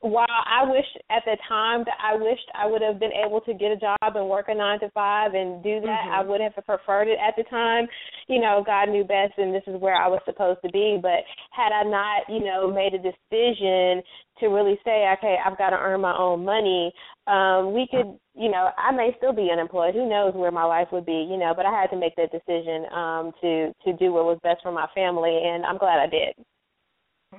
while 0.01 0.27
I 0.29 0.69
wish 0.69 0.85
at 1.09 1.23
the 1.25 1.37
time 1.47 1.83
that 1.85 1.97
I 2.03 2.15
wished 2.15 2.45
I 2.53 2.67
would 2.67 2.81
have 2.81 2.99
been 2.99 3.13
able 3.25 3.41
to 3.41 3.53
get 3.53 3.71
a 3.71 3.77
job 3.77 3.97
and 4.15 4.29
work 4.29 4.45
a 4.49 4.55
nine 4.55 4.79
to 4.81 4.89
five 4.91 5.33
and 5.33 5.63
do 5.63 5.81
that, 5.81 6.05
mm-hmm. 6.05 6.13
I 6.13 6.21
would 6.23 6.41
have 6.41 6.53
preferred 6.65 7.07
it 7.07 7.17
at 7.17 7.35
the 7.35 7.43
time. 7.49 7.87
You 8.27 8.39
know, 8.39 8.63
God 8.65 8.89
knew 8.89 9.03
best 9.03 9.33
and 9.37 9.53
this 9.53 9.63
is 9.67 9.79
where 9.81 9.95
I 9.95 10.07
was 10.07 10.21
supposed 10.25 10.59
to 10.63 10.71
be. 10.71 10.99
But 11.01 11.25
had 11.51 11.71
I 11.71 11.83
not, 11.83 12.29
you 12.29 12.43
know, 12.43 12.71
made 12.71 12.93
a 12.93 13.01
decision 13.01 14.03
to 14.39 14.47
really 14.47 14.77
say, 14.83 15.07
okay, 15.17 15.37
I've 15.43 15.57
got 15.57 15.71
to 15.71 15.77
earn 15.77 16.01
my 16.01 16.15
own 16.15 16.43
money, 16.43 16.93
um, 17.25 17.73
we 17.73 17.87
could, 17.89 18.19
you 18.35 18.51
know, 18.51 18.69
I 18.77 18.91
may 18.91 19.15
still 19.17 19.33
be 19.33 19.49
unemployed. 19.51 19.95
Who 19.95 20.07
knows 20.07 20.33
where 20.35 20.51
my 20.51 20.65
life 20.65 20.89
would 20.91 21.05
be, 21.05 21.25
you 21.29 21.37
know, 21.37 21.53
but 21.55 21.65
I 21.65 21.71
had 21.71 21.89
to 21.91 21.97
make 21.97 22.15
that 22.17 22.31
decision 22.31 22.85
um 22.93 23.31
to 23.41 23.73
to 23.85 23.93
do 23.97 24.13
what 24.13 24.25
was 24.25 24.39
best 24.43 24.61
for 24.61 24.71
my 24.71 24.87
family 24.93 25.41
and 25.43 25.65
I'm 25.65 25.77
glad 25.77 25.99
I 25.99 26.07
did. 26.07 26.35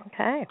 Okay. 0.09 0.47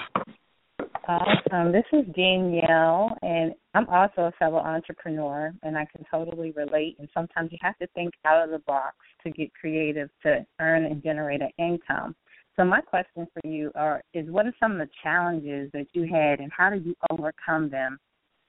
Awesome. 1.08 1.72
This 1.72 1.86
is 1.94 2.06
Danielle, 2.16 3.16
and 3.22 3.54
I'm 3.74 3.88
also 3.90 4.24
a 4.24 4.32
fellow 4.40 4.58
entrepreneur, 4.58 5.54
and 5.62 5.78
I 5.78 5.86
can 5.86 6.04
totally 6.10 6.52
relate. 6.52 6.96
And 7.00 7.08
sometimes 7.14 7.52
you 7.52 7.58
have 7.62 7.78
to 7.78 7.88
think 7.94 8.14
out 8.26 8.44
of 8.44 8.50
the 8.50 8.60
box 8.60 8.96
to 9.24 9.30
get 9.30 9.54
creative 9.54 10.10
to 10.24 10.46
earn 10.60 10.86
and 10.86 11.04
generate 11.04 11.42
an 11.42 11.52
income. 11.60 12.16
So 12.56 12.64
my 12.66 12.82
question 12.82 13.28
for 13.34 13.48
you 13.48 13.72
are: 13.76 14.02
is 14.14 14.30
what 14.30 14.48
are 14.48 14.54
some 14.60 14.72
of 14.74 14.78
the 14.80 14.90
challenges 15.04 15.70
that 15.74 15.88
you 15.94 16.04
had, 16.12 16.40
and 16.40 16.52
how 16.56 16.70
did 16.70 16.86
you 16.86 16.96
overcome 17.12 17.70
them, 17.70 18.00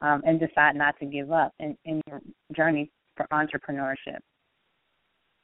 um, 0.01 0.23
and 0.24 0.40
decide 0.40 0.77
not 0.77 0.98
to 1.01 1.06
give 1.06 1.32
up 1.32 1.52
in, 1.59 1.77
in 1.85 2.01
your 2.06 2.20
journey 2.55 2.90
for 3.16 3.27
entrepreneurship? 3.32 4.20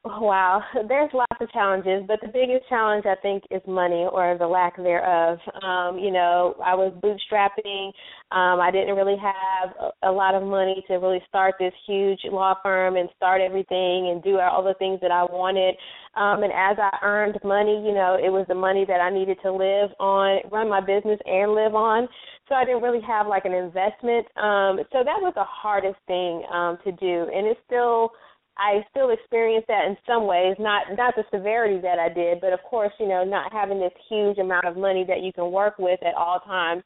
Wow, 0.04 0.62
there's 0.88 1.10
lots 1.14 1.40
of 1.40 1.50
challenges, 1.52 2.02
but 2.08 2.20
the 2.20 2.26
biggest 2.26 2.68
challenge 2.68 3.06
I 3.06 3.14
think 3.22 3.44
is 3.52 3.62
money 3.68 4.04
or 4.10 4.36
the 4.36 4.46
lack 4.48 4.76
thereof. 4.76 5.38
Um, 5.62 5.96
you 5.96 6.10
know, 6.10 6.56
I 6.64 6.74
was 6.74 6.92
bootstrapping. 7.00 7.88
Um, 8.32 8.60
I 8.60 8.70
didn't 8.72 8.96
really 8.96 9.16
have 9.16 9.92
a, 10.02 10.10
lot 10.10 10.34
of 10.34 10.42
money 10.42 10.82
to 10.88 10.94
really 10.94 11.22
start 11.28 11.54
this 11.60 11.72
huge 11.86 12.20
law 12.32 12.54
firm 12.64 12.96
and 12.96 13.08
start 13.16 13.40
everything 13.40 14.10
and 14.10 14.22
do 14.24 14.40
all 14.40 14.64
the 14.64 14.74
things 14.74 14.98
that 15.02 15.12
I 15.12 15.22
wanted. 15.22 15.76
Um, 16.16 16.42
and 16.42 16.52
as 16.52 16.76
I 16.78 16.98
earned 17.02 17.38
money, 17.44 17.82
you 17.86 17.94
know, 17.94 18.18
it 18.20 18.28
was 18.30 18.44
the 18.48 18.54
money 18.54 18.84
that 18.86 19.00
I 19.00 19.08
needed 19.08 19.38
to 19.42 19.52
live 19.52 19.90
on, 20.00 20.40
run 20.50 20.68
my 20.68 20.80
business 20.80 21.20
and 21.26 21.54
live 21.54 21.74
on. 21.74 22.08
So 22.48 22.56
I 22.56 22.64
didn't 22.64 22.82
really 22.82 23.00
have 23.06 23.26
like 23.28 23.44
an 23.44 23.54
investment. 23.54 24.26
Um, 24.36 24.82
so 24.90 25.04
that 25.06 25.22
was 25.22 25.32
the 25.36 25.44
hardest 25.46 25.98
thing 26.06 26.42
um, 26.52 26.76
to 26.84 26.92
do, 26.92 27.30
and 27.32 27.46
it's 27.46 27.60
still 27.66 28.10
I 28.58 28.84
still 28.90 29.10
experience 29.10 29.64
that 29.68 29.86
in 29.86 29.96
some 30.06 30.26
ways, 30.26 30.56
not 30.58 30.84
not 30.96 31.14
the 31.16 31.24
severity 31.32 31.80
that 31.80 31.98
I 31.98 32.12
did, 32.12 32.40
but 32.40 32.52
of 32.52 32.62
course, 32.62 32.92
you 33.00 33.08
know, 33.08 33.24
not 33.24 33.52
having 33.52 33.80
this 33.80 33.92
huge 34.08 34.38
amount 34.38 34.66
of 34.66 34.76
money 34.76 35.04
that 35.08 35.22
you 35.22 35.32
can 35.32 35.50
work 35.50 35.78
with 35.78 36.00
at 36.02 36.14
all 36.14 36.40
times. 36.40 36.82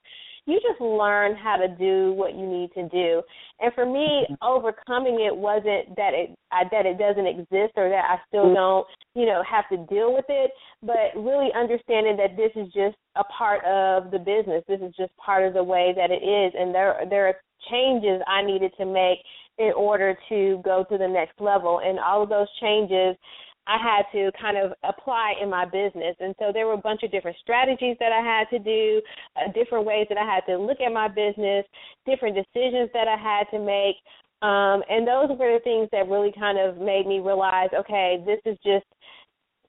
You 0.47 0.61
just 0.63 0.81
learn 0.81 1.35
how 1.35 1.57
to 1.57 1.67
do 1.67 2.13
what 2.13 2.37
you 2.37 2.47
need 2.47 2.71
to 2.75 2.89
do. 2.89 3.21
And 3.59 3.75
for 3.75 3.85
me, 3.85 4.25
overcoming 4.43 5.19
it 5.27 5.35
wasn't 5.35 5.97
that 5.97 6.15
it 6.15 6.39
I, 6.53 6.63
that 6.71 6.87
it 6.87 6.99
doesn't 6.99 7.27
exist 7.27 7.75
or 7.77 7.89
that 7.89 8.05
I 8.07 8.19
still 8.29 8.45
mm-hmm. 8.47 8.55
don't, 8.55 8.87
you 9.17 9.27
know, 9.27 9.43
have 9.43 9.69
to 9.71 9.93
deal 9.93 10.15
with 10.15 10.27
it, 10.29 10.53
but 10.83 11.19
really 11.19 11.51
understanding 11.53 12.17
that 12.19 12.37
this 12.37 12.53
is 12.55 12.73
just 12.73 12.97
a 13.17 13.25
part 13.25 13.65
of 13.65 14.13
the 14.13 14.21
business. 14.21 14.63
This 14.69 14.81
is 14.81 14.95
just 14.97 15.11
part 15.17 15.45
of 15.45 15.53
the 15.53 15.65
way 15.65 15.93
that 15.97 16.13
it 16.13 16.23
is, 16.23 16.55
and 16.57 16.73
there 16.73 16.95
there 17.11 17.27
are 17.27 17.35
changes 17.71 18.23
I 18.29 18.43
needed 18.47 18.71
to 18.79 18.87
make 18.87 19.19
in 19.59 19.73
order 19.77 20.17
to 20.29 20.61
go 20.65 20.85
to 20.91 20.99
the 20.99 21.09
next 21.09 21.41
level. 21.41 21.81
And 21.85 21.99
all 21.99 22.23
of 22.23 22.29
those 22.29 22.49
changes 22.61 23.17
I 23.67 23.79
had 23.83 24.05
to 24.13 24.31
kind 24.41 24.57
of 24.57 24.73
apply 24.85 25.35
in 25.43 25.51
my 25.51 25.65
business. 25.65 26.15
And 26.21 26.35
so 26.39 26.51
there 26.53 26.67
were 26.67 26.75
a 26.75 26.79
bunch 26.79 27.03
of 27.03 27.11
different 27.11 27.37
strategies 27.43 27.97
that 27.99 28.13
I 28.13 28.23
had 28.23 28.49
to 28.57 28.63
do, 28.63 29.03
uh, 29.37 29.51
different 29.53 29.85
ways 29.85 30.07
that 30.09 30.19
I 30.19 30.25
had 30.25 30.47
to 30.47 30.57
look 30.57 30.81
at 30.81 30.93
my 30.93 31.09
business, 31.09 31.67
different 32.07 32.37
decisions 32.37 32.91
that 32.95 33.09
I 33.09 33.17
had 33.19 33.51
to 33.51 33.59
make. 33.59 33.97
Um, 34.43 34.85
and 34.89 35.07
those 35.07 35.37
were 35.37 35.59
the 35.59 35.65
things 35.65 35.89
that 35.91 36.09
really 36.09 36.33
kind 36.39 36.59
of 36.59 36.79
made 36.79 37.07
me 37.07 37.19
realize, 37.19 37.71
okay, 37.75 38.23
this 38.25 38.39
is 38.45 38.57
just 38.63 38.87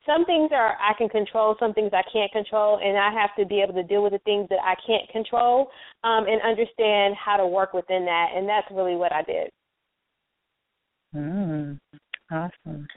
some 0.05 0.25
things 0.25 0.51
are 0.53 0.77
I 0.79 0.93
can 0.97 1.09
control, 1.09 1.55
some 1.59 1.73
things 1.73 1.91
I 1.91 2.03
can't 2.11 2.31
control, 2.31 2.79
and 2.81 2.97
I 2.97 3.11
have 3.11 3.35
to 3.37 3.45
be 3.45 3.61
able 3.61 3.73
to 3.73 3.83
deal 3.83 4.03
with 4.03 4.13
the 4.13 4.23
things 4.23 4.47
that 4.49 4.59
I 4.63 4.75
can't 4.85 5.09
control 5.09 5.67
um, 6.03 6.25
and 6.27 6.41
understand 6.41 7.15
how 7.17 7.35
to 7.37 7.47
work 7.47 7.73
within 7.73 8.05
that. 8.05 8.29
And 8.35 8.47
that's 8.47 8.67
really 8.71 8.95
what 8.95 9.11
I 9.11 9.23
did. 9.23 9.49
Mm, 11.15 11.79
awesome. 12.31 12.87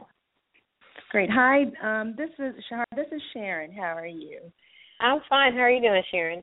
Great. 1.10 1.30
Hi, 1.32 1.62
um, 1.82 2.14
this 2.16 2.30
is 2.38 2.54
Shahar. 2.68 2.84
This 2.94 3.06
is 3.12 3.22
Sharon. 3.32 3.72
How 3.72 3.96
are 3.96 4.06
you? 4.06 4.40
I'm 5.00 5.20
fine. 5.28 5.54
How 5.54 5.60
are 5.60 5.70
you 5.70 5.80
doing, 5.80 6.02
Sharon? 6.10 6.42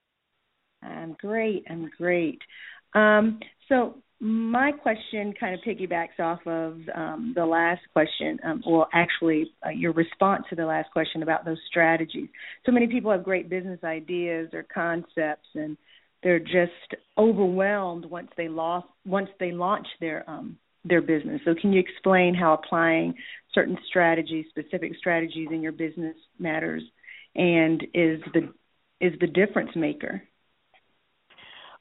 I'm 0.84 1.16
great. 1.20 1.64
I'm 1.70 1.90
great. 1.98 2.40
Um, 2.94 3.40
so 3.70 3.96
my 4.20 4.72
question 4.72 5.34
kind 5.40 5.54
of 5.54 5.62
piggybacks 5.62 6.20
off 6.20 6.40
of 6.48 6.80
um, 6.96 7.34
the 7.36 7.46
last 7.46 7.82
question, 7.94 8.40
um, 8.44 8.64
well, 8.68 8.88
actually, 8.94 9.52
uh, 9.66 9.70
your 9.70 9.94
response 9.94 10.44
to 10.50 10.56
the 10.56 10.66
last 10.66 10.92
question 10.92 11.22
about 11.22 11.46
those 11.46 11.60
strategies. 11.70 12.30
So 12.66 12.72
many 12.72 12.88
people 12.88 13.12
have 13.12 13.24
great 13.24 13.50
business 13.50 13.80
ideas 13.84 14.50
or 14.54 14.66
concepts, 14.74 15.48
and 15.54 15.78
they're 16.24 16.40
just 16.40 16.96
overwhelmed 17.18 18.06
once 18.06 18.30
they 18.38 18.48
lost 18.48 18.88
once 19.06 19.30
they 19.40 19.52
launch 19.52 19.88
their 20.02 20.28
um, 20.28 20.58
their 20.88 21.02
business. 21.02 21.42
So, 21.46 21.56
can 21.56 21.74
you 21.74 21.80
explain 21.80 22.34
how 22.34 22.54
applying 22.54 23.16
certain 23.54 23.78
strategies, 23.88 24.46
specific 24.50 24.94
strategies 24.98 25.50
in 25.52 25.62
your 25.62 25.72
business 25.72 26.16
matters, 26.40 26.84
and 27.36 27.82
is 27.94 28.22
the 28.34 28.54
is 29.00 29.14
the 29.20 29.28
difference 29.28 29.72
maker? 29.76 30.24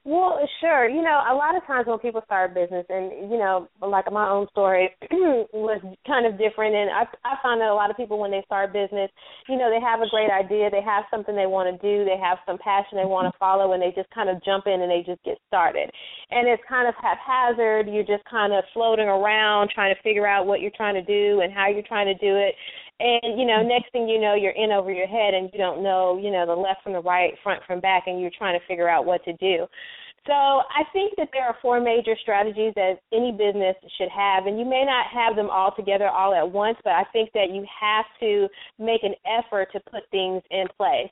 Well, 0.07 0.39
sure. 0.61 0.89
You 0.89 1.03
know, 1.03 1.19
a 1.19 1.35
lot 1.35 1.57
of 1.59 1.67
times 1.67 1.89
when 1.91 1.99
people 1.99 2.23
start 2.25 2.53
a 2.53 2.55
business, 2.55 2.87
and 2.89 3.27
you 3.27 3.43
know, 3.43 3.67
like 3.83 4.07
my 4.13 4.31
own 4.31 4.47
story 4.55 4.95
was 5.51 5.83
kind 6.07 6.31
of 6.31 6.39
different, 6.39 6.79
and 6.79 6.95
I 6.95 7.11
I 7.27 7.35
find 7.43 7.61
that 7.61 7.75
a 7.75 7.75
lot 7.75 7.91
of 7.91 7.99
people 7.99 8.23
when 8.23 8.31
they 8.31 8.47
start 8.47 8.73
business, 8.73 9.11
you 9.51 9.59
know, 9.59 9.67
they 9.67 9.83
have 9.83 10.07
a 10.07 10.09
great 10.15 10.31
idea, 10.31 10.71
they 10.71 10.81
have 10.87 11.11
something 11.11 11.35
they 11.35 11.51
want 11.51 11.67
to 11.67 11.77
do, 11.83 12.07
they 12.07 12.15
have 12.23 12.39
some 12.47 12.55
passion 12.63 13.03
they 13.03 13.05
want 13.05 13.27
to 13.27 13.35
mm-hmm. 13.35 13.43
follow, 13.43 13.75
and 13.75 13.83
they 13.83 13.91
just 13.99 14.07
kind 14.15 14.31
of 14.31 14.39
jump 14.47 14.71
in 14.71 14.79
and 14.79 14.87
they 14.87 15.03
just 15.03 15.19
get 15.27 15.43
started, 15.51 15.91
and 16.31 16.47
it's 16.47 16.63
kind 16.71 16.87
of 16.87 16.95
haphazard. 17.03 17.91
You're 17.91 18.07
just 18.07 18.23
kind 18.31 18.55
of 18.55 18.63
floating 18.79 19.11
around 19.11 19.75
trying 19.75 19.91
to 19.91 20.01
figure 20.07 20.31
out 20.31 20.47
what 20.47 20.63
you're 20.63 20.79
trying 20.79 20.95
to 20.95 21.03
do 21.03 21.43
and 21.43 21.51
how 21.51 21.67
you're 21.67 21.83
trying 21.83 22.07
to 22.07 22.19
do 22.23 22.31
it, 22.39 22.55
and 23.01 23.39
you 23.39 23.47
know, 23.47 23.63
next 23.63 23.93
thing 23.93 24.09
you 24.09 24.21
know, 24.21 24.35
you're 24.35 24.53
in 24.53 24.73
over 24.73 24.93
your 24.93 25.07
head, 25.07 25.35
and 25.35 25.51
you 25.53 25.59
don't 25.59 25.83
know, 25.83 26.19
you 26.23 26.31
know, 26.31 26.47
the 26.47 26.55
left 26.55 26.83
from 26.83 26.93
the 26.93 27.01
right, 27.01 27.35
front 27.43 27.63
from 27.67 27.81
back, 27.81 28.05
and 28.07 28.21
you're 28.21 28.31
trying 28.37 28.59
to 28.59 28.67
figure 28.67 28.89
out 28.89 29.05
what 29.05 29.25
to 29.25 29.33
do. 29.35 29.67
So 30.27 30.33
I 30.33 30.83
think 30.93 31.15
that 31.19 31.29
there 31.33 31.45
are 31.45 31.57
four 31.63 31.81
major 31.81 32.17
strategies 32.21 32.73
that 32.75 32.95
any 33.13 33.31
business 33.31 33.77
should 33.97 34.09
have, 34.11 34.47
and 34.47 34.59
you 34.59 34.65
may 34.65 34.85
not 34.85 35.07
have 35.07 35.37
them 35.37 35.49
all 35.49 35.73
together 35.75 36.09
all 36.09 36.35
at 36.35 36.51
once, 36.51 36.77
but 36.83 36.95
I 36.95 37.05
think 37.13 37.31
that 37.33 37.51
you 37.53 37.65
have 37.81 38.07
to 38.21 38.49
make 38.79 39.05
an 39.05 39.15
effort 39.25 39.69
to 39.73 39.81
put 39.89 40.03
things 40.11 40.43
in 40.51 40.67
place. 40.77 41.11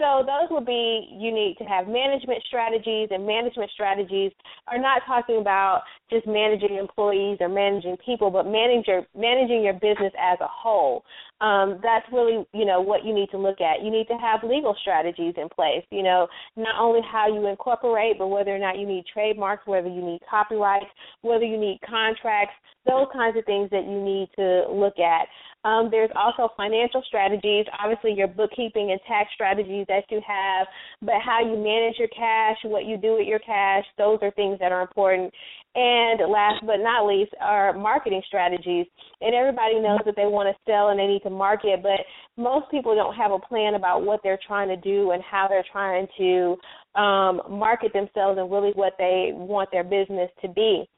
So 0.00 0.24
those 0.24 0.48
would 0.50 0.64
be 0.64 1.06
you 1.12 1.30
need 1.30 1.56
to 1.58 1.64
have 1.64 1.86
management 1.86 2.42
strategies, 2.48 3.08
and 3.10 3.26
management 3.26 3.70
strategies 3.72 4.32
are 4.66 4.78
not 4.78 5.02
talking 5.06 5.36
about 5.38 5.82
just 6.08 6.26
managing 6.26 6.76
employees 6.78 7.36
or 7.40 7.50
managing 7.50 7.98
people, 8.04 8.30
but 8.30 8.46
managing 8.46 8.84
your, 8.86 9.06
managing 9.14 9.62
your 9.62 9.74
business 9.74 10.12
as 10.18 10.40
a 10.40 10.48
whole 10.48 11.04
um, 11.40 11.80
that's 11.82 12.06
really 12.12 12.44
you 12.52 12.64
know 12.64 12.80
what 12.80 13.04
you 13.04 13.14
need 13.14 13.30
to 13.30 13.38
look 13.38 13.60
at. 13.60 13.82
You 13.82 13.90
need 13.90 14.06
to 14.08 14.18
have 14.18 14.40
legal 14.42 14.76
strategies 14.80 15.34
in 15.36 15.48
place. 15.48 15.84
You 15.90 16.02
know, 16.02 16.28
not 16.56 16.80
only 16.80 17.00
how 17.10 17.32
you 17.32 17.46
incorporate, 17.46 18.18
but 18.18 18.28
whether 18.28 18.54
or 18.54 18.58
not 18.58 18.78
you 18.78 18.86
need 18.86 19.04
trademarks, 19.12 19.66
whether 19.66 19.88
you 19.88 20.02
need 20.02 20.20
copyrights, 20.28 20.90
whether 21.22 21.44
you 21.44 21.58
need 21.58 21.80
contracts, 21.88 22.54
those 22.86 23.06
kinds 23.12 23.36
of 23.36 23.44
things 23.44 23.70
that 23.70 23.84
you 23.84 24.00
need 24.02 24.28
to 24.36 24.64
look 24.70 24.98
at. 24.98 25.26
Um, 25.62 25.88
there's 25.90 26.10
also 26.16 26.48
financial 26.56 27.02
strategies, 27.06 27.66
obviously 27.78 28.12
your 28.12 28.28
bookkeeping 28.28 28.92
and 28.92 29.00
tax 29.06 29.28
strategies 29.34 29.84
that 29.88 30.04
you 30.08 30.20
have, 30.26 30.66
but 31.02 31.16
how 31.22 31.40
you 31.40 31.56
manage 31.56 31.98
your 31.98 32.08
cash, 32.08 32.56
what 32.64 32.86
you 32.86 32.96
do 32.96 33.18
with 33.18 33.26
your 33.26 33.40
cash, 33.40 33.84
those 33.98 34.18
are 34.22 34.30
things 34.30 34.58
that 34.58 34.72
are 34.72 34.80
important. 34.80 35.32
And 35.74 36.18
last 36.28 36.66
but 36.66 36.78
not 36.78 37.06
least 37.06 37.30
are 37.40 37.72
marketing 37.72 38.22
strategies. 38.26 38.86
And 39.20 39.34
everybody 39.34 39.78
knows 39.78 40.00
that 40.04 40.16
they 40.16 40.26
want 40.26 40.48
to 40.48 40.70
sell 40.70 40.88
and 40.88 40.98
they 40.98 41.06
need 41.06 41.22
to 41.22 41.30
market, 41.30 41.80
but 41.82 42.00
most 42.36 42.68
people 42.72 42.94
don't 42.96 43.14
have 43.14 43.30
a 43.30 43.38
plan 43.38 43.74
about 43.74 44.04
what 44.04 44.20
they're 44.24 44.40
trying 44.46 44.68
to 44.68 44.76
do 44.76 45.12
and 45.12 45.22
how 45.22 45.46
they're 45.48 45.64
trying 45.70 46.08
to 46.18 46.56
um, 47.00 47.42
market 47.48 47.92
themselves 47.92 48.38
and 48.38 48.50
really 48.50 48.72
what 48.74 48.94
they 48.98 49.30
want 49.32 49.70
their 49.70 49.84
business 49.84 50.30
to 50.42 50.48
be. 50.48 50.88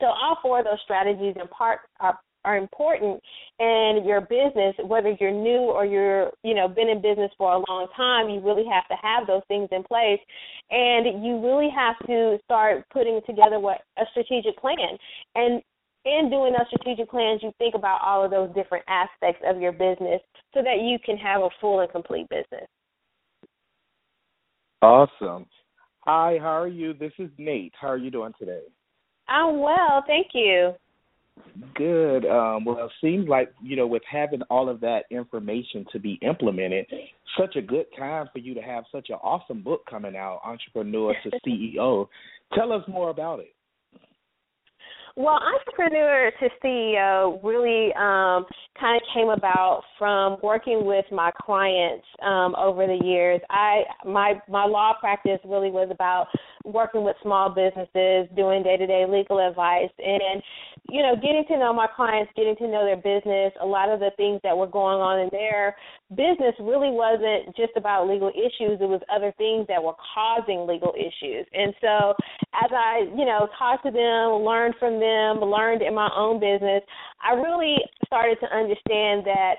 So 0.00 0.06
all 0.06 0.38
four 0.42 0.58
of 0.58 0.64
those 0.64 0.80
strategies 0.82 1.36
in 1.40 1.46
part 1.48 1.80
are 2.00 2.18
are 2.44 2.56
important 2.56 3.20
in 3.58 4.02
your 4.04 4.20
business, 4.20 4.74
whether 4.84 5.16
you're 5.20 5.30
new 5.30 5.60
or 5.60 5.84
you're, 5.84 6.30
you 6.42 6.54
know, 6.54 6.68
been 6.68 6.88
in 6.88 7.00
business 7.00 7.30
for 7.38 7.52
a 7.52 7.64
long 7.70 7.86
time, 7.96 8.28
you 8.28 8.40
really 8.40 8.66
have 8.70 8.86
to 8.88 8.96
have 9.02 9.26
those 9.26 9.42
things 9.48 9.68
in 9.72 9.82
place. 9.82 10.20
And 10.70 11.24
you 11.24 11.40
really 11.44 11.70
have 11.74 11.96
to 12.06 12.38
start 12.44 12.84
putting 12.92 13.20
together 13.26 13.58
what 13.58 13.78
a 13.98 14.04
strategic 14.10 14.58
plan. 14.58 14.98
And 15.34 15.62
in 16.04 16.28
doing 16.30 16.52
those 16.52 16.66
strategic 16.68 17.10
plans, 17.10 17.40
you 17.42 17.52
think 17.58 17.74
about 17.74 18.00
all 18.04 18.24
of 18.24 18.30
those 18.30 18.54
different 18.54 18.84
aspects 18.88 19.42
of 19.46 19.60
your 19.60 19.72
business 19.72 20.20
so 20.52 20.62
that 20.62 20.82
you 20.82 20.98
can 21.04 21.16
have 21.16 21.42
a 21.42 21.48
full 21.60 21.80
and 21.80 21.90
complete 21.90 22.28
business. 22.28 22.68
Awesome. 24.82 25.46
Hi, 26.00 26.36
how 26.38 26.60
are 26.60 26.68
you? 26.68 26.92
This 26.92 27.12
is 27.18 27.30
Nate. 27.38 27.72
How 27.80 27.88
are 27.88 27.96
you 27.96 28.10
doing 28.10 28.32
today? 28.38 28.60
I'm 29.26 29.60
well, 29.60 30.04
thank 30.06 30.28
you. 30.34 30.74
Good. 31.74 32.26
Um, 32.26 32.64
well, 32.64 32.86
it 32.86 32.92
seems 33.00 33.28
like 33.28 33.52
you 33.62 33.76
know, 33.76 33.86
with 33.86 34.02
having 34.10 34.42
all 34.42 34.68
of 34.68 34.80
that 34.80 35.04
information 35.10 35.84
to 35.92 35.98
be 35.98 36.18
implemented, 36.22 36.86
such 37.38 37.56
a 37.56 37.62
good 37.62 37.86
time 37.98 38.28
for 38.32 38.38
you 38.38 38.54
to 38.54 38.60
have 38.60 38.84
such 38.92 39.08
an 39.10 39.16
awesome 39.16 39.62
book 39.62 39.84
coming 39.88 40.16
out, 40.16 40.40
Entrepreneur 40.44 41.14
to 41.22 41.30
CEO. 41.46 42.08
Tell 42.54 42.72
us 42.72 42.82
more 42.88 43.10
about 43.10 43.40
it. 43.40 43.54
Well, 45.16 45.38
entrepreneur 45.38 46.32
to 46.40 46.48
CEO 46.64 47.38
really 47.44 47.92
um, 47.94 48.46
kind 48.80 48.96
of 48.96 49.02
came 49.14 49.28
about 49.28 49.82
from 49.96 50.38
working 50.42 50.84
with 50.84 51.04
my 51.12 51.30
clients 51.40 52.04
um, 52.20 52.56
over 52.56 52.88
the 52.88 52.98
years. 53.04 53.40
I 53.48 53.82
my 54.04 54.40
my 54.48 54.66
law 54.66 54.94
practice 54.98 55.38
really 55.44 55.70
was 55.70 55.88
about 55.92 56.26
working 56.64 57.04
with 57.04 57.16
small 57.22 57.50
businesses, 57.50 58.28
doing 58.34 58.62
day 58.62 58.76
to 58.76 58.86
day 58.86 59.04
legal 59.08 59.38
advice, 59.38 59.92
and 59.98 60.42
you 60.90 61.00
know, 61.00 61.14
getting 61.16 61.44
to 61.48 61.58
know 61.58 61.72
my 61.72 61.86
clients, 61.96 62.30
getting 62.36 62.56
to 62.56 62.68
know 62.68 62.84
their 62.84 62.96
business, 62.96 63.52
a 63.60 63.66
lot 63.66 63.88
of 63.88 64.00
the 64.00 64.10
things 64.16 64.40
that 64.44 64.56
were 64.56 64.66
going 64.66 65.00
on 65.00 65.18
in 65.20 65.28
their 65.32 65.76
business 66.10 66.54
really 66.60 66.92
wasn't 66.92 67.56
just 67.56 67.72
about 67.76 68.08
legal 68.08 68.28
issues, 68.28 68.76
it 68.80 68.88
was 68.88 69.00
other 69.08 69.32
things 69.38 69.66
that 69.68 69.82
were 69.82 69.96
causing 70.14 70.66
legal 70.68 70.92
issues. 70.92 71.46
And 71.52 71.72
so 71.80 72.12
as 72.52 72.70
I, 72.70 73.08
you 73.16 73.24
know, 73.24 73.48
talked 73.58 73.84
to 73.86 73.90
them, 73.90 74.44
learned 74.44 74.74
from 74.78 75.00
them, 75.00 75.40
learned 75.40 75.80
in 75.80 75.94
my 75.94 76.10
own 76.14 76.38
business, 76.38 76.82
I 77.24 77.32
really 77.32 77.76
started 78.04 78.36
to 78.40 78.48
understand 78.54 79.24
that 79.24 79.56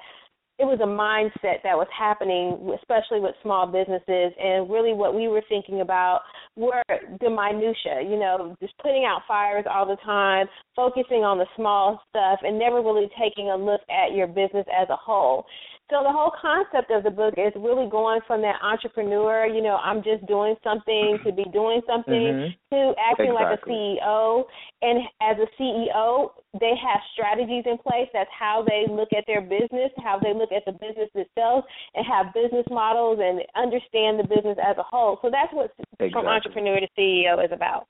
it 0.58 0.64
was 0.64 0.80
a 0.80 0.88
mindset 0.88 1.60
that 1.64 1.76
was 1.76 1.88
happening, 1.92 2.72
especially 2.80 3.20
with 3.20 3.36
small 3.42 3.68
businesses, 3.68 4.32
and 4.40 4.70
really 4.70 4.94
what 4.94 5.14
we 5.14 5.28
were 5.28 5.44
thinking 5.50 5.82
about 5.82 6.22
were 6.56 6.84
the 6.90 7.30
minutia. 7.30 8.02
You 8.02 8.20
know, 8.20 8.56
just 8.62 8.78
putting 8.80 9.06
out 9.06 9.22
fires 9.28 9.66
all 9.70 9.86
the 9.86 9.98
time, 10.06 10.48
focusing 10.76 11.24
on 11.24 11.38
the 11.38 11.48
small 11.56 12.02
stuff, 12.10 12.40
and 12.44 12.58
never 12.58 12.82
really 12.82 13.10
taking 13.20 13.52
a 13.52 13.58
look 13.58 13.82
at 13.90 14.16
your 14.16 14.28
business 14.28 14.66
as 14.74 14.90
a 14.90 14.96
whole. 14.96 15.46
So 15.92 16.02
the 16.02 16.10
whole 16.10 16.34
concept 16.42 16.90
of 16.90 17.04
the 17.04 17.12
book 17.12 17.36
is 17.38 17.54
really 17.56 17.88
going 17.88 18.20
from 18.26 18.42
that 18.42 18.58
entrepreneur, 18.64 19.46
you 19.46 19.62
know, 19.62 19.78
I'm 19.78 20.02
just 20.02 20.26
doing 20.26 20.56
something 20.64 21.20
to 21.24 21.32
be 21.32 21.46
doing 21.54 21.82
something 21.86 22.50
mm-hmm. 22.50 22.74
to 22.74 22.94
acting 22.98 23.30
exactly. 23.30 23.30
like 23.30 23.54
a 23.54 23.70
CEO. 23.70 24.46
And 24.82 25.06
as 25.22 25.38
a 25.38 25.62
CEO, 25.62 26.32
they 26.60 26.74
have 26.74 27.02
strategies 27.14 27.70
in 27.70 27.78
place. 27.78 28.10
That's 28.14 28.30
how 28.34 28.66
they 28.66 28.90
look 28.90 29.10
at 29.16 29.26
their 29.28 29.42
business, 29.42 29.94
how 30.02 30.18
they 30.18 30.34
look 30.34 30.50
at 30.52 30.66
the 30.66 30.72
business 30.74 31.14
itself, 31.14 31.66
and 31.94 32.04
have 32.04 32.34
business 32.34 32.66
models 32.72 33.20
and 33.22 33.46
understand 33.54 34.18
the 34.18 34.26
business 34.26 34.58
as 34.58 34.78
a 34.80 34.84
whole. 34.84 35.20
So 35.22 35.30
that's 35.30 35.54
what 35.54 35.70
exactly. 35.78 36.10
from 36.12 36.26
entrepreneur 36.26 36.80
to 36.80 36.88
CEO 36.98 37.46
is 37.46 37.52
about. 37.54 37.86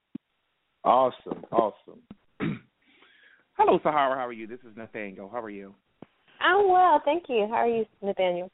Awesome, 0.84 1.46
awesome. 1.50 2.04
Hello, 3.54 3.80
Shahara. 3.80 4.20
How 4.20 4.28
are 4.28 4.34
you? 4.34 4.48
This 4.48 4.60
is 4.68 4.76
Nathaniel. 4.76 5.30
How 5.32 5.40
are 5.40 5.50
you? 5.50 5.74
I'm 6.42 6.70
well, 6.70 7.02
thank 7.04 7.24
you. 7.30 7.48
How 7.50 7.56
are 7.56 7.68
you, 7.68 7.86
Nathaniel? 8.02 8.52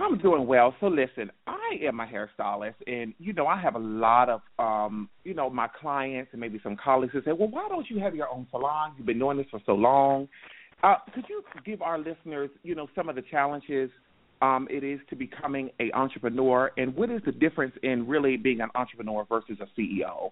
I'm 0.00 0.18
doing 0.18 0.46
well. 0.46 0.74
So 0.80 0.86
listen, 0.86 1.30
I 1.46 1.78
am 1.82 1.98
a 2.00 2.06
hairstylist 2.06 2.74
and 2.86 3.14
you 3.18 3.32
know, 3.32 3.46
I 3.46 3.60
have 3.60 3.74
a 3.74 3.80
lot 3.80 4.28
of 4.28 4.40
um, 4.58 5.08
you 5.24 5.34
know, 5.34 5.50
my 5.50 5.68
clients 5.80 6.30
and 6.32 6.40
maybe 6.40 6.60
some 6.62 6.76
colleagues 6.82 7.12
who 7.12 7.22
say, 7.22 7.32
Well, 7.32 7.48
why 7.48 7.66
don't 7.68 7.88
you 7.90 7.98
have 7.98 8.14
your 8.14 8.28
own 8.28 8.46
salon? 8.50 8.92
You've 8.96 9.06
been 9.06 9.18
doing 9.18 9.38
this 9.38 9.46
for 9.50 9.60
so 9.66 9.72
long. 9.72 10.28
Uh, 10.82 10.96
could 11.12 11.24
you 11.28 11.42
give 11.66 11.82
our 11.82 11.98
listeners, 11.98 12.50
you 12.62 12.76
know, 12.76 12.86
some 12.94 13.08
of 13.08 13.16
the 13.16 13.22
challenges 13.22 13.90
um, 14.40 14.68
it 14.70 14.84
is 14.84 15.00
to 15.10 15.16
becoming 15.16 15.70
a 15.80 15.90
entrepreneur 15.92 16.70
and 16.76 16.94
what 16.94 17.10
is 17.10 17.20
the 17.26 17.32
difference 17.32 17.74
in 17.82 18.06
really 18.06 18.36
being 18.36 18.60
an 18.60 18.68
entrepreneur 18.76 19.26
versus 19.28 19.58
a 19.60 19.80
CEO? 19.80 20.30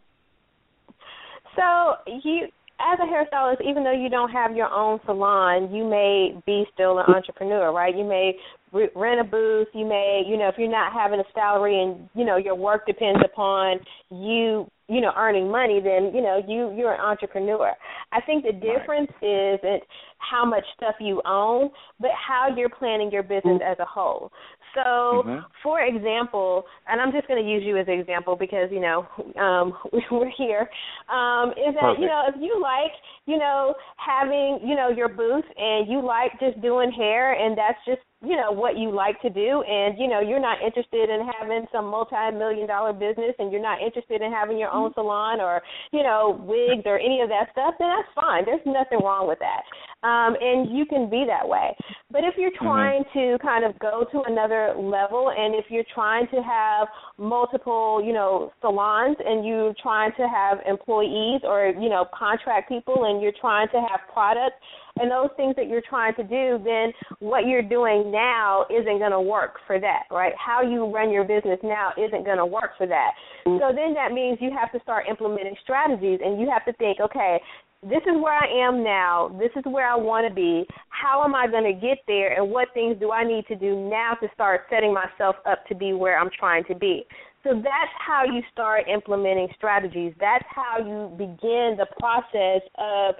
So 1.57 1.95
you 2.23 2.47
as 2.79 2.99
a 3.01 3.05
hairstylist, 3.05 3.67
even 3.67 3.85
though 3.85 3.93
you 3.93 4.09
don't 4.09 4.31
have 4.31 4.55
your 4.55 4.69
own 4.69 5.01
salon, 5.07 5.73
you 5.75 5.85
may 5.89 6.35
be 6.45 6.65
still 6.75 6.99
an 6.99 7.07
entrepreneur, 7.09 7.73
right? 7.73 7.97
You 7.97 8.05
may 8.05 8.35
re- 8.73 8.91
rent 8.95 9.21
a 9.21 9.25
booth. 9.25 9.69
You 9.73 9.87
may, 9.87 10.23
you 10.27 10.37
know, 10.37 10.49
if 10.49 10.57
you're 10.59 10.71
not 10.71 10.93
having 10.93 11.21
a 11.21 11.25
salary 11.35 11.83
and 11.83 12.09
you 12.15 12.25
know 12.25 12.37
your 12.37 12.55
work 12.55 12.87
depends 12.87 13.21
upon 13.25 13.79
you, 14.11 14.71
you 14.89 15.01
know, 15.01 15.13
earning 15.17 15.51
money, 15.51 15.81
then 15.83 16.13
you 16.15 16.23
know 16.23 16.41
you 16.47 16.75
you're 16.77 16.93
an 16.93 17.01
entrepreneur. 17.01 17.73
I 18.13 18.21
think 18.21 18.45
the 18.45 18.53
difference 18.53 19.11
right. 19.23 19.55
isn't 19.55 19.83
how 20.19 20.45
much 20.45 20.65
stuff 20.77 20.97
you 21.01 21.23
own, 21.27 21.71
but 22.01 22.11
how 22.15 22.49
you're 22.55 22.69
planning 22.69 23.11
your 23.11 23.23
business 23.23 23.61
mm-hmm. 23.61 23.73
as 23.73 23.79
a 23.79 23.87
whole. 23.87 24.31
So, 24.77 25.25
mm-hmm. 25.25 25.41
for 25.63 25.81
example, 25.81 26.65
and 26.87 27.01
I'm 27.01 27.11
just 27.11 27.27
going 27.27 27.43
to 27.43 27.49
use 27.49 27.63
you 27.65 27.79
as 27.79 27.89
an 27.89 27.99
example 27.99 28.37
because 28.37 28.69
you 28.71 28.81
know 28.81 29.07
um, 29.41 29.73
we're 30.11 30.31
here. 30.37 30.69
Um, 31.09 31.51
is 31.57 31.73
that 31.75 31.97
Perfect. 31.97 32.01
you 32.01 32.07
know 32.07 32.23
if 32.29 32.35
you 32.39 32.61
like 32.61 32.93
you 33.25 33.39
know 33.39 33.75
having 33.97 34.61
you 34.63 34.77
know 34.77 34.91
your 34.91 35.09
booth 35.09 35.45
and 35.57 35.91
you 35.91 36.05
like 36.05 36.33
just 36.39 36.61
doing 36.61 36.93
hair 36.93 37.33
and 37.33 37.57
that's 37.57 37.79
just 37.87 38.01
you 38.23 38.37
know 38.37 38.51
what 38.51 38.79
you 38.79 38.91
like 38.91 39.21
to 39.21 39.31
do. 39.31 39.63
And 39.63 39.99
you 39.99 40.09
know 40.09 40.21
you're 40.21 40.41
not 40.41 40.63
interested 40.65 41.11
in 41.11 41.29
having 41.39 41.67
some 41.73 41.87
multi-million 41.87 42.67
dollar 42.67 42.93
business 42.93 43.35
and 43.39 43.53
you're 43.53 43.63
not 43.63 43.83
interested 43.83 44.23
in 44.23 44.33
having 44.33 44.59
your 44.59 44.71
own 44.71 44.93
salon 44.95 45.41
or 45.41 45.63
you 45.93 46.03
know 46.03 46.41
wigs 46.41 46.85
or 46.87 46.99
any 46.99 47.21
of 47.21 47.29
that 47.29 47.49
stuff 47.53 47.75
then 47.79 47.89
that's 47.89 48.09
fine. 48.15 48.45
There's 48.45 48.65
nothing 48.65 49.05
wrong 49.05 49.29
with 49.29 49.39
that. 49.41 49.63
Um 50.07 50.37
and 50.41 50.77
you 50.77 50.87
can 50.87 51.11
be 51.11 51.25
that 51.27 51.47
way. 51.47 51.77
But 52.11 52.25
if 52.25 52.35
you're 52.39 52.57
trying 52.57 53.05
mm-hmm. 53.05 53.37
to 53.37 53.39
kind 53.45 53.65
of 53.65 53.79
go 53.79 54.07
to 54.11 54.23
another 54.27 54.75
level 54.77 55.33
and 55.37 55.55
if 55.55 55.67
you're 55.69 55.89
trying 55.93 56.27
to 56.29 56.43
have 56.43 56.89
multiple 57.19 58.03
you 58.03 58.13
know 58.13 58.53
salons 58.63 59.17
and 59.25 59.45
you're 59.45 59.75
trying 59.83 60.13
to 60.17 60.27
have 60.27 60.59
employees 60.67 61.43
or 61.45 61.75
you 61.79 61.91
know 61.91 62.07
contract 62.17 62.69
people 62.69 63.05
and 63.05 63.21
you're 63.21 63.37
trying 63.41 63.69
to 63.69 63.77
have 63.77 64.01
products 64.13 64.57
and 64.99 65.11
those 65.11 65.29
things 65.37 65.55
that 65.57 65.69
you're 65.69 65.83
trying 65.89 66.15
to 66.15 66.23
do, 66.23 66.59
then 66.65 66.93
what 67.21 67.47
you're 67.47 67.63
doing 67.63 68.11
now 68.11 68.65
isn't 68.71 68.99
going 68.99 69.13
to 69.13 69.21
work 69.21 69.59
for 69.67 69.79
that, 69.79 70.05
right? 70.11 70.33
How 70.39 70.63
you 70.63 70.87
run 70.87 71.11
your 71.11 71.25
business 71.25 71.59
now 71.63 71.93
isn't 71.99 72.25
going 72.25 72.39
to 72.39 72.47
work 72.47 72.71
for 72.79 72.87
that. 72.87 73.13
Mm-hmm. 73.47 73.59
So 73.59 73.77
then 73.77 73.95
that 73.95 74.13
means 74.13 74.39
you 74.41 74.51
have 74.59 74.73
to 74.73 74.81
start 74.81 75.07
implementing 75.09 75.55
strategies 75.63 76.21
and 76.25 76.41
you 76.41 76.51
have 76.51 76.65
to 76.65 76.73
think, 76.75 77.01
okay, 77.01 77.39
this 77.83 78.03
is 78.07 78.17
where 78.17 78.33
I 78.33 78.67
am 78.67 78.83
now. 78.83 79.37
This 79.39 79.51
is 79.55 79.63
where 79.67 79.87
I 79.87 79.97
want 79.97 80.27
to 80.27 80.35
be. 80.35 80.67
How 80.89 81.23
am 81.25 81.35
I 81.35 81.47
going 81.47 81.65
to 81.65 81.79
get 81.79 81.99
there? 82.07 82.33
And 82.33 82.51
what 82.51 82.69
things 82.73 82.97
do 82.99 83.13
I 83.13 83.23
need 83.23 83.47
to 83.49 83.55
do 83.55 83.89
now 83.89 84.15
to 84.21 84.29
start 84.35 84.63
setting 84.71 84.95
myself 84.95 85.37
up 85.47 85.67
to 85.67 85.75
be 85.75 85.93
where 85.93 86.19
I'm 86.19 86.31
trying 86.39 86.65
to 86.65 86.75
be? 86.75 87.07
So 87.47 87.55
that's 87.55 87.95
how 88.05 88.25
you 88.25 88.43
start 88.53 88.89
implementing 88.93 89.47
strategies. 89.57 90.13
That's 90.19 90.45
how 90.49 90.79
you 90.79 91.17
begin 91.17 91.77
the 91.79 91.87
process 91.97 92.63
of 92.77 93.15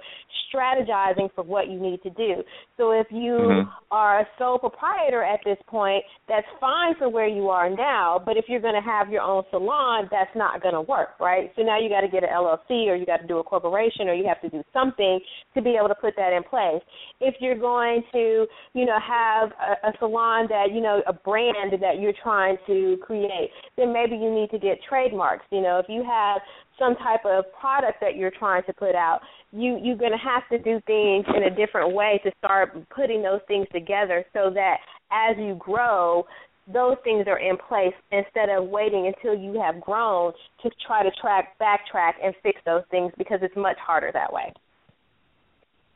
strategizing 0.53 1.29
for 1.33 1.43
what 1.43 1.69
you 1.69 1.79
need 1.79 2.01
to 2.03 2.09
do. 2.09 2.43
So 2.75 2.91
if 2.91 3.07
you 3.09 3.33
mm-hmm. 3.33 3.69
are 3.91 4.21
a 4.21 4.27
sole 4.37 4.59
proprietor 4.59 5.23
at 5.23 5.39
this 5.45 5.57
point, 5.67 6.03
that's 6.27 6.45
fine 6.59 6.95
for 6.97 7.09
where 7.09 7.27
you 7.27 7.49
are 7.49 7.69
now, 7.69 8.21
but 8.23 8.37
if 8.37 8.45
you're 8.47 8.59
going 8.59 8.75
to 8.75 8.81
have 8.81 9.09
your 9.09 9.21
own 9.21 9.43
salon, 9.49 10.07
that's 10.11 10.29
not 10.35 10.61
going 10.61 10.73
to 10.73 10.81
work, 10.81 11.19
right? 11.19 11.51
So 11.55 11.63
now 11.63 11.79
you 11.79 11.89
got 11.89 12.01
to 12.01 12.07
get 12.07 12.23
an 12.23 12.29
LLC 12.29 12.87
or 12.87 12.95
you 12.95 13.05
got 13.05 13.17
to 13.17 13.27
do 13.27 13.37
a 13.37 13.43
corporation 13.43 14.07
or 14.07 14.13
you 14.13 14.25
have 14.27 14.41
to 14.41 14.49
do 14.49 14.61
something 14.73 15.19
to 15.53 15.61
be 15.61 15.75
able 15.77 15.87
to 15.87 15.95
put 15.95 16.15
that 16.17 16.33
in 16.33 16.43
place. 16.43 16.81
If 17.21 17.35
you're 17.39 17.57
going 17.57 18.03
to, 18.11 18.45
you 18.73 18.85
know, 18.85 18.97
have 18.99 19.51
a, 19.51 19.87
a 19.89 19.93
salon 19.99 20.47
that, 20.49 20.67
you 20.73 20.81
know, 20.81 21.01
a 21.07 21.13
brand 21.13 21.73
that 21.81 21.99
you're 21.99 22.13
trying 22.21 22.57
to 22.67 22.97
create, 23.01 23.51
then 23.77 23.93
maybe 23.93 24.16
you 24.21 24.33
need 24.33 24.49
to 24.51 24.59
get 24.59 24.79
trademarks. 24.87 25.45
You 25.51 25.61
know, 25.61 25.79
if 25.79 25.85
you 25.89 26.03
have 26.03 26.41
some 26.79 26.95
type 26.95 27.25
of 27.25 27.45
product 27.59 27.99
that 28.01 28.15
you're 28.15 28.31
trying 28.31 28.63
to 28.63 28.73
put 28.73 28.95
out, 28.95 29.19
you 29.51 29.79
you're 29.81 29.97
going 29.97 30.11
to 30.11 30.17
have 30.17 30.43
to 30.51 30.57
do 30.57 30.81
things 30.85 31.25
in 31.35 31.43
a 31.43 31.55
different 31.55 31.93
way 31.93 32.19
to 32.23 32.31
start 32.39 32.77
putting 32.89 33.21
those 33.21 33.41
things 33.47 33.67
together 33.73 34.25
so 34.33 34.51
that 34.53 34.77
as 35.11 35.37
you 35.37 35.55
grow, 35.59 36.25
those 36.71 36.97
things 37.03 37.25
are 37.27 37.39
in 37.39 37.57
place 37.57 37.93
instead 38.11 38.49
of 38.49 38.67
waiting 38.67 39.11
until 39.13 39.39
you 39.39 39.59
have 39.61 39.79
grown 39.79 40.33
to 40.61 40.69
try 40.85 41.01
to 41.01 41.11
track 41.21 41.57
backtrack 41.59 42.13
and 42.23 42.33
fix 42.43 42.59
those 42.65 42.83
things 42.91 43.11
because 43.17 43.39
it's 43.41 43.55
much 43.55 43.77
harder 43.79 44.11
that 44.13 44.31
way. 44.31 44.51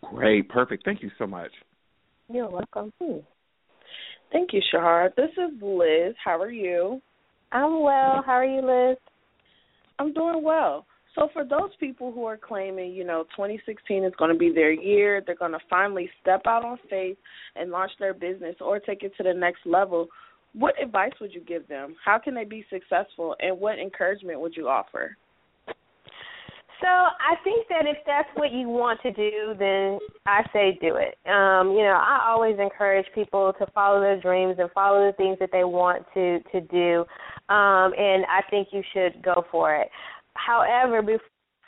Great, 0.02 0.50
perfect. 0.50 0.86
Thank 0.86 1.04
you 1.04 1.12
so 1.18 1.28
much. 1.28 1.52
You're 2.30 2.50
welcome. 2.50 2.92
Thank 4.32 4.54
you, 4.54 4.62
Shahar. 4.72 5.12
This 5.18 5.32
is 5.32 5.62
Liz. 5.62 6.16
How 6.24 6.40
are 6.42 6.52
you? 6.52 7.02
I'm 7.52 7.82
well. 7.82 8.24
How 8.26 8.34
are 8.34 8.46
you, 8.46 8.62
Liz? 8.62 8.98
I'm 10.00 10.14
doing 10.14 10.44
well. 10.44 10.86
So 11.16 11.28
for 11.34 11.44
those 11.44 11.72
people 11.80 12.12
who 12.12 12.24
are 12.26 12.38
claiming, 12.38 12.94
you 12.94 13.04
know, 13.04 13.24
2016 13.36 14.06
is 14.06 14.14
going 14.18 14.32
to 14.32 14.38
be 14.38 14.52
their 14.52 14.72
year, 14.72 15.22
they're 15.26 15.36
going 15.36 15.52
to 15.52 15.60
finally 15.70 16.10
step 16.22 16.44
out 16.48 16.64
on 16.64 16.78
faith 16.90 17.18
and 17.56 17.70
launch 17.70 17.92
their 18.00 18.14
business 18.14 18.56
or 18.62 18.80
take 18.80 19.04
it 19.04 19.12
to 19.18 19.24
the 19.24 19.34
next 19.34 19.66
level, 19.66 20.08
what 20.54 20.82
advice 20.82 21.12
would 21.20 21.34
you 21.34 21.42
give 21.42 21.68
them? 21.68 21.96
How 22.04 22.18
can 22.18 22.34
they 22.34 22.46
be 22.46 22.66
successful 22.70 23.36
and 23.40 23.60
what 23.60 23.80
encouragement 23.80 24.40
would 24.40 24.56
you 24.56 24.70
offer? 24.70 25.18
So 26.82 26.88
I 26.88 27.36
think 27.44 27.68
that 27.70 27.86
if 27.86 27.98
that's 28.08 28.28
what 28.34 28.52
you 28.52 28.68
want 28.68 29.00
to 29.04 29.12
do, 29.12 29.54
then 29.60 30.00
I 30.26 30.44
say 30.52 30.80
do 30.82 30.96
it. 30.96 31.16
Um, 31.30 31.72
you 31.72 31.84
know, 31.84 32.00
I 32.02 32.26
always 32.28 32.58
encourage 32.60 33.06
people 33.14 33.54
to 33.60 33.68
follow 33.68 34.02
their 34.02 34.20
dreams 34.20 34.56
and 34.58 34.70
follow 34.72 35.06
the 35.06 35.16
things 35.16 35.38
that 35.40 35.50
they 35.52 35.64
want 35.64 36.06
to 36.16 36.40
to 36.52 36.62
do. 36.62 37.06
Um, 37.54 37.94
and 37.98 38.26
I 38.26 38.42
think 38.50 38.70
you 38.72 38.82
should 38.94 39.22
go 39.22 39.46
for 39.52 39.76
it. 39.76 39.90
However, 40.34 41.04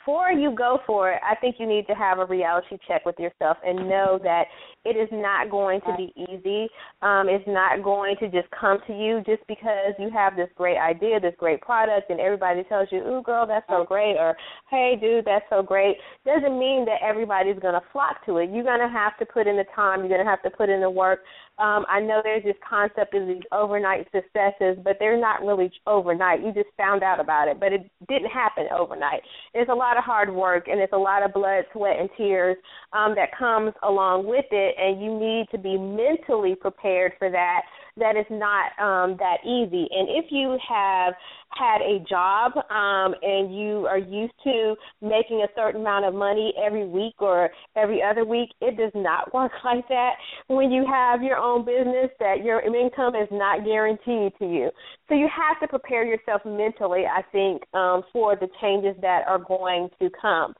before 0.04 0.30
you 0.30 0.54
go 0.54 0.80
for 0.86 1.12
it, 1.12 1.20
I 1.22 1.34
think 1.36 1.56
you 1.58 1.66
need 1.66 1.86
to 1.86 1.94
have 1.94 2.18
a 2.18 2.26
reality 2.26 2.78
check 2.86 3.06
with 3.06 3.18
yourself 3.18 3.56
and 3.64 3.88
know 3.88 4.18
that 4.22 4.44
it 4.84 4.96
is 4.96 5.08
not 5.10 5.50
going 5.50 5.80
to 5.80 5.94
be 5.96 6.12
easy. 6.16 6.68
Um, 7.00 7.28
it's 7.28 7.44
not 7.46 7.82
going 7.82 8.16
to 8.20 8.28
just 8.28 8.48
come 8.50 8.78
to 8.86 8.92
you 8.92 9.22
just 9.24 9.46
because 9.48 9.94
you 9.98 10.10
have 10.10 10.36
this 10.36 10.48
great 10.56 10.76
idea, 10.76 11.20
this 11.20 11.34
great 11.38 11.62
product, 11.62 12.10
and 12.10 12.20
everybody 12.20 12.64
tells 12.64 12.88
you, 12.92 12.98
"Ooh, 12.98 13.22
girl, 13.22 13.46
that's 13.46 13.66
so 13.68 13.84
great," 13.84 14.16
or 14.16 14.36
"Hey, 14.68 14.96
dude, 15.00 15.24
that's 15.24 15.48
so 15.48 15.62
great." 15.62 15.96
Doesn't 16.26 16.58
mean 16.58 16.84
that 16.84 17.00
everybody's 17.02 17.58
going 17.58 17.74
to 17.74 17.82
flock 17.92 18.24
to 18.26 18.38
it. 18.38 18.50
You're 18.50 18.64
going 18.64 18.80
to 18.80 18.88
have 18.88 19.16
to 19.18 19.26
put 19.26 19.46
in 19.46 19.56
the 19.56 19.64
time. 19.74 20.00
You're 20.00 20.08
going 20.08 20.24
to 20.24 20.30
have 20.30 20.42
to 20.42 20.50
put 20.50 20.68
in 20.68 20.80
the 20.80 20.90
work. 20.90 21.20
Um, 21.58 21.86
I 21.88 22.00
know 22.00 22.20
there's 22.22 22.42
this 22.42 22.56
concept 22.68 23.14
of 23.14 23.28
these 23.28 23.42
overnight 23.52 24.08
successes, 24.12 24.76
but 24.82 24.96
they're 24.98 25.20
not 25.20 25.42
really 25.42 25.70
overnight. 25.86 26.42
You 26.42 26.52
just 26.52 26.74
found 26.76 27.04
out 27.04 27.20
about 27.20 27.46
it, 27.46 27.60
but 27.60 27.72
it 27.72 27.88
didn't 28.08 28.30
happen 28.30 28.66
overnight. 28.76 29.22
It's 29.54 29.70
a 29.70 29.74
lot 29.74 29.96
of 29.96 30.02
hard 30.02 30.34
work, 30.34 30.66
and 30.66 30.80
it's 30.80 30.92
a 30.92 30.98
lot 30.98 31.22
of 31.24 31.32
blood, 31.32 31.64
sweat, 31.72 32.00
and 32.00 32.08
tears 32.16 32.56
um, 32.92 33.14
that 33.14 33.36
comes 33.38 33.72
along 33.84 34.26
with 34.26 34.46
it, 34.50 34.74
and 34.78 35.00
you 35.00 35.16
need 35.16 35.46
to 35.52 35.58
be 35.58 35.78
mentally 35.78 36.56
prepared 36.56 37.12
for 37.18 37.30
that 37.30 37.62
that 37.96 38.16
is 38.16 38.26
not 38.30 38.72
um, 38.78 39.16
that 39.18 39.38
easy. 39.44 39.86
And 39.90 40.08
if 40.08 40.26
you 40.30 40.58
have 40.68 41.14
had 41.50 41.80
a 41.80 42.00
job 42.08 42.52
um, 42.70 43.14
and 43.22 43.56
you 43.56 43.86
are 43.86 43.98
used 43.98 44.34
to 44.42 44.74
making 45.00 45.44
a 45.44 45.52
certain 45.54 45.80
amount 45.80 46.04
of 46.04 46.14
money 46.14 46.52
every 46.64 46.86
week 46.86 47.14
or 47.20 47.50
every 47.76 48.02
other 48.02 48.24
week, 48.24 48.50
it 48.60 48.76
does 48.76 48.92
not 48.94 49.32
work 49.34 49.52
like 49.64 49.86
that. 49.88 50.14
When 50.48 50.70
you 50.70 50.84
have 50.86 51.22
your 51.22 51.36
own 51.36 51.64
business, 51.64 52.10
that 52.18 52.42
your 52.44 52.60
income 52.60 53.14
is 53.14 53.28
not 53.30 53.64
guaranteed 53.64 54.32
to 54.38 54.46
you. 54.46 54.70
So 55.08 55.14
you 55.14 55.28
have 55.28 55.60
to 55.60 55.68
prepare 55.68 56.04
yourself 56.04 56.42
mentally, 56.44 57.04
I 57.06 57.22
think, 57.30 57.62
um, 57.74 58.02
for 58.12 58.34
the 58.36 58.48
changes 58.60 58.96
that 59.02 59.22
are 59.28 59.38
going 59.38 59.88
to 60.00 60.10
come. 60.20 60.54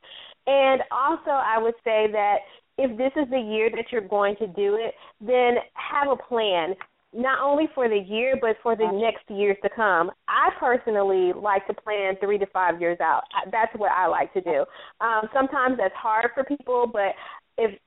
And 0.47 0.83
also, 0.93 1.31
I 1.31 1.59
would 1.59 1.75
say 1.85 2.07
that 2.13 2.37
if 2.77 2.97
this 2.99 3.13
is 3.17 3.29
the 3.31 3.39
year 3.39 3.71
that 3.71 3.87
you're 3.91 4.07
going 4.07 4.37
to 4.37 4.47
do 4.49 4.77
it, 4.79 4.95
then 5.21 5.55
have 5.75 6.11
a 6.11 6.17
plan 6.17 6.75
not 7.15 7.41
only 7.41 7.69
for 7.75 7.89
the 7.89 7.99
year 7.99 8.37
but 8.41 8.57
for 8.63 8.77
the 8.77 8.91
next 8.93 9.29
years 9.29 9.57
to 9.63 9.71
come. 9.75 10.11
I 10.29 10.51
personally 10.59 11.33
like 11.33 11.67
to 11.69 11.75
plan 11.75 12.17
three 12.21 12.39
to 12.39 12.47
five 12.47 12.81
years 12.81 12.99
out. 13.01 13.23
That's 13.51 13.73
what 13.77 13.93
I 13.93 14.07
like 14.07 14.33
to 14.35 14.41
do. 14.41 14.65
Um, 15.01 15.29
sometimes 15.33 15.77
that's 15.79 15.95
hard 15.95 16.31
for 16.35 16.45
people, 16.45 16.91
but 16.93 17.15
if 17.59 17.79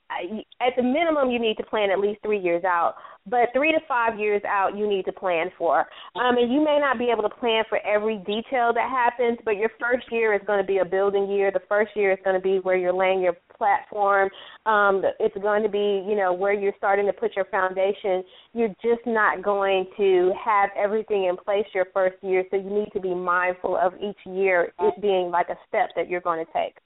at 0.61 0.73
the 0.77 0.83
minimum 0.83 1.29
you 1.29 1.39
need 1.39 1.57
to 1.57 1.63
plan 1.63 1.91
at 1.91 1.99
least 1.99 2.21
three 2.23 2.39
years 2.39 2.63
out 2.63 2.95
but 3.29 3.49
three 3.53 3.73
to 3.73 3.79
five 3.87 4.17
years 4.17 4.41
out 4.47 4.77
you 4.77 4.87
need 4.87 5.03
to 5.03 5.11
plan 5.11 5.47
for. 5.57 5.81
Um 6.15 6.37
and 6.37 6.51
you 6.51 6.63
may 6.63 6.79
not 6.79 6.97
be 6.97 7.09
able 7.11 7.23
to 7.23 7.35
plan 7.35 7.63
for 7.67 7.79
every 7.85 8.17
detail 8.19 8.71
that 8.73 8.89
happens 8.89 9.37
but 9.43 9.57
your 9.57 9.69
first 9.79 10.05
year 10.11 10.33
is 10.33 10.41
going 10.47 10.61
to 10.61 10.67
be 10.67 10.77
a 10.77 10.85
building 10.85 11.29
year. 11.29 11.51
The 11.51 11.61
first 11.67 11.91
year 11.95 12.11
is 12.11 12.19
going 12.23 12.35
to 12.35 12.41
be 12.41 12.59
where 12.59 12.77
you're 12.77 12.93
laying 12.93 13.21
your 13.21 13.35
platform. 13.57 14.29
Um 14.65 15.03
it's 15.19 15.37
going 15.41 15.63
to 15.63 15.69
be 15.69 16.05
you 16.07 16.15
know 16.15 16.31
where 16.31 16.53
you're 16.53 16.73
starting 16.77 17.05
to 17.07 17.13
put 17.13 17.35
your 17.35 17.45
foundation. 17.45 18.23
You're 18.53 18.73
just 18.81 19.05
not 19.05 19.43
going 19.43 19.87
to 19.97 20.31
have 20.43 20.69
everything 20.77 21.25
in 21.25 21.35
place 21.35 21.65
your 21.73 21.87
first 21.93 22.15
year 22.23 22.45
so 22.49 22.55
you 22.57 22.69
need 22.69 22.89
to 22.93 23.01
be 23.01 23.13
mindful 23.13 23.75
of 23.75 23.93
each 23.95 24.19
year 24.25 24.71
it 24.79 25.01
being 25.01 25.31
like 25.31 25.49
a 25.49 25.57
step 25.67 25.89
that 25.95 26.09
you're 26.09 26.21
going 26.21 26.45
to 26.45 26.51
take 26.53 26.77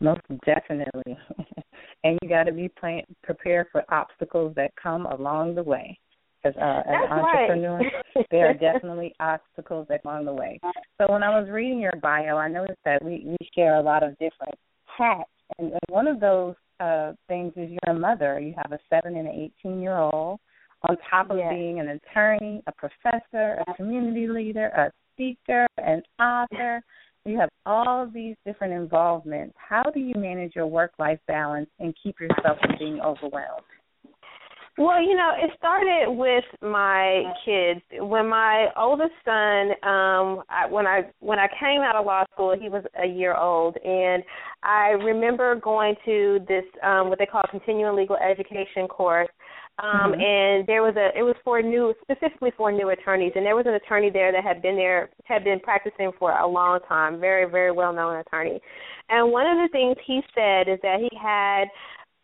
most 0.00 0.20
definitely. 0.44 1.16
and 2.04 2.18
you 2.22 2.28
got 2.28 2.44
to 2.44 2.52
be 2.52 2.68
plan- 2.68 3.04
prepared 3.22 3.66
for 3.72 3.84
obstacles 3.92 4.54
that 4.56 4.70
come 4.80 5.06
along 5.06 5.54
the 5.54 5.62
way. 5.62 5.98
Because 6.42 6.56
uh, 6.56 6.80
as 6.88 6.96
an 7.10 7.18
entrepreneur, 7.18 7.78
right. 7.78 8.26
there 8.30 8.48
are 8.48 8.54
definitely 8.72 9.14
obstacles 9.20 9.86
along 10.04 10.24
the 10.24 10.32
way. 10.32 10.58
So 10.98 11.12
when 11.12 11.22
I 11.22 11.38
was 11.38 11.48
reading 11.50 11.80
your 11.80 11.96
bio, 12.02 12.36
I 12.36 12.48
noticed 12.48 12.78
that 12.84 13.04
we, 13.04 13.22
we 13.26 13.36
share 13.54 13.76
a 13.76 13.82
lot 13.82 14.02
of 14.02 14.12
different 14.12 14.54
hats. 14.86 15.28
And, 15.58 15.72
and 15.72 15.80
one 15.88 16.06
of 16.06 16.18
those 16.18 16.54
uh, 16.80 17.12
things 17.28 17.52
is 17.56 17.70
you're 17.70 17.94
a 17.94 17.98
mother. 17.98 18.40
You 18.40 18.54
have 18.56 18.72
a 18.72 18.78
seven 18.88 19.16
and 19.16 19.28
an 19.28 19.50
18 19.62 19.80
year 19.80 19.98
old. 19.98 20.40
On 20.88 20.96
top 21.10 21.30
of 21.30 21.36
yes. 21.36 21.52
being 21.52 21.78
an 21.78 21.88
attorney, 21.88 22.62
a 22.66 22.72
professor, 22.72 23.62
a 23.68 23.74
community 23.74 24.26
leader, 24.26 24.68
a 24.68 24.90
speaker, 25.12 25.66
an 25.76 26.02
author, 26.18 26.80
you 27.24 27.38
have 27.38 27.50
all 27.66 28.10
these 28.12 28.36
different 28.46 28.72
involvements. 28.72 29.54
How 29.56 29.82
do 29.82 30.00
you 30.00 30.14
manage 30.16 30.52
your 30.56 30.66
work 30.66 30.92
life 30.98 31.18
balance 31.26 31.68
and 31.78 31.94
keep 32.02 32.18
yourself 32.20 32.58
from 32.62 32.76
being 32.78 33.00
overwhelmed? 33.00 33.64
Well, 34.78 35.02
you 35.02 35.14
know, 35.14 35.32
it 35.36 35.50
started 35.58 36.06
with 36.08 36.44
my 36.62 37.24
kids. 37.44 37.80
When 38.00 38.28
my 38.28 38.68
oldest 38.78 39.12
son, 39.26 39.72
um, 39.82 40.42
I, 40.48 40.66
when 40.70 40.86
I 40.86 41.02
when 41.18 41.38
I 41.38 41.48
came 41.60 41.82
out 41.82 41.96
of 41.96 42.06
law 42.06 42.24
school, 42.32 42.56
he 42.58 42.70
was 42.70 42.84
a 43.02 43.06
year 43.06 43.36
old, 43.36 43.76
and 43.84 44.22
I 44.62 44.90
remember 44.90 45.56
going 45.56 45.96
to 46.06 46.40
this 46.48 46.64
um, 46.82 47.10
what 47.10 47.18
they 47.18 47.26
call 47.26 47.42
continuing 47.50 47.94
legal 47.94 48.16
education 48.16 48.88
course, 48.88 49.28
um, 49.82 50.12
mm-hmm. 50.12 50.20
and 50.20 50.66
there 50.66 50.82
was 50.82 50.94
a 50.96 51.16
it 51.18 51.22
was 51.22 51.36
for 51.44 51.62
new 51.62 51.94
specifically 52.02 52.52
for 52.56 52.70
new 52.70 52.90
attorneys, 52.90 53.32
and 53.34 53.44
there 53.44 53.56
was 53.56 53.66
an 53.66 53.74
attorney 53.74 54.10
there 54.10 54.32
that 54.32 54.44
had 54.44 54.62
been 54.62 54.76
there 54.76 55.10
had 55.24 55.44
been 55.44 55.60
practicing 55.60 56.10
for 56.18 56.32
a 56.32 56.46
long 56.46 56.80
time, 56.88 57.20
very 57.20 57.50
very 57.50 57.72
well 57.72 57.92
known 57.92 58.16
attorney. 58.16 58.60
And 59.08 59.32
one 59.32 59.46
of 59.46 59.56
the 59.58 59.68
things 59.72 59.96
he 60.06 60.20
said 60.34 60.68
is 60.68 60.78
that 60.82 61.00
he 61.00 61.10
had 61.20 61.68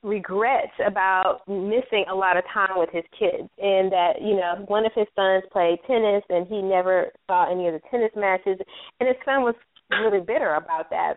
regrets 0.02 0.72
about 0.86 1.40
missing 1.48 2.04
a 2.10 2.14
lot 2.14 2.36
of 2.36 2.44
time 2.52 2.78
with 2.78 2.90
his 2.92 3.04
kids 3.18 3.48
and 3.58 3.90
that 3.90 4.20
you 4.20 4.36
know 4.36 4.64
one 4.68 4.86
of 4.86 4.92
his 4.94 5.06
sons 5.16 5.42
played 5.50 5.78
tennis 5.86 6.22
and 6.28 6.46
he 6.46 6.62
never 6.62 7.10
saw 7.26 7.50
any 7.50 7.66
of 7.66 7.74
the 7.74 7.80
tennis 7.90 8.12
matches 8.14 8.56
and 9.00 9.08
his 9.08 9.16
son 9.24 9.42
was 9.42 9.54
really 9.90 10.20
bitter 10.20 10.54
about 10.54 10.90
that 10.90 11.14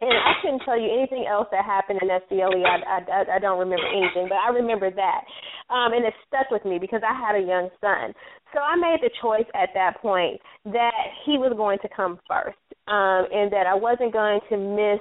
and 0.00 0.12
I 0.12 0.32
couldn't 0.40 0.60
tell 0.64 0.80
you 0.80 0.88
anything 0.88 1.26
else 1.28 1.48
that 1.52 1.64
happened 1.64 2.00
in 2.02 2.08
SCLE. 2.08 2.64
I, 2.64 3.04
I 3.04 3.36
I 3.36 3.38
don't 3.38 3.58
remember 3.58 3.86
anything, 3.86 4.28
but 4.28 4.38
I 4.38 4.48
remember 4.48 4.90
that, 4.90 5.22
um, 5.68 5.92
and 5.92 6.04
it 6.04 6.14
stuck 6.26 6.50
with 6.50 6.64
me 6.64 6.78
because 6.78 7.02
I 7.06 7.12
had 7.12 7.36
a 7.36 7.44
young 7.44 7.68
son. 7.80 8.14
So 8.54 8.60
I 8.60 8.76
made 8.76 8.98
the 9.02 9.10
choice 9.20 9.46
at 9.54 9.70
that 9.74 10.00
point 10.00 10.40
that 10.64 11.04
he 11.24 11.38
was 11.38 11.52
going 11.56 11.78
to 11.82 11.88
come 11.94 12.18
first, 12.26 12.58
um, 12.88 13.28
and 13.30 13.52
that 13.52 13.66
I 13.66 13.74
wasn't 13.74 14.12
going 14.12 14.40
to 14.48 14.56
miss 14.56 15.00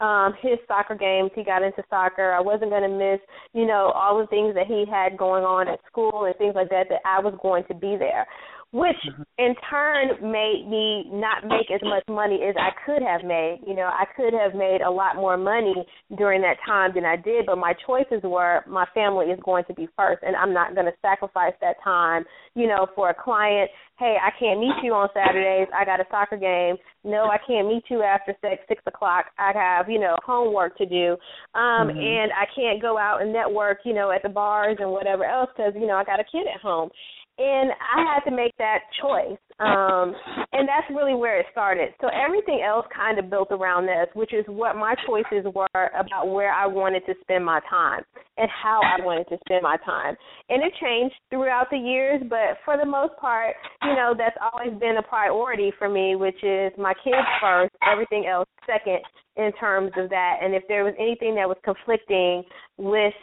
um 0.00 0.34
his 0.42 0.58
soccer 0.68 0.94
games 0.94 1.30
he 1.34 1.42
got 1.42 1.62
into 1.62 1.82
soccer 1.88 2.32
i 2.32 2.40
wasn't 2.40 2.68
going 2.68 2.82
to 2.82 2.88
miss 2.88 3.18
you 3.54 3.64
know 3.66 3.90
all 3.94 4.20
the 4.20 4.26
things 4.26 4.54
that 4.54 4.66
he 4.66 4.84
had 4.90 5.16
going 5.16 5.42
on 5.42 5.66
at 5.68 5.78
school 5.90 6.26
and 6.26 6.36
things 6.36 6.54
like 6.54 6.68
that 6.68 6.84
that 6.90 7.00
i 7.06 7.18
was 7.18 7.32
going 7.40 7.64
to 7.64 7.72
be 7.72 7.96
there 7.96 8.26
which 8.72 8.96
Mm-hmm. 9.04 9.22
in 9.38 9.54
turn 9.70 10.08
made 10.32 10.66
me 10.68 11.04
not 11.12 11.44
make 11.44 11.70
as 11.72 11.80
much 11.82 12.02
money 12.08 12.40
as 12.48 12.54
I 12.58 12.70
could 12.84 13.02
have 13.02 13.22
made. 13.24 13.60
You 13.66 13.74
know, 13.74 13.84
I 13.92 14.04
could 14.16 14.32
have 14.34 14.54
made 14.54 14.80
a 14.80 14.90
lot 14.90 15.16
more 15.16 15.36
money 15.36 15.74
during 16.16 16.42
that 16.42 16.56
time 16.66 16.90
than 16.94 17.04
I 17.04 17.16
did, 17.16 17.46
but 17.46 17.56
my 17.56 17.74
choices 17.86 18.20
were 18.24 18.64
my 18.66 18.86
family 18.94 19.26
is 19.26 19.38
going 19.44 19.64
to 19.68 19.74
be 19.74 19.88
first, 19.96 20.22
and 20.22 20.34
I'm 20.34 20.52
not 20.52 20.74
going 20.74 20.86
to 20.86 20.92
sacrifice 21.00 21.54
that 21.60 21.76
time, 21.84 22.24
you 22.54 22.66
know, 22.66 22.86
for 22.94 23.10
a 23.10 23.14
client. 23.14 23.70
Hey, 23.98 24.16
I 24.22 24.30
can't 24.38 24.60
meet 24.60 24.74
you 24.82 24.92
on 24.92 25.08
Saturdays. 25.14 25.68
I 25.74 25.84
got 25.84 26.00
a 26.00 26.04
soccer 26.10 26.36
game. 26.36 26.76
No, 27.04 27.24
I 27.30 27.38
can't 27.46 27.68
meet 27.68 27.84
you 27.88 28.02
after 28.02 28.34
six 28.42 28.62
six 28.68 28.82
o'clock. 28.86 29.26
I 29.38 29.52
have 29.54 29.88
you 29.88 30.00
know 30.00 30.16
homework 30.24 30.76
to 30.78 30.86
do, 30.86 31.16
um, 31.54 31.88
Mhm. 31.88 31.96
and 31.96 32.32
I 32.32 32.46
can't 32.54 32.82
go 32.82 32.98
out 32.98 33.22
and 33.22 33.32
network, 33.32 33.78
you 33.84 33.94
know, 33.94 34.10
at 34.10 34.22
the 34.22 34.28
bars 34.28 34.76
and 34.80 34.90
whatever 34.90 35.24
else 35.24 35.50
because 35.56 35.74
you 35.76 35.86
know 35.86 35.96
I 35.96 36.04
got 36.04 36.20
a 36.20 36.24
kid 36.24 36.46
at 36.52 36.60
home 36.60 36.90
and 37.38 37.70
I 37.72 38.14
had 38.14 38.30
to 38.30 38.34
make 38.34 38.56
that 38.58 38.80
choice. 39.00 39.38
Um, 39.58 40.14
and 40.52 40.68
that's 40.68 40.88
really 40.90 41.14
where 41.14 41.40
it 41.40 41.46
started. 41.50 41.88
So 42.00 42.08
everything 42.08 42.62
else 42.66 42.84
kind 42.94 43.18
of 43.18 43.30
built 43.30 43.48
around 43.50 43.86
this, 43.86 44.06
which 44.14 44.34
is 44.34 44.44
what 44.48 44.76
my 44.76 44.94
choices 45.06 45.46
were 45.54 45.90
about 45.98 46.28
where 46.28 46.52
I 46.52 46.66
wanted 46.66 47.06
to 47.06 47.14
spend 47.22 47.44
my 47.44 47.60
time 47.68 48.02
and 48.36 48.50
how 48.50 48.80
I 48.82 49.02
wanted 49.02 49.28
to 49.28 49.38
spend 49.46 49.62
my 49.62 49.76
time. 49.78 50.14
And 50.50 50.62
it 50.62 50.72
changed 50.80 51.14
throughout 51.30 51.68
the 51.70 51.78
years, 51.78 52.22
but 52.28 52.58
for 52.64 52.76
the 52.76 52.84
most 52.84 53.16
part, 53.18 53.54
you 53.82 53.94
know, 53.94 54.14
that's 54.16 54.36
always 54.52 54.78
been 54.78 54.98
a 54.98 55.02
priority 55.02 55.72
for 55.78 55.88
me, 55.88 56.16
which 56.16 56.42
is 56.42 56.72
my 56.76 56.92
kids 57.02 57.26
first, 57.40 57.74
everything 57.90 58.26
else 58.26 58.48
second 58.66 59.00
in 59.36 59.52
terms 59.52 59.92
of 59.96 60.10
that. 60.10 60.38
And 60.42 60.54
if 60.54 60.64
there 60.68 60.84
was 60.84 60.94
anything 60.98 61.34
that 61.36 61.48
was 61.48 61.56
conflicting 61.64 62.42
with 62.76 63.14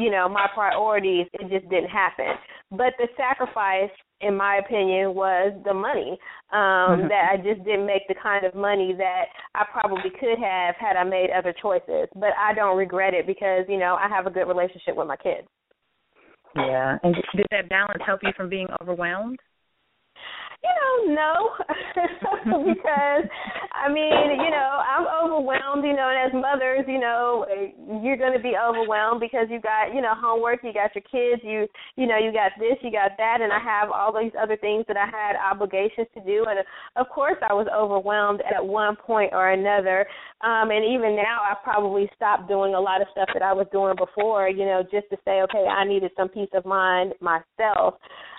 you 0.00 0.10
know 0.10 0.28
my 0.28 0.46
priorities 0.54 1.26
it 1.34 1.48
just 1.50 1.68
didn't 1.70 1.90
happen 1.90 2.32
but 2.70 2.92
the 2.98 3.08
sacrifice 3.16 3.90
in 4.20 4.34
my 4.36 4.56
opinion 4.56 5.14
was 5.14 5.52
the 5.64 5.74
money 5.74 6.18
um 6.52 7.04
Mhm. 7.04 7.08
that 7.08 7.28
i 7.32 7.36
just 7.36 7.62
didn't 7.64 7.86
make 7.86 8.06
the 8.08 8.14
kind 8.14 8.44
of 8.46 8.54
money 8.54 8.94
that 8.96 9.24
i 9.54 9.64
probably 9.72 10.10
could 10.18 10.38
have 10.38 10.74
had 10.76 10.96
i 10.96 11.04
made 11.04 11.30
other 11.30 11.52
choices 11.60 12.08
but 12.14 12.30
i 12.38 12.54
don't 12.54 12.76
regret 12.76 13.14
it 13.14 13.26
because 13.26 13.64
you 13.68 13.78
know 13.78 13.96
i 14.00 14.08
have 14.08 14.26
a 14.26 14.30
good 14.30 14.48
relationship 14.48 14.96
with 14.96 15.06
my 15.06 15.16
kids 15.16 15.46
Yeah. 16.56 16.98
And 17.04 17.14
did 17.36 17.46
that 17.52 17.68
balance 17.68 18.02
help 18.04 18.20
you 18.22 18.32
from 18.36 18.48
being 18.48 18.66
overwhelmed? 18.82 19.38
You 20.62 20.72
know, 20.76 21.14
no, 21.14 21.32
because 22.74 23.24
I 23.80 23.88
mean, 23.88 24.12
you 24.12 24.50
know, 24.50 24.70
I'm 24.84 25.06
overwhelmed, 25.24 25.84
you 25.84 25.96
know, 25.96 26.12
and 26.12 26.20
as 26.28 26.34
mothers, 26.36 26.84
you 26.86 27.00
know, 27.00 27.46
you're 28.02 28.18
going 28.18 28.36
to 28.36 28.42
be 28.42 28.52
overwhelmed 28.52 29.20
because 29.20 29.46
you 29.48 29.58
got, 29.58 29.94
you 29.94 30.02
know, 30.02 30.12
homework, 30.14 30.60
you 30.62 30.72
got 30.74 30.92
your 30.94 31.04
kids, 31.08 31.40
you, 31.42 31.66
you 31.96 32.06
know, 32.06 32.18
you 32.18 32.30
got 32.30 32.52
this, 32.58 32.76
you 32.82 32.92
got 32.92 33.12
that, 33.16 33.38
and 33.40 33.52
I 33.52 33.58
have 33.58 33.90
all 33.90 34.12
these 34.12 34.32
other 34.36 34.56
things 34.58 34.84
that 34.88 34.98
I 34.98 35.06
had 35.06 35.32
obligations 35.40 36.08
to 36.12 36.20
do, 36.20 36.44
and 36.48 36.60
of 36.96 37.08
course 37.08 37.38
I 37.48 37.54
was 37.54 37.66
overwhelmed 37.72 38.42
at 38.42 38.64
one 38.64 38.96
point 38.96 39.32
or 39.32 39.52
another. 39.52 40.06
Um, 40.42 40.70
and 40.70 40.84
even 40.84 41.16
now, 41.16 41.40
I 41.40 41.54
probably 41.64 42.10
stopped 42.16 42.48
doing 42.48 42.74
a 42.74 42.80
lot 42.80 43.00
of 43.00 43.08
stuff 43.12 43.28
that 43.32 43.42
I 43.42 43.54
was 43.54 43.66
doing 43.72 43.94
before, 43.96 44.48
you 44.48 44.66
know, 44.66 44.82
just 44.82 45.08
to 45.08 45.16
say, 45.24 45.40
okay, 45.42 45.64
I 45.64 45.86
needed 45.86 46.10
some 46.16 46.28
peace 46.28 46.50
of 46.52 46.66
mind 46.66 47.14
myself. 47.20 47.94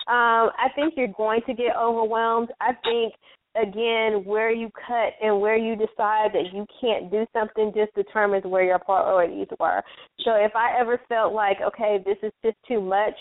Um, 0.08 0.50
I 0.58 0.68
think 0.74 0.94
you're 0.96 1.08
going 1.16 1.40
to 1.46 1.54
get 1.54 1.76
overwhelmed. 1.76 2.48
I 2.60 2.72
think 2.82 3.14
again, 3.54 4.24
where 4.24 4.50
you 4.50 4.70
cut 4.86 5.12
and 5.20 5.40
where 5.40 5.56
you 5.56 5.76
decide 5.76 6.32
that 6.32 6.48
you 6.52 6.64
can't 6.80 7.10
do 7.10 7.26
something 7.32 7.72
just 7.74 7.94
determines 7.94 8.44
where 8.44 8.64
your 8.64 8.78
priorities 8.78 9.48
were. 9.60 9.82
So 10.24 10.32
if 10.36 10.52
I 10.56 10.80
ever 10.80 11.00
felt 11.08 11.34
like, 11.34 11.58
okay, 11.60 11.98
this 12.04 12.16
is 12.22 12.32
just 12.42 12.56
too 12.66 12.80
much, 12.80 13.14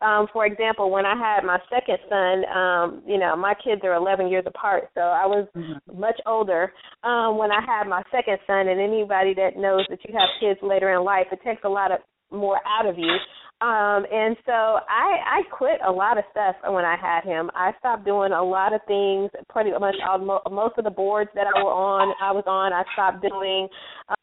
um, 0.00 0.28
for 0.32 0.46
example, 0.46 0.90
when 0.90 1.04
I 1.04 1.16
had 1.16 1.44
my 1.44 1.58
second 1.68 1.98
son, 2.08 2.44
um, 2.54 3.02
you 3.06 3.18
know, 3.18 3.34
my 3.34 3.54
kids 3.54 3.80
are 3.82 3.94
11 3.94 4.28
years 4.28 4.44
apart, 4.46 4.84
so 4.94 5.00
I 5.00 5.26
was 5.26 5.48
mm-hmm. 5.56 6.00
much 6.00 6.20
older 6.24 6.72
um, 7.02 7.36
when 7.36 7.50
I 7.50 7.60
had 7.66 7.88
my 7.88 8.02
second 8.12 8.38
son. 8.46 8.68
And 8.68 8.80
anybody 8.80 9.34
that 9.34 9.56
knows 9.56 9.86
that 9.90 9.98
you 10.06 10.14
have 10.14 10.28
kids 10.38 10.60
later 10.62 10.94
in 10.94 11.02
life, 11.02 11.26
it 11.32 11.40
takes 11.44 11.62
a 11.64 11.68
lot 11.68 11.90
of 11.90 11.98
more 12.30 12.60
out 12.66 12.86
of 12.86 12.96
you. 12.96 13.16
Um, 13.60 14.06
and 14.12 14.36
so 14.46 14.52
I 14.52 15.18
I 15.26 15.42
quit 15.50 15.80
a 15.84 15.90
lot 15.90 16.16
of 16.16 16.24
stuff 16.30 16.54
when 16.62 16.84
I 16.84 16.96
had 16.96 17.24
him. 17.24 17.50
I 17.54 17.72
stopped 17.80 18.04
doing 18.04 18.32
a 18.32 18.42
lot 18.42 18.72
of 18.72 18.80
things. 18.86 19.30
Pretty 19.48 19.72
much 19.72 19.96
all 20.06 20.18
most 20.50 20.78
of 20.78 20.84
the 20.84 20.90
boards 20.90 21.30
that 21.34 21.46
I 21.48 21.62
were 21.62 21.72
on, 21.72 22.14
I 22.22 22.30
was 22.30 22.44
on. 22.46 22.72
I 22.72 22.84
stopped 22.92 23.20
doing 23.20 23.66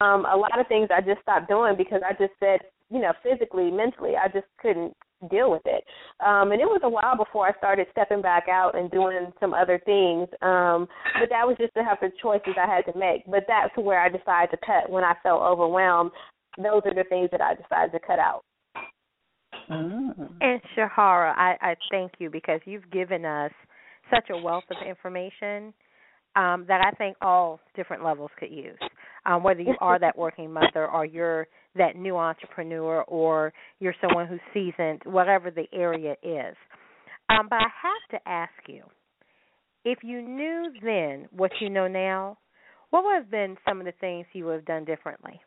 um, 0.00 0.24
a 0.24 0.36
lot 0.36 0.58
of 0.58 0.66
things. 0.68 0.88
I 0.90 1.02
just 1.02 1.20
stopped 1.20 1.48
doing 1.48 1.76
because 1.76 2.00
I 2.00 2.12
just 2.12 2.32
said, 2.40 2.60
you 2.88 2.98
know, 2.98 3.12
physically, 3.22 3.70
mentally, 3.70 4.12
I 4.16 4.28
just 4.28 4.46
couldn't 4.58 4.94
deal 5.28 5.50
with 5.50 5.62
it. 5.66 5.84
Um, 6.24 6.52
and 6.52 6.60
it 6.60 6.66
was 6.66 6.80
a 6.82 6.88
while 6.88 7.16
before 7.16 7.46
I 7.46 7.58
started 7.58 7.88
stepping 7.92 8.22
back 8.22 8.48
out 8.48 8.76
and 8.76 8.90
doing 8.90 9.32
some 9.38 9.52
other 9.52 9.80
things. 9.84 10.28
Um, 10.40 10.88
but 11.20 11.28
that 11.28 11.46
was 11.46 11.56
just 11.58 11.74
the 11.74 11.82
type 11.82 12.02
of 12.02 12.16
choices 12.22 12.54
I 12.56 12.66
had 12.66 12.90
to 12.90 12.98
make. 12.98 13.24
But 13.26 13.44
that's 13.46 13.76
where 13.76 14.00
I 14.00 14.08
decided 14.08 14.56
to 14.56 14.64
cut 14.64 14.88
when 14.88 15.04
I 15.04 15.14
felt 15.22 15.42
overwhelmed. 15.42 16.12
Those 16.56 16.80
are 16.86 16.94
the 16.94 17.04
things 17.10 17.28
that 17.32 17.42
I 17.42 17.52
decided 17.54 17.92
to 17.92 18.00
cut 18.00 18.18
out. 18.18 18.40
Mm. 19.70 20.30
And 20.40 20.60
Shahara, 20.76 21.34
I, 21.36 21.56
I 21.60 21.74
thank 21.90 22.12
you 22.18 22.30
because 22.30 22.60
you've 22.64 22.90
given 22.90 23.24
us 23.24 23.52
such 24.14 24.30
a 24.30 24.36
wealth 24.36 24.64
of 24.70 24.76
information 24.86 25.72
um, 26.36 26.64
that 26.68 26.82
I 26.84 26.90
think 26.96 27.16
all 27.20 27.60
different 27.74 28.04
levels 28.04 28.30
could 28.38 28.50
use. 28.50 28.78
Um, 29.24 29.42
whether 29.42 29.60
you 29.60 29.74
are 29.80 29.98
that 29.98 30.16
working 30.16 30.52
mother 30.52 30.86
or 30.86 31.04
you're 31.04 31.48
that 31.76 31.96
new 31.96 32.16
entrepreneur 32.16 33.02
or 33.02 33.52
you're 33.80 33.94
someone 34.00 34.26
who's 34.26 34.40
seasoned, 34.54 35.02
whatever 35.04 35.50
the 35.50 35.64
area 35.72 36.12
is. 36.22 36.54
Um, 37.28 37.48
but 37.50 37.56
I 37.56 37.68
have 37.82 38.20
to 38.20 38.28
ask 38.28 38.52
you, 38.68 38.82
if 39.84 39.98
you 40.02 40.22
knew 40.22 40.72
then 40.82 41.26
what 41.32 41.50
you 41.60 41.70
know 41.70 41.88
now, 41.88 42.38
what 42.90 43.04
would 43.04 43.16
have 43.16 43.30
been 43.30 43.56
some 43.68 43.80
of 43.80 43.86
the 43.86 43.92
things 44.00 44.26
you 44.32 44.44
would 44.44 44.54
have 44.54 44.64
done 44.64 44.84
differently? 44.84 45.40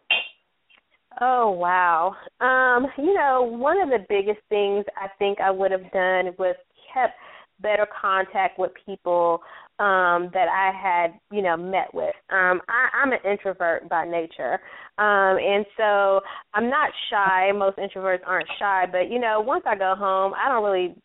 Oh 1.21 1.49
wow. 1.51 2.15
Um, 2.39 2.87
you 2.97 3.13
know, 3.13 3.41
one 3.43 3.79
of 3.81 3.89
the 3.89 4.05
biggest 4.07 4.39
things 4.47 4.85
I 4.95 5.07
think 5.17 5.39
I 5.41 5.51
would 5.51 5.71
have 5.71 5.91
done 5.91 6.33
was 6.37 6.55
kept 6.93 7.15
better 7.61 7.85
contact 8.01 8.57
with 8.57 8.71
people 8.85 9.41
um 9.79 10.29
that 10.33 10.47
I 10.49 10.71
had, 10.77 11.19
you 11.31 11.41
know, 11.41 11.55
met 11.57 11.93
with. 11.93 12.15
Um 12.29 12.61
I 12.69 12.89
I'm 13.01 13.11
an 13.11 13.19
introvert 13.29 13.87
by 13.89 14.05
nature. 14.05 14.59
Um 14.97 15.37
and 15.37 15.65
so 15.77 16.21
I'm 16.53 16.69
not 16.69 16.89
shy. 17.09 17.51
Most 17.53 17.77
introverts 17.77 18.21
aren't 18.25 18.47
shy, 18.57 18.85
but 18.91 19.09
you 19.11 19.19
know, 19.19 19.41
once 19.41 19.63
I 19.65 19.75
go 19.75 19.95
home, 19.97 20.33
I 20.33 20.49
don't 20.49 20.63
really 20.63 20.95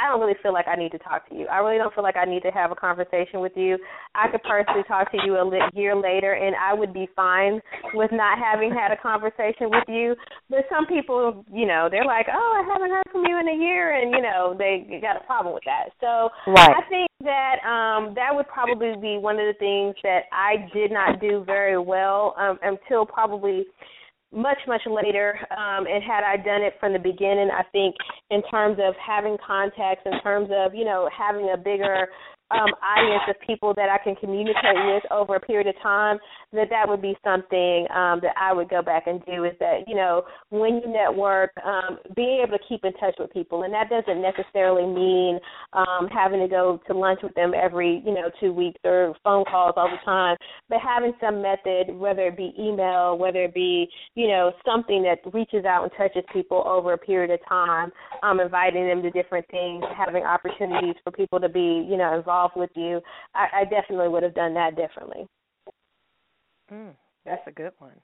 I 0.00 0.08
don't 0.08 0.20
really 0.20 0.38
feel 0.42 0.52
like 0.52 0.66
I 0.66 0.76
need 0.76 0.92
to 0.92 0.98
talk 0.98 1.28
to 1.28 1.34
you. 1.34 1.46
I 1.46 1.58
really 1.58 1.76
don't 1.76 1.92
feel 1.94 2.04
like 2.04 2.16
I 2.16 2.24
need 2.24 2.42
to 2.42 2.50
have 2.50 2.72
a 2.72 2.74
conversation 2.74 3.40
with 3.40 3.52
you. 3.54 3.76
I 4.14 4.28
could 4.30 4.42
personally 4.42 4.84
talk 4.88 5.12
to 5.12 5.18
you 5.24 5.36
a 5.36 5.44
year 5.74 5.94
later, 5.94 6.32
and 6.32 6.56
I 6.56 6.72
would 6.72 6.94
be 6.94 7.08
fine 7.14 7.60
with 7.92 8.10
not 8.12 8.38
having 8.38 8.72
had 8.72 8.92
a 8.92 8.96
conversation 8.96 9.68
with 9.68 9.84
you. 9.88 10.16
But 10.48 10.64
some 10.70 10.86
people, 10.86 11.44
you 11.52 11.66
know, 11.66 11.88
they're 11.90 12.04
like, 12.04 12.26
"Oh, 12.32 12.52
I 12.56 12.72
haven't 12.72 12.90
heard 12.90 13.04
from 13.12 13.26
you 13.26 13.38
in 13.38 13.48
a 13.48 13.56
year," 13.56 14.00
and 14.00 14.10
you 14.10 14.22
know, 14.22 14.54
they 14.56 14.98
got 15.02 15.16
a 15.16 15.24
problem 15.26 15.52
with 15.54 15.64
that. 15.64 15.90
So 16.00 16.30
right. 16.46 16.72
I 16.72 16.82
think 16.88 17.10
that 17.20 17.60
um 17.68 18.14
that 18.14 18.34
would 18.34 18.48
probably 18.48 18.94
be 18.96 19.18
one 19.18 19.38
of 19.38 19.46
the 19.46 19.58
things 19.58 19.94
that 20.02 20.24
I 20.32 20.68
did 20.72 20.90
not 20.90 21.20
do 21.20 21.44
very 21.44 21.78
well 21.78 22.34
um 22.38 22.58
until 22.62 23.04
probably 23.04 23.66
much 24.32 24.58
much 24.68 24.82
later 24.86 25.38
um 25.56 25.86
and 25.86 26.04
had 26.04 26.22
i 26.22 26.36
done 26.36 26.62
it 26.62 26.74
from 26.78 26.92
the 26.92 26.98
beginning 26.98 27.50
i 27.50 27.62
think 27.72 27.96
in 28.30 28.42
terms 28.50 28.78
of 28.80 28.94
having 29.04 29.36
contacts 29.44 30.02
in 30.06 30.20
terms 30.20 30.48
of 30.52 30.74
you 30.74 30.84
know 30.84 31.08
having 31.16 31.50
a 31.52 31.56
bigger 31.56 32.08
um, 32.50 32.70
audience 32.82 33.22
of 33.28 33.36
people 33.46 33.74
that 33.74 33.88
I 33.88 34.02
can 34.02 34.16
communicate 34.16 34.74
with 34.86 35.04
over 35.10 35.36
a 35.36 35.40
period 35.40 35.68
of 35.68 35.80
time, 35.82 36.18
that 36.52 36.68
that 36.70 36.88
would 36.88 37.00
be 37.00 37.16
something 37.22 37.86
um, 37.94 38.20
that 38.22 38.34
I 38.40 38.52
would 38.52 38.68
go 38.68 38.82
back 38.82 39.06
and 39.06 39.24
do. 39.24 39.44
Is 39.44 39.54
that 39.60 39.84
you 39.86 39.94
know 39.94 40.22
when 40.50 40.80
you 40.82 40.88
network, 40.88 41.50
um, 41.64 41.98
being 42.16 42.42
able 42.46 42.58
to 42.58 42.64
keep 42.68 42.84
in 42.84 42.92
touch 42.94 43.14
with 43.18 43.32
people, 43.32 43.62
and 43.62 43.72
that 43.72 43.88
doesn't 43.88 44.20
necessarily 44.20 44.86
mean 44.86 45.38
um, 45.72 46.08
having 46.12 46.40
to 46.40 46.48
go 46.48 46.80
to 46.86 46.96
lunch 46.96 47.20
with 47.22 47.34
them 47.34 47.52
every 47.54 48.02
you 48.04 48.14
know 48.14 48.30
two 48.40 48.52
weeks 48.52 48.80
or 48.84 49.14
phone 49.22 49.44
calls 49.44 49.74
all 49.76 49.88
the 49.88 50.04
time, 50.04 50.36
but 50.68 50.78
having 50.80 51.12
some 51.20 51.40
method, 51.40 51.94
whether 51.94 52.26
it 52.28 52.36
be 52.36 52.52
email, 52.58 53.16
whether 53.16 53.44
it 53.44 53.54
be 53.54 53.88
you 54.14 54.28
know 54.28 54.52
something 54.64 55.02
that 55.02 55.18
reaches 55.32 55.64
out 55.64 55.84
and 55.84 55.92
touches 55.96 56.28
people 56.32 56.62
over 56.66 56.92
a 56.92 56.98
period 56.98 57.30
of 57.30 57.40
time, 57.48 57.92
um, 58.22 58.40
inviting 58.40 58.86
them 58.86 59.02
to 59.02 59.10
different 59.10 59.46
things, 59.50 59.84
having 59.96 60.24
opportunities 60.24 60.96
for 61.04 61.12
people 61.12 61.38
to 61.38 61.48
be 61.48 61.86
you 61.88 61.96
know 61.96 62.16
involved 62.16 62.54
with 62.56 62.70
you, 62.74 63.00
I, 63.34 63.60
I 63.60 63.64
definitely 63.64 64.08
would 64.08 64.22
have 64.22 64.34
done 64.34 64.54
that 64.54 64.76
differently. 64.76 65.28
Mm, 66.72 66.94
that's 67.24 67.46
a 67.46 67.52
good 67.52 67.72
one. 67.78 67.96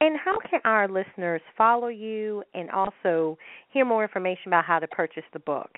And 0.00 0.18
how 0.18 0.38
can 0.50 0.60
our 0.64 0.88
listeners 0.88 1.40
follow 1.56 1.88
you 1.88 2.42
and 2.52 2.70
also 2.70 3.38
hear 3.72 3.84
more 3.84 4.02
information 4.02 4.48
about 4.48 4.64
how 4.64 4.78
to 4.78 4.86
purchase 4.88 5.22
the 5.32 5.38
book? 5.38 5.70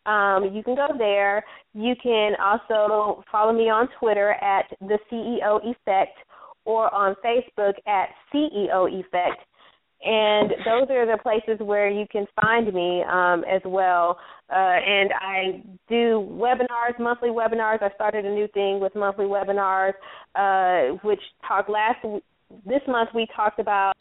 Um, 0.06 0.54
you 0.54 0.62
can 0.62 0.74
go 0.74 0.88
there. 0.96 1.44
You 1.74 1.94
can 2.02 2.32
also 2.42 3.22
follow 3.30 3.52
me 3.52 3.68
on 3.68 3.88
Twitter 4.00 4.30
at 4.32 4.64
the 4.80 4.98
CEO 5.10 5.60
Effect 5.64 6.16
or 6.64 6.92
on 6.94 7.14
Facebook 7.24 7.74
at 7.86 8.08
CEO 8.32 8.88
Effect. 8.88 9.40
And 10.04 10.50
those 10.64 10.88
are 10.90 11.06
the 11.06 11.18
places 11.22 11.58
where 11.60 11.90
you 11.90 12.06
can 12.10 12.26
find 12.40 12.72
me 12.72 13.02
um, 13.02 13.44
as 13.44 13.60
well. 13.64 14.18
Uh, 14.48 14.54
and 14.54 15.10
I 15.12 15.62
do 15.88 16.26
webinars, 16.30 16.98
monthly 17.00 17.30
webinars. 17.30 17.82
I 17.82 17.92
started 17.94 18.24
a 18.24 18.30
new 18.30 18.46
thing 18.54 18.80
with 18.80 18.94
monthly 18.94 19.24
webinars, 19.24 19.94
uh, 20.36 20.96
which 21.02 21.20
talked 21.46 21.68
last 21.68 21.98
this 22.66 22.80
month 22.86 23.10
we 23.14 23.26
talked 23.34 23.58
about 23.58 23.94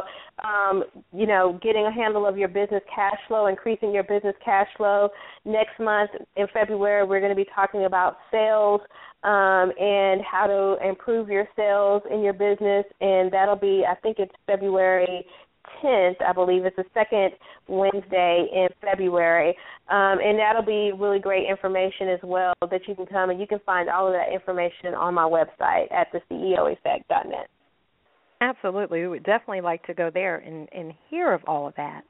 um, 0.43 0.83
you 1.11 1.27
know 1.27 1.59
getting 1.61 1.85
a 1.85 1.91
handle 1.91 2.25
of 2.25 2.37
your 2.37 2.47
business 2.47 2.81
cash 2.93 3.17
flow 3.27 3.47
increasing 3.47 3.93
your 3.93 4.03
business 4.03 4.35
cash 4.43 4.67
flow 4.77 5.09
next 5.45 5.79
month 5.79 6.09
in 6.35 6.47
february 6.53 7.05
we're 7.05 7.19
going 7.19 7.31
to 7.31 7.35
be 7.35 7.49
talking 7.53 7.85
about 7.85 8.17
sales 8.31 8.81
um, 9.23 9.71
and 9.79 10.21
how 10.21 10.45
to 10.47 10.87
improve 10.87 11.29
your 11.29 11.47
sales 11.55 12.01
in 12.11 12.21
your 12.21 12.33
business 12.33 12.85
and 13.01 13.31
that'll 13.31 13.55
be 13.55 13.83
i 13.89 13.95
think 13.95 14.17
it's 14.19 14.33
february 14.45 15.25
10th, 15.83 16.21
I 16.25 16.31
believe 16.31 16.63
it's 16.65 16.77
the 16.77 16.85
second 16.93 17.31
Wednesday 17.67 18.47
in 18.53 18.67
February. 18.81 19.49
Um, 19.89 20.19
and 20.23 20.39
that'll 20.39 20.63
be 20.63 20.91
really 20.97 21.19
great 21.19 21.47
information 21.49 22.07
as 22.07 22.19
well 22.23 22.53
that 22.61 22.87
you 22.87 22.95
can 22.95 23.05
come 23.05 23.29
and 23.29 23.39
you 23.39 23.47
can 23.47 23.59
find 23.65 23.89
all 23.89 24.07
of 24.07 24.13
that 24.13 24.33
information 24.33 24.93
on 24.95 25.13
my 25.13 25.23
website 25.23 25.91
at 25.91 26.07
theceoeffect.net. 26.13 27.49
Absolutely. 28.41 29.01
We 29.01 29.07
would 29.07 29.23
definitely 29.23 29.61
like 29.61 29.83
to 29.87 29.93
go 29.93 30.09
there 30.13 30.37
and, 30.37 30.67
and 30.71 30.93
hear 31.09 31.33
of 31.33 31.41
all 31.47 31.67
of 31.67 31.73
that. 31.75 32.01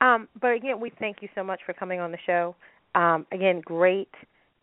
Um, 0.00 0.28
but 0.40 0.48
again, 0.52 0.80
we 0.80 0.90
thank 0.98 1.18
you 1.20 1.28
so 1.34 1.44
much 1.44 1.60
for 1.66 1.72
coming 1.74 2.00
on 2.00 2.10
the 2.10 2.18
show. 2.26 2.56
Um, 2.94 3.26
again, 3.32 3.60
great 3.64 4.08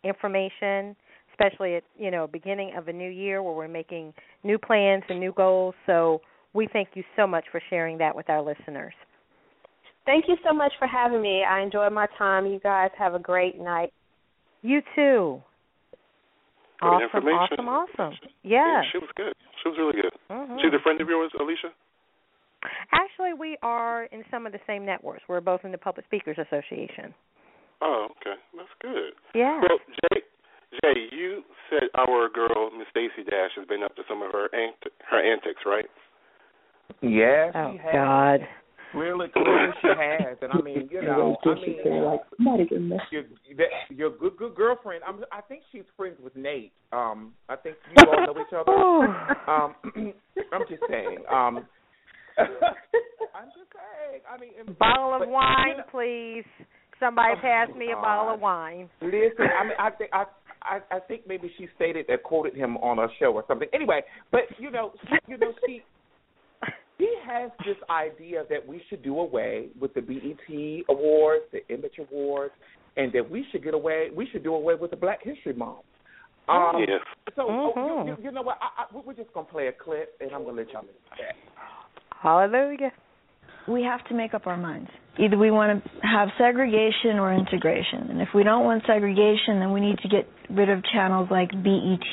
information, 0.04 0.94
especially 1.32 1.76
at 1.76 1.84
you 1.96 2.10
know 2.10 2.26
beginning 2.26 2.72
of 2.76 2.88
a 2.88 2.92
new 2.92 3.08
year 3.08 3.42
where 3.42 3.54
we're 3.54 3.68
making 3.68 4.12
new 4.44 4.58
plans 4.58 5.02
and 5.08 5.18
new 5.20 5.32
goals. 5.32 5.74
So 5.86 6.20
we 6.52 6.68
thank 6.72 6.88
you 6.94 7.04
so 7.16 7.26
much 7.26 7.44
for 7.50 7.60
sharing 7.70 7.98
that 7.98 8.14
with 8.14 8.28
our 8.28 8.42
listeners. 8.42 8.94
Thank 10.04 10.24
you 10.28 10.36
so 10.46 10.54
much 10.54 10.72
for 10.78 10.86
having 10.86 11.22
me. 11.22 11.44
I 11.44 11.60
enjoyed 11.62 11.92
my 11.92 12.06
time. 12.18 12.46
You 12.46 12.58
guys 12.60 12.90
have 12.98 13.14
a 13.14 13.18
great 13.18 13.58
night. 13.60 13.92
You 14.62 14.80
too. 14.94 15.40
Good 16.80 16.86
awesome, 16.86 17.04
information. 17.04 17.66
awesome, 17.66 17.68
awesome. 17.68 18.18
Yeah, 18.42 18.82
Yes. 18.82 18.84
she 18.92 18.98
was 18.98 19.08
good. 19.16 19.34
She 19.62 19.68
was 19.68 19.78
really 19.78 20.00
good. 20.00 20.12
Mhm. 20.30 20.60
She's 20.60 20.72
a 20.72 20.78
friend 20.80 21.00
of 21.00 21.08
yours, 21.08 21.32
Alicia? 21.38 21.72
Actually, 22.92 23.34
we 23.34 23.56
are 23.62 24.04
in 24.04 24.24
some 24.30 24.46
of 24.46 24.52
the 24.52 24.60
same 24.66 24.84
networks. 24.84 25.22
We're 25.28 25.40
both 25.40 25.64
in 25.64 25.70
the 25.72 25.78
Public 25.78 26.06
Speakers 26.06 26.38
Association. 26.38 27.14
Oh, 27.80 28.08
okay. 28.18 28.34
That's 28.56 28.68
good. 28.80 29.14
Yeah. 29.34 29.60
Well, 29.60 29.78
Jay, 30.12 30.22
Jay, 30.82 31.08
you 31.12 31.44
said 31.70 31.88
our 31.94 32.28
girl, 32.28 32.70
Miss 32.76 32.88
Stacey 32.88 33.22
Dash, 33.22 33.52
has 33.54 33.66
been 33.66 33.82
up 33.84 33.94
to 33.96 34.02
some 34.08 34.22
of 34.22 34.32
her 34.32 34.52
ant- 34.54 34.92
her 35.06 35.20
antics, 35.20 35.64
right? 35.64 35.88
Yes, 37.00 37.52
Oh 37.54 37.72
she 37.72 37.78
has. 37.78 37.92
God. 37.92 38.48
Really, 38.94 39.28
clearly 39.28 39.72
she 39.82 39.88
has, 39.88 40.36
and 40.40 40.52
I 40.52 40.60
mean, 40.62 40.88
you 40.90 41.02
know, 41.02 41.36
I 41.44 41.54
mean, 41.54 42.02
like 42.04 42.20
somebody 42.36 42.66
can 42.66 42.88
mess. 42.88 43.00
your 43.10 43.24
your 43.90 44.10
good 44.16 44.36
good 44.38 44.54
girlfriend. 44.54 45.02
I'm, 45.06 45.20
I 45.30 45.40
think 45.42 45.62
she's 45.70 45.82
friends 45.96 46.16
with 46.22 46.34
Nate. 46.36 46.72
Um, 46.92 47.34
I 47.48 47.56
think 47.56 47.76
you 47.96 48.04
all 48.08 48.26
know 48.26 48.40
each 48.40 48.54
other. 48.56 48.72
um, 49.50 49.74
I'm 50.52 50.62
just 50.68 50.82
saying. 50.88 51.18
Um, 51.30 51.66
I'm 52.38 53.48
just 53.56 53.70
saying. 53.72 54.22
I 54.32 54.40
mean, 54.40 54.50
and- 54.58 54.78
Bottle 54.78 55.14
of 55.14 55.20
but, 55.20 55.28
wine, 55.28 55.68
you 55.68 55.76
know- 55.78 55.84
please. 55.90 56.66
Somebody 57.00 57.34
Oh, 57.38 57.40
pass 57.40 57.68
me 57.76 57.92
a 57.92 57.94
bottle 57.94 58.34
of 58.34 58.40
wine. 58.40 58.90
Listen, 59.00 59.46
I 59.56 59.62
mean, 59.62 59.72
I 59.78 59.90
think 59.90 60.10
I, 60.12 60.24
I, 60.62 60.80
I 60.90 60.98
think 60.98 61.28
maybe 61.28 61.48
she 61.56 61.68
stated 61.76 62.06
that 62.08 62.24
quoted 62.24 62.54
him 62.56 62.76
on 62.78 62.98
a 62.98 63.06
show 63.20 63.32
or 63.32 63.44
something. 63.46 63.68
Anyway, 63.72 64.02
but 64.32 64.40
you 64.58 64.72
know, 64.72 64.90
she, 65.08 65.14
you 65.30 65.38
know, 65.38 65.52
she, 65.64 65.82
she 66.98 67.14
has 67.26 67.50
this 67.64 67.76
idea 67.90 68.44
that 68.50 68.66
we 68.66 68.82
should 68.88 69.02
do 69.02 69.18
away 69.20 69.68
with 69.80 69.94
the 69.94 70.00
BET 70.00 70.84
awards, 70.88 71.44
the 71.52 71.66
Image 71.72 71.98
Awards, 71.98 72.52
and 72.96 73.12
that 73.12 73.28
we 73.30 73.44
should 73.52 73.62
get 73.62 73.74
away, 73.74 74.08
we 74.14 74.26
should 74.32 74.42
do 74.42 74.54
away 74.54 74.74
with 74.74 74.90
the 74.90 74.96
Black 74.96 75.22
History 75.22 75.52
Month. 75.52 75.78
Um, 76.48 76.76
Yes. 76.80 77.00
So 77.36 77.42
oh, 77.48 77.72
Mhm. 77.76 78.06
you, 78.06 78.12
you, 78.12 78.24
you 78.24 78.30
know 78.32 78.42
what? 78.42 78.58
I, 78.60 78.82
I, 78.82 78.86
we're 78.92 79.12
just 79.12 79.32
gonna 79.34 79.46
play 79.46 79.68
a 79.68 79.72
clip, 79.72 80.16
and 80.20 80.32
I'm 80.32 80.44
gonna 80.44 80.56
let 80.56 80.70
y'all 80.72 80.82
listen 80.82 80.94
to 81.16 81.22
that. 81.22 81.36
Hallelujah. 82.20 82.90
we 83.68 83.82
have 83.82 84.02
to 84.08 84.14
make 84.14 84.32
up 84.32 84.46
our 84.46 84.56
minds. 84.56 84.88
Either 85.18 85.36
we 85.36 85.50
want 85.50 85.84
to 85.84 85.90
have 86.00 86.28
segregation 86.38 87.18
or 87.18 87.34
integration. 87.34 88.08
And 88.08 88.22
if 88.22 88.28
we 88.34 88.42
don't 88.42 88.64
want 88.64 88.82
segregation, 88.86 89.60
then 89.60 89.72
we 89.72 89.80
need 89.80 89.98
to 89.98 90.08
get 90.08 90.26
rid 90.48 90.70
of 90.70 90.82
channels 90.92 91.28
like 91.30 91.50
BET 91.50 92.08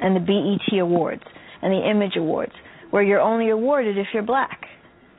and 0.00 0.16
the 0.16 0.20
BET 0.20 0.78
Awards 0.80 1.22
and 1.60 1.70
the 1.70 1.90
Image 1.90 2.16
Awards, 2.16 2.52
where 2.90 3.02
you're 3.02 3.20
only 3.20 3.50
awarded 3.50 3.96
if 3.98 4.06
you're 4.12 4.22
black. 4.22 4.60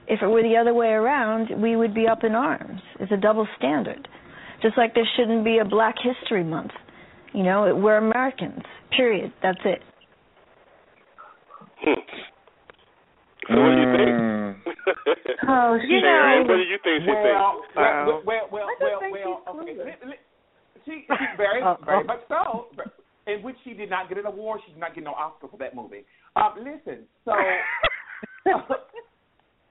If 0.07 0.21
it 0.21 0.27
were 0.27 0.43
the 0.43 0.57
other 0.57 0.73
way 0.73 0.87
around, 0.89 1.49
we 1.61 1.75
would 1.75 1.93
be 1.93 2.07
up 2.07 2.23
in 2.23 2.33
arms. 2.33 2.81
It's 2.99 3.11
a 3.11 3.17
double 3.17 3.47
standard. 3.57 4.07
Just 4.61 4.77
like 4.77 4.93
there 4.93 5.07
shouldn't 5.17 5.43
be 5.45 5.59
a 5.59 5.65
Black 5.65 5.95
History 6.03 6.43
Month. 6.43 6.71
You 7.33 7.43
know, 7.43 7.73
we're 7.75 7.97
Americans. 7.97 8.61
Period. 8.95 9.31
That's 9.41 9.59
it. 9.63 9.81
So 13.49 13.55
what 13.57 13.75
do 13.75 13.81
you 13.81 13.97
think? 13.97 14.17
Oh, 15.47 15.73
you 15.75 15.99
Sharon, 15.99 16.45
know, 16.47 16.53
what 16.53 16.57
do 16.57 16.69
you 16.69 16.77
think 16.83 17.01
she 17.03 17.09
well, 17.09 17.61
thinks? 17.65 17.75
well, 17.75 18.21
well, 18.25 18.47
well, 18.51 18.67
well, 18.79 18.99
well, 19.01 19.41
well, 19.45 19.59
okay. 19.61 19.73
Li- 19.73 20.09
li- 20.13 20.23
She, 20.85 21.05
she 21.09 21.25
very, 21.35 21.61
very 21.83 22.03
much 22.03 22.21
so. 22.29 22.67
In 23.27 23.41
which 23.41 23.55
she 23.63 23.73
did 23.73 23.89
not 23.89 24.07
get 24.07 24.19
an 24.19 24.27
award. 24.27 24.61
She 24.65 24.71
did 24.73 24.79
not 24.79 24.93
get 24.93 25.03
no 25.03 25.11
Oscar 25.11 25.47
for 25.47 25.57
that 25.57 25.75
movie. 25.75 26.05
Um, 26.35 26.53
listen, 26.59 27.03
so 27.25 27.33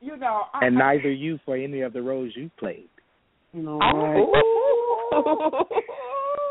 you 0.00 0.16
know, 0.16 0.42
I, 0.52 0.66
and 0.66 0.74
neither 0.76 1.10
you 1.10 1.38
for 1.44 1.56
any 1.56 1.80
of 1.82 1.92
the 1.92 2.02
roles 2.02 2.32
you 2.36 2.50
played. 2.58 2.88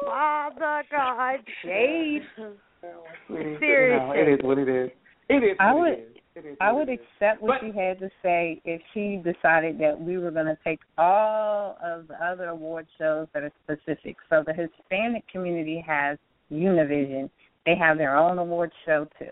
Father 0.06 0.84
God, 0.92 1.40
Jade. 1.64 2.24
Seriously, 2.36 3.58
Seriously. 3.60 4.18
it 4.20 4.28
is 4.34 4.40
what 4.44 4.58
it 4.58 4.68
is. 4.70 4.90
It 5.30 5.44
is. 5.44 5.58
I 5.60 5.74
what 5.74 5.82
would- 5.82 5.90
it 5.94 6.00
is. 6.02 6.06
It 6.36 6.46
is 6.46 6.58
I 6.62 6.72
would 6.72 6.88
accept 6.90 7.42
what 7.42 7.60
But- 7.60 7.68
she 7.72 7.78
had 7.78 8.00
to 8.00 8.10
say 8.24 8.62
if 8.64 8.82
she 8.94 9.18
decided 9.24 9.78
that 9.80 10.00
we 10.00 10.18
were 10.18 10.32
going 10.32 10.46
to 10.46 10.58
take 10.64 10.80
all 10.98 11.78
of 11.84 12.08
the 12.08 12.16
other 12.24 12.46
award 12.50 12.88
shows 12.98 13.28
that 13.34 13.44
are 13.44 13.52
specific. 13.64 14.16
So 14.30 14.44
the 14.46 14.54
Hispanic 14.54 15.28
community 15.28 15.84
has 15.86 16.18
Univision. 16.52 17.30
They 17.66 17.76
have 17.76 17.98
their 17.98 18.16
own 18.16 18.38
award 18.40 18.72
show 18.86 19.06
too. 19.18 19.30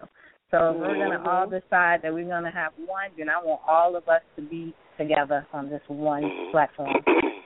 So 0.52 0.72
if 0.72 0.78
we're 0.80 0.96
going 0.96 1.12
to 1.12 1.30
all 1.30 1.46
decide 1.46 2.00
that 2.04 2.14
we're 2.14 2.26
going 2.26 2.44
to 2.44 2.52
have 2.52 2.72
one, 2.78 3.10
then 3.18 3.30
I 3.30 3.38
want 3.44 3.62
all 3.68 3.96
of 3.96 4.08
us 4.08 4.22
to 4.38 4.42
be 4.42 4.74
together 4.98 5.46
on 5.54 5.70
this 5.70 5.82
one 5.88 6.24
platform. 6.52 6.96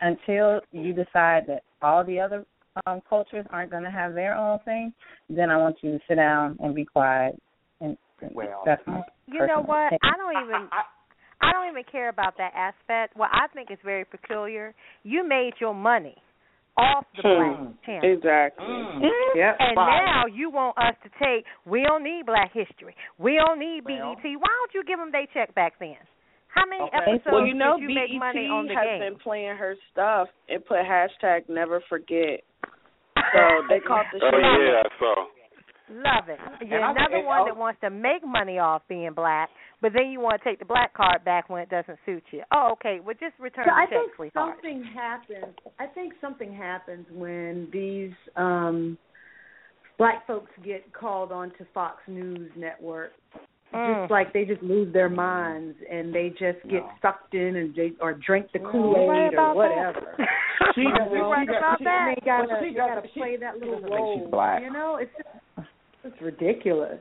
Until 0.01 0.61
you 0.71 0.93
decide 0.93 1.43
that 1.47 1.61
all 1.81 2.03
the 2.03 2.19
other 2.19 2.45
um, 2.85 3.01
cultures 3.09 3.45
aren't 3.49 3.71
going 3.71 3.83
to 3.83 3.91
have 3.91 4.13
their 4.13 4.35
own 4.35 4.59
thing, 4.65 4.93
then 5.29 5.49
I 5.49 5.57
want 5.57 5.77
you 5.81 5.91
to 5.93 5.99
sit 6.07 6.15
down 6.15 6.57
and 6.59 6.75
be 6.75 6.85
quiet. 6.85 7.41
And 7.79 7.97
Well, 8.33 8.61
that's 8.65 8.81
my 8.85 9.01
You 9.27 9.47
know 9.47 9.61
what? 9.61 9.93
opinion. 9.93 9.99
I 10.03 10.17
don't 10.17 10.45
even 10.45 10.69
I 11.43 11.51
don't 11.51 11.69
even 11.69 11.83
care 11.91 12.09
about 12.09 12.37
that 12.37 12.53
aspect. 12.55 13.17
What 13.17 13.29
I 13.33 13.47
think 13.53 13.71
is 13.71 13.79
very 13.83 14.05
peculiar, 14.05 14.75
you 15.03 15.27
made 15.27 15.53
your 15.59 15.73
money 15.73 16.15
off 16.77 17.05
the 17.15 17.23
black 17.23 17.85
channel. 17.85 18.13
Exactly. 18.15 18.65
Mm. 18.65 19.01
Yep. 19.35 19.55
And 19.59 19.75
Fine. 19.75 20.05
now 20.05 20.23
you 20.25 20.49
want 20.49 20.77
us 20.77 20.95
to 21.03 21.09
take. 21.19 21.45
We 21.65 21.83
don't 21.83 22.03
need 22.03 22.25
Black 22.25 22.51
History. 22.53 22.95
We 23.17 23.35
don't 23.35 23.59
need 23.59 23.83
Well- 23.85 24.15
BET. 24.15 24.23
Why 24.39 24.47
don't 24.47 24.73
you 24.73 24.83
give 24.83 24.97
them 24.99 25.11
their 25.11 25.25
check 25.33 25.53
back 25.53 25.73
then? 25.79 25.97
How 26.47 26.65
many 26.67 26.83
Okay. 26.83 26.97
episodes 26.97 27.25
Well, 27.31 27.45
you 27.45 27.53
know, 27.53 27.77
did 27.79 27.89
you 27.89 27.95
make 27.95 28.11
money 28.19 28.47
on 28.47 28.67
the 28.67 28.75
has 28.75 28.83
game? 28.85 28.99
been 28.99 29.15
playing 29.19 29.55
her 29.55 29.75
stuff 29.91 30.27
and 30.49 30.65
put 30.65 30.79
hashtag 30.79 31.47
never 31.49 31.81
forget. 31.89 32.41
So 33.33 33.63
they 33.69 33.79
caught 33.79 34.05
the 34.11 34.19
show. 34.19 34.27
Oh 34.27 34.31
shit. 34.31 34.67
yeah, 34.67 34.83
I 34.83 34.99
saw. 34.99 35.25
Love 35.91 36.29
it. 36.29 36.39
You're 36.67 36.79
And 36.83 36.97
another 36.97 37.21
one 37.25 37.45
that 37.45 37.55
wants 37.55 37.79
to 37.81 37.89
make 37.89 38.23
money 38.25 38.59
off 38.59 38.81
being 38.87 39.11
black, 39.13 39.49
but 39.81 39.93
then 39.93 40.11
you 40.11 40.19
want 40.19 40.41
to 40.41 40.49
take 40.49 40.59
the 40.59 40.65
black 40.65 40.93
card 40.93 41.23
back 41.25 41.49
when 41.49 41.61
it 41.61 41.69
doesn't 41.69 41.97
suit 42.05 42.23
you. 42.31 42.43
Oh, 42.51 42.69
okay. 42.73 42.99
Well, 43.03 43.15
just 43.19 43.33
return 43.39 43.65
So 43.65 43.71
the 43.71 43.75
I 43.77 43.85
check, 43.85 43.89
think 43.89 44.11
sweetheart. 44.15 44.55
something 44.55 44.83
happens. 44.93 45.55
I 45.79 45.87
think 45.87 46.13
something 46.21 46.53
happens 46.53 47.05
when 47.11 47.67
these 47.73 48.11
um 48.35 48.97
black 49.97 50.25
folks 50.27 50.51
get 50.63 50.91
called 50.93 51.31
onto 51.31 51.65
Fox 51.73 51.97
News 52.07 52.51
Network. 52.55 53.11
Mm. 53.73 54.03
Just 54.03 54.11
like 54.11 54.33
they 54.33 54.43
just 54.43 54.61
lose 54.61 54.91
their 54.91 55.07
minds 55.07 55.77
and 55.89 56.13
they 56.13 56.29
just 56.31 56.61
get 56.69 56.81
No. 56.83 56.89
sucked 57.01 57.33
in 57.33 57.55
and 57.55 57.73
they 57.73 57.93
or 58.01 58.13
drink 58.13 58.47
the 58.51 58.59
Kool 58.59 58.93
You 59.01 59.09
right 59.09 59.27
Aid 59.31 59.35
or 59.37 59.55
whatever. 59.55 60.15
She 60.75 60.81
You 60.81 60.91
doesn't- 60.91 61.13
know, 61.13 61.31
right 61.31 61.47
she 61.49 61.55
about 61.57 61.71
doesn't- 61.79 61.83
that? 61.85 62.13
they 62.15 62.25
gotta 62.25 62.47
But 62.47 62.59
she 62.61 62.69
they 62.69 62.73
gotta 62.75 62.95
doesn't- 62.95 63.13
she 63.13 63.19
play 63.19 63.35
that 63.37 63.57
little 63.59 63.75
doesn't 63.75 63.89
she's 63.89 63.97
role. 63.97 64.27
black. 64.29 64.61
You 64.61 64.71
know, 64.71 64.95
it's 64.97 65.11
just 65.17 65.67
it's 66.03 66.21
ridiculous. 66.21 66.99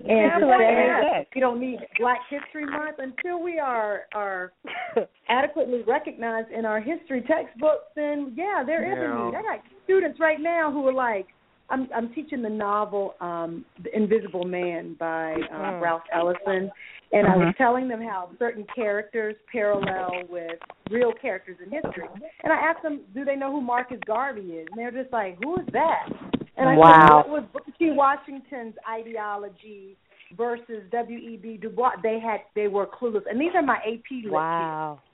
And 0.00 0.08
Yeah, 0.08 0.38
to 0.38 0.46
but 0.46 0.58
say 0.58 0.88
like 0.88 1.02
that 1.02 1.26
we 1.34 1.40
don't 1.40 1.60
need 1.60 1.78
Black 1.98 2.20
History 2.30 2.66
Month 2.66 2.96
until 2.98 3.42
we 3.42 3.58
are 3.58 4.02
are 4.14 4.52
adequately 5.28 5.82
recognized 5.86 6.50
in 6.50 6.64
our 6.64 6.80
history 6.80 7.22
textbooks, 7.22 7.84
then 7.94 8.32
yeah, 8.36 8.62
there 8.64 8.82
is 8.84 8.98
a 8.98 9.02
Yeah. 9.02 9.24
need. 9.26 9.34
I 9.34 9.42
got 9.42 9.60
students 9.84 10.18
right 10.18 10.40
now 10.40 10.70
who 10.72 10.86
are 10.88 10.92
like, 10.92 11.26
I'm 11.68 11.86
I'm 11.94 12.12
teaching 12.14 12.42
the 12.42 12.48
novel 12.48 13.14
um 13.20 13.64
The 13.84 13.94
Invisible 13.94 14.44
Man 14.44 14.94
by 14.98 15.34
uh, 15.52 15.54
Mhm. 15.54 15.80
Ralph 15.82 16.02
Ellison, 16.12 16.72
and 17.12 17.26
I 17.26 17.36
was 17.36 17.48
Mhm. 17.48 17.56
telling 17.56 17.86
them 17.86 18.00
how 18.00 18.30
certain 18.38 18.64
characters 18.74 19.36
parallel 19.52 20.24
with 20.28 20.58
real 20.90 21.12
characters 21.12 21.58
in 21.62 21.70
history. 21.70 22.08
And 22.42 22.52
I 22.52 22.56
asked 22.56 22.82
them, 22.82 23.02
do 23.14 23.24
they 23.24 23.36
know 23.36 23.52
who 23.52 23.60
Marcus 23.60 24.00
Garvey 24.06 24.56
is? 24.58 24.66
And 24.70 24.78
they're 24.78 24.90
just 24.90 25.12
like, 25.12 25.36
who 25.44 25.60
is 25.60 25.66
that? 25.72 26.08
And 26.56 26.68
I 26.68 26.72
said, 26.74 26.78
Wow. 26.78 27.16
what 27.26 27.28
was 27.28 27.44
Booker 27.52 27.72
T. 27.78 27.90
Washington's 27.92 28.74
ideology 28.88 29.96
versus 30.36 30.82
W.E.B. 30.92 31.58
Du 31.62 31.68
Bois? 31.70 31.90
They 32.02 32.18
had 32.20 32.40
they 32.54 32.68
were 32.68 32.86
clueless, 32.86 33.22
and 33.30 33.40
these 33.40 33.52
are 33.54 33.62
my 33.62 33.76
AP 33.78 34.24
lit 34.24 34.32
wow. 34.32 34.98
kids. 35.00 35.06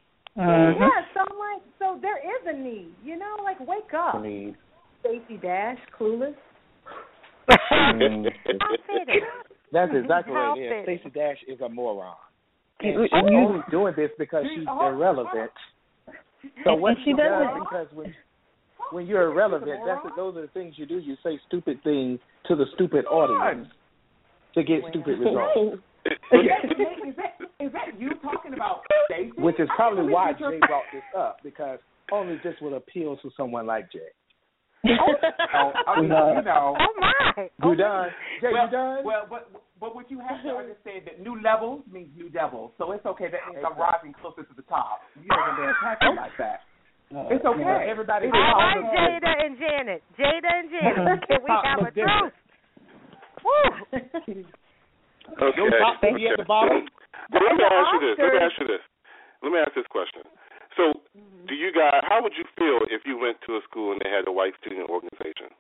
Mhm. 0.46 0.80
Yeah, 0.80 0.88
so 1.14 1.20
I'm 1.20 1.38
like, 1.38 1.62
so 1.78 1.98
there 2.02 2.18
is 2.18 2.46
a 2.46 2.52
need, 2.58 2.92
you 3.04 3.16
know, 3.16 3.36
like 3.42 3.58
wake 3.60 3.94
up, 3.96 4.20
Need. 4.22 4.54
Stacey 5.00 5.38
Dash, 5.40 5.78
clueless. 5.98 6.34
Mm. 7.48 8.26
How 8.60 8.76
fitting. 8.86 9.20
That's 9.72 9.92
exactly 9.94 10.34
How 10.34 10.50
what 10.50 10.58
it 10.58 10.62
is. 10.62 10.70
fitting. 10.84 10.98
Stacey 11.00 11.10
Dash 11.14 11.36
is 11.48 11.60
a 11.60 11.68
moron. 11.68 12.14
And 12.80 13.08
she's 13.08 13.12
only 13.12 13.60
doing 13.70 13.94
this 13.96 14.10
because 14.18 14.44
she's 14.54 14.66
irrelevant. 14.68 15.50
So 16.64 16.72
And- 16.72 16.82
what 16.82 16.90
and 16.90 16.98
she 16.98 17.04
she 17.10 17.12
does 17.16 17.30
doesn't- 17.30 17.60
because 17.60 17.92
when 17.92 18.14
when 18.92 19.06
you're 19.06 19.30
irrelevant, 19.30 19.80
that's 19.86 20.04
what, 20.04 20.16
those 20.16 20.36
are 20.36 20.42
the 20.42 20.48
things 20.48 20.74
you 20.76 20.86
do. 20.86 20.98
You 20.98 21.16
say 21.22 21.38
stupid 21.46 21.82
things 21.82 22.18
to 22.46 22.56
the 22.56 22.64
stupid 22.74 23.04
audience 23.06 23.68
to 24.54 24.62
get 24.62 24.80
stupid 24.90 25.18
results. 25.20 25.82
Is 26.06 26.12
that, 26.30 27.08
is 27.08 27.16
that 27.16 27.36
is 27.58 27.72
that 27.72 27.98
you 28.00 28.10
talking 28.22 28.54
about 28.54 28.82
Stacey? 29.10 29.32
Which 29.38 29.58
is 29.58 29.68
probably 29.74 30.12
why 30.12 30.32
Jay 30.32 30.60
brought 30.66 30.86
this 30.92 31.02
up 31.16 31.38
because 31.42 31.78
only 32.12 32.36
this 32.44 32.54
would 32.60 32.72
appeal 32.72 33.16
to 33.22 33.30
someone 33.36 33.66
like 33.66 33.90
Jay. 33.90 34.14
oh, 34.86 35.72
I 35.86 36.00
mean, 36.00 36.10
you 36.36 36.42
know. 36.42 36.76
Oh 36.78 36.94
my. 37.00 37.48
You 37.64 37.74
done? 37.74 38.08
Jay, 38.40 38.48
well, 38.52 38.66
you 38.66 38.70
done? 38.70 39.04
Well, 39.04 39.26
but 39.28 39.50
but 39.80 39.94
what 39.94 40.10
you 40.10 40.20
have 40.20 40.42
to 40.44 40.50
understand 40.50 41.02
that 41.06 41.20
new 41.20 41.40
levels 41.42 41.82
means 41.90 42.08
new 42.16 42.30
devils. 42.30 42.70
So 42.78 42.92
it's 42.92 43.04
okay. 43.04 43.26
That 43.32 43.40
means 43.50 43.64
I'm 43.66 43.78
rising 43.78 44.14
closer 44.20 44.44
to 44.44 44.54
the 44.54 44.62
top. 44.62 45.00
You 45.16 45.28
know 45.28 45.42
when 45.42 45.66
they 45.66 45.72
attack 45.72 45.98
me 46.02 46.08
oh. 46.12 46.22
like 46.22 46.36
that. 46.38 46.60
It's 47.10 47.44
okay. 47.44 47.86
Everybody. 47.88 48.26
All 48.26 48.34
right, 48.34 48.82
Jada 48.82 49.32
and 49.46 49.54
Janet. 49.58 50.02
Jada 50.18 50.50
and 50.58 50.68
Janet. 50.70 51.20
Can 51.28 51.40
we 51.44 51.50
have 51.54 51.80
a 51.86 51.90
truth? 51.90 52.34
Woo. 53.44 54.44
Okay. 55.26 55.58
Your 55.58 55.74
top 55.82 55.98
will 55.98 56.14
be 56.14 56.30
at 56.30 56.38
the 56.38 56.46
bottom. 56.46 56.86
Well, 57.34 57.42
let 57.42 57.58
me 57.58 57.64
ask 57.66 57.90
you 57.98 58.00
this. 58.06 58.14
Let 58.22 58.30
me 58.30 58.38
ask 58.46 58.54
you 58.62 58.66
this. 58.70 58.84
Let 59.42 59.50
me 59.50 59.58
ask 59.58 59.74
this 59.74 59.90
question. 59.90 60.22
So, 60.78 61.02
do 61.50 61.54
you 61.58 61.74
guys? 61.74 61.98
How 62.06 62.22
would 62.22 62.30
you 62.38 62.46
feel 62.54 62.78
if 62.94 63.02
you 63.02 63.18
went 63.18 63.34
to 63.50 63.58
a 63.58 63.60
school 63.66 63.90
and 63.90 63.98
they 63.98 64.08
had 64.08 64.22
a 64.30 64.32
white 64.32 64.54
student 64.62 64.86
organization? 64.86 65.50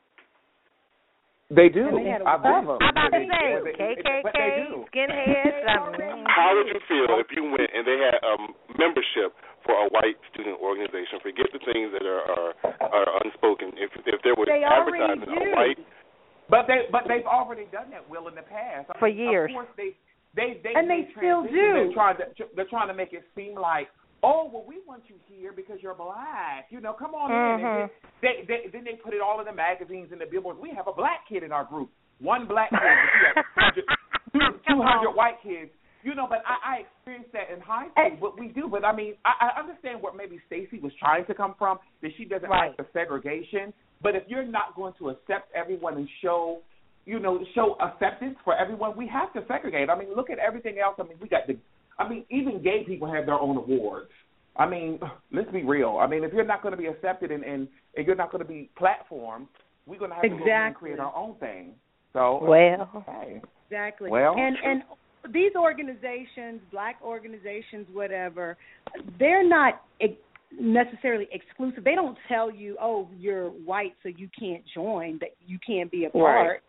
They 1.50 1.66
do. 1.66 1.90
And 1.90 1.98
they 1.98 2.06
had 2.14 2.22
a 2.22 2.30
I've 2.30 2.46
been. 2.46 2.62
I'm 2.62 2.94
about 2.94 3.10
to 3.10 3.26
say 3.26 3.58
But 3.58 3.74
they- 3.74 3.98
but 4.22 4.38
KKK, 4.38 4.86
skinheads. 4.86 5.66
How 6.30 6.54
would 6.54 6.70
you 6.70 6.78
feel 6.86 7.18
if 7.18 7.26
you 7.34 7.42
went 7.50 7.66
and 7.74 7.82
they 7.82 7.98
had 7.98 8.22
um 8.22 8.54
membership 8.78 9.34
for 9.66 9.74
a 9.74 9.88
white 9.90 10.16
student 10.32 10.56
organization? 10.62 11.18
Forget 11.20 11.50
the 11.52 11.60
things 11.66 11.90
that 11.92 12.06
are 12.06 12.22
are, 12.22 12.52
are 12.80 13.08
unspoken. 13.26 13.74
If 13.76 13.90
if 14.06 14.22
there 14.22 14.34
was 14.38 14.46
They 14.48 14.62
already 14.64 15.02
advertising 15.02 15.52
a 15.52 15.56
white 15.56 15.78
But 16.48 16.66
they 16.70 16.86
but 16.90 17.04
they've 17.10 17.26
already 17.26 17.66
done 17.74 17.90
that 17.90 18.08
will 18.08 18.28
in 18.30 18.34
the 18.38 18.46
past. 18.46 18.88
For 18.98 19.08
years. 19.10 19.50
Of 19.50 19.54
course 19.54 19.72
they 19.76 19.92
they 20.38 20.62
they 20.62 20.72
And 20.78 20.88
they 20.88 21.10
still 21.18 21.42
do. 21.42 21.50
They're 21.52 21.92
trying 21.92 22.16
to 22.22 22.24
they're 22.54 22.70
trying 22.70 22.88
to 22.88 22.94
make 22.94 23.12
it 23.12 23.26
seem 23.34 23.58
like 23.58 23.90
oh 24.22 24.48
well 24.52 24.64
we 24.66 24.78
want 24.86 25.02
you 25.10 25.16
here 25.26 25.52
because 25.52 25.82
you're 25.82 25.94
black. 25.98 26.70
You 26.70 26.80
know, 26.80 26.94
come 26.94 27.14
on 27.14 27.30
in. 27.30 27.36
And 27.36 27.60
Mhm. 27.60 27.74
then 27.74 27.90
they, 28.22 28.34
they 28.46 28.60
then 28.72 28.84
they 28.86 28.96
put 29.02 29.12
it 29.12 29.20
all 29.20 29.40
in 29.40 29.46
the 29.46 29.52
magazines 29.52 30.08
and 30.12 30.20
the 30.20 30.26
billboards. 30.30 30.58
We 30.62 30.70
have 30.70 30.86
a 30.86 30.92
black 30.94 31.26
kid 31.28 31.42
in 31.42 31.52
our 31.52 31.64
group. 31.64 31.90
One 32.20 32.46
black 32.46 32.70
kid. 32.70 32.80
but 33.56 33.76
you 33.76 33.82
have 34.40 34.54
Two 34.66 34.82
hundred 34.82 35.12
white 35.12 35.40
kids. 35.42 35.70
You 36.06 36.14
know, 36.14 36.26
but 36.28 36.38
I, 36.46 36.54
I 36.62 36.74
experienced 36.86 37.32
that 37.32 37.50
in 37.52 37.58
high 37.60 37.88
school. 37.90 38.18
But 38.30 38.38
we 38.38 38.48
do. 38.48 38.68
But 38.70 38.84
I 38.84 38.94
mean, 38.94 39.14
I, 39.24 39.50
I 39.50 39.60
understand 39.60 40.00
where 40.00 40.12
maybe 40.14 40.38
Stacey 40.46 40.78
was 40.78 40.92
trying 41.00 41.26
to 41.26 41.34
come 41.34 41.56
from. 41.58 41.78
That 42.00 42.12
she 42.16 42.24
doesn't 42.24 42.48
Right. 42.48 42.68
like 42.68 42.76
the 42.76 42.86
segregation. 42.92 43.74
But 44.00 44.14
if 44.14 44.22
you're 44.28 44.46
not 44.46 44.76
going 44.76 44.94
to 45.00 45.08
accept 45.10 45.50
everyone 45.52 45.96
and 45.96 46.08
show, 46.22 46.60
you 47.06 47.18
know, 47.18 47.40
show 47.56 47.76
acceptance 47.80 48.36
for 48.44 48.54
everyone, 48.56 48.96
we 48.96 49.08
have 49.08 49.32
to 49.32 49.40
segregate. 49.48 49.90
I 49.90 49.98
mean, 49.98 50.14
look 50.14 50.30
at 50.30 50.38
everything 50.38 50.76
else. 50.78 50.94
I 51.00 51.02
mean, 51.02 51.18
we 51.20 51.28
got 51.28 51.48
the. 51.48 51.56
I 51.98 52.08
mean, 52.08 52.24
even 52.30 52.62
gay 52.62 52.84
people 52.86 53.12
have 53.12 53.26
their 53.26 53.40
own 53.40 53.56
awards. 53.56 54.10
I 54.56 54.68
mean, 54.68 55.00
let's 55.32 55.50
be 55.50 55.64
real. 55.64 55.98
I 56.00 56.06
mean, 56.06 56.22
if 56.22 56.32
you're 56.32 56.44
not 56.44 56.62
going 56.62 56.72
to 56.72 56.78
be 56.78 56.86
accepted 56.86 57.32
and 57.32 57.42
and, 57.42 57.66
and 57.96 58.06
you're 58.06 58.14
not 58.14 58.30
going 58.30 58.44
to 58.44 58.48
be 58.48 58.70
platformed, 58.80 59.48
we're 59.86 59.98
going 59.98 60.10
to 60.10 60.14
have 60.14 60.22
to 60.22 60.28
go 60.28 60.44
and 60.48 60.74
create 60.76 61.00
our 61.00 61.14
own 61.16 61.34
thing. 61.40 61.72
So 62.12 62.38
Well. 62.44 63.02
hey. 63.06 63.40
Exactly. 63.68 64.10
Well, 64.10 64.36
and 64.38 64.56
and 64.64 64.82
these 65.32 65.52
organizations, 65.56 66.60
black 66.70 66.96
organizations, 67.02 67.86
whatever, 67.92 68.56
they're 69.18 69.46
not 69.46 69.82
ex- 70.00 70.12
necessarily 70.58 71.28
exclusive. 71.32 71.84
They 71.84 71.94
don't 71.94 72.16
tell 72.28 72.50
you, 72.50 72.76
"Oh, 72.80 73.08
you're 73.18 73.48
white, 73.50 73.94
so 74.02 74.08
you 74.08 74.28
can't 74.38 74.62
join. 74.74 75.18
That 75.18 75.30
you 75.46 75.58
can't 75.66 75.90
be 75.90 76.04
a 76.06 76.10
part." 76.10 76.62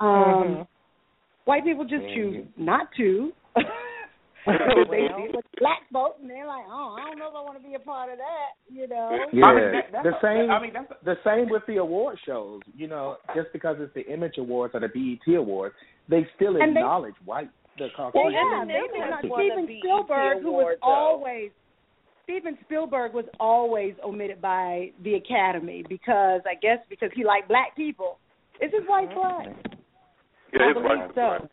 Um, 0.00 0.08
Mhm. 0.08 0.66
White 1.44 1.64
people 1.64 1.84
just 1.84 2.06
choose 2.14 2.46
not 2.56 2.88
to. 2.96 3.32
they 4.46 5.06
see 5.06 5.28
what 5.30 5.44
black 5.60 5.82
folk, 5.92 6.16
and 6.20 6.28
they're 6.28 6.46
like, 6.46 6.64
"Oh, 6.68 6.96
I 7.00 7.06
don't 7.08 7.18
know 7.18 7.28
if 7.28 7.34
I 7.36 7.40
want 7.42 7.62
to 7.62 7.68
be 7.68 7.74
a 7.74 7.78
part 7.78 8.10
of 8.10 8.18
that." 8.18 8.50
You 8.68 8.88
know. 8.88 9.16
Yeah, 9.32 9.46
I 9.46 9.54
mean, 9.54 9.82
that- 9.92 10.02
the 10.02 10.16
a- 10.16 10.20
same. 10.20 10.50
I 10.50 10.60
mean, 10.60 10.72
that's 10.72 10.90
a- 10.90 11.04
the 11.04 11.16
same 11.24 11.48
with 11.48 11.64
the 11.66 11.76
award 11.76 12.18
shows. 12.26 12.60
You 12.76 12.88
know, 12.88 13.18
just 13.36 13.52
because 13.52 13.76
it's 13.80 13.94
the 13.94 14.04
Image 14.12 14.38
Awards 14.38 14.74
or 14.74 14.80
the 14.80 14.88
BET 14.88 15.34
Awards, 15.36 15.76
they 16.08 16.24
still 16.34 16.56
And 16.60 16.74
they- 16.74 16.80
acknowledge 16.80 17.14
white 17.24 17.50
the 17.78 17.88
Well, 18.14 18.30
yeah, 18.30 18.60
women. 18.60 18.68
they 18.68 18.98
not 19.10 19.22
did. 19.22 19.30
won 19.30 19.40
the 19.40 19.44
Steven 19.52 19.66
BET 19.66 19.78
Spielberg, 19.80 20.42
who 20.42 20.52
was 20.52 20.76
though. 20.80 20.86
always 20.88 21.50
Steven 22.24 22.56
Spielberg 22.64 23.14
was 23.14 23.24
always 23.40 23.94
omitted 24.04 24.40
by 24.40 24.90
the 25.02 25.14
Academy 25.14 25.84
because 25.88 26.40
I 26.46 26.54
guess 26.54 26.78
because 26.88 27.10
he 27.14 27.24
liked 27.24 27.48
black 27.48 27.74
people. 27.76 28.18
Is 28.60 28.70
his 28.72 28.86
wife 28.88 29.08
black? 29.14 29.46
Yeah, 30.52 30.62
I 30.62 30.70
it's 30.70 30.74
believe 30.74 31.10
so. 31.14 31.20
right. 31.20 31.50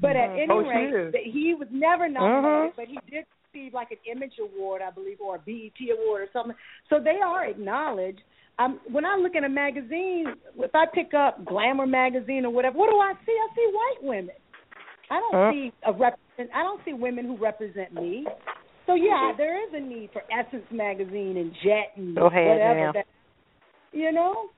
But 0.00 0.16
at 0.16 0.30
any 0.30 0.46
Oh, 0.50 0.60
rate, 0.66 1.12
that 1.12 1.22
he 1.24 1.54
was 1.54 1.68
never 1.70 2.08
nominated, 2.08 2.72
Mhm. 2.72 2.76
but 2.76 2.86
he 2.88 2.98
did 3.10 3.26
receive 3.52 3.74
like 3.74 3.90
an 3.90 3.98
Image 4.06 4.38
Award, 4.38 4.80
I 4.80 4.90
believe, 4.90 5.20
or 5.20 5.36
a 5.36 5.38
BET 5.38 5.90
Award 5.90 6.22
or 6.22 6.28
something. 6.32 6.56
So 6.88 6.98
they 6.98 7.20
are 7.20 7.44
acknowledged. 7.44 8.22
Um, 8.58 8.80
when 8.90 9.04
I 9.04 9.16
look 9.16 9.34
at 9.34 9.44
a 9.44 9.48
magazine, 9.48 10.34
if 10.56 10.74
I 10.74 10.86
pick 10.86 11.12
up 11.14 11.44
Glamour 11.44 11.86
magazine 11.86 12.46
or 12.46 12.50
whatever, 12.50 12.78
what 12.78 12.90
do 12.90 12.98
I 12.98 13.12
see? 13.26 13.32
I 13.32 13.48
see 13.54 13.66
white 13.72 14.02
women. 14.02 14.34
I 15.12 15.20
don't 15.20 15.32
Huh? 15.34 15.50
see 15.52 15.72
a 15.84 15.92
represent. 15.92 16.48
I 16.56 16.62
don't 16.62 16.80
see 16.84 16.94
women 16.94 17.26
who 17.26 17.36
represent 17.36 17.92
me. 17.92 18.24
So 18.86 18.94
yeah, 18.94 19.32
there 19.36 19.60
is 19.62 19.70
a 19.74 19.80
need 19.80 20.08
for 20.12 20.22
Essence 20.32 20.64
magazine 20.72 21.36
and 21.36 21.52
Jet 21.62 21.92
and 21.96 22.16
Go 22.16 22.26
ahead, 22.26 22.48
whatever. 22.48 22.80
ma'am. 22.80 22.92
That, 22.94 23.06
you 23.92 24.10
know. 24.10 24.48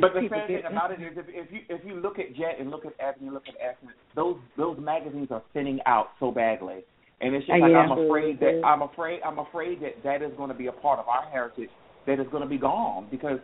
But 0.00 0.14
the 0.14 0.28
sad 0.28 0.46
thing 0.48 0.62
about 0.70 0.90
it 0.90 1.00
is, 1.00 1.16
if, 1.16 1.26
if 1.28 1.50
you 1.52 1.60
if 1.68 1.80
you 1.84 1.94
look 1.94 2.18
at 2.18 2.34
Jet 2.36 2.56
and 2.60 2.70
look 2.70 2.84
at 2.84 2.92
F 3.00 3.14
and 3.20 3.32
look 3.32 3.44
at 3.48 3.54
Essence, 3.58 3.96
those 4.14 4.36
those 4.56 4.76
magazines 4.78 5.28
are 5.30 5.42
thinning 5.54 5.78
out 5.86 6.08
so 6.20 6.30
badly, 6.30 6.84
and 7.20 7.34
it's 7.34 7.46
just 7.46 7.56
Uh, 7.56 7.60
like 7.64 7.70
yeah. 7.72 7.78
I'm 7.78 7.92
afraid 7.92 8.38
that 8.40 8.60
I'm 8.64 8.82
afraid 8.82 9.20
I'm 9.24 9.38
afraid 9.38 9.80
that 9.82 10.02
that 10.04 10.22
is 10.22 10.32
going 10.36 10.50
to 10.50 10.56
be 10.56 10.66
a 10.66 10.72
part 10.72 10.98
of 10.98 11.08
our 11.08 11.22
heritage 11.30 11.70
that 12.06 12.20
is 12.20 12.26
going 12.30 12.42
to 12.42 12.48
be 12.48 12.58
gone 12.58 13.06
because 13.10 13.38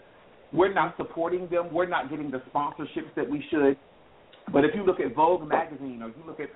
we're 0.52 0.72
not 0.74 0.94
supporting 0.96 1.48
them, 1.48 1.72
we're 1.72 1.88
not 1.88 2.10
getting 2.10 2.30
the 2.30 2.42
sponsorships 2.52 3.12
that 3.16 3.28
we 3.28 3.42
should. 3.50 3.76
But 4.50 4.64
if 4.64 4.74
you 4.74 4.82
look 4.84 5.00
at 5.00 5.14
Vogue 5.14 5.46
magazine 5.48 6.02
or 6.02 6.08
you 6.08 6.22
look 6.26 6.40
at 6.40 6.50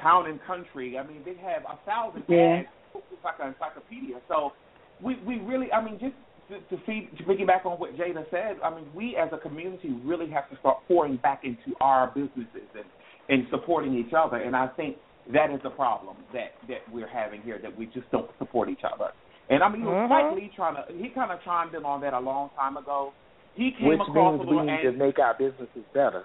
Town 0.00 0.26
and 0.28 0.40
Country, 0.46 0.98
I 0.98 1.06
mean 1.06 1.22
they 1.24 1.34
have 1.34 1.62
a 1.64 1.78
thousand 1.84 2.24
Yeah. 2.28 2.60
ads. 2.62 2.68
It's 2.94 3.24
like 3.24 3.34
an 3.40 3.48
encyclopedia. 3.48 4.16
So 4.28 4.52
we 5.00 5.16
we 5.26 5.38
really, 5.38 5.72
I 5.72 5.82
mean, 5.84 5.98
just 6.00 6.14
to, 6.48 6.76
to 6.76 6.82
feed 6.84 7.10
to 7.18 7.24
piggyback 7.24 7.66
on 7.66 7.78
what 7.78 7.96
Jada 7.96 8.28
said, 8.30 8.56
I 8.64 8.70
mean, 8.74 8.86
we 8.94 9.16
as 9.16 9.28
a 9.32 9.38
community 9.38 9.90
really 10.04 10.30
have 10.30 10.48
to 10.50 10.56
start 10.58 10.78
pouring 10.88 11.16
back 11.16 11.44
into 11.44 11.76
our 11.80 12.08
businesses 12.08 12.68
and 12.74 12.84
and 13.28 13.46
supporting 13.50 13.94
each 13.94 14.14
other. 14.16 14.38
And 14.38 14.56
I 14.56 14.68
think 14.68 14.96
that 15.32 15.50
is 15.50 15.60
the 15.62 15.70
problem 15.70 16.16
that 16.32 16.52
that 16.68 16.80
we're 16.92 17.08
having 17.08 17.42
here 17.42 17.58
that 17.62 17.76
we 17.76 17.86
just 17.86 18.10
don't 18.10 18.30
support 18.38 18.68
each 18.70 18.84
other. 18.84 19.12
And 19.50 19.62
I 19.62 19.68
mean, 19.68 19.82
Mhm. 19.82 20.06
Spike 20.06 20.32
Lee 20.36 20.50
trying 20.56 20.76
to 20.76 20.92
he 20.94 21.08
kind 21.10 21.30
of 21.30 21.42
chimed 21.44 21.74
in 21.74 21.84
on 21.84 22.00
that 22.00 22.14
a 22.14 22.20
long 22.20 22.50
time 22.56 22.76
ago. 22.76 23.12
He 23.54 23.72
came 23.72 23.88
Which 23.88 24.00
across 24.00 24.38
means 24.38 24.40
a 24.42 24.50
we 24.50 24.56
little 24.56 24.76
need 24.76 24.82
to 24.82 24.92
make 24.92 25.18
our 25.18 25.34
businesses 25.34 25.84
better. 25.92 26.24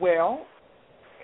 Well, 0.00 0.46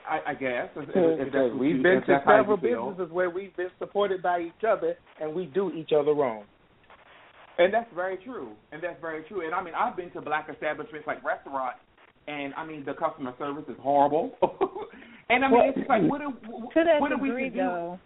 I, 0.08 0.30
I 0.30 0.34
guess 0.34 0.68
if, 0.76 0.88
if 0.88 0.94
that's 0.94 1.24
Because 1.24 1.50
what 1.52 1.58
we've 1.58 1.76
you- 1.76 1.82
been 1.82 2.00
to 2.00 2.04
that's 2.08 2.24
how 2.24 2.36
you 2.36 2.42
several 2.42 2.56
businesses 2.56 3.12
where 3.12 3.30
we've 3.30 3.54
been 3.56 3.70
supported 3.78 4.22
by 4.22 4.40
each 4.40 4.64
other 4.66 4.96
and 5.20 5.34
we 5.34 5.46
do 5.46 5.70
each 5.72 5.90
other 5.98 6.12
wrong. 6.14 6.44
And 7.58 7.74
that's 7.74 7.92
very 7.94 8.16
true. 8.18 8.52
And 8.72 8.82
that's 8.82 9.00
very 9.00 9.24
true. 9.24 9.44
And 9.44 9.54
I 9.54 9.62
mean, 9.62 9.74
I've 9.74 9.96
been 9.96 10.10
to 10.12 10.20
black 10.20 10.48
establishments 10.52 11.06
like 11.06 11.22
restaurants, 11.24 11.78
and 12.28 12.54
I 12.54 12.64
mean, 12.64 12.84
the 12.84 12.94
customer 12.94 13.34
service 13.38 13.64
is 13.68 13.76
horrible. 13.80 14.32
and 15.28 15.44
I 15.44 15.48
mean, 15.48 15.58
Well, 15.58 15.72
it's 15.76 15.88
like, 15.88 16.02
what 16.04 16.20
do, 16.20 16.30
to 16.30 16.84
that 16.84 17.00
what 17.00 17.10
do 17.10 17.18
we 17.18 17.28
degree, 17.30 17.48
do? 17.50 17.56
though, 17.58 17.98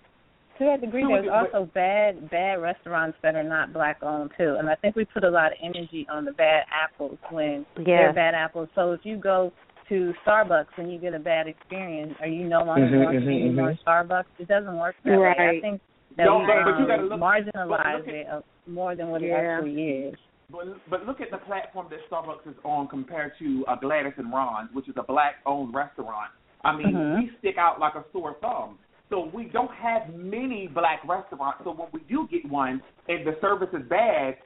to 0.59 0.64
that 0.64 0.80
degree, 0.80 1.02
To 1.02 1.09
there's 1.09 1.24
degree- 1.24 1.36
also 1.59 1.70
bad 1.74 2.30
bad 2.30 2.62
restaurants 2.62 3.18
that 3.22 3.34
are 3.34 3.43
not 3.44 3.72
black 3.74 4.02
owned 4.02 4.30
too, 4.39 4.56
and 4.59 4.70
I 4.70 4.74
think 4.76 4.97
we 4.97 5.05
put 5.05 5.22
a 5.22 5.30
lot 5.30 5.52
of 5.52 5.59
energy 5.62 6.06
on 6.10 6.24
the 6.24 6.32
bad 6.32 6.64
apples 6.72 7.18
when 7.30 7.66
Yeah. 7.76 7.84
they're 7.84 8.12
bad 8.14 8.34
apples. 8.34 8.68
So 8.74 8.93
if 8.93 9.01
you 9.05 9.18
go 9.18 9.52
to 9.89 10.13
Starbucks 10.27 10.67
and 10.77 10.93
you 10.93 10.99
get 10.99 11.15
a 11.15 11.19
bad 11.19 11.47
experience, 11.47 12.15
are 12.21 12.27
you 12.27 12.45
no 12.49 12.63
longer 12.65 12.87
Mhm, 12.87 13.05
going 13.05 13.21
to 13.21 13.27
mhm, 13.27 13.41
any 13.41 13.51
more 13.51 13.71
mhm. 13.73 13.83
Starbucks? 13.85 14.27
It 14.39 14.49
doesn't 14.49 14.79
work 14.79 14.95
that 15.05 15.19
way. 15.19 15.35
I 15.39 15.61
think 15.61 15.81
that 16.17 16.25
No, 16.25 16.39
we 16.39 16.47
but- 16.47 16.65
but 16.65 16.71
you 16.79 16.83
um, 16.83 16.87
gotta 16.89 17.03
look- 17.03 17.21
marginalize 17.21 17.69
but 17.69 17.97
look 17.99 18.09
at- 18.09 18.15
it 18.15 18.27
uh, 18.29 18.41
more 18.67 18.95
than 18.95 19.09
what 19.11 19.23
it 19.23 19.31
actually 19.31 19.91
is. 19.91 20.19
But, 20.51 20.67
but 20.91 21.07
look 21.07 21.21
at 21.21 21.31
the 21.31 21.39
platform 21.39 21.87
that 21.91 22.01
Starbucks 22.11 22.47
is 22.47 22.57
on 22.65 22.87
compared 22.89 23.33
to 23.39 23.65
uh, 23.67 23.75
Gladys 23.77 24.13
and 24.19 24.33
Ron's, 24.33 24.69
which 24.75 24.89
is 24.89 24.95
a 24.99 25.03
black-owned 25.03 25.75
restaurant. 25.75 26.31
I 26.63 26.77
mean, 26.77 26.93
Mhm. 26.95 27.17
we 27.19 27.31
stick 27.39 27.57
out 27.59 27.81
like 27.81 27.95
a 27.95 28.05
sore 28.13 28.35
thumb. 28.41 28.79
So 29.09 29.25
we 29.33 29.45
don't 29.45 29.71
have 29.73 30.15
many 30.15 30.69
black 30.69 31.01
restaurants. 31.07 31.65
So 31.65 31.71
when 31.73 31.89
we 31.93 32.01
do 32.01 32.27
get 32.29 32.45
one 32.51 32.83
and 33.09 33.27
the 33.27 33.37
service 33.41 33.69
is 33.75 33.83
bad, 33.89 34.37